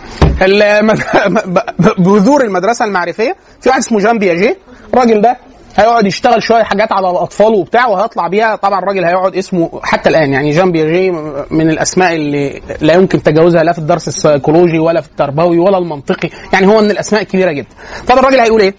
بذور 1.99 2.43
المدرسة 2.43 2.85
المعرفية. 2.85 3.35
في 3.61 3.69
واحد 3.69 3.79
اسمه 3.79 3.99
جان 3.99 4.19
بياجيه 4.19 4.57
الراجل 4.93 5.21
ده 5.21 5.37
هيقعد 5.77 6.05
يشتغل 6.05 6.43
شوية 6.43 6.63
حاجات 6.63 6.91
على 6.91 7.09
الأطفال 7.11 7.53
وبتاع 7.53 7.87
وهيطلع 7.87 8.27
بيها. 8.27 8.55
طبعا 8.55 8.79
الراجل 8.79 9.05
هيقعد 9.05 9.35
اسمه 9.35 9.79
حتى 9.83 10.09
الآن 10.09 10.33
يعني 10.33 10.51
جان 10.51 10.71
بياجيه 10.71 11.11
من 11.51 11.69
الأسماء 11.69 12.15
اللي 12.15 12.61
لا 12.81 12.93
يمكن 12.93 13.23
تجاوزها 13.23 13.63
لا 13.63 13.71
في 13.73 13.79
الدرس 13.79 14.07
السيكولوجي 14.07 14.79
ولا 14.79 15.01
في 15.01 15.07
التربوي 15.07 15.59
ولا 15.59 15.77
المنطقي. 15.77 16.29
يعني 16.53 16.67
هو 16.67 16.81
من 16.81 16.91
الأسماء 16.91 17.21
الكبيرة 17.21 17.51
جدا. 17.51 17.67
طب 18.07 18.17
الراجل 18.17 18.39
هيقول 18.39 18.61
إيه؟ 18.61 18.73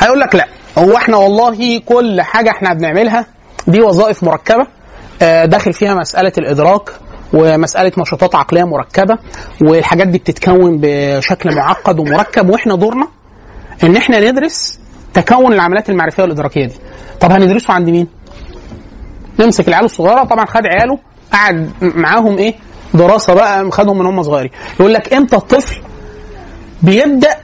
هيقول 0.00 0.20
لك 0.20 0.34
لا 0.34 0.46
هو 0.78 0.96
إحنا 0.96 1.16
والله 1.16 1.78
كل 1.86 2.20
حاجة 2.22 2.50
إحنا 2.50 2.74
بنعملها 2.74 3.26
دي 3.66 3.80
وظائف 3.80 4.22
مركبة 4.24 4.66
آه، 5.22 5.44
داخل 5.44 5.72
فيها 5.72 5.94
مسألة 5.94 6.32
الإدراك 6.38 6.90
ومسألة 7.32 7.92
نشاطات 7.98 8.34
عقلية 8.34 8.64
مركبة 8.64 9.18
والحاجات 9.62 10.06
دي 10.08 10.18
بتتكون 10.18 10.78
بشكل 10.82 11.54
معقد 11.56 11.98
ومركب 11.98 12.50
وإحنا 12.50 12.74
دورنا 12.76 13.08
إن 13.84 13.96
إحنا 13.96 14.30
ندرس 14.30 14.78
تكون 15.14 15.52
العمليات 15.52 15.90
المعرفية 15.90 16.22
والإدراكية 16.22 16.64
دي. 16.66 16.74
طب 17.20 17.32
هندرسه 17.32 17.74
عند 17.74 17.90
مين؟ 17.90 18.06
نمسك 19.40 19.68
العيال 19.68 19.84
الصغيرة. 19.84 20.24
طبعا 20.24 20.44
خد 20.46 20.66
عياله 20.66 20.98
قعد 21.32 21.70
معاهم 21.82 22.38
إيه؟ 22.38 22.54
دراسة 22.94 23.34
بقى 23.34 23.70
خدهم 23.70 23.98
من 23.98 24.06
هم 24.06 24.22
صغيرين. 24.22 24.50
يقول 24.80 24.94
لك 24.94 25.12
إمتى 25.14 25.36
الطفل 25.36 25.76
بيبدأ 26.82 27.36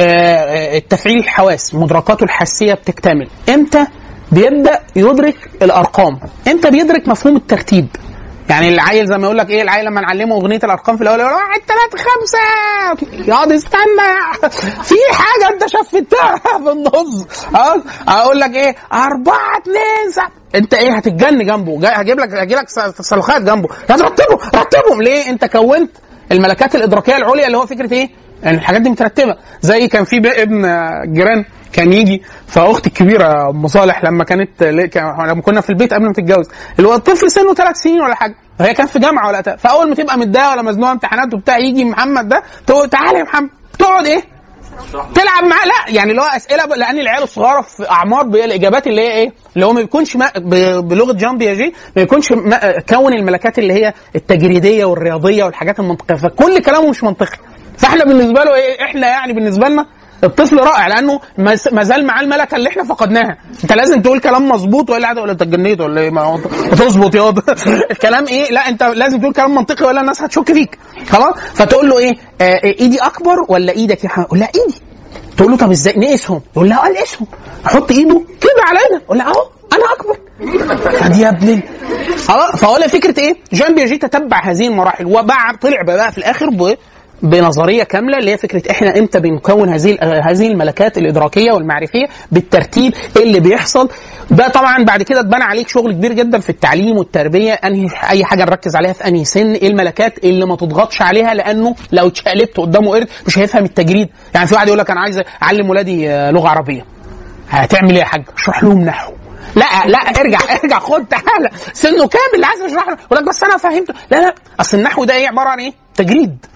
آه، 0.00 0.76
التفعيل 0.76 1.18
الحواس 1.18 1.74
مدركاته 1.74 2.24
الحاسيه 2.24 2.74
بتكتمل. 2.74 3.28
إمتى 3.48 3.86
بيبدأ 4.32 4.80
يدرك 4.96 5.50
الأرقام؟ 5.62 6.20
إمتى 6.48 6.70
بيدرك 6.70 7.08
مفهوم 7.08 7.36
الترتيب؟ 7.36 7.86
يعني 8.50 8.68
العيل 8.68 9.06
زي 9.06 9.18
ما 9.18 9.24
يقول 9.24 9.38
لك 9.38 9.50
إيه 9.50 9.62
العيل 9.62 9.84
لما 9.84 10.00
نعلمه 10.00 10.34
أغنية 10.34 10.60
الأرقام 10.64 10.96
في 10.96 11.02
الأول 11.02 11.20
يقول 11.20 11.32
واحد 11.32 11.60
ثلاثة 11.68 12.08
خمسة. 12.10 12.38
يقعد 13.28 13.52
استنى 13.52 14.12
في 14.82 14.94
حاجة 15.12 15.54
أنت 15.54 15.66
شفتها 15.66 16.36
في 16.36 16.70
النص. 16.72 17.46
أقول 18.08 18.40
لك 18.40 18.54
إيه 18.54 18.76
أربعة 18.92 19.58
اثنين 19.62 20.26
أنت 20.54 20.74
إيه 20.74 20.96
هتتجن 20.96 21.46
جنبه. 21.46 21.88
هجيب 21.88 22.20
لك 22.20 22.34
هجيب 22.34 22.58
لك 22.58 22.66
تصرخات 22.98 23.42
جنبه. 23.42 23.68
لا 23.88 23.96
ترتبه 23.96 24.38
رتبهم 24.54 25.02
ليه؟ 25.02 25.30
أنت 25.30 25.44
كونت 25.44 25.90
الملكات 26.32 26.74
الإدراكية 26.74 27.16
العليا 27.16 27.46
اللي 27.46 27.56
هو 27.56 27.66
فكرة 27.66 27.92
إيه؟ 27.94 28.10
يعني 28.42 28.56
الحاجات 28.56 28.80
دي 28.80 28.90
مترتبة. 28.90 29.36
زي 29.60 29.88
كان 29.88 30.04
في 30.04 30.42
ابن 30.42 30.62
جيران 31.12 31.44
كان 31.72 31.92
يجي 31.92 32.22
فأختي 32.46 32.88
الكبيرة 32.88 33.50
أم 33.50 33.66
صالح 33.66 34.04
لما 34.04 34.24
كانت 34.24 34.62
لما 34.62 35.42
كنا 35.42 35.60
في 35.60 35.70
البيت 35.70 35.94
قبل 35.94 36.06
ما 36.06 36.12
تتجوز 36.12 36.48
الطفل 36.78 37.30
سنه 37.30 37.54
ثلاث 37.54 37.76
سنين 37.76 38.00
ولا 38.00 38.14
حاجة 38.14 38.34
وهي 38.60 38.74
كانت 38.74 38.90
في 38.90 38.98
جامعة 38.98 39.28
ولا. 39.28 39.56
فأول 39.56 39.88
ما 39.88 39.94
تبقى 39.94 40.18
متضايقة 40.18 40.50
ولا 40.50 40.62
مزنوقة 40.62 40.92
امتحانات 40.92 41.34
وبتاع 41.34 41.58
يجي 41.58 41.84
محمد 41.84 42.28
ده 42.28 42.42
تقول 42.66 42.90
تعالى 42.90 43.18
يا 43.18 43.24
محمد 43.24 43.50
تقعد 43.78 44.06
إيه 44.06 44.22
تلعب 45.14 45.44
معاه 45.44 45.66
لا 45.66 45.94
يعني 45.94 46.10
اللي 46.10 46.22
هو 46.22 46.26
أسئلة 46.26 46.66
لأن 46.66 46.98
العيال 46.98 47.22
الصغيرة 47.22 47.60
في 47.60 47.90
أعمار 47.90 48.24
الإجابات 48.24 48.86
اللي 48.86 49.00
هي 49.00 49.12
إيه؟ 49.12 49.32
اللي 49.54 49.66
هو 49.66 49.72
ما 49.72 49.80
بيكونش 49.80 50.16
بلغة 50.80 51.12
جان 51.12 51.38
بياجي 51.38 51.74
ما 51.96 52.02
يكونش 52.02 52.32
ما 52.32 52.80
كون 52.88 53.12
الملكات 53.12 53.58
اللي 53.58 53.72
هي 53.72 53.92
التجريدية 54.16 54.84
والرياضية 54.84 55.44
والحاجات 55.44 55.80
المنطقية 55.80 56.16
فكل 56.16 56.58
كلامه 56.62 56.90
مش 56.90 57.04
منطقي 57.04 57.38
فإحنا 57.78 58.04
بالنسبة 58.04 58.44
له 58.44 58.54
إيه؟ 58.54 58.84
إحنا 58.84 59.08
يعني 59.08 59.32
بالنسبة 59.32 59.68
لنا 59.68 59.86
الطفل 60.24 60.56
رائع 60.56 60.86
لأنه 60.86 61.20
ما 61.72 61.82
زال 61.82 62.06
معاه 62.06 62.22
الملكة 62.22 62.56
اللي 62.56 62.68
إحنا 62.68 62.84
فقدناها. 62.84 63.36
أنت 63.62 63.72
لازم 63.72 64.02
تقول 64.02 64.20
كلام 64.20 64.48
مظبوط 64.48 64.90
والا 64.90 65.04
قاعد 65.04 65.18
ولا 65.18 65.32
أنت 65.32 65.42
اتجنيت 65.42 65.80
ولا 65.80 66.00
إيه؟ 66.00 66.10
ما 66.10 66.40
تظبط 66.78 67.14
ياض. 67.14 67.38
الكلام 67.90 68.26
إيه؟ 68.26 68.50
لا 68.52 68.68
أنت 68.68 68.82
لازم 68.82 69.20
تقول 69.20 69.32
كلام 69.32 69.54
منطقي 69.54 69.84
ولا 69.86 70.00
الناس 70.00 70.22
هتشك 70.22 70.52
فيك. 70.52 70.78
خلاص؟ 71.10 71.34
فتقول 71.54 71.88
له 71.88 71.98
إيه؟ 71.98 72.12
آه 72.40 72.60
إيدي 72.64 72.98
أكبر 72.98 73.36
ولا 73.48 73.72
إيدك 73.72 74.04
يا 74.04 74.08
يقول 74.22 74.38
لا 74.38 74.46
إيدي. 74.46 74.80
تقول 75.36 75.50
له 75.50 75.56
طب 75.56 75.70
إزاي؟ 75.70 75.94
نقيسهم. 75.96 76.40
يقول 76.56 76.68
لها 76.68 76.86
آه 76.86 76.90
نقيسهم 76.90 77.26
أحط 77.66 77.90
إيده 77.90 78.22
كده 78.40 78.62
إيدك 78.68 79.02
يقول 79.04 79.18
لها 79.18 79.26
أهو 79.26 79.48
أنا 79.72 79.84
أكبر. 79.92 80.16
طب 81.00 81.12
يا 81.22 81.28
ابني. 81.28 81.60
خلاص؟ 82.28 82.56
فهو 82.56 82.76
فكرة 82.88 83.20
إيه؟ 83.20 83.36
جان 83.52 83.74
بياجي 83.74 83.98
تتبع 83.98 84.40
هذه 84.44 84.66
المراحل 84.68 85.06
وبعد 85.06 85.58
طلع 85.58 85.82
بقى 85.82 86.12
في 86.12 86.18
الآخر 86.18 86.50
بنظرية 87.22 87.82
كاملة 87.82 88.18
اللي 88.18 88.30
هي 88.30 88.36
فكرة 88.38 88.70
إحنا 88.70 88.98
إمتى 88.98 89.20
بنكون 89.20 89.68
هذه 89.68 89.98
هذه 90.24 90.48
الملكات 90.48 90.98
الإدراكية 90.98 91.52
والمعرفية 91.52 92.06
بالترتيب 92.32 92.94
اللي 93.16 93.40
بيحصل. 93.40 93.88
ده 94.30 94.48
طبعا 94.48 94.84
بعد 94.84 95.02
كده 95.02 95.20
اتبنى 95.20 95.44
عليك 95.44 95.68
شغل 95.68 95.92
كبير 95.92 96.12
جدا 96.12 96.38
في 96.40 96.50
التعليم 96.50 96.96
والتربية. 96.96 97.52
أنهي 97.52 97.88
أي 98.10 98.24
حاجة 98.24 98.44
نركز 98.44 98.76
عليها 98.76 98.92
في 98.92 99.08
أنهي 99.08 99.24
سن؟ 99.24 99.52
إيه 99.52 99.68
الملكات 99.68 100.18
اللي 100.24 100.46
ما 100.46 100.56
تضغطش 100.56 101.02
عليها؟ 101.02 101.34
لأنه 101.34 101.74
لو 101.92 102.06
اتشقلبت 102.06 102.56
قدامه 102.56 102.90
قرد 102.94 103.08
مش 103.26 103.38
هيفهم 103.38 103.64
التجريد. 103.64 104.08
يعني 104.34 104.46
في 104.46 104.54
واحد 104.54 104.66
يقول 104.66 104.78
لك 104.78 104.90
أنا 104.90 105.00
عايز 105.00 105.20
أعلم 105.42 105.70
ولادي 105.70 106.10
آه، 106.10 106.30
لغة 106.30 106.48
عربية. 106.48 106.84
هتعمل 107.50 107.90
إيه 107.90 107.98
يا 108.00 108.04
حاج؟ 108.04 108.22
اشرح 108.36 108.64
لهم 108.64 108.84
نحو. 108.84 109.12
لا 109.56 109.64
لا 109.86 109.98
ارجع 109.98 110.38
ارجع 110.64 110.78
خد 110.78 111.04
تعالى. 111.06 111.50
سنه 111.72 112.08
كامل 112.08 112.34
اللي 112.34 112.46
عايز 112.46 112.60
اشرح 112.60 112.88
له 112.88 112.96
يقول 113.06 113.18
لك 113.18 113.28
بس 113.28 113.42
أنا 113.42 113.56
فهمته 113.56 113.94
لا 114.10 114.16
لا. 114.16 114.34
أصل 114.60 114.78
النحو 114.78 115.04
ده 115.04 115.14
إيه؟ 115.14 115.28
عبارة 115.28 115.48
عن 115.48 115.58
إيه؟ 115.60 115.72
تجريد. 115.94 116.46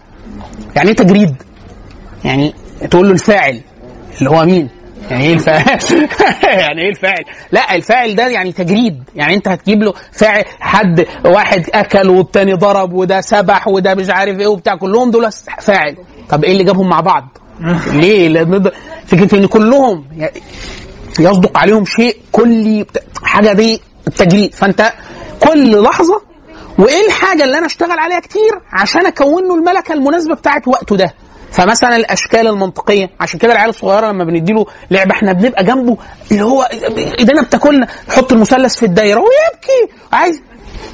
يعني 0.76 0.88
إيه 0.88 0.96
تجريد؟ 0.96 1.34
يعني 2.24 2.54
تقول 2.90 3.06
له 3.06 3.12
الفاعل 3.12 3.60
اللي 4.18 4.30
هو 4.30 4.44
مين؟ 4.44 4.68
يعني 5.10 5.24
إيه 5.24 5.34
الفاعل؟ 5.34 5.64
يعني 6.62 6.82
إيه 6.82 6.90
الفاعل؟ 6.90 7.24
لا 7.52 7.74
الفاعل 7.74 8.14
ده 8.14 8.28
يعني 8.28 8.52
تجريد، 8.52 9.02
يعني 9.16 9.34
أنت 9.34 9.48
هتجيب 9.48 9.82
له 9.82 9.94
فاعل 10.12 10.44
حد 10.60 11.06
واحد 11.24 11.64
أكل 11.74 12.08
والتاني 12.08 12.54
ضرب 12.54 12.92
وده 12.92 13.20
سبح 13.20 13.68
وده 13.68 13.94
مش 13.94 14.10
عارف 14.10 14.40
إيه 14.40 14.46
وبتاع 14.46 14.76
كلهم 14.76 15.10
دول 15.10 15.28
فاعل، 15.60 15.96
طب 16.28 16.44
إيه 16.44 16.52
اللي 16.52 16.64
جابهم 16.64 16.88
مع 16.88 17.00
بعض؟ 17.00 17.38
ليه؟ 18.00 18.28
لأن 18.28 18.70
فكرة 19.06 19.38
إن 19.38 19.46
كلهم 19.46 20.04
يصدق 21.20 21.58
عليهم 21.58 21.84
شيء 21.84 22.16
كلي 22.32 22.86
حاجة 23.22 23.52
دي 23.52 23.80
التجريد 24.08 24.54
فأنت 24.54 24.92
كل 25.40 25.82
لحظة 25.82 26.25
وإيه 26.78 27.06
الحاجة 27.06 27.44
اللي 27.44 27.58
أنا 27.58 27.66
أشتغل 27.66 27.98
عليها 27.98 28.20
كتير 28.20 28.60
عشان 28.72 29.06
أكون 29.06 29.48
له 29.48 29.54
الملكة 29.54 29.92
المناسبة 29.92 30.34
بتاعت 30.34 30.68
وقته 30.68 30.96
ده؟ 30.96 31.14
فمثلا 31.52 31.96
الأشكال 31.96 32.46
المنطقية 32.48 33.10
عشان 33.20 33.38
كده 33.38 33.52
العيال 33.52 33.70
الصغيرة 33.70 34.06
لما 34.12 34.24
بنديله 34.24 34.66
لعبة 34.90 35.10
إحنا 35.12 35.32
بنبقى 35.32 35.64
جنبه 35.64 35.96
اللي 36.32 36.42
هو 36.44 36.62
ايدينا 37.18 37.42
بتاكلنا 37.42 37.86
يحط 38.08 38.32
المثلث 38.32 38.76
في 38.76 38.86
الدايرة 38.86 39.18
ويبكي 39.20 39.94
عايز 40.12 40.42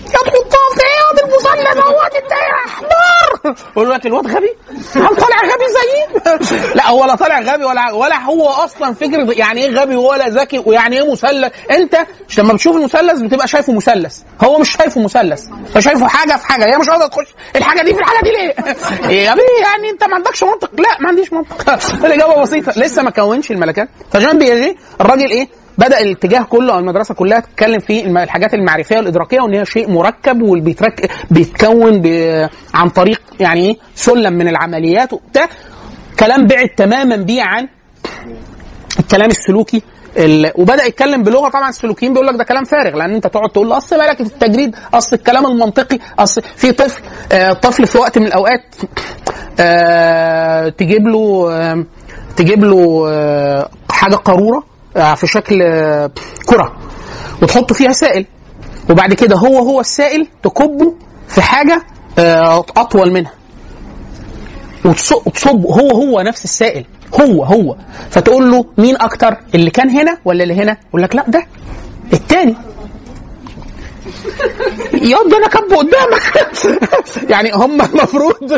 يا 0.07 0.19
تحطها 0.19 0.75
في 0.75 0.83
إيه 0.83 1.25
المثلث 1.25 1.77
اهوت 1.85 2.17
الدايره 2.23 2.57
أحمر؟ 2.67 3.57
يقول 3.77 3.91
لك 3.91 4.07
الواد 4.07 4.27
غبي؟ 4.27 4.53
هل 4.95 5.17
طالع 5.17 5.37
غبي 5.43 5.65
زيي؟ 5.69 6.23
لا 6.77 6.89
هو 6.91 7.05
لا 7.05 7.15
طالع 7.15 7.41
غبي 7.41 7.65
ولا 7.65 7.93
ولا 7.93 8.19
هو 8.25 8.49
أصلا 8.49 8.95
فكره 8.95 9.33
يعني 9.33 9.65
إيه 9.65 9.71
غبي 9.71 9.97
ولا 9.97 10.29
ذكي 10.29 10.63
ويعني 10.67 11.01
إيه 11.03 11.13
مثلث؟ 11.13 11.53
أنت 11.71 11.99
لما 12.39 12.53
بتشوف 12.53 12.77
المثلث 12.77 13.21
بتبقى 13.21 13.49
شايفه 13.49 13.73
مثلث. 13.73 14.19
هو 14.45 14.59
مش 14.59 14.77
شايفه 14.77 15.01
مثلث. 15.01 15.47
هو 15.77 15.81
شايفه 15.81 16.09
حاجة 16.09 16.37
في 16.37 16.47
حاجة. 16.47 16.65
هي 16.65 16.79
مش 16.79 16.89
قادره 16.89 17.07
تخش 17.07 17.27
الحاجة 17.57 17.83
دي 17.83 17.95
في 17.95 18.01
الحاجة 18.01 18.25
دي 18.25 18.31
ليه؟ 18.31 18.55
يا 19.25 19.35
بيه 19.35 19.63
يعني 19.63 19.91
أنت 19.91 20.05
ما 20.05 20.15
عندكش 20.15 20.43
منطق. 20.45 20.71
لا 20.81 20.99
ما 21.01 21.09
عنديش 21.09 21.33
منطق. 21.33 21.79
الإجابة 22.07 22.43
بسيطة. 22.43 22.73
لسه 22.77 23.03
ما 23.03 23.11
كونش 23.11 23.51
الملكات 23.51 23.89
فجان 24.13 24.39
بياجي 24.39 24.77
الراجل 25.01 25.31
إيه؟ 25.31 25.62
بدأ 25.79 26.01
الاتجاه 26.01 26.43
كله 26.43 26.75
أو 26.75 26.79
المدرسة 26.79 27.15
كلها 27.15 27.41
تتكلم 27.41 27.79
في 27.79 28.07
الحاجات 28.07 28.55
المعرفية 28.55 28.97
والإدراكية 28.97 29.41
وإن 29.41 29.55
هي 29.55 29.65
شيء 29.65 29.91
مركب 29.91 30.43
وبيترك 30.43 31.11
بيتكون 31.31 32.01
ب... 32.01 32.07
عن 32.75 32.89
طريق 32.89 33.21
يعني 33.41 33.79
سلم 33.95 34.33
من 34.33 34.49
العمليات 34.49 35.13
وبتاع. 35.13 35.49
كلام 36.21 36.47
بعد 36.47 36.69
تماما 36.77 37.17
بيه 37.17 37.43
عن 37.43 37.69
الكلام 39.01 39.31
السلوكي 39.31 39.83
ال... 40.17 40.53
وبدأ 40.55 40.85
يتكلم 40.85 41.23
بلغة 41.23 41.49
طبعا 41.49 41.69
السلوكيين 41.69 42.13
بيقول 42.13 42.27
لك 42.27 42.35
ده 42.37 42.45
كلام 42.45 42.65
فارغ 42.65 42.97
لأن 42.97 43.15
أنت 43.15 43.27
تقعد 43.27 43.51
تقول 43.51 43.69
له 43.69 43.77
أصل 43.77 43.99
ملكه 43.99 44.23
التجريد؟ 44.23 44.77
أصل 44.95 45.17
الكلام 45.17 45.47
المنطقي؟ 45.47 45.99
أصل 46.19 46.43
في 46.57 46.73
طفل 46.73 47.03
آه 47.33 47.53
طفل 47.53 47.87
في 47.87 47.99
وقت 47.99 48.19
من 48.19 48.27
الأوقات 48.27 48.75
آه 49.61 50.69
تجيب 50.69 51.07
له 51.09 51.53
آه 51.53 51.85
تجيب 52.37 52.65
له 52.65 53.05
آه 53.09 53.69
حاجة 53.91 54.15
قارورة. 54.15 54.72
في 54.95 55.27
شكل 55.27 55.63
آه 55.63 56.11
كرة 56.47 56.77
وتحط 57.43 57.73
فيها 57.73 57.93
سائل. 57.93 58.27
وبعد 58.91 59.15
كده 59.15 59.37
هو 59.37 59.59
هو 59.59 59.81
السائل 59.81 60.27
تكبه 60.43 60.95
في 61.29 61.43
حاجة 61.43 61.83
آه 62.19 62.59
أطول 62.77 63.13
منها. 63.13 63.33
وتص- 64.85 65.27
وتصب 65.27 65.67
هو 65.67 65.91
هو 65.91 66.21
نفس 66.21 66.45
السائل. 66.45 66.85
هو 67.21 67.45
هو. 67.45 67.77
فتقول 68.11 68.51
له 68.51 68.65
مين 68.79 68.97
أكتر 68.97 69.37
اللي 69.55 69.71
كان 69.71 69.91
هنا 69.91 70.19
ولا 70.25 70.43
اللي 70.43 70.55
هنا؟ 70.55 70.77
يقول 70.89 71.03
لك 71.03 71.15
لا 71.17 71.25
ده 71.29 71.47
التاني. 72.13 72.57
ياض 74.93 75.35
أنا 75.35 75.47
كبه 75.49 75.77
قدامك. 75.77 76.49
يعني 77.33 77.53
هم 77.53 77.81
المفروض 77.83 78.53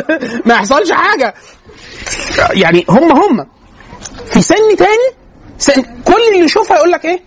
ما 0.45 0.53
يحصلش 0.53 0.91
حاجة. 0.91 1.33
يعني 2.53 2.85
هم 2.89 3.11
هم. 3.11 3.47
في 4.25 4.41
سن 4.41 4.75
تاني 4.77 5.24
كل 6.05 6.13
اللي 6.33 6.45
يشوفها 6.45 6.77
يقول 6.77 6.91
لك 6.91 7.05
إيه؟ 7.05 7.19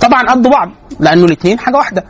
طبعا 0.00 0.22
قد 0.22 0.42
بعض 0.42 0.70
لأنه 1.00 1.24
الاثنين 1.24 1.58
حاجة 1.58 1.76
واحدة. 1.76 2.04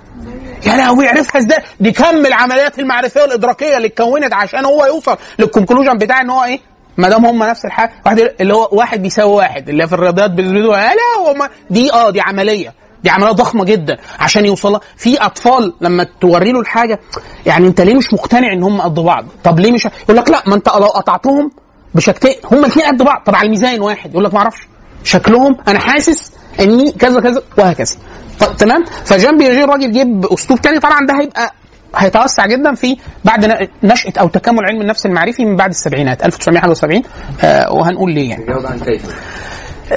يا 0.67 0.77
لهوي 0.77 1.09
عرفها 1.09 1.41
إزاي؟ 1.41 1.59
دي 1.81 1.93
كم 1.93 2.27
العمليات 2.27 2.79
المعرفية 2.79 3.21
والإدراكية 3.23 3.77
اللي 3.77 3.89
اتكونت 3.89 4.33
عشان 4.35 4.65
هو 4.65 4.87
يوصل 4.87 5.17
للكونكلوجن 5.39 5.99
بتاع 5.99 6.21
إن 6.21 6.31
هو 6.31 6.45
إيه؟ 6.45 6.61
ما 6.97 7.09
دام 7.09 7.27
هم 7.27 7.43
نفس 7.43 7.65
الحاجة. 7.65 7.93
واحد 8.07 8.19
اللي 8.41 8.55
هو 8.55 8.69
واحد 8.73 9.03
بيساوي 9.03 9.33
واحد 9.35 9.69
اللي 9.69 9.89
في 9.89 9.93
الرياضيات 9.93 10.31
بالفيديو 10.31 10.73
لا 10.73 11.51
دي 11.71 11.93
آه 11.93 12.11
دي 12.11 12.21
عملية. 12.21 12.75
دي 13.05 13.11
عملية 13.11 13.31
ضخمة 13.33 13.65
جدا 13.65 13.97
عشان 14.21 14.47
يوصلها 14.47 14.81
في 14.97 15.17
أطفال 15.19 15.73
لما 15.81 16.07
توري 16.21 16.53
له 16.53 16.61
الحاجة 16.61 17.01
يعني 17.47 17.67
أنت 17.67 17.81
ليه 17.81 17.95
مش 17.95 18.13
مقتنع 18.15 18.53
إن 18.53 18.63
هم 18.63 18.81
قد 18.81 18.95
بعض؟ 18.95 19.25
طب 19.45 19.61
ليه 19.61 19.73
مش 19.73 19.85
يقول 19.85 20.17
لك 20.17 20.31
لا 20.31 20.43
ما 20.47 20.55
أنت 20.55 20.69
لو 20.69 20.87
قطعتهم 20.87 21.51
بشكلين 21.95 22.35
هم 22.53 22.59
الاثنين 22.59 22.87
قد 22.87 23.03
بعض. 23.03 23.23
طب 23.27 23.35
على 23.35 23.47
الميزان 23.47 23.81
واحد. 23.81 24.11
يقول 24.11 24.25
لك 24.25 24.35
ما 24.35 24.41
أعرفش. 24.41 24.69
شكلهم 25.07 25.57
أنا 25.69 25.79
حاسس 25.79 26.33
إني 26.61 26.93
كذا 26.93 27.21
كذا 27.21 27.43
وهكذا. 27.59 27.97
طب 28.41 28.57
تمام؟ 28.57 28.85
فجان 29.05 29.39
بيجي 29.39 29.65
الراجل 29.65 29.93
جيب 29.93 30.27
أسلوب 30.27 30.61
تاني 30.61 30.79
طبعا 30.81 31.07
ده 31.07 31.21
هيبقى 31.21 31.53
هيتوسع 31.97 32.47
جدا 32.47 32.75
في 32.75 32.97
بعد 33.25 33.69
نشأة 33.83 34.13
أو 34.21 34.29
تكامل 34.29 34.65
علم 34.65 34.81
النفس 34.81 35.07
المعرفي 35.07 35.45
من 35.45 35.57
بعد 35.57 35.71
السبعينات 35.71 36.25
1971 36.25 37.03
آه 37.45 37.73
وهنقول 37.73 38.13
ليه 38.13 38.31
يعني. 38.31 38.45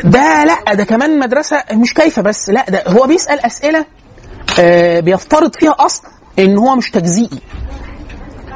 ده 0.03 0.43
لأ 0.45 0.73
ده 0.73 0.83
كمان 0.83 1.19
مدرسة 1.19 1.63
مش 1.73 1.93
كيف 1.93 2.19
بس 2.19 2.49
لأ 2.49 2.65
ده 2.69 2.83
هو 2.87 3.07
بيسأل 3.07 3.39
أسئلة 3.45 3.85
آه 4.59 4.99
بيفترض 4.99 5.55
فيها 5.55 5.75
أصل 5.79 6.03
إن 6.39 6.57
هو 6.57 6.75
مش 6.75 6.91
تجزيئي 6.91 7.39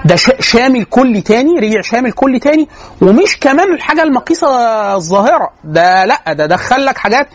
ده 0.06 0.16
شامل 0.40 0.84
كلي 0.86 1.22
تاني 1.22 1.60
رجع 1.60 1.82
شامل 1.82 2.12
كلي 2.12 2.40
تاني 2.40 2.68
ومش 3.02 3.40
كمان 3.40 3.74
الحاجة 3.74 4.04
المقيسة 4.04 4.48
الظاهرة. 4.96 5.50
ده 5.64 6.06
لا 6.06 6.34
ده 6.34 6.46
دخل 6.46 6.86
لك 6.86 6.98
حاجات 6.98 7.28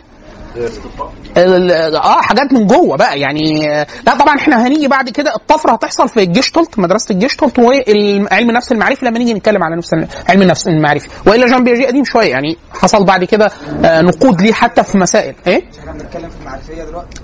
آه 1.37 2.21
حاجات 2.21 2.53
من 2.53 2.67
جوه 2.67 2.97
بقى 2.97 3.19
يعني 3.19 3.67
لا 4.07 4.15
طبعا 4.19 4.35
إحنا 4.35 4.67
هنيجي 4.67 4.87
بعد 4.87 5.09
كده 5.09 5.35
الطفرة 5.35 5.71
هتحصل 5.71 6.09
في 6.09 6.23
الجيشتولت 6.23 6.79
مدرسة 6.79 7.11
الجيشتولت 7.13 7.59
وعلم 7.59 8.49
النفس 8.49 8.71
المعرفي 8.71 9.05
لما 9.05 9.19
نيجي 9.19 9.33
نتكلم 9.33 9.63
على 9.63 9.75
نفس 9.75 9.93
علم 10.29 10.41
النفس 10.41 10.67
المعرفي 10.67 11.09
وإلا 11.27 11.47
جان 11.47 11.63
بياجي 11.63 11.85
قديم 11.85 12.03
شوية 12.03 12.29
يعني 12.29 12.57
حصل 12.73 13.05
بعد 13.05 13.23
كده 13.23 13.51
آه، 13.85 14.01
نقود 14.01 14.41
ليه 14.41 14.53
حتى 14.53 14.83
في 14.83 14.97
مسائل. 14.97 15.35
إيه؟ 15.47 15.63
إحنا 15.79 15.91
بنتكلم 15.91 16.29
في 16.29 16.35
المعرفيه 16.41 16.83
دلوقتي 16.83 17.21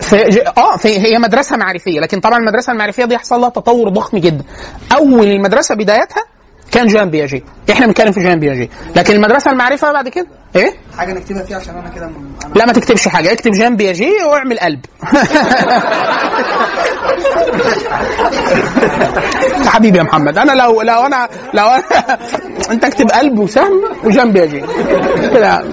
في 0.00 0.42
آه 0.56 0.76
في 0.76 0.88
هي 0.98 1.18
مدرسة 1.18 1.56
معرفية 1.56 2.00
لكن 2.00 2.20
طبعا 2.20 2.38
المدرسة 2.38 2.72
المعرفية 2.72 3.04
دي 3.04 3.18
حصل 3.18 3.40
لها 3.40 3.48
تطور 3.48 3.88
ضخم 3.88 4.18
جدا. 4.18 4.44
أول 4.96 5.26
المدرسة 5.28 5.74
بدايتها 5.74 6.22
كان 6.72 6.86
جان 6.86 7.10
بياجي. 7.10 7.44
إحنا 7.70 7.86
بنتكلم 7.86 8.12
في 8.12 8.20
جان 8.20 8.40
بياجي. 8.40 8.70
لكن 8.96 9.14
المدرسة 9.14 9.50
المعرفة 9.50 9.92
بعد 9.92 10.08
كده؟ 10.08 10.26
إيه؟ 10.56 10.74
حاجة 10.98 11.12
نكتبها 11.12 11.42
فيها 11.42 11.56
عشان 11.56 11.74
أنا 11.76 11.88
كده 11.88 12.06
م- 12.06 12.32
أنا 12.44 12.54
لا 12.54 12.66
ما 12.66 12.72
تكتبش 12.72 13.08
حاجة. 13.08 13.32
اكتب 13.32 13.50
جان 13.50 13.76
بياجي 13.76 14.10
واعمل 14.30 14.58
قلب. 14.58 14.80
حبيبي 19.66 19.98
يا 19.98 20.02
محمد 20.02 20.38
أنا 20.38 20.52
لو 20.52 20.82
لو 20.82 21.06
أنا 21.06 21.28
لو 21.54 21.66
أنا 21.66 21.82
أنت 22.70 22.84
اكتب 22.84 23.10
قلب 23.10 23.38
وسهم 23.38 23.82
وجان 24.04 24.32
بياجي. 24.32 24.64
كده. 25.34 25.64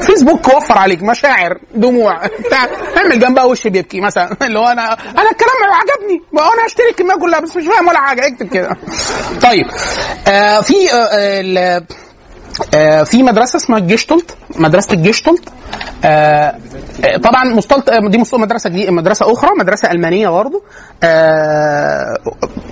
فيسبوك 0.00 0.48
وفر 0.48 0.78
عليك 0.78 1.02
مشاعر 1.02 1.58
دموع. 1.74 2.26
بتاع 2.26 2.66
اعمل 2.96 3.20
جنبها 3.20 3.44
وش 3.44 3.66
بيبكي 3.66 4.00
مثلا. 4.00 4.36
اللي 4.42 4.58
هو 4.58 4.66
أنا 4.66 4.82
أنا 4.92 5.30
الكلام 5.30 5.56
عجبني. 5.72 6.22
ما 6.32 6.42
أنا 6.42 6.66
هشتري 6.66 6.88
الكمية 6.90 7.14
كلها 7.14 7.40
بس 7.40 7.56
مش 7.56 7.64
فاهم 7.66 7.88
ولا 7.88 7.98
حاجة. 7.98 8.26
اكتب 8.26 8.48
كده. 8.48 8.76
طيب. 9.42 9.66
آه 10.28 10.60
في 10.60 10.74
آه 10.94 11.82
آه، 12.74 13.02
في 13.02 13.22
مدرسة 13.22 13.56
اسمها 13.56 13.78
الجيشتولت 13.78 14.34
مدرسة 14.56 14.92
الجيشتولت 14.92 15.48
طبعا 17.22 17.44
مستلط 17.44 17.90
دي 17.90 18.22
مدرسة 18.32 18.70
جديدة 18.70 18.92
مدرسة 18.92 19.32
أخرى 19.32 19.50
مدرسة 19.58 19.90
ألمانية 19.90 20.28
برضه. 20.28 20.62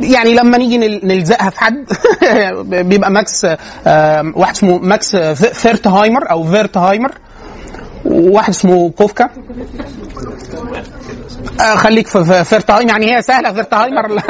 يعني 0.00 0.34
لما 0.34 0.58
نيجي 0.58 0.78
نل- 0.78 1.00
نلزقها 1.04 1.50
في 1.50 1.60
حد 1.60 1.84
بيبقى 2.88 3.10
ماكس 3.10 3.44
واحد 4.36 4.54
اسمه 4.54 4.78
ماكس 4.78 5.16
فيرتهايمر 5.52 6.30
أو 6.30 6.44
فيرتهايمر 6.44 7.10
وواحد 8.04 8.48
اسمه 8.48 8.90
كوفكا. 8.90 9.28
خليك 11.76 12.06
في 12.06 12.44
فيرتهايمر 12.44 12.90
يعني 12.90 13.16
هي 13.16 13.22
سهلة 13.22 13.52
فيرتهايمر. 13.52 14.22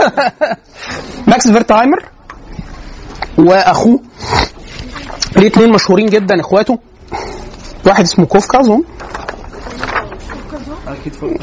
ماكس 1.27 1.49
فيرتهايمر. 1.51 2.05
وأخوه. 3.39 4.01
ليه 5.37 5.47
اتنين 5.49 5.73
مشهورين 5.73 6.07
جدا 6.07 6.41
إخواته. 6.41 6.79
واحد 7.87 8.05
اسمه 8.05 8.27
كوفكا 8.27 8.61
أظن. 8.61 8.83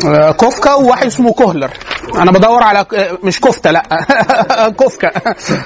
آه، 0.07 0.31
كوفكا 0.31 0.73
وواحد 0.73 1.05
اسمه 1.05 1.31
كوهلر. 1.33 1.69
أنا 2.15 2.31
بدور 2.31 2.63
على 2.63 2.83
ك- 2.83 3.19
مش 3.23 3.41
كفته 3.41 3.71
لأ. 3.71 3.83
كوفكا. 4.77 5.11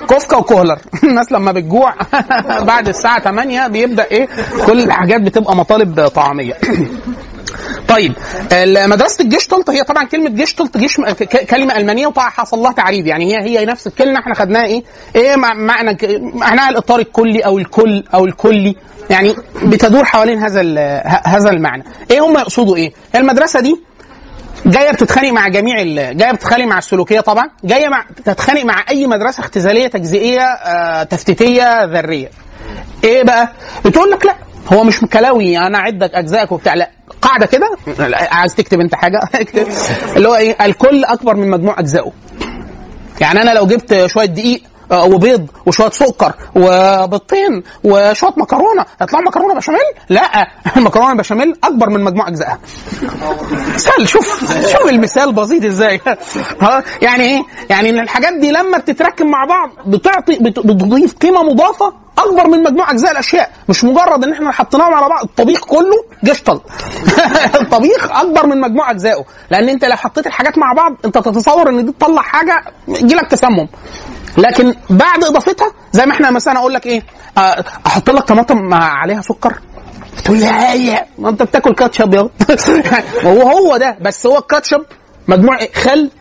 كوفكا 0.07 0.37
وكوهلر. 0.37 0.79
الناس 1.03 1.31
لما 1.31 1.51
بتجوع 1.51 1.93
بعد 2.71 2.87
الساعة 2.87 3.19
8 3.23 3.67
بيبدأ 3.67 4.03
إيه 4.11 4.27
كل 4.65 4.79
الحاجات 4.83 5.21
بتبقى 5.21 5.55
مطالب 5.55 6.07
طعاميه 6.07 6.53
طيب 7.89 8.13
مدرسة 8.89 9.23
الجيشتولت 9.23 9.69
هي 9.69 9.83
طبعا 9.83 10.03
كلمة 10.03 10.29
جيش 10.29 10.55
ك- 10.55 11.23
ك- 11.23 11.45
كلمة 11.45 11.77
ألمانية 11.77 12.07
وطبعا 12.07 12.29
حصل 12.29 12.59
لها 12.59 12.71
تعريب 12.71 13.07
يعني 13.07 13.35
هي 13.37 13.59
هي 13.59 13.65
نفس 13.65 13.87
الكلمة 13.87 14.19
إحنا 14.19 14.33
خدناها 14.35 14.65
إيه؟ 14.65 14.83
إيه 15.15 15.35
مع- 15.35 15.53
معنى 15.53 15.97
معناها 16.33 16.69
الإطار 16.69 16.99
الكلي 16.99 17.39
أو 17.39 17.57
الكل 17.57 18.03
أو 18.13 18.25
الكلي 18.25 18.75
يعني 19.09 19.35
بتدور 19.63 20.05
حوالين 20.05 20.39
هذا 20.43 20.61
هذا 21.25 21.49
المعنى. 21.49 21.83
إيه 22.11 22.19
هم 22.25 22.37
يقصدوا 22.37 22.75
إيه؟ 22.75 22.93
المدرسة 23.15 23.59
دي 23.59 23.81
جاية 24.65 24.91
بتتخانق 24.91 25.31
مع 25.31 25.47
جميع 25.47 25.83
جاية 26.11 26.31
بتتخانق 26.31 26.65
مع 26.65 26.77
السلوكية 26.77 27.19
طبعا 27.19 27.49
جاية 27.63 27.87
مع 27.87 28.05
تتخانق 28.25 28.63
مع 28.65 28.83
أي 28.89 29.07
مدرسة 29.07 29.39
اختزالية 29.41 29.87
تجزئية 29.87 30.41
آه، 30.41 31.03
تفتيتية 31.03 31.83
ذرية 31.85 32.29
إيه 33.03 33.23
بقى 33.23 33.49
بتقول 33.85 34.11
لك 34.11 34.25
لأ 34.25 34.35
هو 34.73 34.83
مش 34.83 34.99
كلاوي 34.99 35.57
أنا 35.57 35.77
اعدك 35.77 36.15
أجزائك 36.15 36.51
وبتاع. 36.51 36.73
لا 36.73 36.89
قاعدة 37.21 37.45
كده؟ 37.45 37.77
عايز 38.31 38.55
تكتب 38.55 38.79
أنت 38.79 38.95
حاجة؟ 38.95 39.19
اكتب. 39.33 39.67
اللي 40.15 40.29
هو 40.29 40.35
إيه؟ 40.35 40.65
الكل 40.65 41.03
أكبر 41.05 41.35
من 41.35 41.49
مجموع 41.49 41.79
أجزائه. 41.79 42.11
يعني 43.21 43.41
أنا 43.41 43.51
لو 43.51 43.67
جبت 43.67 44.05
شوية 44.05 44.25
دقيق 44.25 44.61
وبيض 44.91 45.47
وشوية 45.65 45.89
سكر 45.89 46.33
وبيضتين 46.55 47.63
وشوية 47.83 48.33
مكرونة. 48.37 48.85
هيطلعوا 49.01 49.25
مكرونة 49.25 49.53
بشاميل؟ 49.55 49.79
لا. 50.09 50.47
المكرونه 50.77 51.13
بشاميل 51.15 51.55
أكبر 51.63 51.89
من 51.89 52.03
مجموع 52.03 52.27
أجزائها. 52.27 52.59
مثال 53.75 54.09
شوف 54.09 54.53
شوف 54.71 54.89
المثال 54.89 55.33
بسيط 55.33 55.65
إزاي. 55.65 56.01
ها 56.61 56.83
يعني 57.01 57.23
إيه؟ 57.23 57.43
يعني 57.69 57.89
ان 57.89 57.99
الحاجات 57.99 58.33
دي 58.33 58.51
لما 58.51 58.77
بتتركب 58.77 59.25
مع 59.25 59.45
بعض 59.45 59.69
بتعطي 59.87 60.37
بت- 60.39 60.59
بتضيف 60.59 61.13
قيمة 61.17 61.43
مضافة 61.43 61.93
أكبر 62.17 62.47
من 62.47 62.63
مجموع 62.63 62.91
أجزاء 62.91 63.11
الأشياء. 63.11 63.51
مش 63.69 63.83
مجرد 63.83 64.23
إن 64.23 64.33
إحنا 64.33 64.51
حطيناهم 64.51 64.93
على 64.93 65.09
بعض 65.09 65.23
الطبيخ 65.23 65.59
كله 65.65 66.03
جشطل 66.23 66.61
الطبيخ 67.61 68.11
أكبر 68.11 68.45
من 68.47 68.61
مجموع 68.61 68.91
أجزائه. 68.91 69.25
لأن 69.51 69.69
أنت 69.69 69.85
لو 69.85 69.95
حطيت 69.95 70.27
الحاجات 70.27 70.57
مع 70.57 70.73
بعض 70.73 70.95
أنت 71.05 71.17
تتصور 71.17 71.69
إن 71.69 71.85
دي 71.85 71.91
تطلع 71.91 72.21
حاجة 72.21 72.63
يجيلك 72.87 73.27
تسمم. 73.31 73.67
لكن 74.39 74.75
بعد 74.89 75.23
إضافتها 75.23 75.71
زي 75.91 76.05
ما 76.05 76.11
إحنا 76.11 76.31
مثلا 76.31 76.59
أقول 76.59 76.73
لك 76.73 76.85
إيه 76.85 77.03
آه، 77.37 77.65
أحط 77.87 78.09
لك 78.09 78.23
طماطم 78.23 78.73
عليها 78.73 79.21
سكر. 79.21 79.59
تقول 80.25 80.39
لي 80.39 81.05
ما 81.17 81.29
أنت 81.29 81.43
بتاكل 81.43 81.73
كاتشب 81.73 82.13
يا. 82.13 82.29
هو 83.53 83.77
ده 83.77 83.97
بس 84.01 84.25
هو 84.25 84.37
الكاتشب 84.37 84.81
مجموع 85.27 85.59
خل 85.75 86.11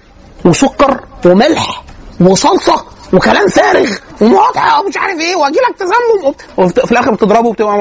وسكر 0.45 1.01
وملح 1.27 1.85
وصلصة 2.21 2.85
وكلام 3.13 3.49
فارغ 3.49 3.91
ومقاطعه 4.21 4.81
ومش 4.81 4.97
عارف 4.97 5.21
إيه 5.21 5.37
واجي 5.37 5.59
لك 5.59 5.77
تسمم 5.79 6.35
وفي 6.57 6.87
في 6.87 6.93
الآخر 6.93 7.11
بتضربه 7.15 7.49
وبتبقى 7.49 7.75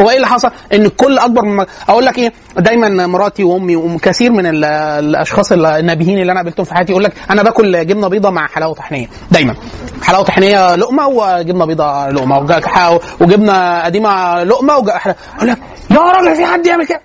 هو 0.00 0.10
إيه 0.10 0.16
اللي 0.16 0.26
حصل؟ 0.26 0.50
إن 0.72 0.84
الكل 0.84 1.18
أكبر 1.18 1.44
من 1.44 1.66
أقول 1.88 2.04
لك 2.06 2.18
إيه 2.18 2.32
دايما 2.56 3.06
مراتي 3.06 3.44
وأمي 3.44 3.76
وكثير 3.76 4.32
من 4.32 4.46
ال- 4.46 4.64
الأشخاص 5.04 5.52
النابهين 5.52 6.18
اللي 6.18 6.32
أنا 6.32 6.40
قابلتهم 6.40 6.64
في 6.64 6.74
حياتي 6.74 6.92
يقول 6.92 7.04
لك 7.04 7.12
أنا 7.30 7.42
باكل 7.42 7.86
جبنة 7.86 8.08
بيضة 8.08 8.30
مع 8.30 8.46
حلاوة 8.46 8.74
طحينيه 8.74 9.06
دايما. 9.30 9.54
حلاوة 10.02 10.24
طحينيه 10.24 10.74
لقمة 10.76 11.06
وجبنة 11.08 11.64
بيضة 11.64 12.08
لقمة 12.08 12.38
وج- 12.38 13.00
وجبنة 13.20 13.80
قديمة 13.80 14.42
لقمة 14.44 14.74
أقول 14.74 15.48
لك 15.48 15.58
يا 15.90 15.98
راجل 15.98 16.36
في 16.36 16.46
حد 16.46 16.66
يعمل 16.66 16.86
كده؟ 16.86 17.00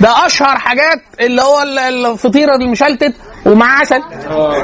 ده 0.00 0.26
اشهر 0.26 0.58
حاجات 0.58 1.00
اللي 1.20 1.42
هو 1.42 1.62
ال- 1.62 1.78
الفطيرة 1.78 2.54
المشلتت 2.54 3.14
ومع 3.46 3.78
عسل 3.80 4.02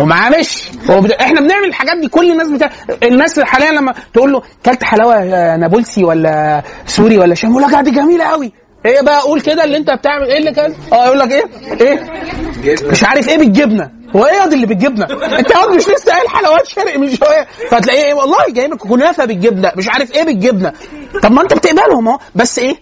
ومع 0.01 0.29
مش. 0.29 0.63
هو 0.91 1.01
بد- 1.01 1.13
إحنا 1.13 1.41
بنعمل 1.41 1.69
الحاجات 1.69 1.97
دي 1.99 2.09
كل 2.09 2.31
الناس 2.33 2.49
بتا... 2.49 2.71
الناس 3.03 3.41
حاليا 3.41 3.71
لما 3.73 3.95
تقول 4.15 4.33
له 4.33 4.43
كلت 4.67 4.85
حلاوة 4.85 5.25
نابلسي 5.57 6.05
ولا 6.05 6.63
سوري 6.87 7.19
ولا 7.19 7.35
شام 7.35 7.51
يقول 7.51 7.63
لك 7.63 7.75
دي 7.85 7.91
جميلة 7.91 8.25
قوي. 8.25 8.53
إيه 8.87 9.01
بقى؟ 9.01 9.21
قول 9.21 9.41
كده 9.41 9.65
اللي 9.65 9.77
انت 9.77 9.91
بتعمل 9.91 10.25
إيه 10.31 10.39
اللي 10.39 10.53
كان؟ 10.53 10.75
آه 10.93 11.07
يقول 11.07 11.19
لك 11.19 11.31
إيه؟ 11.33 11.45
إيه؟ 11.81 12.07
مش 12.91 13.05
عارف 13.05 13.29
إيه 13.29 13.39
بالجبنة. 13.39 13.91
هو 14.17 14.27
إيه 14.27 14.45
اللي 14.45 14.67
بالجبنة؟ 14.67 15.05
انت 15.39 15.51
ياض 15.51 15.71
مش 15.75 15.89
لسه 15.89 16.13
قايل 16.13 16.29
حلويات 16.29 16.67
شرقي 16.67 16.99
من 16.99 17.17
شوية. 17.17 17.47
فتلاقيه 17.71 18.03
إيه؟ 18.05 18.15
والله 18.15 18.37
جايب 18.51 18.73
لك 18.73 18.79
كنافه 18.79 19.25
بالجبنة 19.25 19.73
مش 19.77 19.89
عارف 19.89 20.13
إيه 20.15 20.23
بالجبنة. 20.25 20.73
طب 21.23 21.33
ما 21.33 21.43
انت 21.43 21.55
بتقبلهم 21.55 22.09
اهو. 22.09 22.19
بس 22.35 22.59
إيه؟ 22.59 22.77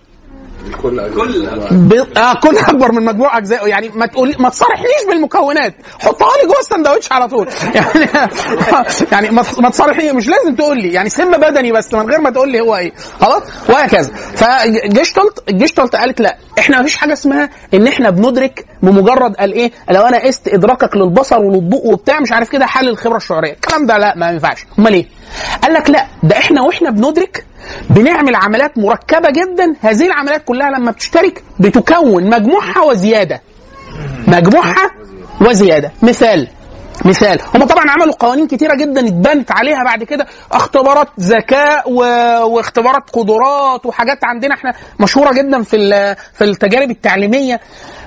ب... 1.70 1.92
آه 2.18 2.34
كل 2.34 2.56
أكبر 2.58 2.92
من 2.92 3.04
مجموع 3.04 3.38
اجزائه 3.38 3.66
يعني 3.66 3.88
ما 3.88 4.06
تقول 4.06 4.34
ما 4.38 4.48
تصارحنيش 4.48 5.04
بالمكونات. 5.08 5.74
حطها 6.00 6.28
لي 6.42 6.48
جوه 6.48 6.60
السندوتش 6.60 7.12
على 7.12 7.28
طول. 7.28 7.48
يعني 7.74 8.08
يعني 9.12 9.30
ما 9.30 9.44
ما 9.58 9.70
تصارحني 9.70 10.12
مش 10.12 10.28
لازم 10.28 10.54
تقول 10.54 10.78
لي. 10.82 10.92
يعني 10.92 11.08
سم 11.08 11.30
بدني 11.30 11.72
بس 11.72 11.94
من 11.94 12.10
غير 12.10 12.20
ما 12.20 12.30
تقول 12.30 12.52
لي 12.52 12.60
هو 12.60 12.76
إيه. 12.76 12.92
خلاص؟ 13.20 13.42
وهكذا. 13.68 14.12
فجيشتولت 14.14 15.42
الجيشتولت 15.48 15.96
قالت 15.96 16.20
لا. 16.20 16.36
إحنا 16.58 16.76
ما 16.76 16.82
فيش 16.82 16.96
حاجة 16.96 17.12
اسمها 17.12 17.50
إن 17.74 17.86
إحنا 17.86 18.10
بندرك 18.10 18.66
بمجرد 18.82 19.34
قال 19.36 19.52
إيه؟ 19.52 19.72
لو 19.90 20.02
أنا 20.02 20.18
قست 20.18 20.48
إدراكك 20.48 20.96
للبصر 20.96 21.38
وللضوء 21.38 21.86
وبتاع 21.86 22.20
مش 22.20 22.32
عارف 22.32 22.48
كده 22.48 22.66
حل 22.66 22.88
الخبرة 22.88 23.16
الشعورية. 23.16 23.52
الكلام 23.52 23.86
ده 23.86 23.98
لا 23.98 24.14
ما 24.16 24.30
ينفعش. 24.30 24.66
أمال 24.78 24.94
إيه؟ 24.94 25.06
قال 25.62 25.72
لك 25.72 25.90
لا. 25.90 26.06
ده 26.22 26.38
إحنا 26.38 26.62
وإحنا 26.62 26.90
بندرك 26.90 27.46
بنعمل 27.90 28.34
عمليات 28.34 28.78
مركبة 28.78 29.30
جدا. 29.30 29.74
هذه 29.80 30.06
العمليات 30.06 30.44
كلها 30.44 30.70
لما 30.70 30.90
بتشترك 30.90 31.42
بتكون 31.60 32.30
مجموعها 32.30 32.82
وزيادة. 32.82 33.40
مجموعها 34.28 34.90
وزيادة. 35.40 35.92
مثال 36.02 36.48
مثال. 37.04 37.38
هم 37.54 37.64
طبعا 37.64 37.84
عملوا 37.90 38.14
قوانين 38.18 38.46
كتيرة 38.46 38.74
جدا 38.76 39.08
اتبنت 39.08 39.52
عليها 39.52 39.84
بعد 39.84 40.04
كده. 40.04 40.26
اختبارات 40.52 41.08
ذكاء 41.20 41.90
و... 41.92 41.98
واختبارات 42.44 43.10
قدرات 43.12 43.86
وحاجات 43.86 44.24
عندنا 44.24 44.54
إحنا 44.54 44.72
مشهورة 45.00 45.32
جدا 45.32 45.62
في 45.62 45.76
ال... 45.76 46.16
في 46.34 46.44
التجارب 46.44 46.90
التعليمية. 46.90 47.60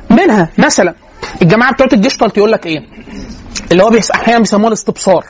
منها 0.10 0.50
مثلا 0.58 0.94
الجماعة 1.42 1.74
بتوع 1.74 1.88
الجيشتالت 1.94 2.38
يقول 2.38 2.52
لك 2.52 2.66
إيه؟ 2.66 2.80
اللي 3.72 3.84
هو. 3.84 3.92
أحيانا 4.16 4.40
بيسموه 4.40 4.68
الاستبصار. 4.68 5.26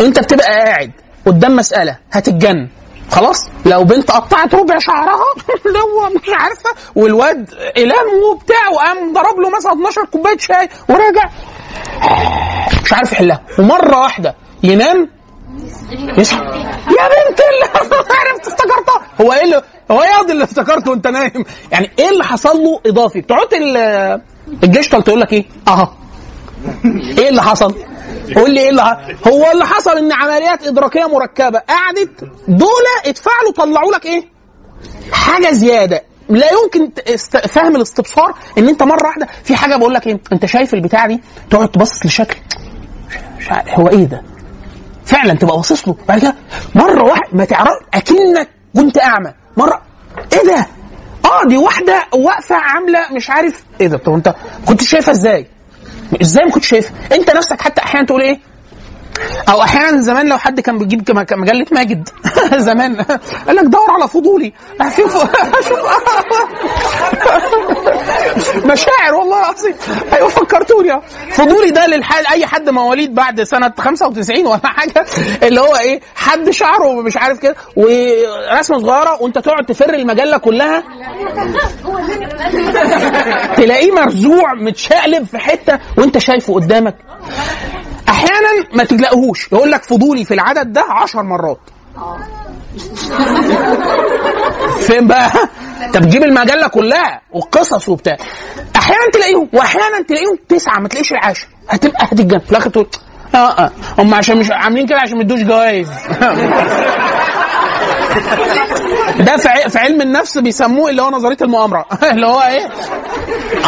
أنت 0.00 0.18
بتبقى 0.18 0.46
قاعد 0.46 0.90
قدام 1.26 1.56
مسألة 1.56 1.98
هتتجن 2.12 2.68
خلاص 3.14 3.48
لو 3.66 3.84
بنت 3.84 4.10
قطعت 4.10 4.54
ربع 4.54 4.78
شعرها 4.78 5.14
هو 5.84 6.08
مش 6.08 6.28
عارفة 6.28 6.70
والواد 6.94 7.50
قلام 7.76 8.06
وبتاع 8.30 8.68
وقام 8.68 9.12
ضرب 9.12 9.40
له 9.40 9.50
مثلا 9.56 9.72
12 9.72 10.04
كوباية 10.04 10.38
شاي 10.38 10.68
وراجع 10.88 11.30
مش 12.84 12.92
عارف 12.92 13.12
يحلها. 13.12 13.40
ومرة 13.58 13.98
واحدة 14.00 14.34
ينام 14.62 15.08
يصحى. 16.18 16.38
يا 16.44 17.08
بنت 17.08 17.40
اللي 17.40 17.64
عرفت 18.20 18.46
افتكرتها. 18.46 19.02
هو 19.20 19.32
إيه 19.32 19.42
اللي 19.44 19.62
هو 19.90 20.02
إيه 20.02 20.32
اللي 20.32 20.44
افتكرته 20.44 20.90
وأنت 20.90 21.06
نايم؟ 21.06 21.44
يعني 21.72 21.90
إيه 21.98 22.08
اللي 22.10 22.24
حصل 22.24 22.56
له 22.58 22.80
إضافي؟ 22.86 23.20
بتوع 23.20 23.38
ال- 23.52 24.20
الجيش 24.64 24.88
تقول 24.88 25.20
لك 25.20 25.32
إيه؟ 25.32 25.44
أها. 25.68 25.94
إيه 27.18 27.28
اللي 27.28 27.42
حصل؟ 27.42 27.74
قول 28.36 28.50
لي 28.54 28.60
إيه 28.60 28.70
اللي 28.70 28.82
هو 29.28 29.52
اللي 29.52 29.66
حصل 29.66 29.98
إن 29.98 30.12
عمليات 30.12 30.66
إدراكية 30.66 31.08
مركبة 31.08 31.58
قعدت 31.58 32.24
دول 32.48 32.84
اتفاعلوا 33.06 33.52
طلعوا 33.56 33.92
لك 33.92 34.06
إيه؟ 34.06 34.24
حاجة 35.12 35.52
زيادة. 35.52 36.02
لا 36.28 36.46
يمكن 36.52 36.90
فهم 37.48 37.76
الاستبصار 37.76 38.34
إن 38.58 38.68
أنت 38.68 38.82
مرة 38.82 39.06
واحدة 39.06 39.28
في 39.44 39.56
حاجة 39.56 39.76
بقول 39.76 39.94
لك 39.94 40.06
إيه؟ 40.06 40.20
أنت 40.32 40.46
شايف 40.46 40.74
البتاع 40.74 41.06
دي؟ 41.06 41.20
تقعد 41.50 41.68
تبص 41.68 42.06
لشكل 42.06 42.36
مش 43.38 43.50
عارف 43.50 43.68
هو 43.68 43.88
إيه 43.88 44.04
ده؟ 44.04 44.22
فعلا 45.06 45.34
تبقى 45.34 45.56
باصص 45.56 45.88
له. 45.88 45.96
بعد 46.08 46.20
كده 46.20 46.34
مرة 46.74 47.02
واحدة 47.02 47.28
ما 47.32 47.44
تعرف 47.44 47.78
أكنك 47.94 48.48
كنت 48.76 48.98
أعمى. 48.98 49.32
مرة 49.56 49.82
إيه 50.32 50.42
ده؟ 50.46 50.66
آه 51.24 51.48
دي 51.48 51.56
واحدة 51.56 52.04
واقفة 52.14 52.56
عاملة 52.56 53.00
مش 53.12 53.30
عارف 53.30 53.64
إيه 53.80 53.86
ده. 53.86 53.98
طب 53.98 54.12
أنت 54.12 54.34
كنت 54.68 54.82
شايفها 54.82 55.12
إزاي؟ 55.14 55.46
إزاي 56.22 56.44
ما 56.44 56.50
كنتش 56.50 56.68
شايفها؟ 56.68 56.92
أنت 57.12 57.30
نفسك 57.36 57.60
حتى 57.60 57.82
أحيانا 57.82 58.06
تقول 58.06 58.22
إيه؟ 58.22 58.38
أو 59.48 59.62
أحيانا 59.62 60.00
زمان 60.00 60.28
لو 60.28 60.38
حد 60.38 60.60
كان 60.60 60.78
بيجيب 60.78 61.02
مجله 61.32 61.66
ماجد. 61.72 62.08
زمان. 62.56 62.96
قال 63.46 63.56
لك 63.56 63.64
دور 63.64 63.90
على 63.90 64.08
فضولي. 64.08 64.52
شوف 64.96 65.12
شوف 65.68 65.78
مشاعر 68.72 69.14
والله 69.14 69.38
العظيم. 69.40 69.74
أيوه 70.12 70.28
فكرتوني. 70.28 71.00
فضولي 71.30 71.70
ده 71.70 71.86
للحال 71.86 72.26
أي 72.26 72.46
حد 72.46 72.70
مواليد 72.70 73.14
بعد 73.14 73.42
سنة 73.42 73.72
95 73.78 74.46
ولا 74.46 74.60
حاجة 74.64 75.04
اللي 75.42 75.60
هو 75.60 75.76
إيه 75.76 76.00
حد 76.16 76.50
شعره 76.50 77.02
مش 77.02 77.16
عارف 77.16 77.38
كده 77.38 77.54
ورسمة 77.76 78.78
صغيرة 78.78 79.22
وأنت 79.22 79.38
تقعد 79.38 79.66
تفر 79.66 79.94
المجلة 79.94 80.38
كلها. 80.38 80.82
تلاقيه 83.56 83.92
مرزوع 83.92 84.54
متشقلب 84.54 85.26
في 85.26 85.38
حتة 85.38 85.78
وأنت 85.98 86.18
شايفه 86.18 86.54
قدامك. 86.54 86.94
أحيانا 88.08 88.48
ما 88.74 88.84
تلاقيهوش 88.84 89.52
يقول 89.52 89.70
لك 89.70 89.84
فضولي 89.84 90.24
في 90.24 90.34
العدد 90.34 90.72
ده 90.72 90.84
عشر 90.90 91.22
مرات. 91.22 91.60
فين 94.80 95.06
بقى؟ 95.06 95.30
انت 95.86 95.96
بتجيب 95.96 96.22
المجلة 96.22 96.68
كلها 96.68 97.20
والقصص 97.32 97.88
وبتاع. 97.88 98.16
أحيانا 98.76 99.10
تلاقيهم 99.12 99.48
وأحيانا 99.52 100.02
تلاقيهم 100.08 100.38
تسعة 100.48 100.78
ما 100.80 100.88
تلاقيش 100.88 101.12
العاشر 101.12 101.46
هتبقى 101.68 102.04
هتتجن 102.04 102.38
في 102.38 102.50
الآخر 102.50 102.70
تقول 102.70 102.86
آه 103.34 103.38
آه. 103.38 103.70
هم 103.98 104.14
عشان 104.14 104.38
مش 104.38 104.50
عاملين 104.50 104.86
كده 104.86 104.98
عشان 104.98 105.16
ما 105.16 105.22
يدوش 105.22 105.40
جوائز. 105.40 105.88
ده 109.18 109.36
في 109.68 109.78
علم 109.78 110.00
النفس 110.00 110.38
بيسموه 110.38 110.90
اللي 110.90 111.02
هو 111.02 111.10
نظرية 111.10 111.36
المؤامرة. 111.42 111.86
اللي 112.12 112.26
هو 112.26 112.40
إيه؟ 112.40 112.68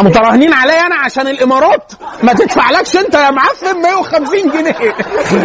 متراهنين 0.02 0.52
عليا 0.52 0.86
أنا 0.86 0.94
عشان 0.94 1.28
الإمارات؟ 1.28 1.92
ما 2.22 2.32
تدفعلكش 2.32 2.96
أنت 2.96 3.14
يا 3.14 3.30
معفن 3.30 3.82
150 3.82 4.50
جنيه. 4.50 4.94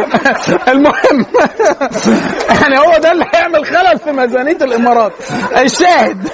المهم 0.74 1.26
يعني 2.62 2.80
هو 2.80 2.98
ده 2.98 3.12
اللي 3.12 3.26
هيعمل 3.34 3.66
خلل 3.66 4.00
في 4.00 4.12
ميزانية 4.12 4.58
الإمارات. 4.62 5.12
الشاهد 5.58 6.30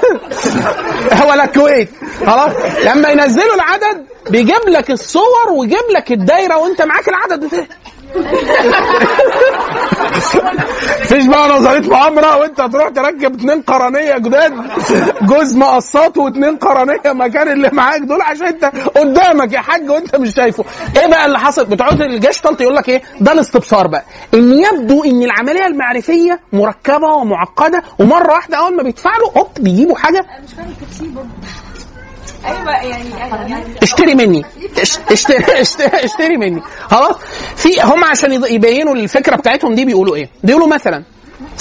ولا 1.29 1.43
الكويت. 1.43 1.89
خلاص؟ 2.25 2.51
لما 2.85 3.09
ينزلوا 3.09 3.55
العدد 3.55 4.05
بيجيب 4.29 4.67
لك 4.67 4.91
الصور 4.91 5.49
ويجيب 5.57 5.83
لك 5.95 6.11
الدايرة 6.11 6.57
وأنت 6.57 6.81
معاك 6.81 7.07
العدد 7.09 7.49
ده. 7.49 7.67
مفيش 11.01 11.25
بقى 11.25 11.49
نظرية 11.49 11.89
مؤامره 11.89 12.37
وانت 12.37 12.61
تروح 12.61 12.89
تركب 12.89 13.35
اتنين 13.35 13.61
قرنية 13.61 14.17
جداد 14.17 14.53
جوز 15.21 15.55
مقصات 15.57 16.17
واتنين 16.17 16.55
قرنية 16.57 17.01
مكان 17.05 17.51
اللي 17.51 17.69
معاك 17.73 18.01
دول 18.01 18.21
عشان 18.21 18.45
انت 18.45 18.65
قدامك 18.97 19.53
يا 19.53 19.59
حاج 19.59 19.89
وانت 19.89 20.15
مش 20.15 20.33
شايفه. 20.35 20.63
إيه 20.97 21.07
بقى 21.07 21.25
اللي 21.25 21.39
حصل؟ 21.39 21.65
بتوع 21.65 21.89
الجشتلت 21.89 22.61
يقول 22.61 22.75
لك 22.75 22.89
إيه؟ 22.89 23.01
ده 23.21 23.31
الاستبصار 23.31 23.87
بقى. 23.87 24.03
ان 24.33 24.53
يبدو 24.53 25.03
ان 25.03 25.23
العملية 25.23 25.67
المعرفية 25.67 26.39
مركبة 26.53 27.07
ومعقدة 27.07 27.83
ومرة 27.99 28.33
واحدة 28.33 28.57
اول 28.57 28.75
ما 28.75 28.83
بيتفاعلوا 28.83 29.31
هوب 29.37 29.47
بيجيبوا 29.59 29.95
حاجة. 29.95 30.25
مش 30.43 30.53
فاهم 30.53 31.13
برضه. 31.13 31.29
أيوه 32.45 32.71
يعني 32.71 33.09
يعني 33.49 33.63
اشتري 33.83 34.15
مني. 34.15 34.43
اش- 34.81 34.99
اشتري 35.11 35.37
اشتري, 35.61 36.03
اشتري 36.05 36.37
مني. 36.37 36.61
خلاص؟ 36.81 37.15
في 37.55 37.69
هم 37.81 38.03
عشان 38.03 38.31
يبينوا 38.33 38.95
الفكرة 38.95 39.35
بتاعتهم 39.35 39.75
دي 39.75 39.85
بيقولوا 39.85 40.15
إيه؟ 40.15 40.29
بيقولوا 40.43 40.67
مثلا 40.67 41.03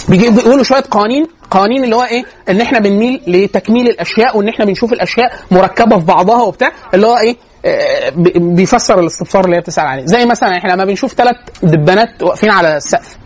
بيقولوا 0.09 0.63
شوية 0.65 0.85
قوانين 0.91 1.27
قوانين 1.51 1.85
اللي 1.85 1.97
هو 1.97 2.03
إيه؟ 2.05 2.25
إن 2.49 2.61
إحنا 2.61 2.79
بنميل 2.79 3.23
لتكميل 3.27 3.89
الأشياء 3.89 4.37
وإن 4.39 4.49
إحنا 4.49 4.65
بنشوف 4.65 4.93
الأشياء 4.93 5.33
مركبة 5.51 5.99
في 5.99 6.05
بعضها 6.05 6.43
وبتاع 6.43 6.73
اللي 6.95 7.07
هو 7.07 7.19
إيه؟ 7.19 7.37
آه، 7.65 8.11
بي- 8.11 8.33
بيفسر 8.37 9.01
الاستبصار 9.01 9.45
اللي 9.45 9.57
هي 9.57 9.61
بتسأل 9.61 9.87
عليه. 9.87 10.07
زي 10.07 10.27
مثلا 10.27 10.57
إحنا 10.59 10.73
لما 10.73 10.85
بنشوف 10.85 11.15
ثلاث 11.15 11.37
دبانات 11.63 12.23
واقفين 12.23 12.51
على 12.51 12.77
السقف 12.77 13.17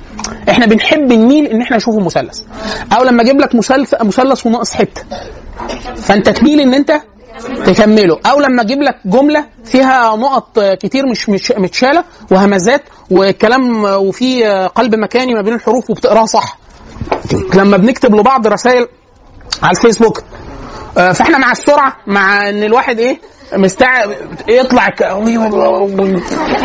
إحنا 0.50 0.66
بنحب 0.66 1.12
نميل 1.12 1.46
إن 1.46 1.62
إحنا 1.62 1.76
نشوفه 1.76 2.00
مثلث. 2.00 2.40
أو 2.98 3.04
لما 3.04 3.22
أجيب 3.22 3.40
لك 3.40 3.54
مثلث 3.54 3.94
مثلث 4.02 4.46
وناقص 4.46 4.74
حتة. 4.74 5.02
فأنت 5.96 6.28
تميل 6.28 6.60
إن 6.60 6.74
أنت 6.74 6.92
تكمله. 7.66 8.18
أو 8.26 8.40
لما 8.40 8.62
أجيب 8.62 8.82
لك 8.82 8.96
جملة 9.04 9.44
فيها 9.64 10.16
نقط 10.16 10.60
كتير 10.60 11.06
مش 11.06 11.28
متشالة 11.58 12.04
وهمزات 12.30 12.82
وكلام 13.10 13.84
وفي 13.84 14.44
قلب 14.74 14.94
مكاني 14.94 15.34
ما 15.34 15.42
بين 15.42 15.54
الحروف 15.54 15.90
وبتقراها 15.90 16.26
صح. 16.26 16.58
لما 17.54 17.76
بنكتب 17.76 18.14
لبعض 18.14 18.46
رسائل 18.46 18.88
على 19.62 19.76
الفيسبوك 19.76 20.22
آه، 20.98 21.12
فإحنا 21.12 21.38
مع 21.38 21.50
السرعة 21.52 21.96
مع 22.06 22.48
إن 22.48 22.62
الواحد 22.62 22.98
إيه 22.98 23.20
مستعد 23.52 24.16
يطلع 24.48 24.88
ك... 24.88 25.02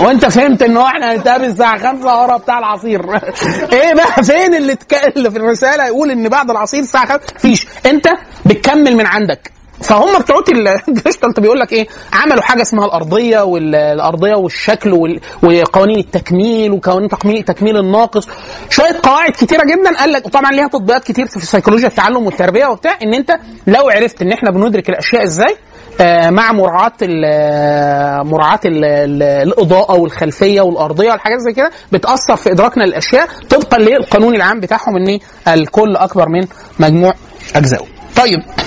وأنت 0.04 0.26
فهمت 0.26 0.62
إن 0.62 0.78
إحنا 0.78 1.14
هنتقابل 1.14 1.46
الساعة 1.46 1.78
5 1.78 2.22
ورا 2.22 2.38
بتاع 2.38 2.60
العصير. 2.60 3.02
إيه 3.74 3.94
بقى 3.94 4.24
فين 4.24 4.56
اللي. 4.56 4.78
اللي 5.18 5.32
في 5.32 5.38
الرسالة 5.38 5.86
يقول 5.86 6.12
إن 6.12 6.30
بعد 6.30 6.52
العصير 6.52 6.80
الساعة 6.80 7.06
5 7.06 7.20
فيش 7.38 7.68
أنت 7.86 8.08
بتكمل 8.46 8.96
من 8.98 9.06
عندك. 9.06 9.52
فهم 9.82 10.20
بتوع 10.20 10.36
الجشتلت 10.90 11.40
بيقول 11.40 11.60
لك 11.60 11.74
إيه؟ 11.74 11.88
عملوا 12.14 12.42
حاجة 12.42 12.62
اسمها 12.62 12.86
الأرضية 12.86 13.40
والارضيه 13.42 14.36
والشكل 14.36 14.94
وال- 14.94 15.20
وقوانين 15.44 16.00
التكميل 16.00 16.72
وقوانين 16.72 17.10
تكميل 17.46 17.78
الناقص. 17.78 18.28
شوية 18.70 19.00
قواعد 19.04 19.32
كتيرة 19.32 19.64
جدا. 19.64 19.98
قال 20.00 20.12
لك 20.14 20.26
وطبعا 20.26 20.52
ليها 20.52 20.68
تطبيقات 20.68 21.04
كتير 21.04 21.26
في 21.26 21.40
سيكولوجيا 21.46 21.88
التعلم 21.88 22.26
والتربية 22.26 22.66
وبتاع. 22.66 22.98
إن 23.04 23.14
أنت 23.14 23.38
لو 23.68 23.90
عرفت 23.90 24.22
إن 24.22 24.32
إحنا 24.32 24.52
بندرك 24.52 24.90
الأشياء 24.90 25.24
إزاي 25.24 25.56
آه، 26.02 26.30
مع 26.30 26.52
مراعاة 26.52 26.92
ال- 27.02 28.28
مراعاة 28.28 28.60
ال- 28.66 28.86
ال- 28.86 29.24
الإضاءة 29.24 29.96
والخلفية 30.00 30.62
والأرضية 30.62 31.12
والحاجات 31.12 31.40
زي 31.40 31.54
كده 31.54 31.72
بتأثر 31.92 32.36
في 32.36 32.52
إدراكنا 32.52 32.84
للأشياء. 32.84 33.28
طبقا 33.50 33.78
للقانون 33.78 34.36
العام 34.36 34.60
بتاعهم 34.60 34.96
إن 34.98 35.20
الكل 35.48 35.96
أكبر 35.96 36.30
من 36.30 36.48
مجموع 36.80 37.14
أجزائه. 37.56 37.86
طيب 38.18 38.40
آه، 38.40 38.65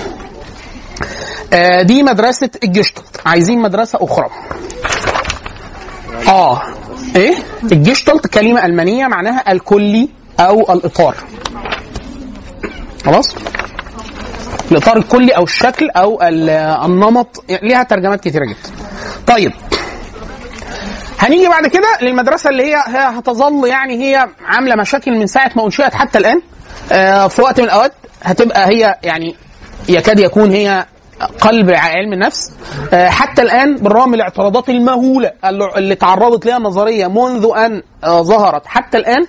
دي 1.83 2.03
مدرسة 2.03 2.51
الجشتلت 2.65 3.21
عايزين 3.27 3.59
مدرسة 3.63 3.99
أخرى. 4.03 4.27
آه. 6.29 6.63
إيه؟ 7.17 7.35
الجشتلت 7.73 8.27
كلمة 8.27 8.67
ألمانية 8.67 9.07
معناها 9.07 9.53
الكلي 9.53 10.09
أو 10.41 10.73
الإطار. 10.73 11.15
خلاص؟ 13.07 13.35
الإطار 14.73 14.97
الكلي 14.97 15.31
أو 15.37 15.45
الشكل 15.45 15.91
أو 15.91 16.23
ال- 16.23 16.51
النمط. 16.85 17.45
ليها 17.63 17.83
ترجمات 17.83 18.21
كتيرة 18.21 18.45
جدا. 18.45 18.71
طيب. 19.27 19.53
هنيجي 21.19 21.49
بعد 21.49 21.67
كده 21.67 21.99
للمدرسة 22.03 22.51
اللي 22.51 22.63
هي 22.63 22.77
هتظل 22.87 23.67
يعني 23.69 24.05
هي 24.05 24.29
عاملة 24.47 24.77
مشاكل 24.77 25.19
من 25.19 25.27
ساعة 25.27 25.51
ما 25.57 25.65
أنشئت 25.65 25.95
حتى 25.95 26.19
الآن. 26.19 26.41
آه، 26.93 27.29
في 27.29 27.43
وقت 27.43 27.61
من 27.61 27.67
الأوقات 27.67 27.93
هتبقى 28.23 28.69
هي 28.69 28.99
يعني 29.03 29.37
يكاد 29.89 30.19
يكون 30.21 30.51
هي 30.51 30.87
قلب 31.41 31.71
علم 31.71 32.13
النفس. 32.13 32.53
آه، 32.93 33.09
حتى 33.09 33.43
الآن 33.43 33.77
بالرغم 33.77 34.09
من 34.09 34.15
الاعتراضات 34.15 34.69
المهولة 34.69 35.33
اللي 35.77 35.95
تعرضت 35.95 36.47
لها 36.47 36.57
النظريه 36.57 37.07
منذ 37.07 37.49
أن 37.57 37.83
آه، 38.05 38.23
ظهرت. 38.23 38.67
حتى 38.67 38.99
الآن 38.99 39.27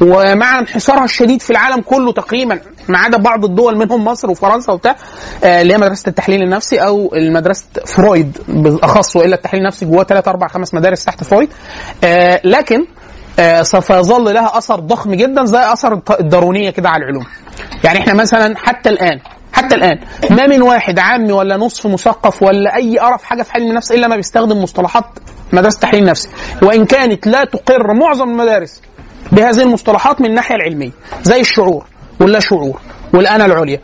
ومع 0.00 0.58
انحسارها 0.58 1.04
الشديد 1.04 1.42
في 1.42 1.50
العالم 1.50 1.80
كله 1.80 2.12
تقريبا 2.12 2.60
ما 2.88 2.98
عدا 2.98 3.18
بعض 3.18 3.44
الدول 3.44 3.78
منهم 3.78 4.04
مصر 4.04 4.30
وفرنسا 4.30 4.72
وبتاع 4.72 4.96
آه، 5.44 5.62
اللي 5.62 5.74
هي 5.74 5.78
مدرسة 5.78 6.08
التحليل 6.08 6.42
النفسي 6.42 6.78
أو 6.78 7.10
مدرسه 7.14 7.64
فرويد 7.86 8.38
بالأخص 8.48 9.16
وإلا 9.16 9.34
التحليل 9.34 9.62
النفسي 9.62 9.86
جواه 9.86 10.04
ثلاث 10.04 10.28
أربع 10.28 10.48
خمس 10.48 10.74
مدارس 10.74 11.04
تحت 11.04 11.24
فرويد. 11.24 11.48
لكن 12.44 12.86
سوف 13.62 13.90
يظل 13.90 14.34
لها 14.34 14.58
أثر 14.58 14.80
ضخم 14.80 15.14
جدا 15.14 15.44
زي 15.44 15.72
أثر 15.72 16.00
الدارونية 16.20 16.70
كده 16.70 16.88
على 16.88 17.02
العلوم. 17.04 17.26
يعني 17.84 17.98
إحنا 17.98 18.14
مثلا 18.14 18.56
حتى 18.56 18.88
الآن 18.88 19.20
حتى 19.52 19.74
الآن. 19.74 19.98
ما 20.30 20.46
من 20.46 20.62
واحد 20.62 20.98
عامي 20.98 21.32
ولا 21.32 21.56
نصف 21.56 21.86
مثقف 21.86 22.42
ولا 22.42 22.76
أي 22.76 22.98
قرف 22.98 23.24
حاجة 23.24 23.42
في 23.42 23.52
علم 23.54 23.70
النفس 23.70 23.92
إلا 23.92 24.08
ما 24.08 24.16
بيستخدم 24.16 24.62
مصطلحات 24.62 25.04
مدرسة 25.52 25.74
التحليل 25.74 26.02
النفسي 26.02 26.28
وإن 26.62 26.84
كانت 26.84 27.26
لا 27.26 27.44
تقر 27.44 27.94
معظم 27.94 28.30
المدارس 28.30 28.82
بهذه 29.32 29.62
المصطلحات 29.62 30.20
من 30.20 30.26
الناحية 30.26 30.54
العلمية 30.54 30.90
زي 31.22 31.40
الشعور 31.40 31.84
واللا 32.20 32.40
شعور 32.40 32.80
والانا 33.14 33.46
العليا 33.46 33.80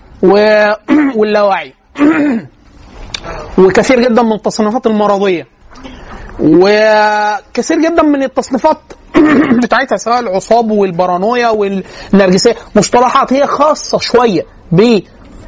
واللاوعي 1.17 1.75
وكثير 3.59 4.01
جدا 4.01 4.23
من 4.23 4.33
التصنيفات 4.33 4.87
المرضية. 4.87 5.47
وكثير 6.41 7.79
جدا 7.79 8.03
من 8.03 8.23
التصنيفات 8.23 8.79
بتاعتها 9.63 9.97
سواء 9.97 10.21
العصاب 10.21 10.71
والبارانويا 10.71 11.49
والنرجسية 11.49 12.57
مصطلحات 12.77 13.33
هي 13.33 13.47
خاصة 13.47 13.99
شوية 13.99 14.43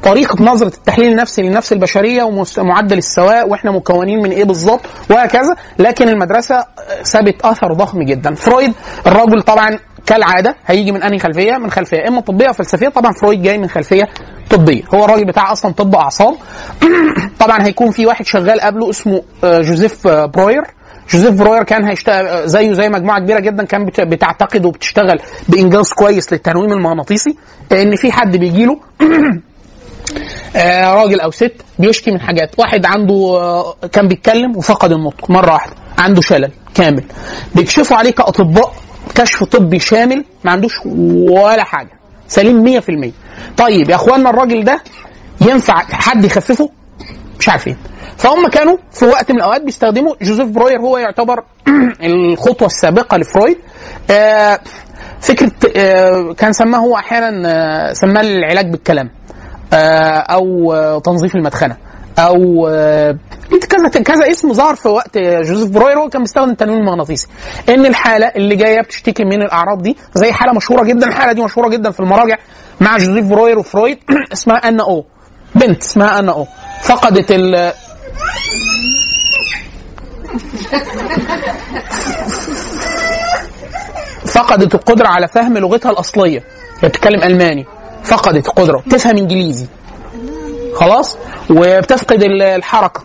بطريقه 0.01 0.43
نظره 0.43 0.67
التحليل 0.67 1.11
النفسي 1.11 1.41
للنفس 1.41 1.73
البشرية 1.73 2.23
ومعدل 2.57 2.97
السواء 2.97 3.49
وإحنا 3.49 3.71
مكونين 3.71 4.19
من 4.21 4.31
إيه 4.31 4.43
بالظبط 4.43 4.81
وهكذا. 5.09 5.55
لكن 5.79 6.07
المدرسة 6.09 6.65
سابت 7.03 7.41
أثر 7.41 7.73
ضخم 7.73 8.03
جدا. 8.03 8.35
فرويد 8.35 8.73
الرجل 9.07 9.41
طبعا 9.41 9.79
كالعادة 10.05 10.55
هيجي 10.65 10.91
من 10.91 11.03
أنهي 11.03 11.19
خلفية؟ 11.19 11.57
من 11.57 11.71
خلفية 11.71 12.07
إما 12.07 12.21
طبية 12.21 12.47
أو 12.47 12.53
فلسفية. 12.53 12.89
طبعا 12.89 13.11
فرويد 13.11 13.41
جاي 13.43 13.57
من 13.57 13.67
خلفية 13.69 14.09
طبية. 14.49 14.81
هو 14.93 15.05
الراجل 15.05 15.25
بتاع 15.25 15.51
أصلا 15.51 15.71
طب 15.73 15.95
اعصاب 15.95 16.35
طبعا 17.39 17.65
هيكون 17.65 17.91
في 17.91 18.05
واحد 18.05 18.25
شغال 18.25 18.61
قبله 18.61 18.89
اسمه 18.89 19.21
آه، 19.43 19.61
جوزيف 19.61 20.07
آه، 20.07 20.25
بروير. 20.25 20.63
جوزيف 21.09 21.33
بروير 21.35 21.63
كان 21.63 21.85
هيشتغل 21.85 22.47
زيه 22.47 22.73
زي 22.73 22.89
مجموعة 22.89 23.19
كبيرة 23.19 23.39
جدا 23.39 23.63
كان 23.65 23.85
بت- 23.85 24.01
بتعتقد 24.01 24.65
وبتشتغل 24.65 25.19
بإنجاز 25.49 25.89
كويس 25.93 26.33
للتنويم 26.33 26.71
المغناطيسي. 26.71 27.35
ان 27.71 27.95
في 27.95 28.11
حد 28.11 28.37
بيجي 28.37 28.65
له 28.65 28.79
آه، 29.01 29.50
راجل 30.93 31.19
أو 31.19 31.31
ست 31.31 31.53
بيشكي 31.79 32.11
من 32.11 32.19
حاجات. 32.21 32.59
واحد 32.59 32.85
عنده 32.85 33.15
آه، 33.15 33.75
كان 33.91 34.07
بيتكلم 34.07 34.57
وفقد 34.57 34.91
النطق. 34.91 35.29
مرة 35.29 35.53
واحدة. 35.53 35.73
عنده 35.97 36.21
شلل 36.21 36.51
كامل. 36.75 37.03
بيكشفوا 37.55 37.97
عليه 37.97 38.11
كأطباء 38.11 38.73
كشف 39.15 39.43
طبي 39.43 39.79
شامل 39.79 40.25
ما 40.43 40.51
عندوش 40.51 40.79
ولا 40.85 41.63
حاجة. 41.63 41.91
سليم 42.27 42.63
100% 42.81 43.11
طيب 43.57 43.89
يا 43.89 43.95
أخوانا 43.95 44.29
الراجل 44.29 44.63
ده 44.63 44.83
ينفع 45.41 45.73
حد 45.91 46.25
يخففه؟ 46.25 46.69
مش 47.39 47.49
عارفين. 47.49 47.77
فهم 48.17 48.47
كانوا 48.47 48.77
في 48.91 49.05
وقت 49.05 49.31
من 49.31 49.37
الأوقات 49.37 49.61
بيستخدموا 49.61 50.15
جوزيف 50.21 50.47
بروير. 50.47 50.79
هو 50.79 50.97
يعتبر 50.97 51.43
الخطوة 52.03 52.65
السابقة 52.65 53.17
لفرويد. 53.17 53.57
آه، 54.11 54.59
فكرة 55.21 55.51
آه، 55.75 56.33
كان 56.37 56.53
سماه 56.53 56.79
هو 56.79 56.95
أحيانا 56.97 57.49
آه، 57.89 57.93
سماه 57.93 58.21
العلاج 58.21 58.71
بالكلام. 58.71 59.05
آه، 59.07 59.11
أو 59.73 60.73
آه، 60.73 60.99
تنظيف 60.99 61.35
المدخنة. 61.35 61.77
أو 62.19 62.67
آه، 62.67 63.17
كذا 63.69 63.89
كذا 63.89 64.31
اسم 64.31 64.53
ظهر 64.53 64.75
في 64.75 64.87
وقت 64.87 65.17
جوزيف 65.17 65.69
بروير 65.69 65.99
هو 65.99 66.09
كان 66.09 66.21
بيستخدم 66.21 66.49
التنويم 66.49 66.79
المغناطيسي. 66.79 67.27
إن 67.69 67.85
الحالة 67.85 68.27
اللي 68.35 68.55
جاية 68.55 68.81
بتشتكي 68.81 69.23
من 69.23 69.41
الأعراض 69.41 69.81
دي 69.81 69.97
زي 70.13 70.31
حالة 70.31 70.53
مشهورة 70.53 70.83
جدا 70.83 71.07
الحالة 71.07 71.33
دي 71.33 71.41
مشهورة 71.41 71.69
جدا 71.69 71.91
في 71.91 71.99
المراجع 71.99 72.37
مع 72.81 72.97
جوزيف 72.97 73.25
بروير 73.25 73.59
وفرويد. 73.59 73.99
اسمها 74.33 74.57
آنا 74.57 74.79
أو. 74.79 75.05
بنت 75.55 75.81
اسمها 75.81 76.19
آنا 76.19 76.29
أو. 76.29 76.47
فقدت 76.83 77.31
ال 77.31 77.73
فقدت 84.25 84.75
القدرة 84.75 85.07
على 85.07 85.27
فهم 85.27 85.57
لغتها 85.57 85.91
الأصلية. 85.91 86.43
هي 86.81 86.89
بتتكلم 86.89 87.23
ألماني. 87.23 87.65
فقدت 88.03 88.47
القدرة 88.47 88.83
بتفهم 88.87 89.17
إنجليزي. 89.17 89.67
خلاص؟ 90.75 91.17
وبتفقد 91.49 92.23
ال- 92.23 92.41
الحركة. 92.41 93.03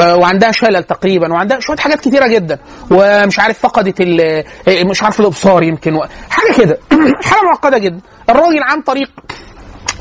آه، 0.00 0.16
وعندها 0.16 0.52
شلل 0.52 0.82
تقريبا. 0.84 1.32
وعندها 1.32 1.60
شوية 1.60 1.76
حاجات 1.76 2.00
كتيرة 2.00 2.26
جدا. 2.26 2.58
ومش 2.90 3.38
عارف 3.38 3.58
فقدت 3.58 4.00
آه، 4.00 4.44
مش 4.84 5.02
عارف 5.02 5.20
الأبصار 5.20 5.62
يمكن. 5.62 6.00
حاجة 6.30 6.52
كده. 6.58 6.78
حاجة 7.22 7.42
معقدة 7.44 7.78
جدا. 7.78 8.00
الراجل 8.30 8.62
عن 8.62 8.82
طريق 8.82 9.10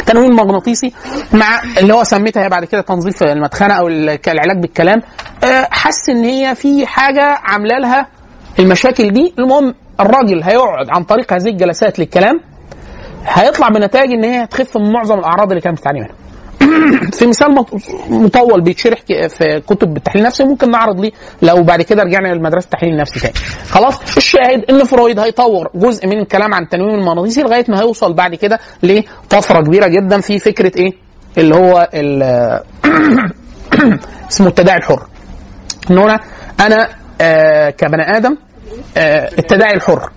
تنويم 0.06 0.36
مغناطيسي 0.36 0.94
مع 1.34 1.62
اللي 1.78 1.94
هو 1.94 2.04
سميتها 2.04 2.44
هي 2.44 2.50
بعد 2.50 2.66
كده 2.66 2.82
تنظيف 2.82 3.24
المدخنة 3.24 3.74
أو 3.74 3.88
ال- 3.88 4.20
العلاج 4.28 4.58
بالكلام. 4.62 5.02
آه، 5.44 5.68
حس 5.72 6.10
إن 6.10 6.24
هي 6.24 6.56
في 6.56 6.88
حاجة 6.88 7.24
عاملة 7.44 7.78
لها 7.80 8.08
المشاكل 8.60 9.12
دي. 9.14 9.34
المهم 9.40 9.76
الراجل 10.00 10.44
هيقعد 10.44 10.90
عن 10.90 11.04
طريق 11.04 11.34
هذه 11.34 11.48
الجلسات 11.50 12.00
للكلام. 12.00 12.40
هيطلع 13.28 13.70
بنتائج 13.70 14.12
إن 14.12 14.24
هي 14.24 14.44
هتخف 14.44 14.78
من 14.78 14.92
معظم 14.92 15.20
الأعراض 15.20 15.50
اللي 15.50 15.62
كانت 15.62 15.78
بتعاني 15.80 16.00
منها. 16.00 16.12
في 17.18 17.28
مثال 17.28 17.52
مط- 17.56 17.74
مطول 18.10 18.62
بيتشرح 18.62 19.00
في 19.28 19.62
كتب 19.68 19.98
التحليل 19.98 20.24
النفسي 20.24 20.44
ممكن 20.44 20.72
نعرض 20.72 21.00
ليه 21.00 21.12
لو 21.42 21.64
بعد 21.64 21.82
كده 21.82 22.04
رجعنا 22.04 22.28
لمدرسه 22.28 22.66
التحليل 22.66 22.94
النفسي 22.94 23.20
تاني. 23.20 23.34
خلاص؟ 23.70 24.18
الشاهد 24.18 24.64
إن 24.70 24.84
فرويد 24.84 25.20
هيطور 25.20 25.70
جزء 25.76 26.08
من 26.08 26.20
الكلام 26.20 26.54
عن 26.54 26.64
التنويم 26.64 27.00
المغناطيسي 27.00 27.42
لغاية 27.44 27.66
ما 27.70 27.80
هيوصل 27.82 28.14
بعد 28.14 28.36
كده 28.36 28.60
لطفره 28.84 29.62
كبيرة 29.62 29.88
جدا 29.88 30.20
في 30.22 30.40
فكرة 30.40 30.72
إيه؟ 30.78 30.92
اللي 31.38 31.56
هو 31.56 31.90
اسمه 34.32 34.48
التداعي 34.48 34.78
الحر. 34.78 35.04
ان 35.92 35.98
هنا 35.98 36.20
أنا 36.60 36.90
آه 37.22 37.70
كبني 37.70 38.18
آدم 38.18 38.38
آه 38.98 39.30
التداعي 39.40 39.74
الحر. 39.74 40.10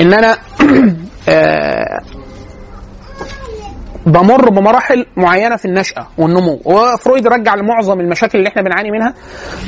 إن 0.00 0.12
أنا 0.12 0.36
آه 1.28 1.77
بمر 4.08 4.50
بمراحل 4.50 5.06
معينة 5.16 5.56
في 5.56 5.64
النشأة 5.64 6.06
والنمو. 6.18 6.60
وفرويد 6.64 7.26
رجع 7.26 7.54
لمعظم 7.54 8.00
المشاكل 8.00 8.38
اللي 8.38 8.48
إحنا 8.48 8.62
بنعاني 8.62 8.90
منها. 8.90 9.14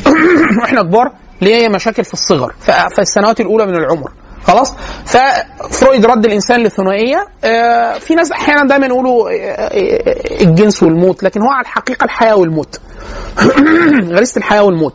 وإحنا 0.61 0.83
كبار 0.83 1.13
لمشاكل 1.41 2.05
في 2.05 2.13
الصغر؟ 2.13 2.55
في 2.95 2.99
السنوات 2.99 3.41
الأولى 3.41 3.67
من 3.67 3.75
العمر. 3.75 4.11
خلاص؟ 4.45 4.75
ففرويد 5.05 6.07
رد 6.07 6.25
الإنسان 6.25 6.61
للثنائيه 6.61 7.27
آه، 7.45 7.99
في 7.99 8.15
ناس 8.15 8.33
أحيانا 8.33 8.69
دايما 8.69 8.87
يقولوا 8.87 9.31
آه، 9.31 9.35
آه، 9.35 10.43
الجنس 10.43 10.83
والموت 10.83 11.23
لكن 11.23 11.43
هو 11.43 11.49
على 11.49 11.63
الحقيقة 11.63 12.05
الحياة 12.05 12.37
والموت. 12.37 12.81
غريزة 14.15 14.39
الحياة 14.39 14.63
والموت. 14.63 14.95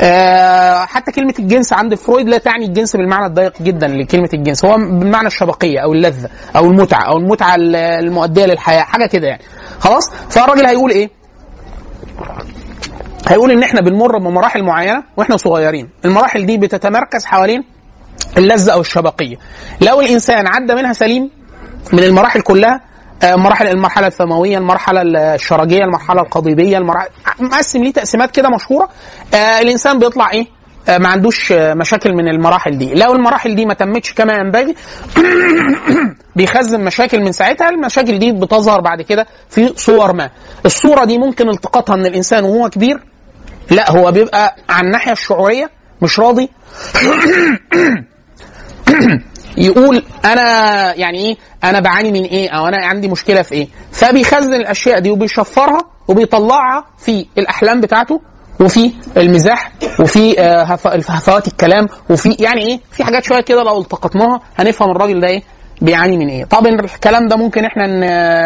آه، 0.00 0.84
حتى 0.84 1.12
كلمة 1.12 1.34
الجنس 1.38 1.72
عند 1.72 1.94
فرويد 1.94 2.28
لا 2.28 2.38
تعني 2.38 2.64
الجنس 2.64 2.96
بالمعنى 2.96 3.26
الضيق 3.26 3.62
جدا 3.62 3.86
لكلمة 3.88 4.28
الجنس. 4.34 4.64
هو 4.64 4.76
بالمعنى 4.76 5.26
الشبقية 5.26 5.80
أو 5.80 5.92
اللذة 5.92 6.28
أو 6.56 6.66
المتعة 6.66 7.02
أو 7.08 7.16
المتعة 7.16 7.54
المؤدية 7.58 8.44
للحياة 8.46 8.82
حاجة 8.82 9.06
كده 9.06 9.26
يعني. 9.26 9.42
خلاص؟ 9.80 10.10
فالراجل 10.30 10.66
هيقول 10.66 10.90
إيه؟ 10.90 11.10
هيقول 13.28 13.50
إن 13.50 13.62
إحنا 13.62 13.80
بنمر 13.80 14.18
بمراحل 14.18 14.62
معينة 14.64 15.02
وإحنا 15.16 15.36
صغيرين. 15.36 15.88
المراحل 16.04 16.46
دي 16.46 16.58
بتتمركز 16.58 17.24
حوالين 17.24 17.64
اللذة 18.38 18.72
أو 18.72 18.80
الشبقية. 18.80 19.36
لو 19.80 20.00
الإنسان 20.00 20.46
عدى 20.46 20.74
منها 20.74 20.92
سليم 20.92 21.30
من 21.92 22.02
المراحل 22.02 22.40
كلها 22.40 22.80
مراحل 23.24 23.66
المرحلة 23.66 24.06
الفموية 24.06 24.58
المرحلة 24.58 25.02
الشرجية 25.34 25.84
المرحلة 25.84 26.20
القضيبية 26.20 26.78
المرحله 26.78 27.08
مقسم 27.40 27.82
ليه 27.84 27.92
تقسيمات 27.92 28.30
كده 28.30 28.48
مشهورة. 28.48 28.88
آه، 29.34 29.60
الإنسان 29.60 29.98
بيطلع 29.98 30.30
إيه؟ 30.30 30.46
آه، 30.88 30.98
ما 30.98 31.08
عندوش 31.08 31.52
آه، 31.52 31.74
مشاكل 31.74 32.12
من 32.12 32.28
المراحل 32.28 32.78
دي. 32.78 32.94
لو 32.94 33.12
المراحل 33.12 33.54
دي 33.54 33.66
ما 33.66 33.74
تمتش 33.74 34.12
كما 34.14 34.34
ينبغي 34.34 34.74
بيخزن 36.36 36.84
مشاكل 36.84 37.20
من 37.20 37.32
ساعتها. 37.32 37.68
المشاكل 37.68 38.18
دي 38.18 38.32
بتظهر 38.32 38.80
بعد 38.80 39.02
كده 39.02 39.26
في 39.50 39.72
صور 39.76 40.12
ما. 40.12 40.30
الصورة 40.66 41.04
دي 41.04 41.18
ممكن 41.18 41.48
التقاطها 41.48 41.96
من 41.96 42.06
الإنسان 42.06 42.44
وهو 42.44 42.70
كبير. 42.70 43.00
لا 43.70 43.90
هو 43.90 44.12
بيبقى 44.12 44.56
على 44.68 44.86
الناحية 44.86 45.12
الشعورية 45.12 45.70
مش 46.02 46.20
راضي. 46.20 46.48
يقول 49.56 50.02
أنا 50.24 50.94
يعني 50.94 51.18
إيه؟ 51.18 51.36
أنا 51.64 51.80
بعاني 51.80 52.12
من 52.12 52.24
إيه؟ 52.24 52.48
أو 52.50 52.68
أنا 52.68 52.86
عندي 52.86 53.08
مشكلة 53.08 53.42
في 53.42 53.52
إيه؟ 53.54 53.68
فبيخزن 53.92 54.54
الأشياء 54.54 54.98
دي 54.98 55.10
وبيشفرها 55.10 55.78
وبيطلعها 56.08 56.84
في 56.98 57.26
الأحلام 57.38 57.80
بتاعته 57.80 58.20
وفي 58.60 58.92
المزاح 59.16 59.72
وفي 60.00 60.40
آه، 60.40 60.62
هف- 60.62 60.86
هفوات 61.10 61.48
الكلام 61.48 61.88
وفي 62.10 62.36
يعني 62.38 62.62
إيه؟ 62.62 62.80
في 62.92 63.04
حاجات 63.04 63.24
شوية 63.24 63.40
كده 63.40 63.62
لو 63.62 63.80
التقطناها 63.80 64.40
هنفهم 64.56 64.90
الراجل 64.90 65.20
ده 65.20 65.26
إيه؟ 65.28 65.42
بيعاني 65.80 66.16
من 66.16 66.28
إيه. 66.28 66.44
طب 66.44 66.66
الكلام 66.66 67.28
ده 67.28 67.36
ممكن 67.36 67.64
إحنا 67.64 67.86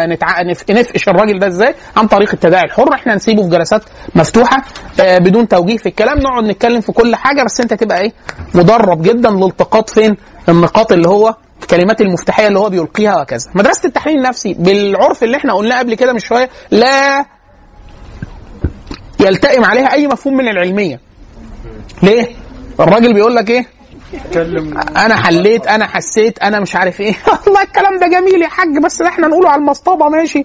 نتع... 0.05 0.41
نف- 0.43 0.69
نفقش 0.69 1.09
الراجل 1.09 1.39
ده 1.39 1.47
إزاي؟ 1.47 1.75
عن 1.97 2.07
طريق 2.07 2.29
التداعي 2.33 2.63
الحر. 2.63 2.93
إحنا 2.93 3.15
نسيبه 3.15 3.43
في 3.43 3.49
جلسات 3.49 3.83
مفتوحة 4.15 4.63
آه، 5.01 5.17
بدون 5.17 5.47
توجيه 5.47 5.77
في 5.77 5.85
الكلام. 5.89 6.17
نقعد 6.19 6.43
نتكلم 6.43 6.81
في 6.81 6.91
كل 6.91 7.15
حاجة 7.15 7.43
بس 7.43 7.61
أنت 7.61 7.73
تبقى 7.73 8.01
إيه؟ 8.01 8.11
مدرب 8.55 9.01
جدا 9.01 9.29
لالتقاط 9.29 9.89
فين؟ 9.89 10.17
النقاط 10.49 10.91
اللي 10.91 11.07
هو 11.07 11.35
الكلمات 11.61 12.01
المفتاحية 12.01 12.47
اللي 12.47 12.59
هو 12.59 12.69
بيلقيها 12.69 13.21
وكذا 13.21 13.49
مدرسة 13.55 13.87
التحليل 13.87 14.17
النفسي 14.17 14.53
بالعرف 14.53 15.23
اللي 15.23 15.37
إحنا 15.37 15.53
قلناه 15.53 15.79
قبل 15.79 15.93
كده 15.95 16.13
من 16.13 16.19
شوية 16.19 16.49
لا 16.71 17.25
يلتئم 19.19 19.65
عليها 19.65 19.93
أي 19.93 20.07
مفهوم 20.07 20.37
من 20.37 20.47
العلمية. 20.47 20.99
ليه؟ 22.03 22.27
الراجل 22.79 23.13
بيقول 23.13 23.35
لك 23.35 23.49
إيه؟ 23.49 23.65
أنا 24.97 25.15
حليت 25.15 25.67
أنا 25.67 25.87
حسيت 25.87 26.39
أنا 26.39 26.59
مش 26.59 26.75
عارف 26.75 27.01
إيه. 27.01 27.13
والله 27.45 27.61
الكلام 27.61 27.99
ده 27.99 28.07
جميل 28.07 28.41
يا 28.41 28.47
حاج 28.47 28.77
بس 28.83 29.01
إحنا 29.01 29.27
نقوله 29.27 29.49
على 29.49 29.59
المصطبة 29.59 30.09
ماشي. 30.09 30.43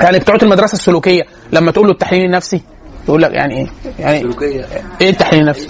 يعني 0.00 0.18
بتوع 0.18 0.34
المدرسة 0.42 0.74
السلوكية 0.74 1.22
لما 1.52 1.70
تقول 1.72 1.86
له 1.86 1.92
التحليل 1.92 2.24
النفسي 2.24 2.62
يقول 3.08 3.22
لك 3.22 3.30
يعني 3.32 3.56
إيه؟ 3.56 3.66
يعني 3.98 4.20
سلوكيه 4.20 4.66
إيه 5.00 5.10
التحليل 5.10 5.42
النفسي؟ 5.42 5.68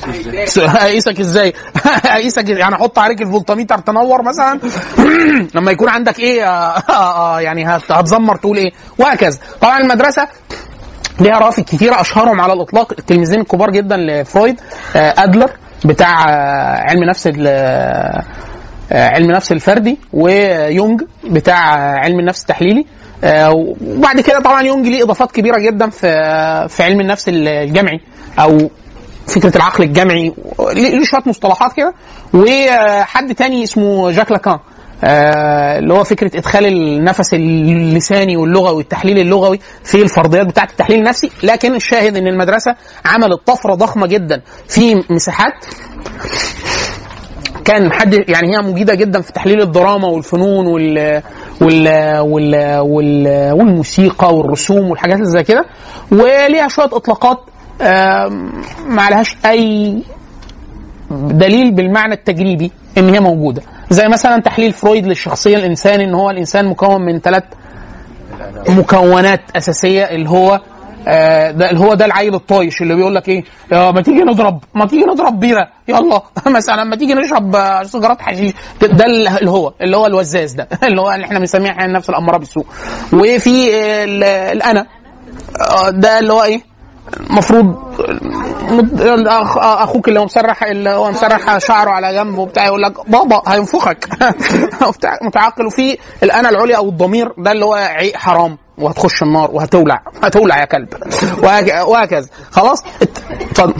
اقيسك 0.58 1.20
إزاي؟ 1.26 1.52
اقيسك 2.04 2.48
يعني 2.48 2.74
أحط 2.74 2.98
عليك 2.98 3.22
الفولتميتر 3.22 3.78
تنور 3.78 4.22
مثلا. 4.22 4.60
لما 5.54 5.70
يكون 5.70 5.88
عندك 5.88 6.18
إيه 6.18 6.44
آه 6.48 6.82
آه 6.88 7.36
آه 7.36 7.40
يعني 7.40 7.64
هت- 7.66 7.92
هتزمر 7.92 8.36
تقول 8.36 8.56
إيه؟ 8.56 8.70
وهكذا. 8.98 9.38
طبعا 9.60 9.78
المدرسة 9.80 10.28
ليها 11.20 11.38
روافد 11.38 11.62
كتيرة 11.64 12.00
أشهرهم 12.00 12.40
على 12.40 12.52
الإطلاق. 12.52 12.92
التلميذين 12.98 13.40
الكبار 13.40 13.70
جدا 13.70 13.96
لفرويد 13.96 14.60
آه 14.96 15.14
أدلر. 15.18 15.50
بتاع 15.84 16.14
علم 16.90 17.04
نفس 17.04 17.26
علم 18.92 19.30
النفس 19.30 19.52
الفردي 19.52 19.98
ويونج 20.12 21.02
بتاع 21.24 21.56
علم 21.98 22.20
النفس 22.20 22.40
التحليلي. 22.42 22.86
آه، 23.24 23.52
وبعد 23.80 24.20
كده 24.20 24.40
طبعا 24.40 24.62
يونج 24.62 24.86
ليه 24.86 25.02
إضافات 25.02 25.32
كبيرة 25.32 25.58
جدا 25.58 25.90
في 25.90 26.08
في 26.68 26.82
علم 26.82 27.00
النفس 27.00 27.24
الجمعي 27.28 28.00
أو 28.38 28.70
فكرة 29.26 29.56
العقل 29.56 29.84
الجمعي. 29.84 30.32
ليه 30.72 31.04
شوية 31.04 31.22
مصطلحات 31.26 31.72
كده. 31.72 31.94
وحد 32.34 33.34
تاني 33.34 33.64
اسمه 33.64 34.10
جاك 34.10 34.32
لاكان. 34.32 34.58
اللي 35.04 35.94
هو 35.94 36.04
فكرة 36.04 36.38
إدخال 36.38 36.66
النفس 36.66 37.34
اللساني 37.34 38.36
واللغوي 38.36 38.76
والتحليل 38.76 39.18
اللغوي 39.18 39.60
في 39.84 40.02
الفرضيات 40.02 40.46
بتاعة 40.46 40.68
التحليل 40.70 40.98
النفسي. 40.98 41.30
لكن 41.42 41.74
الشاهد 41.74 42.16
إن 42.16 42.26
المدرسة 42.26 42.74
عملت 43.04 43.40
طفرة 43.46 43.74
ضخمة 43.74 44.06
جدا 44.06 44.42
في 44.68 45.02
مساحات 45.10 45.64
كان 47.64 47.92
حد 47.92 48.14
يعني 48.28 48.56
هي 48.56 48.62
مجيدة 48.62 48.94
جدا 48.94 49.20
في 49.20 49.32
تحليل 49.32 49.60
الدراما 49.60 50.08
والفنون 50.08 50.66
وال 50.66 51.22
وال 51.60 52.18
وال 52.20 52.78
وال 52.78 53.50
والموسيقى 53.52 54.34
والرسوم 54.36 54.90
والحاجات 54.90 55.16
اللي 55.16 55.28
زي 55.30 55.42
كده. 55.42 55.64
وليها 56.12 56.68
شوية 56.68 56.86
إطلاقات 56.86 57.38
ما 58.88 59.02
عليهاش 59.02 59.36
أي 59.46 60.02
دليل 61.10 61.70
بالمعنى 61.74 62.14
التجريبي 62.14 62.72
إن 62.98 63.08
هي 63.14 63.20
موجودة. 63.20 63.62
زي 63.90 64.08
مثلا 64.08 64.40
تحليل 64.42 64.72
فرويد 64.72 65.06
للشخصية 65.06 65.56
الانسان 65.56 66.00
إن 66.00 66.14
هو 66.14 66.30
الإنسان 66.30 66.66
مكون 66.66 67.02
من 67.02 67.20
ثلاث 67.20 67.44
مكونات 68.68 69.40
أساسية 69.56 70.04
اللي 70.04 70.30
هو 70.30 70.60
آه 71.08 71.50
ده 71.50 71.70
اللي 71.70 71.80
هو 71.80 71.94
ده 71.94 72.04
العيل 72.04 72.34
الطايش 72.34 72.82
اللي 72.82 72.94
بيقول 72.94 73.14
لك 73.14 73.28
إيه 73.28 73.44
يا 73.72 73.90
ما 73.90 74.00
تيجي 74.02 74.20
نضرب 74.22 74.64
ما 74.74 74.86
تيجي 74.86 75.04
نضرب 75.04 75.40
بيرة 75.40 75.68
يلا. 75.88 76.22
مثلا 76.56 76.84
ما 76.84 76.96
تيجي 76.96 77.14
نشرب 77.14 77.56
آه، 77.56 77.82
سيجارات 77.82 78.22
حشيش. 78.22 78.52
ده- 78.82 79.04
اللي 79.06 79.50
هو 79.50 79.72
اللي 79.80 79.96
هو 79.96 80.06
الوزاز 80.06 80.52
ده 80.52 80.68
اللي 80.88 81.00
هو 81.00 81.12
اللي 81.12 81.24
إحنا 81.26 81.38
بنسميه 81.38 81.70
أحيانا 81.70 81.84
النفس 81.86 82.10
الاماره 82.10 82.36
بالسوء 82.38 82.66
وفي 83.12 83.74
آه، 83.74 84.04
ال- 84.04 84.24
الأنا. 84.24 84.86
ده 85.90 86.18
اللي 86.18 86.32
هو 86.32 86.42
إيه 86.42 86.60
المفروض 87.16 87.74
الأخ- 88.98 89.58
أخوك 89.58 90.08
اللي 90.08 90.20
هو 90.20 90.24
مسرح 90.24 90.62
اللي 90.62 90.90
هو 90.90 91.10
مسرح 91.10 91.58
شعره 91.58 91.90
على 91.90 92.12
جنب 92.14 92.38
وبتاع 92.38 92.66
يقول 92.66 92.82
لك 92.82 93.10
بابا 93.10 93.42
هينفخك. 93.46 94.08
متعقل 95.22 95.66
وفي 95.66 95.98
الأنا 96.22 96.48
العليا 96.48 96.76
أو 96.76 96.88
الضمير 96.88 97.32
ده 97.38 97.52
اللي 97.52 97.64
هو 97.64 97.74
عيق 97.74 98.16
حرام 98.16 98.58
وهتخش 98.78 99.22
النار 99.22 99.50
وهتولع 99.52 100.02
هتولع 100.22 100.60
يا 100.60 100.64
كلب. 100.64 100.88
وهك- 101.42 101.88
وهكذا. 101.88 102.28
خلاص؟ 102.50 102.82
ات- 103.02 103.18
اتفضل. 103.30 103.74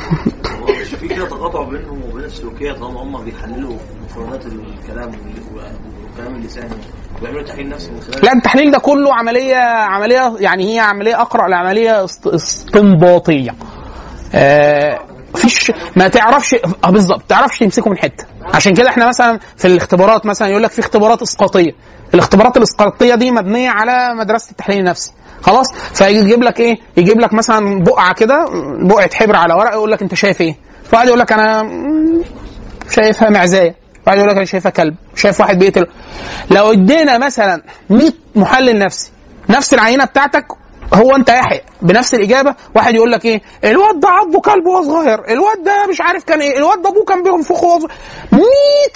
في 1.00 1.09
كده 1.09 1.26
تقاطع 1.26 1.62
بينهم 1.62 2.02
وبين 2.10 2.24
السلوكية 2.24 2.72
طالما 2.72 3.02
هم 3.02 3.24
بيحللوا 3.24 3.76
مفردات 4.05 4.46
الكلام 4.46 5.12
والكلام 5.55 6.34
اللساني. 6.34 6.68
لا 8.23 8.32
التحليل 8.32 8.70
ده 8.70 8.78
كله 8.78 9.15
عملية 9.15 9.57
عملية 9.66 10.35
يعني 10.40 10.74
هي 10.74 10.78
عملية 10.78 11.20
اقرا 11.20 11.49
لعملية 11.49 12.05
است- 12.05 12.27
استنباطية. 12.27 13.51
آه 14.35 14.99
فيش 15.35 15.73
ما 15.97 16.09
تعرفش 16.09 16.55
آه 16.85 16.90
بالظبط 16.90 17.23
تعرفش 17.28 17.59
تمسكه 17.59 17.90
من 17.90 17.99
حتة. 17.99 18.24
عشان 18.55 18.74
كده 18.74 18.89
إحنا 18.89 19.09
مثلا 19.09 19.39
في 19.57 19.65
الاختبارات 19.65 20.27
مثلا 20.27 20.49
يقول 20.49 20.62
لك 20.62 20.70
في 20.70 20.78
اختبارات 20.78 21.23
إسقاطية. 21.23 21.70
الاختبارات 22.15 22.57
الإسقاطية 22.57 23.15
دي 23.15 23.31
مبنية 23.31 23.70
على 23.70 24.15
مدرسة 24.15 24.51
التحليل 24.51 24.78
النفسي. 24.78 25.12
خلاص؟ 25.43 25.73
فيجيب 25.95 26.43
لك 26.43 26.61
إيه؟ 26.61 26.78
يجيب 26.97 27.20
لك 27.20 27.32
مثلا 27.32 27.82
بقعة 27.82 28.15
كده 28.15 28.45
بقعة 28.82 29.11
حبر 29.15 29.36
على 29.36 29.55
ورقه 29.55 29.73
يقول 29.74 29.93
لك 29.93 30.03
أنت 30.03 30.15
شايف 30.15 30.40
إيه؟ 30.40 30.57
فواحد 30.85 31.07
يقول 31.07 31.19
لك 31.19 31.32
أنا 31.32 31.70
شايفها 32.90 33.31
معزاية. 33.31 33.74
واحد 34.09 34.18
يقول 34.18 34.30
لك 34.30 34.36
أنا 34.36 34.44
شايفها 34.44 34.70
كلب 34.70 34.94
شايف 35.16 35.40
واحد 35.40 35.59
بيقتل. 35.59 35.86
لو 36.51 36.72
ادينا 36.72 37.18
مثلا 37.18 37.62
100 37.90 38.10
محلل 38.36 38.78
نفسي 38.78 39.10
نفس 39.48 39.74
العينة 39.74 40.05
بتاعتك 40.05 40.47
هو 40.94 41.16
أنت 41.16 41.28
يحيى 41.28 41.60
بنفس 41.82 42.14
الإجابة 42.14 42.55
واحد 42.74 42.94
يقول 42.94 43.12
لك 43.12 43.24
إيه؟ 43.24 43.40
الواد 43.64 44.01
ده 44.01 44.09
عضه 44.09 44.40
كلب 44.40 44.66
وهو 44.66 44.82
صغير 44.82 45.18
الواد 45.28 45.62
ده 45.64 45.86
مش 45.90 46.01
عارف 46.01 46.24
كان 46.24 46.40
إيه 46.40 46.59
الواد 46.59 46.82
ده 46.82 46.89
أبوه 46.89 47.05
كان 47.05 47.22
بينفخه 47.22 47.64
وهو 47.66 47.78
صغير. 47.78 47.90
100 48.32 48.43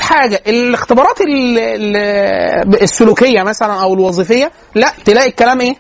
حاجة 0.01 0.43
الاختبارات 0.47 1.21
ال- 1.21 1.59
ال- 1.59 2.83
السلوكية 2.83 3.43
مثلا 3.43 3.83
أو 3.83 3.95
الوظيفية 3.95 4.51
لا 4.75 4.93
تلاقي 5.05 5.29
الكلام 5.29 5.61
إيه؟ 5.61 5.75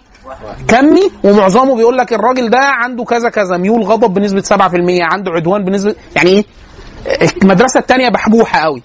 كمي 0.68 1.10
ومعظمه 1.24 1.76
بيقول 1.76 1.98
لك 1.98 2.12
الراجل 2.12 2.50
ده 2.50 2.58
عنده 2.60 3.04
كذا 3.04 3.28
كذا 3.28 3.56
ميول 3.56 3.82
غضب 3.82 4.14
بنسبة 4.14 4.42
7% 4.42 4.54
عنده 5.02 5.30
عدوان 5.32 5.64
بنسبة 5.64 5.94
يعني 6.16 6.30
إيه؟ 6.30 6.44
المدرسة 7.42 7.80
الثانية 7.80 8.08
بحبوحة 8.08 8.60
قوي. 8.60 8.82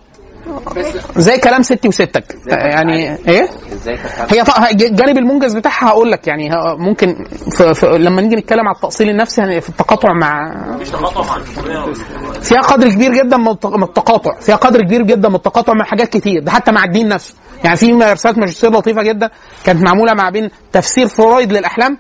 زي 1.17 1.37
كلام 1.37 1.61
ستي 1.61 1.87
وستك. 1.87 2.35
يعني 2.47 3.15
إيه؟ 3.27 3.47
هي 4.29 4.43
الجانب 4.71 5.17
المنجز 5.17 5.55
بتاعها 5.57 5.87
هقول 5.89 6.11
لك 6.11 6.27
يعني 6.27 6.49
ممكن 6.79 7.15
في 7.57 7.73
في 7.73 7.85
لما 7.97 8.21
نيجي 8.21 8.35
نتكلم 8.35 8.67
على 8.67 8.75
التأصيل 8.75 9.09
النفسي 9.09 9.41
يعني 9.41 9.61
في 9.61 9.69
التقاطع 9.69 10.13
مع 10.13 10.51
فيها 12.41 12.61
قدر 12.61 12.89
كبير 12.89 13.13
جدا 13.13 13.37
من 13.37 13.47
الت- 13.47 13.65
من 13.65 13.83
التقاطع. 13.83 14.39
فيها 14.39 14.55
قدر 14.55 14.81
كبير 14.81 15.01
جدا 15.01 15.29
من 15.29 15.35
التقاطع 15.35 15.73
مع 15.73 15.85
حاجات 15.85 16.09
كتير 16.09 16.43
ده 16.43 16.51
حتى 16.51 16.71
مع 16.71 16.83
الدين 16.83 17.07
نفسه. 17.07 17.35
يعني 17.63 17.77
في 17.77 17.93
رسالة 17.93 18.39
ماجستير 18.39 18.71
لطيفة 18.71 19.03
جدا 19.03 19.29
كانت 19.65 19.81
معمولة 19.81 20.13
مع 20.13 20.29
بين 20.29 20.49
تفسير 20.73 21.07
فرويد 21.07 21.51
للأحلام 21.53 21.97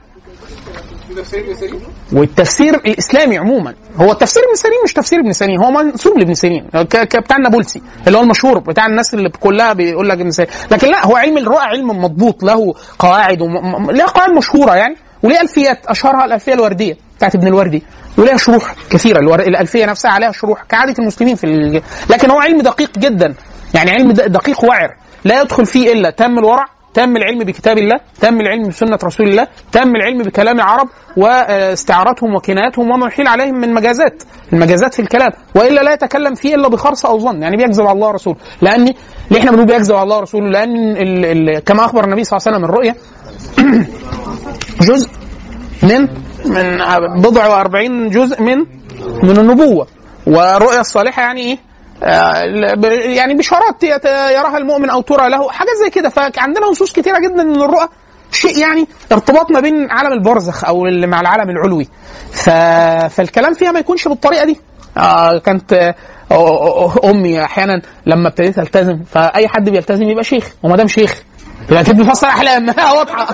والتفسير 2.13 2.75
الإسلامي 2.75 3.37
عموما. 3.37 3.73
هو 3.97 4.11
التفسير 4.11 4.43
ابن 4.43 4.55
سيرين 4.55 4.77
مش 4.83 4.93
تفسير 4.93 5.19
ابن 5.19 5.33
سيرين 5.33 5.59
هو 5.63 5.71
منسوب 5.71 6.17
لابن 6.17 6.33
سيرين 6.33 6.67
بتاع 6.73 7.37
النابلسي 7.37 7.81
اللي 8.07 8.17
هو 8.17 8.21
المشهور 8.23 8.59
بتاع 8.59 8.85
الناس 8.85 9.13
اللي 9.13 9.29
كلها 9.29 9.73
بيقول 9.73 10.09
لك 10.09 10.19
ابن 10.19 10.31
سيرين. 10.31 10.51
لكن 10.71 10.87
لا 10.87 11.05
هو 11.05 11.15
علم 11.15 11.37
الرؤى 11.37 11.61
علم 11.61 11.87
مضبوط 11.87 12.43
له 12.43 12.73
قواعد 12.99 13.41
وم... 13.41 13.91
له 13.91 14.05
قواعد 14.13 14.29
مشهورة 14.31 14.75
يعني؟ 14.75 14.95
وليه 15.23 15.41
ألفيات 15.41 15.85
أشهرها 15.87 16.25
الألفية 16.25 16.53
الوردية 16.53 16.97
بتاعت 17.17 17.35
ابن 17.35 17.47
الوردي 17.47 17.83
ولها 18.17 18.37
شروح 18.37 18.75
كثيرة 18.89 19.19
الور... 19.19 19.39
الألفية 19.39 19.85
نفسها 19.85 20.11
عليها 20.11 20.31
شروح 20.31 20.63
كعادة 20.63 20.93
المسلمين 20.99 21.35
في 21.35 21.43
ال... 21.43 21.81
لكن 22.09 22.31
هو 22.31 22.39
علم 22.39 22.61
دقيق 22.61 22.97
جدا 22.99 23.33
يعني 23.73 23.91
علم 23.91 24.11
دقيق 24.11 24.63
وعر 24.65 24.95
لا 25.25 25.41
يدخل 25.41 25.65
فيه 25.65 25.93
إلا 25.93 26.09
تام 26.09 26.39
الورع 26.39 26.65
تم 26.93 27.17
العلم 27.17 27.39
بكتاب 27.39 27.77
الله 27.77 27.99
تم 28.21 28.41
العلم 28.41 28.67
بسنة 28.67 28.99
رسول 29.03 29.27
الله 29.29 29.47
تم 29.71 29.95
العلم 29.95 30.23
بكلام 30.23 30.55
العرب 30.55 30.87
واستعارتهم 31.17 32.35
وكناياتهم 32.35 32.91
وما 32.91 33.07
يحيل 33.07 33.27
عليهم 33.27 33.55
من 33.55 33.73
مجازات 33.73 34.23
المجازات 34.53 34.93
في 34.93 35.01
الكلام 35.01 35.31
وإلا 35.55 35.81
لا 35.81 35.93
يتكلم 35.93 36.35
فيه 36.35 36.55
إلا 36.55 36.67
بخرص 36.67 37.05
أو 37.05 37.19
ظن 37.19 37.41
يعني 37.41 37.57
بيكذب 37.57 37.81
على 37.81 37.91
الله 37.91 38.07
ورسوله 38.07 38.37
لأن 38.61 38.93
ليه 39.31 39.39
إحنا 39.39 39.51
بنقول 39.51 39.65
بيكذب 39.65 39.95
على 39.95 40.03
الله 40.03 40.17
ورسوله 40.17 40.49
لأن 40.49 40.97
ال... 40.97 41.25
ال... 41.25 41.63
كما 41.63 41.85
أخبر 41.85 42.03
النبي 42.03 42.23
صلى 42.23 42.37
الله 42.37 42.47
عليه 42.47 42.57
وسلم 42.57 42.69
الرؤيا 42.69 42.95
جزء 44.89 45.09
من 45.83 46.07
من 46.45 46.77
بضع 47.21 47.47
وأربعين 47.47 48.09
جزء 48.09 48.41
من 48.41 48.57
من 49.23 49.37
النبوة. 49.37 49.87
والرؤيا 50.27 50.81
الصالحة 50.81 51.21
يعني 51.21 51.41
إيه؟ 51.41 51.57
يعني 53.15 53.33
بشارات 53.33 53.83
يراها 53.83 54.57
المؤمن 54.57 54.89
أو 54.89 55.01
ترى 55.01 55.29
له 55.29 55.49
حاجات 55.51 55.73
زي 55.83 55.89
كده. 55.89 56.09
فعندنا 56.09 56.67
نصوص 56.71 56.91
كتيرة 56.93 57.19
جدا 57.19 57.43
من 57.43 57.61
الرؤى 57.61 57.87
شيء 58.31 58.57
يعني 58.57 58.87
ارتباط 59.11 59.51
ما 59.51 59.59
بين 59.59 59.91
عالم 59.91 60.13
البرزخ 60.13 60.65
أو 60.65 60.83
مع 60.83 61.21
العالم 61.21 61.49
العلوي. 61.49 61.87
فالكلام 63.09 63.53
فيها 63.53 63.71
ما 63.71 63.79
يكونش 63.79 64.07
بالطريقة 64.07 64.45
دي. 64.45 64.59
آه 64.97 65.37
كانت 65.37 65.73
آه، 65.73 65.95
آه، 66.31 66.95
آه، 66.95 67.09
أمي 67.09 67.43
أحيانا 67.43 67.81
لما 68.05 68.27
ابتديت 68.27 68.59
ألتزم 68.59 69.03
فأي 69.03 69.47
حد 69.47 69.69
بيلتزم 69.69 70.03
يبقى 70.03 70.23
شيخ 70.23 70.53
وما 70.63 70.75
دام 70.77 70.87
شيخ. 70.87 71.21
يبقى 71.69 71.81
أكيد 71.81 71.97
بيفسر 71.97 72.27
أحلام. 72.27 72.67
واضحة. 72.97 73.25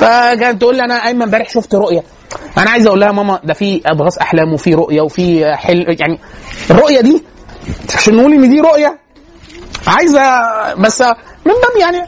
فكانت 0.00 0.60
تقول 0.60 0.76
لي 0.76 0.84
أنا 0.84 1.06
ايمن 1.06 1.22
امبارح 1.22 1.48
شفت 1.50 1.74
رؤية. 1.74 2.02
أنا 2.58 2.70
عايز 2.70 2.86
أقول 2.86 3.00
لها 3.00 3.12
ماما 3.12 3.40
ده 3.44 3.54
في 3.54 3.82
اضغاث 3.86 4.18
أحلام 4.18 4.52
وفي 4.52 4.74
رؤية 4.74 5.00
وفي 5.00 5.56
حل 5.56 5.96
يعني 6.00 6.18
الرؤية 6.70 7.00
دي 7.00 7.22
عشان 7.94 8.16
نقول 8.16 8.32
إن 8.32 8.50
دي 8.50 8.60
رؤية 8.60 8.98
عايزة 9.86 10.20
بس 10.74 11.02
من 11.48 11.54
باب 11.54 11.76
يعني 11.80 12.06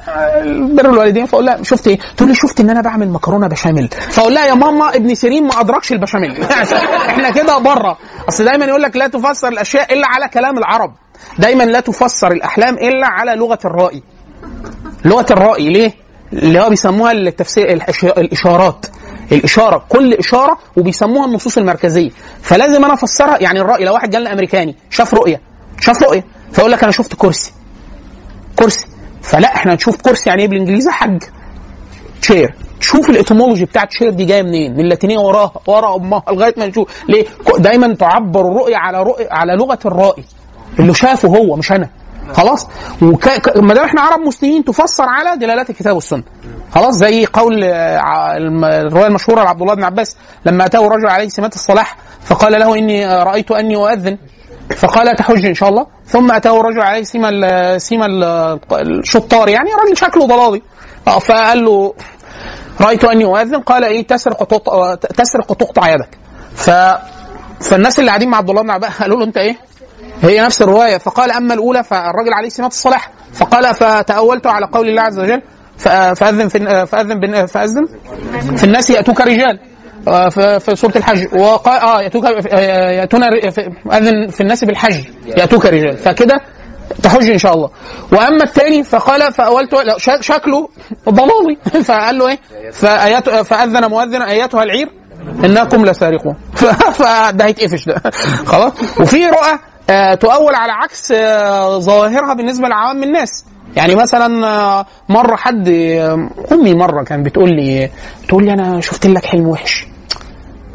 بر 0.75 0.91
الوالدين. 0.91 1.27
فأقول 1.27 1.47
لها 1.47 1.63
شفت 1.63 1.89
إيه؟ 1.89 1.99
تقول 2.17 2.29
لي 2.29 2.35
شفت 2.35 2.61
إن 2.61 2.71
أنا 2.71 2.81
بعمل 2.81 3.09
مكرونة 3.11 3.47
بشاميل. 3.47 3.89
فأقول 3.89 4.35
لها 4.35 4.47
يا 4.47 4.55
ماما 4.55 4.97
ابن 4.97 5.15
سيرين 5.15 5.47
ما 5.47 5.61
أدركش 5.61 5.93
البشاميل. 5.93 6.45
إحنا 7.11 7.31
كده 7.31 7.59
بره. 7.59 7.99
أصل 8.29 8.45
دايما 8.45 8.65
يقول 8.65 8.83
لك 8.83 8.97
لا 8.97 9.07
تفسر 9.09 9.49
الأشياء 9.49 9.93
إلا 9.93 10.07
على 10.07 10.29
كلام 10.29 10.59
العرب. 10.59 10.93
دايما 11.39 11.63
لا 11.63 11.81
تفسر 11.81 12.33
الأحلام 12.33 12.75
إلا 12.75 13.07
على 13.07 13.35
لغة 13.35 13.59
الرائي 13.65 14.03
لغة 15.05 15.27
الرائي 15.31 15.73
ليه؟ 15.73 15.93
اللي 16.33 16.61
هو 16.61 16.69
بيسموها 16.69 17.13
التفسير 17.13 17.71
الإشارات. 18.19 18.87
الإشارة 19.33 19.85
كل 19.89 20.15
إشارة 20.15 20.59
وبيسموها 20.77 21.27
النصوص 21.27 21.59
المركزية. 21.59 22.11
فلازم 22.43 22.85
أنا 22.85 22.95
أفسرها. 22.95 23.39
يعني 23.41 23.61
الرأي 23.61 23.85
لو 23.85 23.95
واحد 23.95 24.11
جالنا 24.11 24.33
أمريكاني 24.33 24.77
شاف 24.91 25.15
رؤية 25.15 25.50
شاف 25.81 26.03
رؤية. 26.03 26.25
فيقول 26.53 26.73
لك 26.73 26.83
أنا 26.83 26.93
شفت 26.93 27.15
كرسي. 27.15 27.53
كرسي. 28.59 28.87
فلا 29.23 29.55
إحنا 29.55 29.75
نشوف 29.75 29.97
كرسي 30.03 30.31
يعني 30.31 30.43
إيه 30.43 30.49
بالإنجليزي؟ 30.49 30.91
حج 30.91 31.23
chair 32.23 32.55
شوف 32.81 33.11
ال 33.11 33.16
etymology 33.16 33.65
بتاعت 33.65 33.89
chair 33.89 34.11
دي 34.11 34.25
جاية 34.25 34.43
منين؟ 34.43 34.73
من 34.73 34.81
اللاتينية 34.81 35.19
وراها. 35.19 35.53
ورا 35.67 35.97
أمها 35.97 36.23
لغاية 36.31 36.55
ما 36.57 36.67
نشوف. 36.67 37.05
ليه؟ 37.09 37.25
دايما 37.59 37.95
تعبر 37.95 38.41
الرؤية 38.41 38.77
على 38.77 39.03
رؤية 39.03 39.29
على 39.31 39.53
لغة 39.57 39.79
الرائي. 39.87 40.25
اللي 40.79 40.95
شافه 40.95 41.29
هو 41.29 41.57
مش 41.57 41.73
أنا. 41.73 41.89
خلاص؟ 42.33 42.67
وما 43.57 43.75
دام 43.75 43.85
إحنا 43.85 44.01
عرب 44.01 44.21
مسلمين 44.21 44.65
تفسر 44.65 45.05
على 45.09 45.37
دلالات 45.37 45.71
الكتاب 45.71 45.95
والسنة. 45.95 46.23
خلاص؟ 46.75 46.95
زي 46.95 47.27
قول 47.27 47.65
آه، 47.65 48.37
الرواية 48.87 49.07
المشهورة 49.07 49.45
لعبد 49.45 49.61
الله 49.63 49.75
بن 49.75 49.85
عباس 49.85 50.17
لما 50.47 50.67
أتاه 50.67 50.81
رجل 50.81 51.07
عليه 51.07 51.29
سمات 51.29 51.55
الصلاح 51.55 51.97
فقال 52.23 52.53
له 52.53 52.75
إني 52.79 53.07
آه، 53.07 53.23
رأيت 53.23 53.51
أني 53.51 53.77
أؤذن. 53.77 54.19
فقال 54.77 55.17
تحج 55.17 55.47
إن 55.47 55.55
شاء 55.55 55.69
الله. 55.69 55.87
ثم 56.07 56.33
أتاه 56.33 56.59
رجل 56.61 56.81
عليه 56.81 57.03
سيما 57.03 57.79
سيما 57.79 58.07
ال- 58.07 58.59
الشطار 58.73 59.49
يعني 59.49 59.71
راجل 59.85 59.97
شكله 59.97 60.27
ضلالي. 60.27 60.63
آه، 61.09 61.19
فقال 61.19 61.65
له 61.65 61.95
رأيت 62.81 63.05
أني 63.05 63.25
أؤذن. 63.25 63.61
قال 63.61 63.85
إيه 63.85 64.07
تسرق 64.07 64.45
تسرق 64.97 65.51
وتقطع 65.51 65.89
يدك. 65.89 66.19
ف 66.55 66.71
فالناس 67.61 67.99
اللي 67.99 68.11
قاعدين 68.11 68.29
مع 68.29 68.39
عبد 68.39 68.51
الله 68.51 68.63
بن 68.63 68.71
عباس 68.71 69.03
قالوا 69.03 69.19
له 69.19 69.25
أنت 69.25 69.37
إيه؟ 69.37 69.57
هي 70.23 70.41
نفس 70.41 70.63
الرواية. 70.63 70.99
فقال 70.99 71.31
أما 71.31 71.55
الأولى 71.55 71.85
فالراجل 71.85 72.33
عليه 72.33 72.49
سمات 72.49 72.71
الصلاح. 72.71 73.11
فقال 73.35 73.75
فتأولت 73.75 74.47
على 74.47 74.67
قول 74.67 74.89
الله 74.89 75.03
عز 75.03 75.19
وجل 75.19 75.43
فأذن 75.79 76.49
في 76.49 76.87
فأذن 76.87 77.47
فأذن 77.47 77.87
في 78.57 78.65
الناس 78.65 78.91
يأتوك 78.91 79.21
رجال. 79.21 79.61
في 80.05 80.61
في 80.61 80.77
سورة 80.77 80.93
الحج. 80.97 81.35
وقال 81.35 81.81
آه 81.81 82.03
ياتوك 82.03 82.25
آه، 82.25 82.91
ياتون 82.91 83.23
اذن 83.93 84.29
في 84.29 84.41
الناس 84.41 84.65
بالحج. 84.65 85.05
يأتوك 85.27 85.67
رجال. 85.67 85.97
فكده 85.97 86.41
تحج 87.03 87.31
إن 87.31 87.39
شاء 87.39 87.55
الله. 87.55 87.71
وأما 88.13 88.45
الثاني 88.45 88.85
فقال 88.85 89.33
فأولت 89.33 89.71
شكله 90.21 90.69
ضلالي 91.09 91.57
فقال 91.89 92.19
له 92.19 92.29
إيه؟ 92.29 92.39
فأذن 93.43 93.85
مؤذن 93.91 94.23
اياتها 94.23 94.63
العير 94.63 94.89
إنكم 95.45 95.85
لسارقون. 95.85 96.37
فده 96.99 97.45
هيتقفش 97.45 97.85
ده. 97.87 98.03
خلاص؟ 98.51 98.73
وفي 99.01 99.27
رؤى 99.27 99.59
آه، 99.91 100.15
تؤول 100.15 100.55
على 100.55 100.73
عكس 100.73 101.13
آه، 101.13 101.79
ظواهرها 101.79 102.35
بالنسبة 102.35 102.69
لعوام 102.69 103.03
الناس. 103.03 103.45
يعني 103.77 103.95
مثلا 103.95 104.47
آه، 104.47 104.87
مرة 105.09 105.37
حد 105.37 105.69
آه، 105.69 106.29
أمي 106.53 106.75
مرة 106.75 107.03
كان 107.03 107.23
بتقول 107.23 107.51
لي 107.51 107.91
تقول 108.29 108.45
لي 108.45 108.53
أنا 108.53 108.81
شفت 108.81 109.07
لك 109.07 109.25
حلم 109.25 109.49
وحش. 109.49 109.87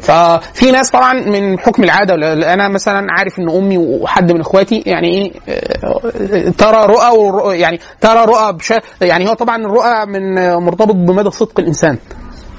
ففي 0.06 0.70
ناس 0.70 0.90
طبعا 0.90 1.12
من 1.12 1.58
حكم 1.58 1.84
العادة 1.84 2.14
أنا 2.54 2.68
مثلا 2.68 3.06
عارف 3.10 3.38
إن 3.38 3.50
أمي 3.50 3.78
وحد 3.78 4.32
من 4.32 4.40
إخواتي 4.40 4.82
يعني 4.86 5.08
إيه 5.08 5.32
آه، 5.48 6.50
ترى 6.58 6.86
رؤى 6.86 7.58
يعني 7.58 7.80
ترى 8.00 8.24
رؤى 8.24 8.52
بش 8.52 8.72
يعني 9.00 9.28
هو 9.28 9.34
طبعا 9.34 9.56
الرؤى 9.56 10.06
من 10.06 10.54
مرتبط 10.56 10.94
بمدى 10.94 11.30
صدق 11.30 11.60
الإنسان. 11.60 11.98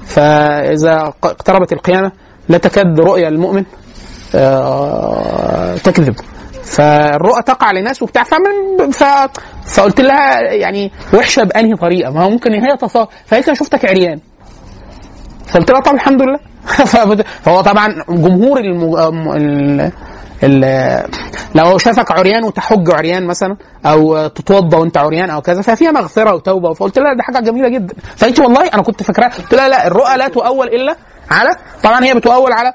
فإذا 0.05 1.13
اقتربت 1.23 1.73
القيامة 1.73 2.11
لا 2.49 2.57
تكاد 2.57 2.99
رؤيا 2.99 3.27
المؤمن 3.27 3.63
آه، 4.35 5.75
تكذب. 5.77 6.15
فالرؤى 6.63 7.41
تقع 7.41 7.71
لناس 7.71 8.01
وبتاع 8.01 8.23
فمن 8.23 8.91
ف... 8.91 9.03
فقلت 9.65 10.01
لها 10.01 10.41
يعني 10.41 10.91
وحشة 11.13 11.43
بأنهي 11.43 11.75
طريقة؟ 11.75 12.11
ما 12.11 12.23
هو 12.23 12.29
ممكن 12.29 12.53
هي 12.53 12.77
تصا 12.77 13.07
فقالت 13.25 13.47
أنا 13.47 13.57
شفتك 13.57 13.85
عريان. 13.85 14.19
فقلت 15.47 15.71
لها 15.71 15.79
طب 15.79 15.93
الحمد 15.95 16.21
لله. 16.21 16.39
فهو 17.43 17.61
طبعا 17.61 18.03
جمهور 18.09 18.59
المج... 18.59 18.97
ال... 19.35 19.91
ال... 20.43 21.09
لو 21.55 21.77
شافك 21.77 22.11
عريان 22.11 22.43
وتحج 22.43 22.91
عريان 22.91 23.27
مثلا 23.27 23.57
أو 23.85 24.27
تتوضا 24.27 24.77
وأنت 24.77 24.97
عريان 24.97 25.29
أو 25.29 25.41
كذا 25.41 25.61
ففيها 25.61 25.91
مغفرة 25.91 26.35
وتوبة 26.35 26.73
فقلت 26.73 26.99
لها 26.99 27.13
ده 27.13 27.23
حاجة 27.23 27.39
جميلة 27.39 27.69
جدا. 27.69 27.95
فقلت 28.17 28.39
والله 28.39 28.67
أنا 28.73 28.81
كنت 28.81 29.03
فاكراها 29.03 29.29
قلت 29.29 29.53
لها 29.53 29.69
لا 29.69 29.87
الرؤى 29.87 30.17
لا 30.17 30.27
تؤول 30.27 30.67
إلا 30.67 30.95
على 31.31 31.55
طبعا 31.83 32.03
هي 32.03 32.13
بتؤول 32.13 32.51
على 32.53 32.73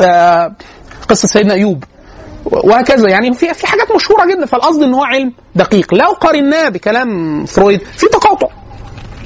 آه، 0.00 0.52
قصة 1.08 1.28
سيدنا 1.28 1.54
أيوب 1.54 1.84
وهكذا. 2.44 3.08
يعني 3.08 3.34
في 3.34 3.54
في 3.54 3.66
حاجات 3.66 3.92
مشهورة 3.94 4.26
جدا 4.26 4.46
فالقصد 4.46 4.82
إن 4.82 4.94
هو 4.94 5.04
علم 5.04 5.32
دقيق. 5.54 5.94
لو 5.94 6.06
قارناه 6.12 6.68
بكلام 6.68 7.44
فرويد 7.44 7.80
في 7.80 8.06
تقاطع 8.06 8.48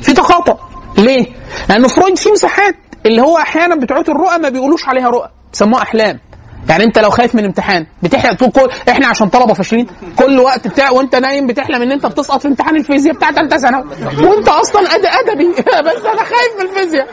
في 0.03 0.13
تقاطع. 0.13 0.55
ليه؟ 0.99 1.27
لأنه 1.69 1.89
فرويد 1.89 2.19
فيه 2.19 2.33
مساحات. 2.33 2.75
اللي 3.07 3.23
هو 3.23 3.39
أحيانا 3.39 3.75
بتوع 3.75 4.01
الرؤى 4.01 4.39
ما 4.39 4.49
بيقولوش 4.49 4.89
عليها 4.89 5.09
رؤى 5.09 5.29
بيسموها 5.53 5.83
أحلام. 5.83 6.21
يعني 6.69 6.85
انت 6.85 6.99
لو 6.99 7.11
خايف 7.11 7.35
من 7.35 7.45
امتحان 7.45 7.87
بتحلم 8.03 8.35
طول 8.35 8.51
كل 8.51 8.69
إحنا 8.89 9.07
عشان 9.07 9.29
طلبة 9.29 9.55
فاشلين. 9.55 9.87
كل 10.17 10.39
وقت 10.39 10.69
بتاع 10.69 10.91
وانت 10.91 11.17
نايم 11.17 11.47
بتحلم 11.47 11.83
ان 11.83 11.93
انت 11.93 12.07
بتسقط 12.07 12.41
في 12.41 12.49
امتحان 12.49 12.77
الفيزياء 12.77 13.15
بتاع 13.15 13.33
ثالثه 13.33 13.57
ثانوي. 13.57 13.85
وانت 14.23 14.49
أصلا 14.49 14.81
أد 14.95 15.07
أدبي. 15.07 15.49
بس 15.87 16.05
أنا 16.05 16.23
خايف 16.25 16.53
من 16.61 16.67
الفيزياء. 16.71 17.07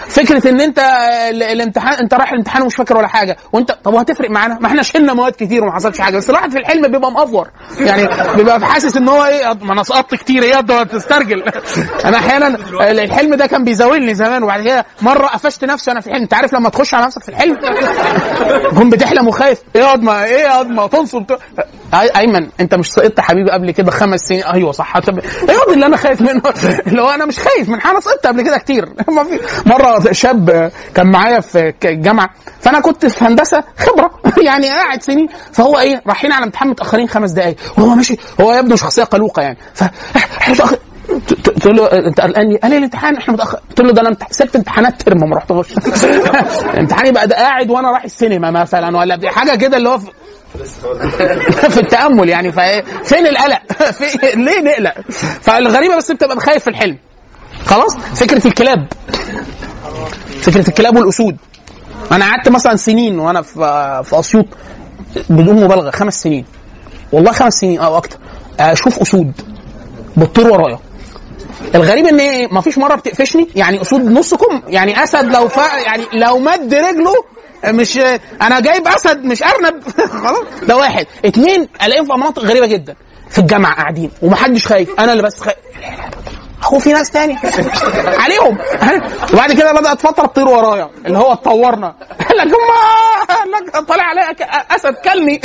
فكرة 0.08 0.50
ان 0.50 0.60
انت 0.60 0.78
ال- 1.30 1.42
الامتحان 1.42 1.94
انت 1.98 2.14
رايح 2.14 2.30
الامتحان 2.32 2.62
ومش 2.62 2.74
فاكر 2.76 2.96
ولا 2.96 3.08
حاجة. 3.08 3.36
وانت 3.52 3.72
طب 3.84 3.94
وهتفرق 3.94 4.30
معانا؟ 4.30 4.58
ما 4.60 4.66
إحنا 4.66 4.82
شلنا 4.82 5.14
مواد 5.14 5.32
كتير 5.32 5.62
وما 5.64 5.72
حصلش 5.74 5.98
حاجة. 6.00 6.16
بس 6.16 6.30
الواحد 6.30 6.50
في 6.50 6.58
الحلم 6.58 6.88
بيبقى 6.92 7.12
مأفور. 7.12 7.48
يعني 7.80 8.08
بيبقى 8.36 8.66
حاسس 8.66 8.96
ان 8.96 9.08
هو 9.08 9.24
إيه 9.24 9.52
ما 9.62 9.72
أنا 9.72 9.82
سقطت 9.82 10.14
كتير 10.14 10.42
إيه 10.42 10.60
ده 10.60 10.82
تسترجل 10.84 11.42
انا 12.04 12.16
أحيانا 12.18 12.46
الحلم 12.90 13.34
ده 13.34 13.46
كان 13.46 13.64
بيزاولني 13.64 14.14
زمان 14.14 14.42
وبعد 14.42 14.62
كده 14.62 14.84
مرة 15.02 15.26
قفشت 15.26 15.64
نفسي 15.64 15.90
وأنا 15.90 16.00
في 16.00 16.06
الحلم. 16.06 16.22
انت 16.22 16.34
عارف 16.34 16.54
لما 16.54 16.68
تخش 16.68 16.94
على 16.94 17.06
نفسك 17.06 17.22
في 17.22 17.28
الحلم؟ 17.28 17.56
تكون 18.70 18.90
بتحلم 18.90 19.28
وخايف؟ 19.28 19.58
إيه 19.76 19.82
يا 19.82 19.96
ما 19.96 20.24
إيه 20.24 20.38
يا 20.38 20.62
ما 20.62 20.86
تنصب 20.86 21.22
ت- 21.26 21.38
أيمن 22.16 22.48
أنت 22.60 22.74
مش 22.74 22.92
سقطت 22.92 23.20
حبيبي 23.20 23.50
قبل 23.50 23.70
كده 23.70 23.90
خمس 23.90 24.20
سنين؟ 24.20 24.42
أيوه 24.42 24.72
صح. 24.72 24.98
طب 24.98 25.18
إيه 25.18 25.74
اللي 25.74 25.86
أنا 25.86 25.96
خايف 25.96 26.20
منه؟ 26.20 26.42
اللي 26.86 27.02
هو 27.02 27.10
أنا 27.10 27.24
مش 27.26 27.38
خايف 27.38 27.68
من 27.68 27.80
حاجة 27.80 28.00
سقطت 28.00 28.26
قبل 28.26 28.42
كده 28.42 28.58
كتير. 28.58 28.88
ما 29.16 29.24
في 29.24 29.38
مرة 29.66 30.12
شاب 30.12 30.72
كان 30.94 31.10
معايا 31.10 31.40
في 31.40 31.72
الجامعة 31.84 32.30
فأنا 32.60 32.80
كنت 32.80 33.06
في 33.06 33.24
هندسة 33.24 33.64
خبرة. 33.78 34.10
يعني 34.48 34.68
قاعد 34.68 35.02
سنين. 35.02 35.28
فهو 35.52 35.78
إيه 35.78 36.02
رايحين 36.06 36.32
على 36.32 36.44
امتحان 36.44 36.68
متأخرين 36.68 37.08
خمس 37.08 37.30
دقائق 37.30 37.56
وهو 37.78 37.94
ماشي 37.94 38.16
هو 38.40 38.52
يبدو 38.54 38.76
شخصية 38.76 39.04
قلوقة 39.04 39.42
يعني. 39.42 39.58
ف 39.74 39.82
إحنا 41.58 41.62
متأخر- 41.62 41.62
ت- 41.62 41.62
تقول 41.62 41.76
له 41.76 41.86
انت 42.08 42.20
قلقان؟ 42.20 42.56
قال 42.56 42.70
لي 42.70 42.78
الامتحان 42.78 43.16
إحنا 43.16 43.34
متأخر. 43.34 43.58
قلت 43.68 43.80
له 43.80 43.92
ده 43.92 44.02
أنا 44.02 44.16
سبت 44.30 44.56
امتحانات 44.56 45.02
ترم 45.02 45.30
ما 45.30 45.36
رحتش 45.36 45.72
الامتحان 46.74 47.06
يبقى 47.10 47.26
ده 47.28 47.36
قاعد 47.36 47.70
وأنا 47.70 47.90
رايح 47.90 48.04
السينما 48.04 48.50
مثلا 48.50 48.98
ولا 48.98 49.20
حاجة 49.30 49.56
كده 49.56 49.76
اللي 49.76 49.88
هو 49.88 49.98
في 49.98 50.10
في 51.70 51.80
التأمل 51.80 52.28
يعني. 52.28 52.52
فين 53.04 53.26
القلق؟ 53.26 53.58
في 53.98 54.04
ليه 54.36 54.60
نقلق؟ 54.60 54.94
فالغريبة 55.40 55.96
بس 55.96 56.10
بتبقى 56.12 56.40
خايف 56.40 56.62
في 56.62 56.70
الحلم. 56.70 56.98
خلاص؟ 57.66 57.96
فكرة 57.96 58.46
الكلاب. 58.46 58.86
فكرة 60.40 60.68
الكلاب 60.68 60.96
والأسود. 60.96 61.36
أنا 62.12 62.24
قعدت 62.30 62.48
مثلا 62.48 62.76
سنين 62.76 63.18
وأنا 63.18 63.42
في 63.42 63.54
في 64.04 64.18
أسيوط 64.18 64.46
بدون 65.30 65.64
مبالغة 65.64 65.90
خمس 65.90 66.22
سنين. 66.22 66.44
والله 67.12 67.32
خمس 67.32 67.54
سنين 67.60 67.78
أو 67.80 67.96
أكتر. 67.96 68.16
أشوف 68.60 68.98
أسود 69.00 69.32
بتطير 70.16 70.50
ورايا. 70.50 70.78
الغريب 71.74 72.06
إن 72.06 72.20
إيه 72.20 72.46
مفيش 72.52 72.78
مرة 72.78 72.94
بتقفشني 72.94 73.48
يعني 73.54 73.82
أسود 73.82 74.00
نصكم 74.00 74.62
يعني 74.66 75.04
أسد 75.04 75.32
لو 75.32 75.48
يعني 75.86 76.04
لو 76.12 76.38
مد 76.38 76.74
رجله 76.74 77.24
مش 77.64 77.98
أنا 78.42 78.60
جايب 78.60 78.88
أسد 78.88 79.24
مش 79.24 79.42
أرنب. 79.42 79.82
خلاص. 80.24 80.44
ده 80.62 80.76
واحد. 80.76 81.06
اتنين 81.24 81.68
ألاقيهم 81.82 82.04
في 82.06 82.12
مناطق 82.12 82.42
غريبة 82.42 82.66
جدا. 82.66 82.94
في 83.30 83.38
الجامعة 83.38 83.74
قاعدين 83.74 84.10
ومحدش 84.22 84.66
خايف. 84.66 84.88
أنا 85.00 85.12
اللي 85.12 85.22
بس 85.22 85.40
خايف. 85.40 85.56
هو 86.64 86.78
في 86.78 86.92
ناس 86.92 87.10
تاني. 87.10 87.36
عليهم. 88.24 88.58
وبعد 89.32 89.52
كده 89.52 89.72
بدأت 89.72 90.00
فترة 90.00 90.26
تطير 90.26 90.48
ورايا 90.48 90.88
اللي 91.06 91.18
هو 91.18 91.32
اتطورنا 91.32 91.94
قال 92.28 92.38
لك 92.38 92.46
ما 93.74 93.80
طالع 93.80 94.04
عليا 94.04 94.36
أسد 94.76 94.94
كلني. 94.94 95.40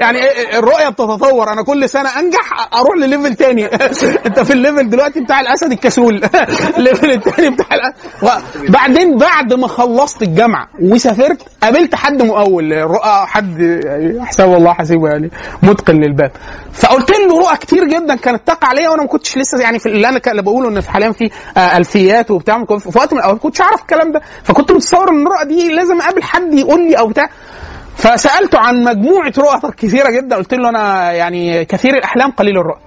يعني 0.00 0.18
الرؤية 0.58 0.88
بتتطور. 0.88 1.52
أنا 1.52 1.62
كل 1.62 1.88
سنة 1.88 2.08
أنجح 2.18 2.68
أروح 2.74 2.96
لل 2.96 3.07
level 3.07 3.34
تاني. 3.34 3.66
أنت 4.26 4.40
في 4.40 4.52
ال 4.52 4.58
level 4.58 4.90
دلوقتي 4.90 5.20
بتاع 5.20 5.40
الأسد 5.40 5.72
الكسول. 5.72 6.24
ال 6.78 6.83
level 6.83 7.10
التاني 7.10 7.50
بتاع 7.50 7.66
الاسد 7.74 8.42
بعدين 8.68 9.16
بعد 9.18 9.54
ما 9.54 9.68
خلصت 9.68 10.22
الجامعة 10.22 10.68
وسافرت 10.82 11.42
قابلت 11.62 11.94
حد 11.94 12.22
مؤول 12.22 12.72
رؤى 12.82 13.26
حد 13.26 13.80
حساب 14.20 14.54
الله 14.54 14.72
حسيبه 14.72 15.08
يعني 15.08 15.30
متقن 15.62 15.94
للباب. 15.94 16.30
فقلت 16.76 17.10
له 17.10 17.38
رؤى 17.38 17.56
كتير 17.56 17.84
جدا 17.84 18.14
كانت 18.14 18.46
تقع 18.46 18.68
عليا 18.68 18.88
وأنا 18.88 19.02
ما 19.02 19.08
كنتش 19.08 19.38
لسه 19.38 19.60
يعني 19.60 19.78
في 19.78 19.86
اللي 19.86 20.08
أنا 20.08 20.18
كان- 20.18 20.42
بقوله 20.42 20.68
إن 20.68 20.82
حاليا 20.82 21.12
في 21.12 21.30
آه، 21.56 21.76
ألفيات 21.76 22.30
وبتاع 22.30 22.64
في 22.64 22.98
وقت 22.98 23.12
من 23.12 23.18
الأوقات 23.18 23.34
ما 23.36 23.38
كنتش 23.42 23.60
أعرف 23.60 23.80
الكلام 23.80 24.12
ده. 24.12 24.20
فكنت 24.44 24.72
متصور 24.72 25.10
إن 25.10 25.26
الرؤى 25.26 25.44
دي 25.44 25.68
لازم 25.74 26.00
أقابل 26.00 26.22
حد 26.22 26.54
يقول 26.54 26.80
لي 26.88 26.98
أو 26.98 27.06
بتاع. 27.08 27.28
فسألته 27.96 28.58
عن 28.58 28.84
مجموعة 28.84 29.32
رؤى 29.38 29.72
كثيرة 29.76 30.10
جدا 30.10 30.36
قلت 30.36 30.54
له 30.54 30.68
أنا 30.68 31.12
يعني 31.12 31.64
كثير 31.64 31.94
الأحلام 31.94 32.30
قليل 32.30 32.58
الرؤى. 32.58 32.78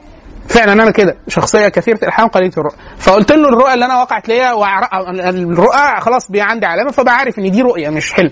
فعلا 0.48 0.74
أنا 0.74 0.92
كده 0.92 1.18
شخصية 1.28 1.68
كثيرة 1.68 1.98
الأحلام 2.04 2.28
قليلة 2.28 2.54
الرؤى. 2.58 2.76
فقلت 3.00 3.32
له 3.32 3.50
الرؤى 3.50 3.74
اللي 3.74 3.86
أنا 3.86 4.02
وقعت 4.02 4.28
ليا 4.28 4.52
الرؤى 5.30 6.02
خلاص 6.02 6.32
بقى 6.32 6.42
عندي 6.42 6.66
علامة 6.66 6.92
فبقى 6.92 7.16
عارف 7.16 7.40
إن 7.40 7.52
دي 7.52 7.62
رؤية 7.62 7.90
مش 7.90 8.14
حلم. 8.14 8.32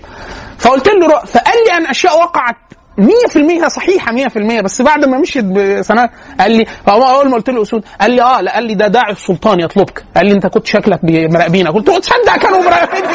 فقلت 0.58 0.88
له 0.88 1.06
رؤى 1.06 1.26
فقال 1.26 1.54
لي 1.66 1.72
عن 1.72 1.86
أشياء 1.86 2.18
وقعت 2.20 2.56
100% 2.98 3.66
صحيحة 3.68 4.12
100% 4.28 4.60
بس 4.62 4.82
بعد 4.82 5.04
ما 5.04 5.18
مشيت 5.18 5.44
بسنوات 5.44 6.10
قال 6.40 6.52
لي 6.52 6.64
أول 6.88 7.28
ما 7.28 7.34
قلت 7.34 7.50
له 7.50 7.62
أسود 7.62 7.84
قال 8.00 8.10
لي 8.10 8.22
آه 8.22 8.40
لا 8.40 8.54
قال 8.54 8.64
لي 8.64 8.74
ده 8.74 8.86
داعي 8.88 9.12
السلطان 9.12 9.60
يطلبك. 9.60 10.04
قال 10.16 10.26
لي 10.26 10.32
أنت 10.32 10.46
كنت 10.46 10.66
شكلك 10.66 11.04
بي- 11.04 11.28
مراقبينك. 11.28 11.68
قلت 11.72 11.88
له 11.88 11.98
تصدق 11.98 12.36
كانوا 12.36 12.58
مراقبيني. 12.62 13.08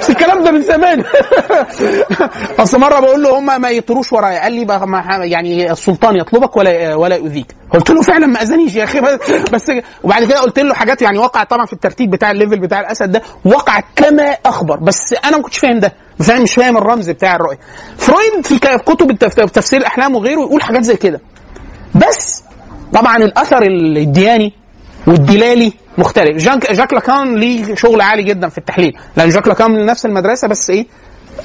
بس 0.00 0.10
الكلام 0.10 0.44
ده 0.44 0.50
من 0.50 0.62
زمان. 0.62 1.04
اصل 2.58 2.80
مرة 2.80 3.00
بقول 3.00 3.22
له 3.22 3.38
هم 3.38 3.60
ما 3.60 3.70
يطيروش 3.70 4.12
ورايا. 4.12 4.42
قال 4.42 4.52
لي 4.52 4.66
يعني 5.30 5.72
السلطان 5.72 6.16
يطلبك 6.16 6.56
ولا 6.56 6.94
ولا 6.94 7.16
يؤذيك. 7.16 7.54
قلت 7.74 7.90
له 7.90 8.02
فعلا 8.02 8.26
ما 8.26 8.42
أذانيش 8.42 8.74
يا 8.74 8.84
أخي. 8.84 9.00
بس 9.52 9.72
وبعد 10.04 10.24
كده 10.24 10.40
قلت 10.40 10.58
له 10.58 10.74
حاجات 10.74 11.02
يعني 11.02 11.18
وقعت 11.18 11.50
طبعا 11.50 11.66
في 11.66 11.72
الترتيب 11.72 12.10
بتاع 12.10 12.30
ال 12.30 12.35
level 12.35 12.60
بتاع 12.60 12.80
الأسد 12.80 13.12
ده 13.12 13.22
وقعت 13.44 13.84
كما 13.96 14.36
أخبر. 14.46 14.76
بس 14.76 15.14
أنا 15.24 15.36
ما 15.36 15.42
كنتش 15.42 15.58
فاهم 15.58 15.78
ده. 15.78 15.92
فاهم 16.22 16.42
مش 16.42 16.54
فاهم 16.54 16.76
الرمز 16.76 17.10
بتاع 17.10 17.36
الرؤية. 17.36 17.58
فرويد 17.96 18.46
في 18.46 18.58
كتب 18.58 19.18
تفسير 19.52 19.80
الاحلام 19.80 20.14
وغيره 20.14 20.40
يقول 20.40 20.62
حاجات 20.62 20.82
زي 20.82 20.96
كده. 20.96 21.20
بس 21.94 22.44
طبعا 22.92 23.16
الأثر 23.16 23.62
الدياني 23.62 24.52
والدلالي 25.06 25.72
مختلف. 25.98 26.36
جاك 26.36 26.72
جاك 26.72 26.92
لاكان 26.92 27.36
ليه 27.36 27.74
شغل 27.74 28.00
عالي 28.00 28.22
جدا 28.22 28.48
في 28.48 28.58
التحليل. 28.58 28.96
لأن 29.16 29.28
جاك 29.28 29.48
لاكان 29.48 29.70
من 29.70 29.86
نفس 29.86 30.06
المدرسة 30.06 30.48
بس 30.48 30.70
إيه؟ 30.70 30.86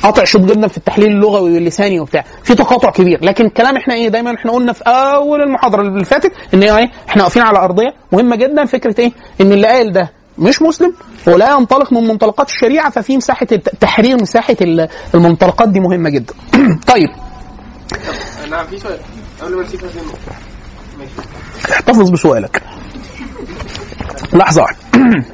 قاطع 0.04 0.24
شوط 0.24 0.42
جدا 0.42 0.68
في 0.68 0.78
التحليل 0.78 1.08
اللغوي 1.08 1.54
واللساني 1.54 2.00
وبتاع. 2.00 2.24
في 2.44 2.56
تقاطع 2.56 2.90
كبير. 2.92 3.26
لكن 3.26 3.46
الكلام 3.46 3.78
إحنا 3.78 3.94
إيه؟ 3.94 4.08
دايما 4.10 4.36
إحنا 4.36 4.52
قلنا 4.52 4.74
في 4.74 4.84
أول 4.88 5.42
المحاضرة 5.42 5.82
اللي 5.82 6.06
فاتت 6.06 6.32
إن 6.54 6.64
إيه؟ 6.64 6.92
إحنا 7.10 7.24
واقفين 7.24 7.44
على 7.44 7.60
أرضية 7.60 7.94
مهمة 8.12 8.36
جدا. 8.36 8.66
فكرة 8.66 8.96
إيه؟ 9.02 9.12
إن 9.42 9.52
اللي 9.52 9.68
قال 9.68 9.92
ده 9.94 10.12
مش 10.38 10.62
مسلم. 10.62 10.94
ولا 11.28 11.54
ينطلق 11.54 11.94
من 11.94 12.08
منطلقات 12.08 12.50
الشريعة 12.50 12.90
ففي 12.90 13.18
مساحة 13.18 13.46
تحرير 13.80 14.22
مساحة 14.22 14.56
ال- 14.62 14.88
المنطلقات 15.16 15.70
دي 15.70 15.80
مهمة 15.80 16.10
جدا. 16.10 16.34
طيب. 16.94 17.10
نعم 18.52 18.68
في 18.68 18.78
سؤال. 18.80 19.00
قبل 19.42 19.56
ما 19.56 19.64
نسيب 19.64 19.82
ماشي. 21.00 21.12
احتفظ 21.74 22.10
بسؤالك. 22.10 22.62
لحظة. 24.34 24.62
واحدة 24.62 24.78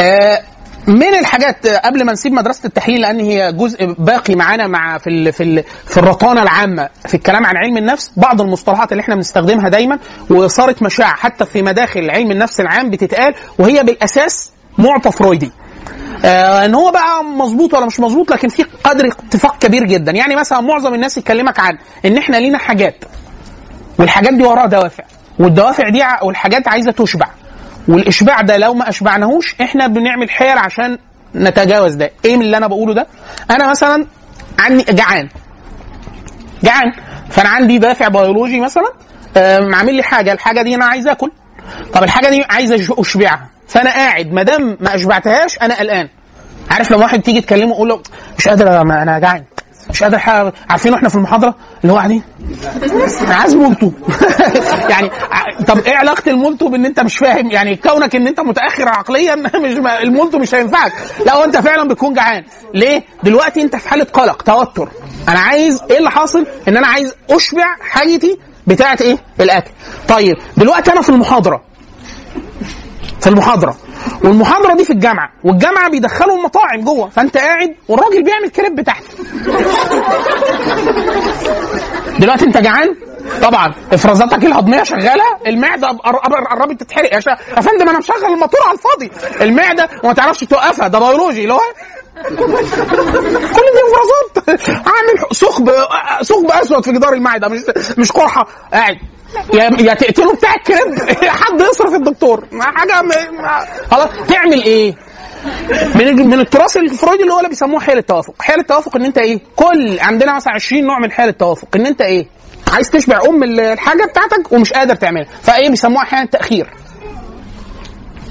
آه، 0.00 0.42
من 0.86 1.14
الحاجات 1.14 1.66
قبل 1.66 2.04
ما 2.04 2.12
نسيب 2.12 2.32
مدرسة 2.32 2.66
التحليل 2.66 3.00
لأن 3.00 3.20
هي 3.20 3.52
جزء 3.52 3.84
باقي 3.98 4.34
معانا 4.34 4.66
مع 4.66 4.98
في 4.98 5.10
ال 5.10 5.32
في 5.32 5.42
ال 5.42 5.64
في 5.86 5.96
الرطانة 5.96 6.42
العامة 6.42 6.88
في 7.06 7.14
الكلام 7.14 7.46
عن 7.46 7.56
علم 7.56 7.76
النفس 7.76 8.10
بعض 8.16 8.40
المصطلحات 8.40 8.92
اللي 8.92 9.00
إحنا 9.00 9.14
بنستخدمها 9.14 9.68
دايما 9.68 9.98
وصارت 10.30 10.82
مشاعة 10.82 11.16
حتى 11.16 11.44
في 11.46 11.62
مداخل 11.62 12.10
علم 12.10 12.30
النفس 12.30 12.60
العام 12.60 12.90
بتتقال 12.90 13.34
وهي 13.58 13.82
بالأساس 13.82 14.50
معطى 14.78 15.12
فرويدي. 15.12 15.52
آه 16.24 16.64
إن 16.64 16.74
هو 16.74 16.90
بقى 16.90 17.24
مظبوط 17.24 17.74
ولا 17.74 17.86
مش 17.86 18.00
مظبوط 18.00 18.30
لكن 18.30 18.48
في 18.48 18.62
قدر 18.84 19.06
اتفاق 19.06 19.58
كبير 19.58 19.84
جدا. 19.84 20.12
يعني 20.12 20.36
مثلا 20.36 20.60
معظم 20.60 20.94
الناس 20.94 21.18
يكلمك 21.18 21.60
عن 21.60 21.78
إن 22.04 22.18
إحنا 22.18 22.36
لينا 22.36 22.58
حاجات 22.58 23.04
والحاجات 23.98 24.34
دي 24.34 24.42
وراها 24.44 24.66
دوافع 24.66 25.04
والدوافع 25.38 25.88
دي 25.88 26.02
والحاجات 26.22 26.68
عايزة 26.68 26.90
تشبع. 26.90 27.26
والإشباع 27.88 28.40
ده 28.40 28.56
لو 28.56 28.74
ما 28.74 28.88
أشبعناهوش 28.88 29.54
إحنا 29.60 29.86
بنعمل 29.86 30.30
حيل 30.30 30.58
عشان 30.58 30.98
نتجاوز 31.34 31.94
ده. 31.94 32.10
إيه 32.24 32.36
من 32.36 32.42
اللي 32.42 32.56
أنا 32.56 32.66
بقوله 32.66 32.94
ده؟ 32.94 33.06
أنا 33.50 33.70
مثلا 33.70 34.06
عندي 34.58 34.84
جعان. 34.92 35.28
جعان. 36.62 36.92
فأنا 37.30 37.48
عندي 37.48 37.78
دافع 37.78 38.08
بيولوجي 38.08 38.60
مثلا 38.60 38.92
عامل 39.76 39.94
لي 39.94 40.02
حاجة. 40.02 40.32
الحاجة 40.32 40.62
دي 40.62 40.74
أنا 40.74 40.84
عايز 40.84 41.08
آكل. 41.08 41.30
طب 41.92 42.02
الحاجة 42.02 42.28
دي 42.28 42.44
عايز 42.50 42.72
أشبعها. 42.90 43.48
فأنا 43.68 43.90
قاعد 43.90 44.32
ما 44.32 44.42
دام 44.42 44.76
ما 44.80 44.94
أشبعتهاش 44.94 45.58
أنا 45.58 45.78
قلقان. 45.78 46.08
عارف 46.70 46.90
لما 46.92 47.02
واحد 47.02 47.22
تيجي 47.22 47.40
تكلمه 47.40 47.72
أقول 47.74 47.88
له 47.88 48.02
مش 48.38 48.48
قادر 48.48 48.80
أنا 48.80 49.18
جعان. 49.18 49.44
مش 49.90 50.02
قادر 50.02 50.18
ح- 50.18 50.52
عارفين 50.70 50.92
وإحنا 50.92 51.08
في 51.08 51.14
المحاضرة؟ 51.14 51.54
اللي 51.82 51.92
هو 51.92 51.96
قاعدين. 51.96 52.22
أنا 53.20 53.34
عايز 53.34 53.54
مولتو. 53.54 53.90
يعني 54.90 55.10
طب 55.66 55.78
إيه 55.78 55.96
علاقة 55.96 56.30
المولتو 56.30 56.68
بإن 56.68 56.84
أنت 56.84 57.00
مش 57.00 57.16
فاهم؟ 57.18 57.50
يعني 57.50 57.76
كونك 57.76 58.16
إن 58.16 58.26
أنت 58.26 58.40
متأخر 58.40 58.88
عقليا 58.88 59.34
مش 59.64 59.76
المولتو 60.02 60.38
مش 60.38 60.54
هينفعك. 60.54 60.92
لا 61.26 61.34
هو 61.34 61.44
أنت 61.44 61.56
فعلا 61.56 61.88
بتكون 61.88 62.14
جعان. 62.14 62.44
ليه؟ 62.74 63.02
دلوقتي 63.22 63.62
أنت 63.62 63.76
في 63.76 63.88
حالة 63.88 64.04
قلق 64.04 64.42
توتر. 64.42 64.88
أنا 65.28 65.38
عايز 65.38 65.82
إيه 65.90 65.98
اللي 65.98 66.10
حاصل؟ 66.10 66.46
إن 66.68 66.76
أنا 66.76 66.86
عايز 66.86 67.14
أشبع 67.30 67.66
حاجتي 67.80 68.38
بتاعة 68.66 68.98
إيه؟ 69.00 69.18
الأكل. 69.40 69.70
طيب 70.08 70.36
دلوقتي 70.56 70.92
أنا 70.92 71.02
في 71.02 71.08
المحاضرة. 71.08 71.62
في 73.20 73.26
المحاضرة. 73.26 73.76
والمحاضرة 74.24 74.74
دي 74.74 74.84
في 74.84 74.92
الجامعة 74.92 75.28
والجامعة 75.44 75.90
بيدخلوا 75.90 76.36
المطاعم 76.36 76.80
جوه 76.84 77.08
فأنت 77.08 77.36
قاعد 77.36 77.74
والراجل 77.88 78.22
بيعمل 78.22 78.48
كريب 78.50 78.80
تحت. 78.80 79.02
دلوقتي 82.18 82.44
أنت 82.44 82.58
جعان؟ 82.58 82.94
طبعا. 83.42 83.74
إفرازاتك 83.92 84.44
الهضمية 84.44 84.82
شغالة؟ 84.82 85.24
المعدة 85.46 85.88
قر- 85.88 86.16
قر- 86.16 86.44
قربت 86.44 86.80
تتحرق 86.80 87.14
يا 87.14 87.20
فندم 87.60 87.88
أنا 87.88 87.98
مشغل 87.98 88.24
الموتور 88.24 88.60
على 88.68 88.78
الفاضي. 88.78 89.10
المعدة 89.44 89.88
وما 90.04 90.12
تعرفش 90.12 90.40
توقفها 90.40 90.88
ده 90.88 90.98
بيولوجي 90.98 91.42
اللي 91.42 91.54
هو 91.54 91.60
كل 92.28 92.36
دي 93.66 93.80
إفرازات. 93.84 94.70
عامل 94.70 95.34
ثقب 95.34 95.70
ثقب 96.22 96.50
أسود 96.50 96.84
في 96.84 96.92
جدار 96.92 97.12
المعدة 97.12 97.48
مش 97.48 97.60
مش 97.98 98.12
قرحة. 98.12 98.46
قاعد. 98.72 98.96
يا 99.54 99.64
يا 99.80 99.94
تقتله 99.94 100.32
بتاع 100.34 100.54
الكريب 100.54 100.98
حد 101.40 101.60
يصرف 101.60 101.94
الدكتور 101.94 102.44
ما 102.52 102.64
حاجة 102.64 102.92
خلاص 103.90 104.08
تعمل 104.28 104.62
إيه؟ 104.62 104.94
من 105.94 106.26
من 106.28 106.40
التراث 106.40 106.76
الفرويدي 106.76 107.22
اللي 107.22 107.34
هو 107.34 107.42
بيسموه 107.48 107.80
حيل 107.80 107.98
التوافق، 107.98 108.34
حيل 108.42 108.60
التوافق 108.60 108.96
إن 108.96 109.04
أنت 109.04 109.18
إيه؟ 109.18 109.40
كل 109.56 109.98
عندنا 110.00 110.34
مثلا 110.36 110.52
20 110.52 110.84
نوع 110.86 110.98
من 110.98 111.12
حيل 111.12 111.28
التوافق، 111.28 111.68
إن 111.76 111.86
أنت 111.86 112.00
إيه؟ 112.00 112.26
عايز 112.72 112.90
تشبع 112.90 113.18
أم 113.28 113.42
ال- 113.42 113.60
الحاجة 113.60 114.04
بتاعتك 114.04 114.52
ومش 114.52 114.72
قادر 114.72 114.94
تعملها، 114.94 115.28
فإيه 115.42 115.70
بيسموها 115.70 116.02
أحيانا 116.02 116.26
تاخير. 116.26 116.70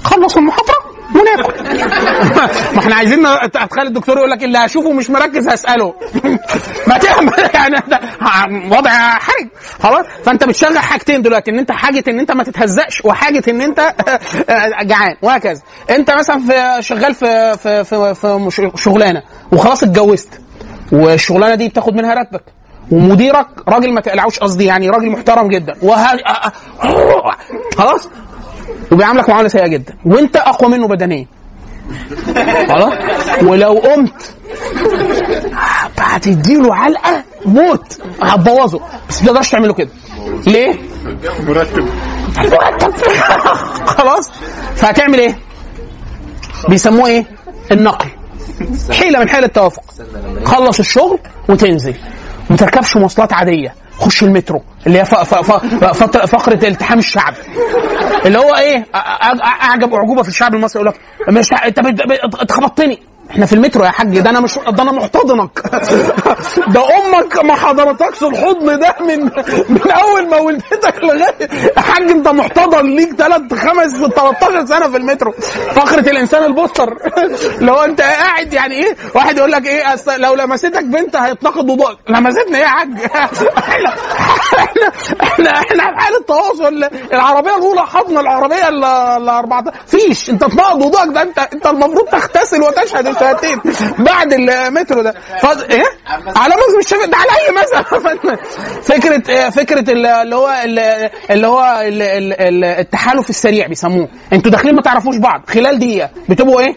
خلص 0.04 0.36
المحاضرة 0.36 0.93
وناكل 1.14 1.62
ما 2.74 2.78
إحنا 2.78 2.94
عايزين 2.94 3.26
أتخيل 3.26 3.86
الدكتور 3.86 4.16
يقول 4.16 4.30
لك 4.30 4.44
اللي 4.44 4.58
هشوفه 4.58 4.92
مش 4.92 5.10
مركز 5.10 5.48
هسأله. 5.48 5.94
ما 6.88 6.98
تعمل. 6.98 7.32
يعني 7.54 7.76
ده 7.88 8.00
وضع 8.78 8.90
حرج. 9.10 9.48
خلاص؟ 9.82 10.06
فأنت 10.24 10.44
بتشغل 10.44 10.78
حاجتين 10.78 11.22
دلوقتي 11.22 11.50
إن 11.50 11.58
أنت 11.58 11.72
حاجة 11.72 12.04
إن 12.08 12.20
أنت 12.20 12.32
ما 12.32 12.44
تتهزقش 12.44 13.04
وحاجة 13.04 13.42
إن 13.48 13.60
أنت 13.60 13.94
جعان 14.90 15.16
وهكذا. 15.22 15.60
أنت 15.90 16.10
مثلا 16.10 16.38
في 16.38 16.82
شغال 16.82 17.14
في 17.14 17.56
في 17.58 17.84
في, 17.84 18.14
في 18.14 18.70
شغلانة 18.74 19.22
وخلاص 19.52 19.82
اتجوزت 19.82 20.40
والشغلانة 20.92 21.54
دي 21.54 21.68
بتاخد 21.68 21.94
منها 21.94 22.14
راتبك 22.14 22.42
ومديرك 22.90 23.46
راجل 23.68 23.92
ما 23.94 24.00
تقلعوش 24.00 24.38
قصدي 24.38 24.64
يعني 24.64 24.90
راجل 24.90 25.10
محترم 25.10 25.48
جدا 25.48 25.74
وه... 25.82 25.96
خلاص؟ 27.78 28.08
وبيعاملك 28.94 29.28
معاملة 29.28 29.48
سيئة 29.48 29.66
جدا. 29.66 29.94
وانت 30.04 30.36
أقوى 30.36 30.70
منه 30.70 30.88
بدنيا. 30.88 31.26
خلاص؟ 32.68 32.92
ولو 33.42 33.72
قمت 33.72 34.34
هتديله 35.98 36.74
علقة 36.74 37.22
موت. 37.44 37.98
هتبوظه. 38.22 38.80
بس 39.08 39.22
ما 39.22 39.26
تقدرش 39.28 39.50
تعمله 39.50 39.74
كده. 39.74 39.88
ليه؟ 40.46 40.78
مرتب. 41.46 41.88
مرتب 42.38 42.94
خلاص؟ 43.86 44.30
فهتعمل 44.76 45.18
إيه؟ 45.18 45.38
بيسموه 46.68 47.06
إيه؟ 47.06 47.26
النقل. 47.72 48.08
حيلة 48.90 49.18
من 49.18 49.28
حيل 49.28 49.44
التوافق. 49.44 49.82
خلص 50.44 50.78
الشغل 50.78 51.18
وتنزل. 51.48 51.94
ما 52.50 52.56
تركبش 52.56 52.96
مواصلات 52.96 53.32
عادية. 53.32 53.74
خش 53.98 54.22
المترو 54.22 54.62
اللي 54.86 54.98
هي 54.98 55.04
فقرة 56.26 56.68
التحام 56.68 56.98
الشعب. 56.98 57.34
اللي 58.26 58.38
هو 58.38 58.54
إيه 58.54 58.86
أعجب 59.62 59.94
أعجوبة 59.94 60.22
في 60.22 60.28
الشعب 60.28 60.54
المصري 60.54 60.82
يقول 60.82 60.94
لك 60.94 61.00
انت 61.66 61.78
اتخبطتني. 62.40 62.98
إحنا 63.30 63.46
في 63.46 63.52
المترو 63.52 63.84
يا 63.84 63.90
حاج 63.90 64.18
ده 64.20 64.30
أنا 64.30 64.40
مش 64.40 64.54
ده 64.68 64.82
أنا 64.82 64.92
محتضنك. 64.92 65.60
ده 66.68 66.82
أمك 66.98 67.44
ما 67.44 67.54
حضرتكش 67.54 68.22
الحضن 68.22 68.78
ده 68.78 68.94
من 69.00 69.24
من 69.68 69.90
اول 69.90 70.28
ما 70.28 70.36
ولدتك 70.36 71.04
لغاية 71.04 71.34
يا 71.76 71.80
حاج 71.80 72.10
انت 72.10 72.28
محتضن 72.28 72.86
ليك 72.96 73.14
ثلاث 73.14 73.54
خمس 73.54 73.92
13 73.96 74.66
سنة 74.66 74.88
في 74.90 74.96
المترو. 74.96 75.32
فقرة 75.74 76.00
الإنسان 76.10 76.44
البوستر. 76.44 76.96
لو 77.60 77.74
انت 77.74 78.00
قاعد 78.00 78.52
يعني 78.52 78.74
إيه 78.74 78.96
واحد 79.14 79.38
يقول 79.38 79.52
لك 79.52 79.66
إيه 79.66 79.84
لو 80.16 80.34
لمستك 80.34 80.84
بنت 80.84 81.16
هيتناقض 81.16 81.70
وضوءك 81.70 81.98
لمستني 82.08 82.56
إيه 82.56 82.62
يا 82.62 82.66
حاج؟ 82.68 82.88
إحنا 83.14 83.94
إحنا 84.58 84.88
إحنا 85.22 85.50
إحنا 85.50 85.82
في 85.94 85.98
حالة 86.00 86.20
تواصل. 86.28 86.84
العربية 87.12 87.56
الأولى 87.56 87.80
حضن 87.86 88.18
العربية 88.18 88.68
ال 88.68 88.84
ال 88.84 89.28
14 89.28 89.76
فيش 89.86 90.30
انت 90.30 90.44
تنقض 90.44 90.82
وضوءك 90.82 91.08
ده 91.08 91.22
انت 91.22 91.38
انت 91.38 91.66
المفروض 91.66 92.04
تغتسل 92.08 92.62
وتشهد 92.62 93.06
الشهادتين 93.14 93.60
بعد 93.98 94.32
المترو 94.32 95.02
ده. 95.02 95.14
ف... 95.42 95.46
إيه؟ 95.70 95.84
على 96.36 96.54
مذهب 96.54 96.78
الشافعي 96.80 97.06
ده 97.06 97.16
على 97.16 97.30
أي 97.30 97.54
مذهب 97.54 98.38
فكره 98.90 99.22
آه، 99.34 99.50
فكرة 99.50 99.92
ال- 99.92 100.06
اللي 100.06 100.36
هو 100.36 100.48
ال- 100.64 101.10
اللي 101.30 101.46
هو 101.46 101.82
ال- 101.86 102.02
ال- 102.02 102.32
ال- 102.40 102.64
التحالف 102.64 103.30
السريع 103.30 103.66
بيسموه. 103.66 104.08
أنتوا 104.32 104.50
داخلين 104.50 104.74
ما 104.74 104.82
تعرفوش 104.82 105.16
بعض. 105.16 105.42
خلال 105.48 105.78
دقيقة. 105.78 106.10
بتبقوا 106.28 106.60
إيه؟ 106.60 106.74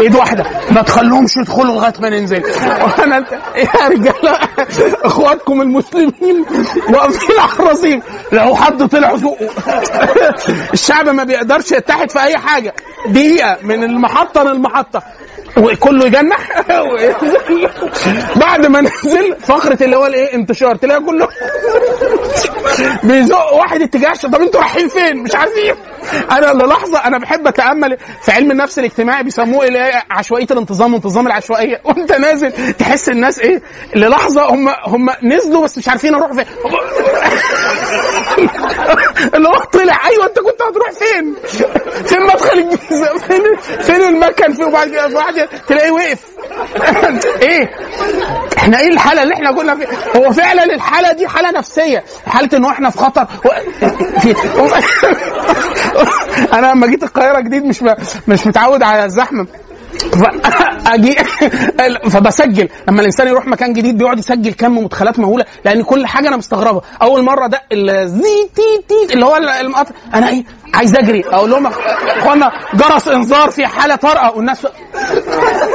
إيد 0.00 0.14
واحدة. 0.16 0.44
ما 0.70 0.82
تخلوهمش 0.82 1.36
يدخلوا 1.36 1.74
لغاية 1.74 1.92
ما 2.00 2.08
ننزل. 2.08 2.42
وأنا 2.98 3.16
يا 3.56 3.88
رجالة 3.88 4.38
أخواتكم 5.04 5.60
المسلمين 5.62 6.44
واقفين 6.88 7.38
على 7.38 7.52
الرصيف. 7.58 8.04
لو 8.32 8.54
حد 8.54 8.88
طلع 8.88 9.16
الشعب 10.72 11.08
ما 11.08 11.24
بيقدرش 11.24 11.72
يتحد 11.72 12.10
في 12.10 12.20
أي 12.22 12.38
حاجة. 12.38 12.74
دقيقة. 13.08 13.58
من 13.62 13.84
المحطة 13.84 14.42
للمحطة. 14.42 15.02
وكله 15.58 16.06
يجنح. 16.06 16.48
بعد 18.36 18.66
ما 18.66 18.80
نزل 18.80 19.36
فقرة 19.40 19.78
اللي 19.82 19.96
هو 19.96 20.06
الايه؟ 20.06 20.34
انتشار. 20.34 20.76
تلاقي 20.76 21.00
كله 21.00 21.28
بيزق 23.02 23.52
واحد 23.54 23.82
اتجاه 23.82 24.12
طب 24.12 24.34
أنتوا 24.34 24.60
رايحين 24.60 24.88
فين؟ 24.88 25.16
مش 25.16 25.34
عارفين. 25.34 25.74
أنا 26.30 26.46
للحظه 26.64 27.04
أنا 27.04 27.18
بحب 27.18 27.46
اتأمل 27.46 27.96
في 28.22 28.32
علم 28.32 28.50
النفس 28.50 28.78
الاجتماعي 28.78 29.22
بيسموه 29.22 29.66
اللي 29.66 29.78
هي 29.78 30.02
عشوائية 30.10 30.46
الانتظام 30.50 30.94
وانتظام 30.94 31.26
العشوائية. 31.26 31.80
وانت 31.84 32.12
نازل 32.12 32.52
تحس 32.78 33.08
الناس 33.08 33.38
إيه؟ 33.38 33.62
للحظة 33.94 34.42
هم 34.50 34.68
هم 34.68 35.10
نزلوا 35.22 35.64
بس 35.64 35.78
مش 35.78 35.88
عارفين 35.88 36.14
أروح 36.14 36.32
فين. 36.32 36.44
اللي 39.34 39.48
هو 39.48 39.58
طلع 39.72 40.06
أيوه 40.08 40.26
انت 40.26 40.38
كنت 40.38 40.62
هتروح 40.62 40.90
فين؟ 40.90 41.34
فين 42.06 42.22
مدخل 42.22 42.58
الجيزة؟ 42.58 43.18
فين 43.18 43.42
فين 43.80 44.02
المكان؟ 44.02 44.52
فين؟ 44.52 44.64
وبعد 44.64 44.88
كده 44.88 45.06
واحد 45.16 45.45
تلاقيه 45.68 45.90
وقف 45.90 46.18
إيه؟ 47.42 47.70
إحنا 48.58 48.80
إيه 48.80 48.88
الحالة 48.88 49.22
اللي 49.22 49.34
إحنا 49.34 49.52
كنا 49.52 49.74
فيها؟ 49.74 49.88
هو 50.16 50.32
فعلا 50.32 50.64
الحالة 50.64 51.12
دي 51.12 51.28
حالة 51.28 51.50
نفسية 51.50 52.04
حالة 52.26 52.48
ان 52.58 52.64
إحنا 52.64 52.90
في 52.90 52.98
خطر 52.98 53.26
و... 53.44 53.48
أنا 56.58 56.66
لما 56.66 56.86
جيت 56.86 57.02
القاهرة 57.02 57.40
جديد 57.40 57.64
مش 57.64 57.82
م... 57.82 57.94
مش 58.28 58.46
متعود 58.46 58.82
على 58.82 59.04
الزحمة 59.04 59.46
فاجي 59.98 61.16
فبسجل. 62.10 62.68
لما 62.88 63.00
الإنسان 63.00 63.28
يروح 63.28 63.46
مكان 63.46 63.72
جديد 63.72 63.98
بيقعد 63.98 64.18
يسجل 64.18 64.52
كم 64.52 64.78
مدخلات 64.78 65.18
مهولة 65.18 65.44
لأن 65.64 65.82
كل 65.82 66.06
حاجة 66.06 66.28
أنا 66.28 66.36
مستغربه 66.36 66.80
أول 67.02 67.22
مرة 67.22 67.46
ده 67.46 67.62
الزي 67.72 68.48
تي 68.54 68.82
تي 68.88 69.14
اللي 69.14 69.26
هو 69.26 69.36
المقطع. 69.36 69.94
أنا 70.14 70.28
إيه؟ 70.28 70.44
عايز 70.74 70.96
أجري. 70.96 71.24
أقول 71.26 71.50
لهم 71.50 71.66
إخوانا 71.66 72.52
جرس 72.74 73.08
إنذار 73.08 73.50
في 73.50 73.66
حالة 73.66 73.96
طارئة. 73.96 74.36
والناس 74.36 74.66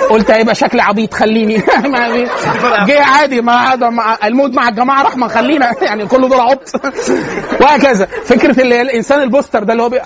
قلت 0.10 0.32
هيبقى 0.32 0.56
شكلي 0.56 0.82
عبيط 0.82 1.14
خليني. 1.14 1.58
جه 2.88 3.04
عادي 3.04 3.42
ما 3.42 3.76
مع 3.76 4.18
الموت 4.24 4.54
مع 4.54 4.70
الجماعة 4.70 5.04
رحمة 5.04 5.28
خلينا. 5.28 5.72
يعني 5.82 6.08
كل 6.08 6.30
دول 6.30 6.40
عبط. 6.40 6.72
وهكذا. 7.62 8.08
فكرة 8.26 8.62
اللي 8.62 8.82
الإنسان 8.82 9.22
البوستر 9.22 9.64
ده 9.64 9.74
اللي 9.74 9.84
هو 9.84 9.90
بي... 9.90 10.00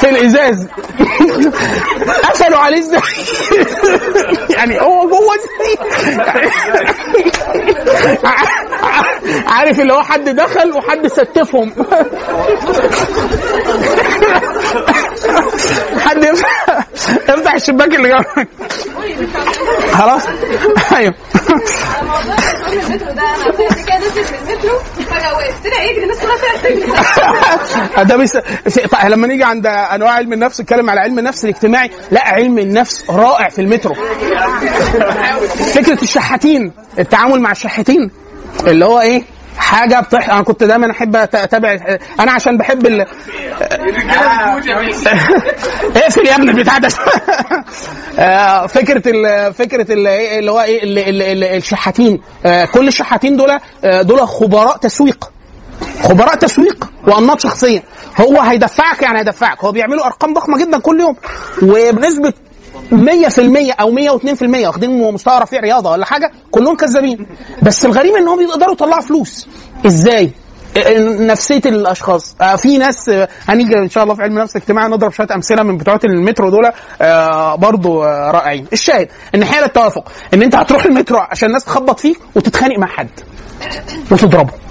في 0.00 0.08
الإزاز. 0.08 0.66
قفلوا 2.24 2.58
عليه 2.58 2.78
إزاي 2.78 3.00
يعني 4.50 4.80
هو 4.80 5.08
جوه 5.08 5.34
إزاي 5.34 5.76
عارف 9.46 9.80
اللي 9.80 9.92
هو 9.92 10.02
حد 10.02 10.28
دخل 10.28 10.72
وحد 10.72 11.06
ستفهم. 11.06 11.72
حد 15.98 16.24
افتح 17.28 17.54
الشباك 17.54 17.94
اللي 17.94 18.08
جنبك. 18.08 18.48
خلاص؟ 19.92 20.22
أيوه 20.96 21.14
ده 28.04 28.16
أنا 29.06 29.16
لما 29.26 29.34
نيجي 29.34 29.44
عند 29.44 29.66
انواع 29.66 30.10
علم 30.10 30.32
النفس 30.32 30.60
نتكلم 30.60 30.90
على 30.90 31.00
علم 31.00 31.18
النفس 31.18 31.44
الاجتماعي 31.44 31.90
لا 32.10 32.24
علم 32.24 32.58
النفس 32.58 33.10
رائع 33.10 33.48
في 33.48 33.60
المترو. 33.60 33.94
فكرة 35.74 36.02
الشحاتين 36.02 36.72
التعامل 36.98 37.40
مع 37.40 37.50
الشحاتين 37.50 38.10
اللي 38.66 38.84
هو 38.84 39.00
إيه؟ 39.00 39.22
حاجة 39.58 40.00
بتح... 40.00 40.30
أنا 40.30 40.42
كنت 40.42 40.64
دايما 40.64 40.90
أحب 40.90 41.16
أتابع 41.16 41.78
أنا 42.20 42.32
عشان 42.32 42.56
بحب 42.56 42.86
ال... 42.86 43.00
اقفل 45.96 46.26
يا 46.26 46.34
ابني 46.36 46.50
البتاع 46.50 46.78
ده. 46.78 46.88
آه، 48.18 48.66
فكرة 48.66 49.02
ال... 49.06 49.54
فكرة. 49.54 49.92
إيه 49.92 50.38
اللي 50.38 50.50
هو 50.50 50.60
إيه 50.60 50.84
ال... 50.84 50.98
ال... 50.98 51.22
ال... 51.22 51.44
الشحاتين. 51.44 52.20
آه، 52.46 52.64
كل 52.64 52.88
الشحاتين 52.88 53.36
دول 53.36 53.58
آه، 53.84 54.02
دول 54.02 54.28
خبراء 54.28 54.76
تسويق. 54.76 55.30
خبراء 56.02 56.34
تسويق 56.34 56.90
وانماط 57.06 57.40
شخصيه 57.40 57.82
هو 58.20 58.40
هيدفعك 58.40 59.02
يعني 59.02 59.18
هيدفعك. 59.18 59.64
هو 59.64 59.72
بيعملوا 59.72 60.06
أرقام 60.06 60.34
ضخمة 60.34 60.58
جدا 60.58 60.78
كل 60.78 61.00
يوم. 61.00 61.16
وبنسبة 61.62 62.32
100% 62.92 63.72
أو 63.80 63.90
102% 63.90 64.66
واخدين 64.66 65.12
مستوى 65.12 65.38
رفيع 65.38 65.60
رياضة 65.60 65.90
ولا 65.90 66.04
حاجة 66.06 66.30
كلهم 66.50 66.76
كذابين. 66.76 67.26
بس 67.62 67.84
الغريب 67.84 68.14
إن 68.14 68.28
هم 68.28 68.38
بيقدروا 68.38 68.72
يطلعوا 68.72 69.02
فلوس. 69.02 69.48
إزاي؟ 69.86 70.30
نفسية 71.20 71.60
الأشخاص. 71.66 72.36
آه، 72.40 72.56
في 72.56 72.78
ناس 72.78 73.08
آه، 73.08 73.28
هنيجي 73.48 73.78
إن 73.78 73.90
شاء 73.90 74.04
الله 74.04 74.14
في 74.14 74.22
علم 74.22 74.38
النفس 74.38 74.56
الاجتماعي 74.56 74.88
نضرب 74.88 75.12
شوية 75.12 75.26
أمثلة 75.34 75.62
من 75.62 75.76
بتوع 75.76 75.98
المترو 76.04 76.50
دول 76.50 76.70
آه، 77.02 77.54
برضو 77.54 78.04
آه، 78.04 78.30
رائعين. 78.30 78.66
الشاهد 78.72 79.08
إن 79.34 79.44
حالة 79.44 79.66
التوافق 79.66 80.08
إن 80.34 80.42
أنت 80.42 80.54
هتروح 80.54 80.84
المترو 80.84 81.18
عشان 81.18 81.48
الناس 81.48 81.64
تخبط 81.64 82.00
فيك 82.00 82.18
وتتخانق 82.34 82.78
مع 82.78 82.86
حد. 82.86 83.08
وتضربه. 84.10 84.65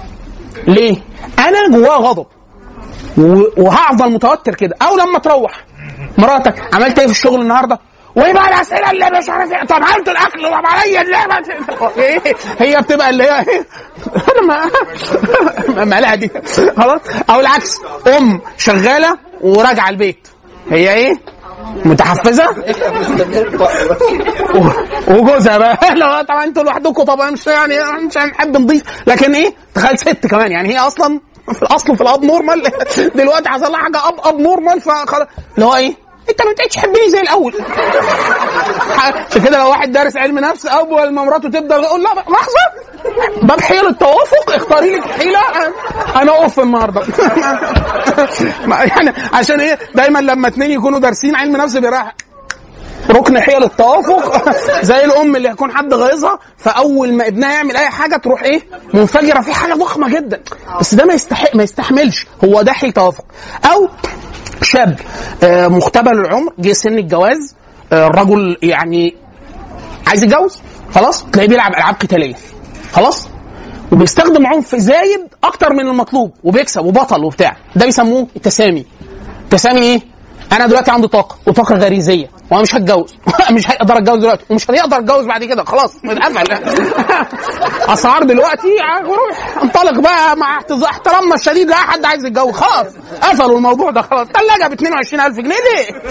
ليه؟ 0.66 0.96
أنا 1.38 1.68
جواه 1.78 1.96
غضب. 1.96 2.26
وهفضل 3.56 4.12
متوتر 4.12 4.54
كده. 4.54 4.76
أو 4.82 4.96
لما 4.96 5.18
تروح. 5.18 5.64
مراتك 6.18 6.74
عملت 6.74 6.98
إيه 6.98 7.06
في 7.06 7.12
الشغل 7.12 7.40
النهارده؟ 7.40 7.78
وإيه 8.16 8.32
بقى 8.32 8.48
الأسئلة 8.48 8.90
اللي 8.90 9.10
مش 9.18 9.28
عارف 9.28 9.52
إيه؟ 9.52 9.64
طب 9.64 9.74
عملت 9.82 10.08
الأكل 10.08 10.42
طب 10.46 10.66
عليا. 10.66 11.00
اللعبه 11.02 11.34
إيه؟ 11.98 12.20
هي 12.58 12.82
بتبقى 12.82 13.10
اللي 13.10 13.24
هي 13.24 13.40
إيه 13.48 13.66
أنا 14.38 14.46
ما 15.76 15.84
مالها 15.84 16.14
دي. 16.14 16.30
خلاص؟ 16.76 17.00
أو 17.30 17.40
العكس. 17.40 17.78
أم 18.18 18.40
شغالة 18.58 19.18
وراجعة 19.40 19.88
البيت. 19.88 20.28
هي 20.70 20.92
إيه؟ 20.94 21.14
متحفزه 21.84 22.44
وجوزها 25.08 25.58
بقى 25.58 25.78
لو 25.94 26.22
طبعا 26.22 26.44
أنتوا 26.44 26.62
لوحدكم 26.62 27.02
طبعا 27.02 27.30
مش 27.30 27.46
يعني 27.46 27.74
مش 28.06 28.18
هنحب 28.18 28.56
نضيف. 28.56 28.82
لكن 29.06 29.34
إيه؟ 29.34 29.54
تخيل 29.74 29.98
ست 29.98 30.26
كمان 30.26 30.52
يعني 30.52 30.68
هي 30.74 30.78
أصلا 30.78 31.20
في 31.52 31.62
الأصل 31.62 31.96
في 31.96 32.02
ال 32.02 32.24
abnormal 32.24 32.62
دلوقتي 33.14 33.48
حصل 33.48 33.72
لها 33.72 33.78
حاجة 33.80 34.08
اب 34.08 34.14
abnormal 34.24 34.80
فخلاص. 34.80 35.26
اللي 35.54 35.66
هو 35.66 35.74
إيه؟ 35.76 35.94
انت 36.30 36.42
ما 36.42 36.52
بقتش 36.52 36.74
تحبني 36.74 37.10
زي 37.10 37.20
الأول. 37.20 37.54
عشان 38.98 39.42
كده 39.44 39.58
لو 39.58 39.68
واحد 39.70 39.92
دارس 39.92 40.16
علم 40.16 40.38
نفس 40.38 40.66
اول 40.66 41.12
ما 41.12 41.24
مراته 41.24 41.48
تبدا 41.48 41.76
يقول 41.76 42.02
لا 42.02 42.08
لحظه 42.14 42.86
باب 43.42 43.60
حيل 43.60 43.86
التوافق 43.86 44.50
اختاري 44.54 44.96
لك 44.96 45.10
حيلة. 45.10 45.40
أنا 46.16 46.32
اوف 46.32 46.60
النهارده. 46.60 47.02
يعني 48.96 49.12
عشان 49.32 49.60
إيه؟ 49.60 49.78
دايما 49.94 50.18
لما 50.18 50.48
اتنين 50.48 50.70
يكونوا 50.70 50.98
دارسين 50.98 51.36
علم 51.36 51.56
نفس 51.56 51.76
بيراح 51.76 52.14
ركن 53.10 53.40
حيل 53.40 53.64
التوافق. 53.64 54.52
زي 54.90 55.04
الأم 55.04 55.36
اللي 55.36 55.48
يكون 55.48 55.76
حد 55.76 55.94
غيظها 55.94 56.38
فأول 56.58 57.12
ما 57.12 57.26
ابنها 57.26 57.52
يعمل 57.52 57.76
أي 57.76 57.90
حاجة 57.90 58.16
تروح 58.16 58.42
إيه؟ 58.42 58.60
منفجرة. 58.94 59.40
في 59.40 59.52
حاجة 59.54 59.74
ضخمة 59.74 60.08
جدا. 60.08 60.42
بس 60.80 60.94
ده 60.94 61.04
ما 61.04 61.14
يستحق 61.14 61.56
ما 61.56 61.62
يستحملش. 61.62 62.26
هو 62.44 62.62
ده 62.62 62.72
حيل 62.72 62.92
توافق. 62.92 63.24
أو 63.72 63.88
شاب 64.66 65.00
آه، 65.42 65.68
مختبر 65.68 66.12
العمر 66.12 66.52
جه 66.58 66.72
سن 66.72 66.98
الجواز 66.98 67.54
آه، 67.92 68.06
الرجل 68.06 68.56
يعني 68.62 69.14
عايز 70.06 70.22
يتجوز 70.22 70.58
خلاص 70.94 71.24
تلاقيه 71.24 71.48
بيلعب 71.48 71.74
ألعاب 71.74 71.94
قتالية 71.94 72.34
خلاص 72.92 73.28
وبيستخدم 73.92 74.46
عنف 74.46 74.74
زايد 74.76 75.20
أكتر 75.44 75.72
من 75.72 75.88
المطلوب 75.88 76.32
وبيكسب 76.44 76.84
وبطل 76.84 77.24
وبتاع. 77.24 77.56
ده 77.76 77.86
بيسموه 77.86 78.26
التسامي. 78.36 78.86
التسامي 79.44 79.80
إيه؟ 79.80 80.00
أنا 80.52 80.66
دلوقتي 80.66 80.90
عندي 80.90 81.08
طاقة 81.08 81.36
وطاقة 81.46 81.74
غريزية. 81.74 82.26
وأنا 82.50 82.62
مش 82.62 82.74
هتجوز. 82.74 83.14
مش 83.50 83.70
هقدر 83.70 83.98
أتجوز 83.98 84.18
دلوقتي. 84.18 84.44
ومش 84.50 84.70
هيقدر 84.70 84.96
أتجوز 84.98 85.26
بعد 85.26 85.44
كده. 85.44 85.64
خلاص 85.64 85.92
اتقفل 86.04 86.52
أسعار 87.92 88.22
دلوقتي 88.22 88.68
روح. 89.02 89.56
انطلق 89.62 90.00
بقى 90.00 90.36
مع 90.36 90.58
احترامنا 90.90 91.34
الشديد 91.34 91.68
لا 91.68 91.76
حد 91.76 92.04
عايز 92.04 92.24
يتجوز. 92.24 92.54
خلاص 92.54 92.86
قفلوا 93.22 93.56
الموضوع 93.56 93.90
ده. 93.90 94.02
خلاص 94.02 94.26
ثلاجه 94.28 94.68
ب 94.68 94.72
22000 94.72 95.36
جنيه 95.36 95.54
ليه؟ 95.56 96.02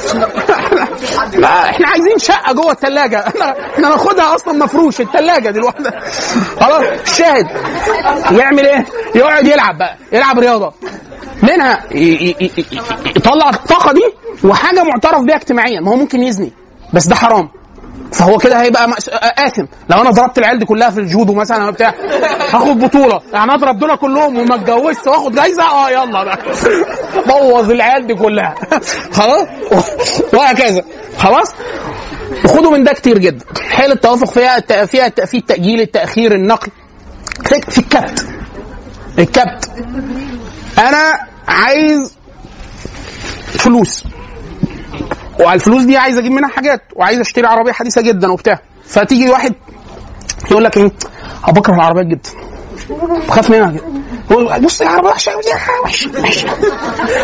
لا. 1.42 1.70
إحنا 1.70 1.88
عايزين 1.88 2.18
شقة 2.18 2.54
جوه 2.54 2.72
الثلاجه 2.72 3.28
إحنا 3.28 3.56
إحنا 3.74 3.90
ناخدها 3.90 4.36
أصلا 4.36 4.54
مفروش 4.66 5.02
الثلاجه 5.02 5.50
دلوقتي. 5.50 5.84
خلاص 6.62 6.84
الشاهد 7.08 7.48
يعمل 8.32 8.66
إيه؟ 8.66 8.86
يقعد 9.16 9.48
يلعب 9.48 9.78
بقى. 9.78 9.98
يلعب 10.12 10.40
رياضة. 10.40 10.74
منها 11.44 11.84
يطلع 13.16 13.50
الطاقة 13.50 13.94
دي 13.94 14.04
وحاجة 14.44 14.84
معترف 14.84 15.22
بيها 15.22 15.36
اجتماعيا. 15.36 15.80
ما 15.80 15.92
هو 15.92 15.96
ممكن 15.96 16.24
يزني 16.24 16.52
بس 16.94 17.08
ده 17.08 17.16
حرام. 17.16 17.50
فهو 18.12 18.38
كده 18.38 18.62
هيبقى 18.62 18.90
آثم. 19.38 19.66
لو 19.90 20.02
أنا 20.02 20.10
ضربت 20.12 20.38
العيال 20.38 20.60
دي 20.60 20.66
كلها 20.66 20.90
في 20.90 21.00
الجودو 21.00 21.34
مثلا 21.34 21.72
بتاع 21.72 21.94
هاخد 22.54 22.80
بطولة. 22.80 23.22
يعني 23.34 23.54
أضرب 23.54 23.80
دول 23.80 23.96
كلهم 23.96 24.38
وما 24.38 24.56
اتجوزت 24.56 25.08
وأخد 25.08 25.36
جايزة؟ 25.36 25.64
آه 25.64 25.90
يلا 25.90 26.24
بقى. 26.24 26.38
بوظ 27.28 27.72
العيال 27.72 28.08
دي 28.08 28.14
كلها. 28.16 28.56
خلاص؟ 29.18 29.48
وهكذا. 30.34 30.84
خلاص؟ 31.18 31.52
وخدوا 32.46 32.72
من 32.72 32.84
ده 32.84 32.94
كتير 32.94 33.18
جدا. 33.18 33.46
حيل 33.70 33.92
التوافق 33.92 34.28
فيها 34.30 34.86
فيها 34.86 35.10
في 35.10 35.38
التأجيل 35.38 35.82
التأخير 35.82 36.36
النقل. 36.36 36.72
في 37.70 37.78
الكبت. 37.78 38.26
الكبت. 39.20 39.70
أنا 40.78 41.20
عايز 41.48 42.14
فلوس. 43.48 44.04
وعلى 45.40 45.56
الفلوس 45.56 45.84
دي 45.84 45.98
عايز 45.98 46.18
أجيب 46.18 46.32
منها 46.32 46.50
حاجات 46.50 46.82
وعايز 46.96 47.20
أشتري 47.20 47.48
عربية 47.48 47.72
حديثة 47.72 48.02
جدا 48.02 48.32
وبتاع. 48.32 48.60
فتيجي 48.86 49.30
واحد 49.30 49.54
يقول 50.52 50.64
لك 50.64 50.78
إيه؟ 50.78 50.92
بكره 51.48 51.74
العربيات 51.74 52.06
جدا. 52.06 52.30
بخاف 53.28 53.50
منها. 53.50 53.72
جدا 53.72 54.58
بص 54.58 54.82
يا 54.82 54.88
عربية 54.88 55.10
وحشة 55.10 55.32
أوي، 55.32 55.42
يا 55.44 55.82
وحشة 55.84 56.22
وحشة. 56.22 56.50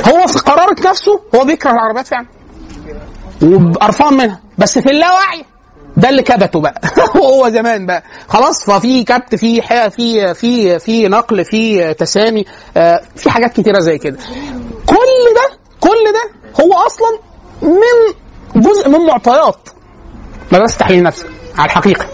هو 0.10 0.28
في 0.28 0.40
قرارة 0.40 0.90
نفسه 0.90 1.22
هو 1.36 1.46
بيكره 1.46 1.72
العربيات 1.72 2.08
فعلا. 2.08 2.28
وقرفان 3.42 4.14
منها. 4.14 4.40
بس 4.58 4.80
في 4.80 4.90
اللاوعي 4.90 5.46
ده 5.98 6.10
اللي 6.10 6.22
كبته 6.24 6.60
بقى. 6.62 6.82
وهو 7.16 7.50
زمان 7.50 7.86
بقى. 7.86 8.04
خلاص 8.28 8.66
ففي 8.66 9.04
كبت 9.04 9.36
في 9.36 9.62
في 9.90 10.34
في 10.34 10.80
في 10.80 11.08
نقل 11.08 11.46
في 11.46 11.94
تسامي 11.94 12.46
آه، 12.78 13.02
في 13.16 13.30
حاجات 13.30 13.54
كتيرة 13.54 13.80
زي 13.80 13.98
كده. 13.98 14.18
كل 14.86 15.36
ده 15.36 15.58
كل 15.80 16.14
ده 16.14 16.32
هو 16.64 16.74
أصلا 16.74 17.20
من 17.62 18.14
جزء 18.62 18.90
من 18.90 19.06
معطيات 19.06 19.70
مدرسة 20.52 20.78
تحليل 20.78 21.00
النفس 21.00 21.26
على 21.58 21.66
الحقيقة 21.66 22.06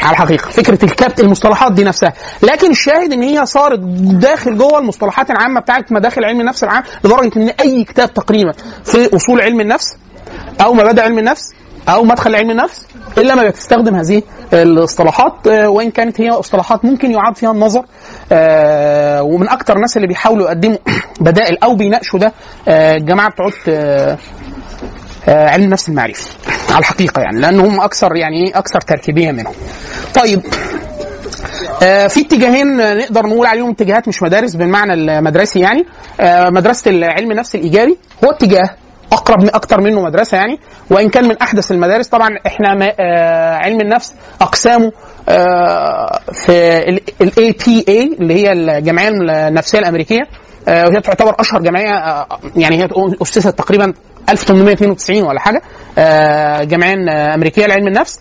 على 0.00 0.10
الحقيقة. 0.10 0.50
فكرة 0.50 0.84
الكبت 0.84 1.20
المصطلحات 1.20 1.72
دي 1.72 1.84
نفسها. 1.84 2.12
لكن 2.42 2.70
الشاهد 2.70 3.12
إن 3.12 3.22
هي 3.22 3.46
صارت 3.46 3.78
داخل 3.98 4.58
جوه 4.58 4.78
المصطلحات 4.78 5.30
العامة 5.30 5.60
بتاعت 5.60 5.92
مداخل 5.92 6.24
علم 6.24 6.40
النفس 6.40 6.64
العام 6.64 6.82
لدرجة 7.04 7.30
إن 7.36 7.48
أي 7.60 7.84
كتاب 7.84 8.14
تقريبا 8.14 8.52
في 8.84 9.16
أصول 9.16 9.40
علم 9.40 9.60
النفس 9.60 9.96
أو 10.60 10.74
مبادئ 10.74 11.02
علم 11.02 11.18
النفس 11.18 11.52
أو 11.88 12.04
مدخل 12.04 12.34
علم 12.34 12.50
النفس 12.50 12.86
إلا 13.18 13.34
ما 13.34 13.48
بتستخدم 13.48 13.94
هذه 13.94 14.22
الاصطلاحات 14.52 15.46
آه، 15.46 15.68
وإن 15.68 15.90
كانت 15.90 16.20
هي 16.20 16.30
اصطلاحات 16.30 16.84
ممكن 16.84 17.10
يعاد 17.10 17.36
فيها 17.36 17.50
النظر 17.50 17.84
آه، 18.32 19.22
ومن 19.22 19.48
أكتر 19.48 19.76
الناس 19.76 19.96
اللي 19.96 20.08
بيحاولوا 20.08 20.46
يقدموا 20.46 20.78
بدائل 21.20 21.58
أو 21.62 21.74
بيناقشوا 21.74 22.18
ده 22.18 22.32
الجماعه 22.68 23.30
بتوع 23.30 23.50
آه، 23.68 24.18
آه، 25.28 25.48
علم 25.48 25.64
النفس 25.64 25.88
المعرفي 25.88 26.28
على 26.70 26.78
الحقيقة 26.78 27.22
يعني 27.22 27.40
لأن 27.40 27.60
هم 27.60 27.80
أكثر 27.80 28.16
يعني 28.16 28.46
إيه 28.46 28.58
أكثر 28.58 28.80
تركيبية 28.80 29.32
منهم. 29.32 29.54
طيب 30.14 30.40
في 32.08 32.20
اتجاهين 32.20 32.96
نقدر 32.98 33.26
نقول 33.26 33.46
عليهم 33.46 33.70
اتجاهات 33.70 34.08
مش 34.08 34.22
مدارس 34.22 34.54
بالمعنى 34.54 34.94
المدرسي 34.94 35.60
يعني 35.60 35.86
مدرسة 36.50 36.90
علم 37.02 37.30
النفس 37.30 37.54
الإيجابي 37.54 37.98
هو 38.24 38.30
اتجاه 38.30 38.70
أقرب 39.12 39.42
من 39.42 39.54
أكتر 39.54 39.80
منه 39.80 40.00
مدرسة 40.00 40.36
يعني. 40.36 40.58
وإن 40.90 41.08
كان 41.08 41.28
من 41.28 41.36
أحدث 41.42 41.72
المدارس 41.72 42.08
طبعا 42.08 42.28
إحنا 42.46 42.74
ما 42.74 42.92
آه، 43.00 43.54
علم 43.56 43.80
النفس 43.80 44.14
أقسامه 44.40 44.92
آه، 45.28 46.20
في 46.32 46.78
ال 47.20 47.52
APA 47.66 48.16
اللي 48.20 48.34
هي 48.34 48.52
الجمعيه 48.52 49.08
النفسية 49.08 49.78
الأمريكية. 49.78 50.22
آه، 50.68 50.88
وهي 50.88 51.00
تعتبر 51.00 51.34
أشهر 51.40 51.62
جمعيه 51.62 51.94
آه، 51.94 52.26
يعني 52.56 52.82
هي 52.82 52.88
اسست 53.22 53.48
تقريبا 53.48 53.92
1892 54.28 55.22
ولا 55.22 55.40
حاجة. 55.40 55.62
آه، 55.98 56.64
جمعيه 56.64 56.94
أمريكية 57.34 57.66
لعلم 57.66 57.86
النفس. 57.86 58.20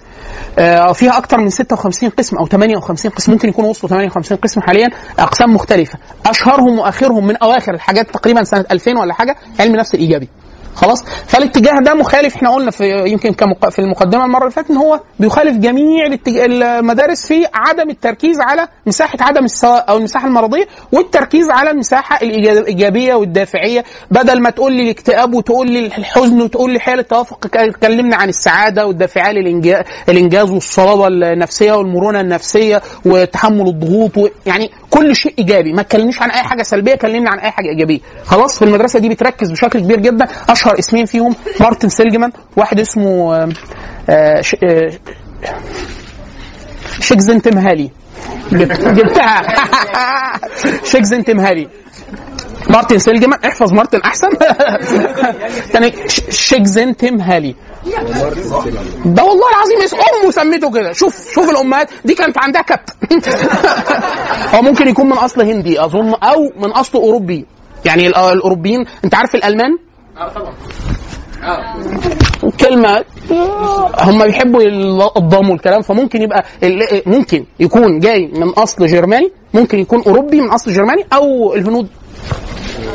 آه، 0.59 0.91
فيها 0.91 1.17
أكثر 1.17 1.37
من 1.37 1.49
56 1.49 2.09
قسم 2.09 2.37
أو 2.37 2.47
58 2.47 3.11
قسم 3.11 3.31
ممكن 3.31 3.49
يكونوا 3.49 3.69
وصلوا 3.69 3.89
58 3.89 4.37
قسم 4.37 4.61
حاليا 4.61 4.89
أقسام 5.19 5.53
مختلفة. 5.53 5.99
أشهرهم 6.25 6.79
وأخرهم 6.79 7.27
من 7.27 7.37
أواخر 7.37 7.73
الحاجات 7.73 8.09
تقريبا 8.13 8.43
سنة 8.43 8.65
2000 8.71 8.97
ولا 8.97 9.13
حاجة 9.13 9.35
علم 9.59 9.73
النفس 9.73 9.95
الإيجابي. 9.95 10.29
خلاص 10.79 11.03
فالاتجاه 11.27 11.79
ده 11.81 11.93
مخالف 11.93 12.35
إحنا 12.35 12.49
قلنا 12.49 12.71
في 12.71 13.03
يمكن. 13.07 13.33
في 13.69 13.79
المقدمة 13.79 14.25
المرة 14.25 14.39
اللي 14.41 14.51
فاتت 14.51 14.69
إن 14.71 14.77
هو 14.77 14.99
بيخالف 15.19 15.57
جميع. 15.57 16.05
المدارس 16.27 17.25
في 17.27 17.45
عدم 17.53 17.89
التركيز 17.89 18.39
على 18.41 18.67
مساحة 18.85 19.17
عدم 19.21 19.45
السواء 19.45 19.85
أو 19.89 19.97
المساحة 19.97 20.27
المرضية 20.27 20.67
والتركيز 20.91 21.49
على 21.49 21.71
المساحة 21.71 22.19
الإيجابية 22.21 23.13
والدافعية 23.13 23.83
بدل 24.11 24.41
ما 24.41 24.49
تقول 24.49 24.73
لي 24.73 24.83
الاكتئاب 24.83 25.33
وتقول 25.33 25.71
لي 25.71 25.85
الحزن 25.85 26.41
وتقول 26.41 26.71
لي 26.73 26.79
حالة 26.79 27.01
التوافق 27.01 27.47
ك- 27.47 27.75
كلمنا 27.77 28.15
عن 28.15 28.29
السعادة 28.29 28.85
والدافعية 28.87 29.31
للإنجاز 29.31 29.83
الانجاز 30.09 30.49
والصلابة 30.51 31.07
النفسية 31.07 31.73
والمرونة 31.73 32.21
النفسية 32.21 32.81
وتحمل 33.05 33.67
الضغوط. 33.67 34.11
يعني 34.45 34.71
كل 34.89 35.15
شيء 35.15 35.33
إيجابي 35.39 35.73
ما 35.73 35.81
تكلمنيش 35.81 36.21
عن 36.21 36.31
أي 36.31 36.43
حاجة 36.43 36.63
سلبية 36.63 36.95
كلمني 36.95 37.29
عن 37.29 37.39
أي 37.39 37.51
حاجة 37.51 37.69
إيجابية 37.69 37.99
خلاص 38.25 38.59
في 38.59 38.65
المدرسة 38.65 38.99
دي 38.99 39.09
بتركز 39.09 39.51
بشكل 39.51 39.79
كبير 39.79 39.99
جدا 39.99 40.27
أشهر 40.49 40.68
اسمين 40.79 41.05
فيهم 41.05 41.35
مارتن 41.59 41.89
سيلجمان 41.89 42.31
واحد 42.57 42.79
اسمه 42.79 43.35
آه، 43.35 43.49
آه، 44.09 44.41
آه، 44.63 44.91
شيكزن 47.01 47.41
تمهالي 47.41 47.89
جبت- 48.51 48.81
جبتها. 48.87 49.41
شيكزن 50.91 51.23
تمهالي 51.23 51.67
مارتن 52.69 52.99
سيلجمان 52.99 53.39
احفظ 53.45 53.73
مارتن 53.73 53.99
أحسن. 54.01 54.27
تاني 55.73 55.93
شيكزن 56.29 56.95
تمهالي 56.97 57.55
ده 59.05 59.23
والله 59.23 59.49
العظيم 59.49 59.81
اسم 59.83 59.97
أمه 59.97 60.31
سميته 60.31 60.71
كده. 60.71 60.91
شوف 60.93 61.33
شوف 61.33 61.49
الأمهات 61.49 61.89
دي 62.05 62.13
كانت 62.15 62.37
عندها 62.43 62.61
كبت. 62.61 62.89
هو 64.55 64.61
ممكن 64.61 64.87
يكون 64.87 65.05
من 65.05 65.13
أصل 65.17 65.41
هندي 65.41 65.83
أظن 65.85 66.13
أو 66.23 66.51
من 66.59 66.71
أصل 66.71 66.97
أوروبي. 66.97 67.45
يعني 67.85 68.07
ال- 68.07 68.15
الأوروبيين 68.17 68.85
أنت 69.05 69.15
عارف 69.15 69.35
الألمان؟ 69.35 69.77
كلمة 72.59 73.03
هم 73.99 74.23
بيحبوا 74.23 74.61
الضم 75.17 75.49
والكلام 75.49 75.81
فممكن 75.81 76.21
يبقى 76.21 76.45
ممكن 77.05 77.45
يكون 77.59 77.99
جاي 77.99 78.27
من 78.27 78.49
أصل 78.49 78.85
جرماني 78.85 79.31
ممكن 79.53 79.79
يكون 79.79 80.03
أوروبي 80.07 80.41
من 80.41 80.49
أصل 80.49 80.71
جرماني 80.73 81.03
أو 81.13 81.53
الهنود 81.53 81.87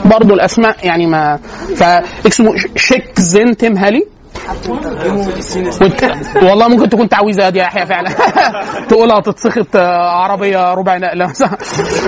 برضه 0.05 0.35
الأسماء 0.35 0.77
يعني 0.87 1.07
ما 1.07 1.37
فاسمه 1.77 2.57
شيك 2.77 3.21
زين 3.21 3.57
تيم 3.57 3.77
هالي 3.79 4.07
وانت 5.81 6.05
والله 6.43 6.69
ممكن 6.69 6.89
تكون 6.89 7.09
تعويذة 7.09 7.49
دي 7.49 7.59
يا 7.59 7.65
يحيى 7.65 7.87
فعلا. 7.87 8.11
تقولها 8.89 9.21
تتسخط 9.21 9.77
آه، 9.77 10.11
عربية 10.11 10.75
ربع 10.75 10.97
نقلة. 10.97 11.33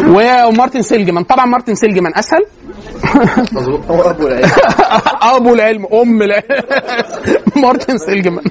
ومارتن 0.48 0.82
سيلجمان. 0.82 1.24
طبعا 1.24 1.46
مارتن 1.46 1.74
سيلجمان 1.74 2.12
أسهل. 2.16 2.44
هو 3.90 4.10
أبو 4.10 4.26
العلم 4.26 4.50
ابو 5.22 5.54
العلم 5.54 5.86
أم 5.92 6.22
العلم. 6.22 6.42
مارتن 7.62 7.98
سيلجمان. 7.98 8.44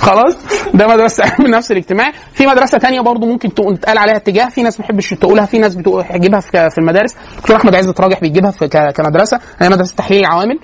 خلاص 0.00 0.36
ده 0.74 0.86
مدرسة 0.86 1.24
علم 1.24 1.46
النفس 1.46 1.72
الاجتماعي 1.72 2.12
في 2.32 2.46
مدرسة 2.46 2.78
تانية 2.78 3.00
برضو 3.00 3.26
ممكن 3.26 3.54
تقال 3.54 3.98
عليها 3.98 4.16
اتجاه. 4.16 4.48
في 4.48 4.62
ناس 4.62 4.80
ما 4.80 4.86
بتحبش 4.86 5.10
تقولها 5.10 5.46
في 5.46 5.58
ناس 5.58 5.74
بتجيبها 5.74 6.40
في 6.40 6.78
المدارس. 6.78 7.14
دكتور 7.38 7.56
أحمد 7.56 7.74
عزت 7.74 8.00
راجح 8.00 8.20
بيجيبها 8.20 8.50
كمدرسة. 8.94 9.40
هي 9.58 9.68
مدرسة 9.68 9.94
تحليل 9.96 10.20
العوامل. 10.20 10.58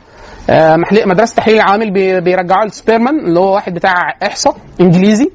مدرسة 1.06 1.34
تحليل 1.36 1.56
العوامل 1.56 1.90
بي- 1.90 2.20
بيرجعوها 2.20 2.66
لسبيرمان 2.66 3.18
اللي 3.18 3.40
هو 3.40 3.54
واحد 3.54 3.74
بتاع 3.74 3.94
إحصاء 4.26 4.56
إنجليزي. 4.80 5.30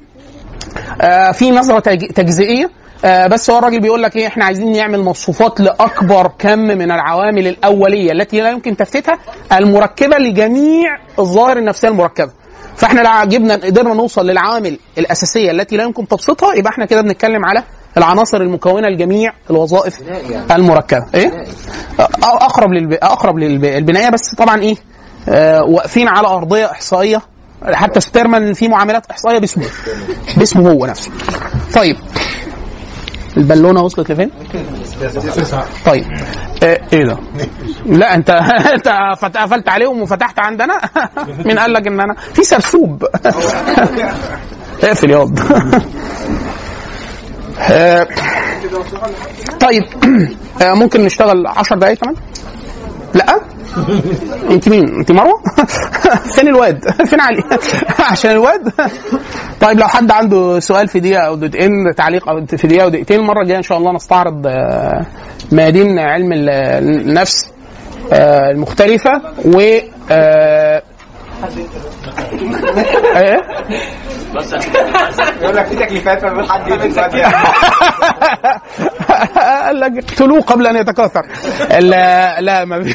آه، 1.00 1.32
في 1.32 1.50
نظرة 1.50 1.78
تج- 1.78 2.06
تجزئية. 2.12 2.70
آه، 3.04 3.26
بس 3.26 3.50
هو 3.50 3.58
الراجل 3.58 3.80
بيقول 3.80 4.02
لك 4.02 4.16
إيه 4.16 4.26
إحنا 4.26 4.44
عايزين 4.44 4.72
نعمل 4.72 5.00
مصفوفات 5.00 5.60
لأكبر 5.60 6.30
كم 6.38 6.58
من 6.58 6.90
العوامل 6.92 7.46
الأولية 7.46 8.12
التي 8.12 8.40
لا 8.40 8.50
يمكن 8.50 8.76
تفتيتها 8.76 9.18
المركبة 9.52 10.16
لجميع 10.18 10.98
الظواهر 11.18 11.56
النفسية 11.56 11.88
المركبة. 11.88 12.30
فإحنا 12.76 13.00
لو 13.00 13.28
جبنا 13.28 13.54
قدرنا 13.54 13.94
نوصل 13.94 14.26
للعوامل 14.26 14.78
الأساسية 14.98 15.50
التي 15.50 15.76
لا 15.76 15.84
يمكن 15.84 16.08
تبسيطها 16.08 16.54
يبقى 16.54 16.72
إحنا 16.72 16.86
كده 16.86 17.00
بنتكلم 17.00 17.44
على 17.44 17.62
العناصر 17.96 18.40
المكونة 18.40 18.88
لجميع 18.88 19.32
الوظائف 19.50 20.00
المركبة. 20.52 21.06
إيه؟ 21.14 21.30
أ- 21.30 22.24
أقرب 22.24 22.72
للب... 22.72 22.92
أقرب 22.92 23.38
للبنايه 23.38 24.10
بس 24.10 24.34
طبعا 24.34 24.60
إيه؟ 24.62 24.74
آه 24.74 24.80
واقفين 25.62 26.08
على 26.08 26.28
أرضية 26.28 26.66
إحصائية. 26.70 27.22
حتى 27.72 28.00
سبيرمان 28.00 28.52
في 28.52 28.68
معاملات 28.68 29.06
إحصائية 29.10 29.38
باسمه. 29.38 29.64
باسمه 30.36 30.70
هو 30.70 30.86
نفسه. 30.86 31.10
طيب. 31.74 31.96
البالونة 33.36 33.82
وصلت 33.82 34.12
لفين؟ 34.12 34.30
طيب. 35.86 36.04
آه 36.62 36.80
إيه 36.92 37.04
ده؟ 37.04 37.16
لا 37.86 38.14
أنت 38.14 38.30
أنت 38.74 38.88
قفلت 39.36 39.68
عليهم 39.68 40.02
وفتحت 40.02 40.38
عندنا؟ 40.38 40.80
مين 41.46 41.58
قال 41.58 41.72
لك 41.72 41.86
إن 41.86 42.00
أنا؟ 42.00 42.14
في 42.34 42.42
سرسوب. 42.44 43.04
اقفل 44.82 45.10
ياض 45.10 45.38
آه، 47.70 48.06
طيب. 49.60 49.84
آه، 50.62 50.74
ممكن 50.74 51.04
نشتغل 51.04 51.46
10 51.46 51.76
دقايق 51.76 51.98
كمان؟ 51.98 52.16
لا 53.14 53.40
انت 54.50 54.68
مين؟ 54.68 54.94
انت 54.98 55.12
مروة؟ 55.12 55.42
فين 56.34 56.48
الواد؟ 56.48 56.90
فين 57.06 57.20
علي؟ 57.20 57.42
عشان 58.10 58.30
الواد؟ 58.30 58.72
طيب 59.60 59.78
لو 59.78 59.88
حد 59.88 60.10
عنده 60.10 60.60
سؤال 60.60 60.88
في 60.88 61.00
دقيقة 61.00 61.20
أو 61.22 61.34
دقيقتين 61.34 61.94
تعليق 61.96 62.28
أو 62.28 62.46
في 62.46 62.66
دقيقة 62.66 62.84
أو 62.84 62.88
دقيقتين 62.88 63.20
المرة 63.20 63.42
الجاية 63.42 63.58
إن 63.58 63.62
شاء 63.62 63.78
الله 63.78 63.92
نستعرض 63.92 64.46
آه، 64.46 65.06
ميادين 65.52 65.98
علم 65.98 66.32
ال- 66.32 66.48
النفس 66.50 67.50
آه، 68.12 68.50
المختلفة 68.50 69.22
و 69.44 69.78
إيه؟ 73.16 73.40
يقول 75.42 75.56
لك 75.56 75.66
في 75.66 75.76
تكليفات 75.76 76.24
ما 76.24 76.52
حد 76.52 76.72
قال 79.36 79.80
لك 79.80 79.92
اقتلوه 80.04 80.40
قبل 80.40 80.66
أن 80.66 80.76
يتكاثر. 80.76 81.26
لا 81.80 82.40
لا 82.40 82.64
ما 82.64 82.92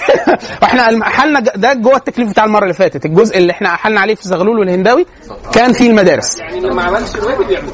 إحنا 0.64 1.02
أحلنا 1.08 1.40
ده 1.40 1.74
جوه 1.74 1.96
التكليف 1.96 2.30
بتاع 2.30 2.46
المرة 2.46 2.64
اللي 2.64 2.74
فاتت. 2.74 3.06
الجزء 3.06 3.38
اللي 3.38 3.52
إحنا 3.52 3.70
أحلنا 3.74 4.02
عليه 4.02 4.16
في 4.16 4.28
زغلول 4.28 4.60
والهنداوي 4.60 5.06
كان 5.54 5.74
فيه 5.74 5.90
المدارس. 5.90 6.40
يعني 6.40 6.58
اللي 6.58 6.74
ما 6.76 6.84
عملش 6.84 7.16
الواجب 7.16 7.52
يعمل 7.52 7.70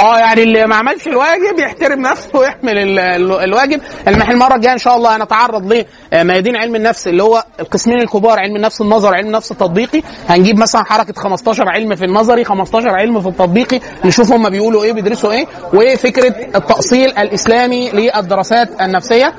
آه 0.00 0.18
يعني 0.18 0.42
اللي 0.42 0.66
ما 0.66 0.76
عملش 0.76 1.06
الواجب 1.06 1.58
يحترم 1.58 2.00
نفسه 2.00 2.38
ويحمل 2.38 2.78
ال- 2.78 2.98
ال- 2.98 3.32
الواجب. 3.44 3.80
المح- 4.08 4.30
المرة 4.30 4.54
الجاية 4.54 4.72
إن 4.72 4.78
شاء 4.78 4.96
الله 4.96 5.16
هنتعرض 5.16 5.84
لميادين 6.12 6.56
علم 6.56 6.76
النفس 6.76 7.08
اللي 7.08 7.22
هو 7.22 7.44
القسمين 7.60 8.00
الكبار 8.00 8.38
علم 8.38 8.56
النفس 8.56 8.80
النظري 8.80 9.16
علم 9.16 9.26
النفس 9.26 9.52
التطبيقي. 9.52 10.02
هنجيب 10.28 10.58
مثلا 10.58 10.84
حركة 10.84 11.12
15 11.12 11.68
علم 11.68 11.94
في 11.94 12.04
النظري 12.04 12.44
15 12.44 12.88
علم 12.88 13.20
في 13.20 13.28
التطبيقي 13.28 13.80
نشوف 14.04 14.32
هم 14.32 14.50
بيقولوا 14.50 14.84
إيه 14.84 14.92
بيدرسوا 14.92 15.32
إيه 15.32 15.46
وفكرة 15.74 16.34
التأصيل 16.56 17.08
الإسلامي 17.08 17.90
للدراسات 17.90 18.80
النفسية. 18.80 19.34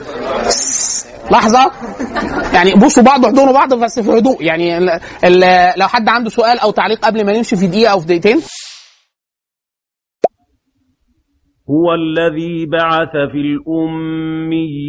لحظة. 1.32 1.72
يعني 2.54 2.74
بوسوا 2.74 3.04
بعض 3.04 3.24
واحضنوا 3.24 3.54
بعض 3.54 3.74
بس 3.74 4.00
في 4.00 4.10
هدوء. 4.10 4.44
يعني 4.44 4.80
لو 5.78 5.88
حد 5.88 6.10
عنده 6.10 6.30
سؤال 6.30 6.60
أو 6.60 6.72
تعليق 6.72 7.06
قبل 7.06 7.26
ما 7.26 7.38
نمشي 7.38 7.56
في 7.56 7.68
دقيقة 7.68 7.92
أو 7.92 8.00
في 8.00 8.06
دقيقتين. 8.06 8.42
هو 11.70 11.94
الذي 11.94 12.66
بعث 12.66 13.12
في 13.32 13.38
الأمي 13.38 14.80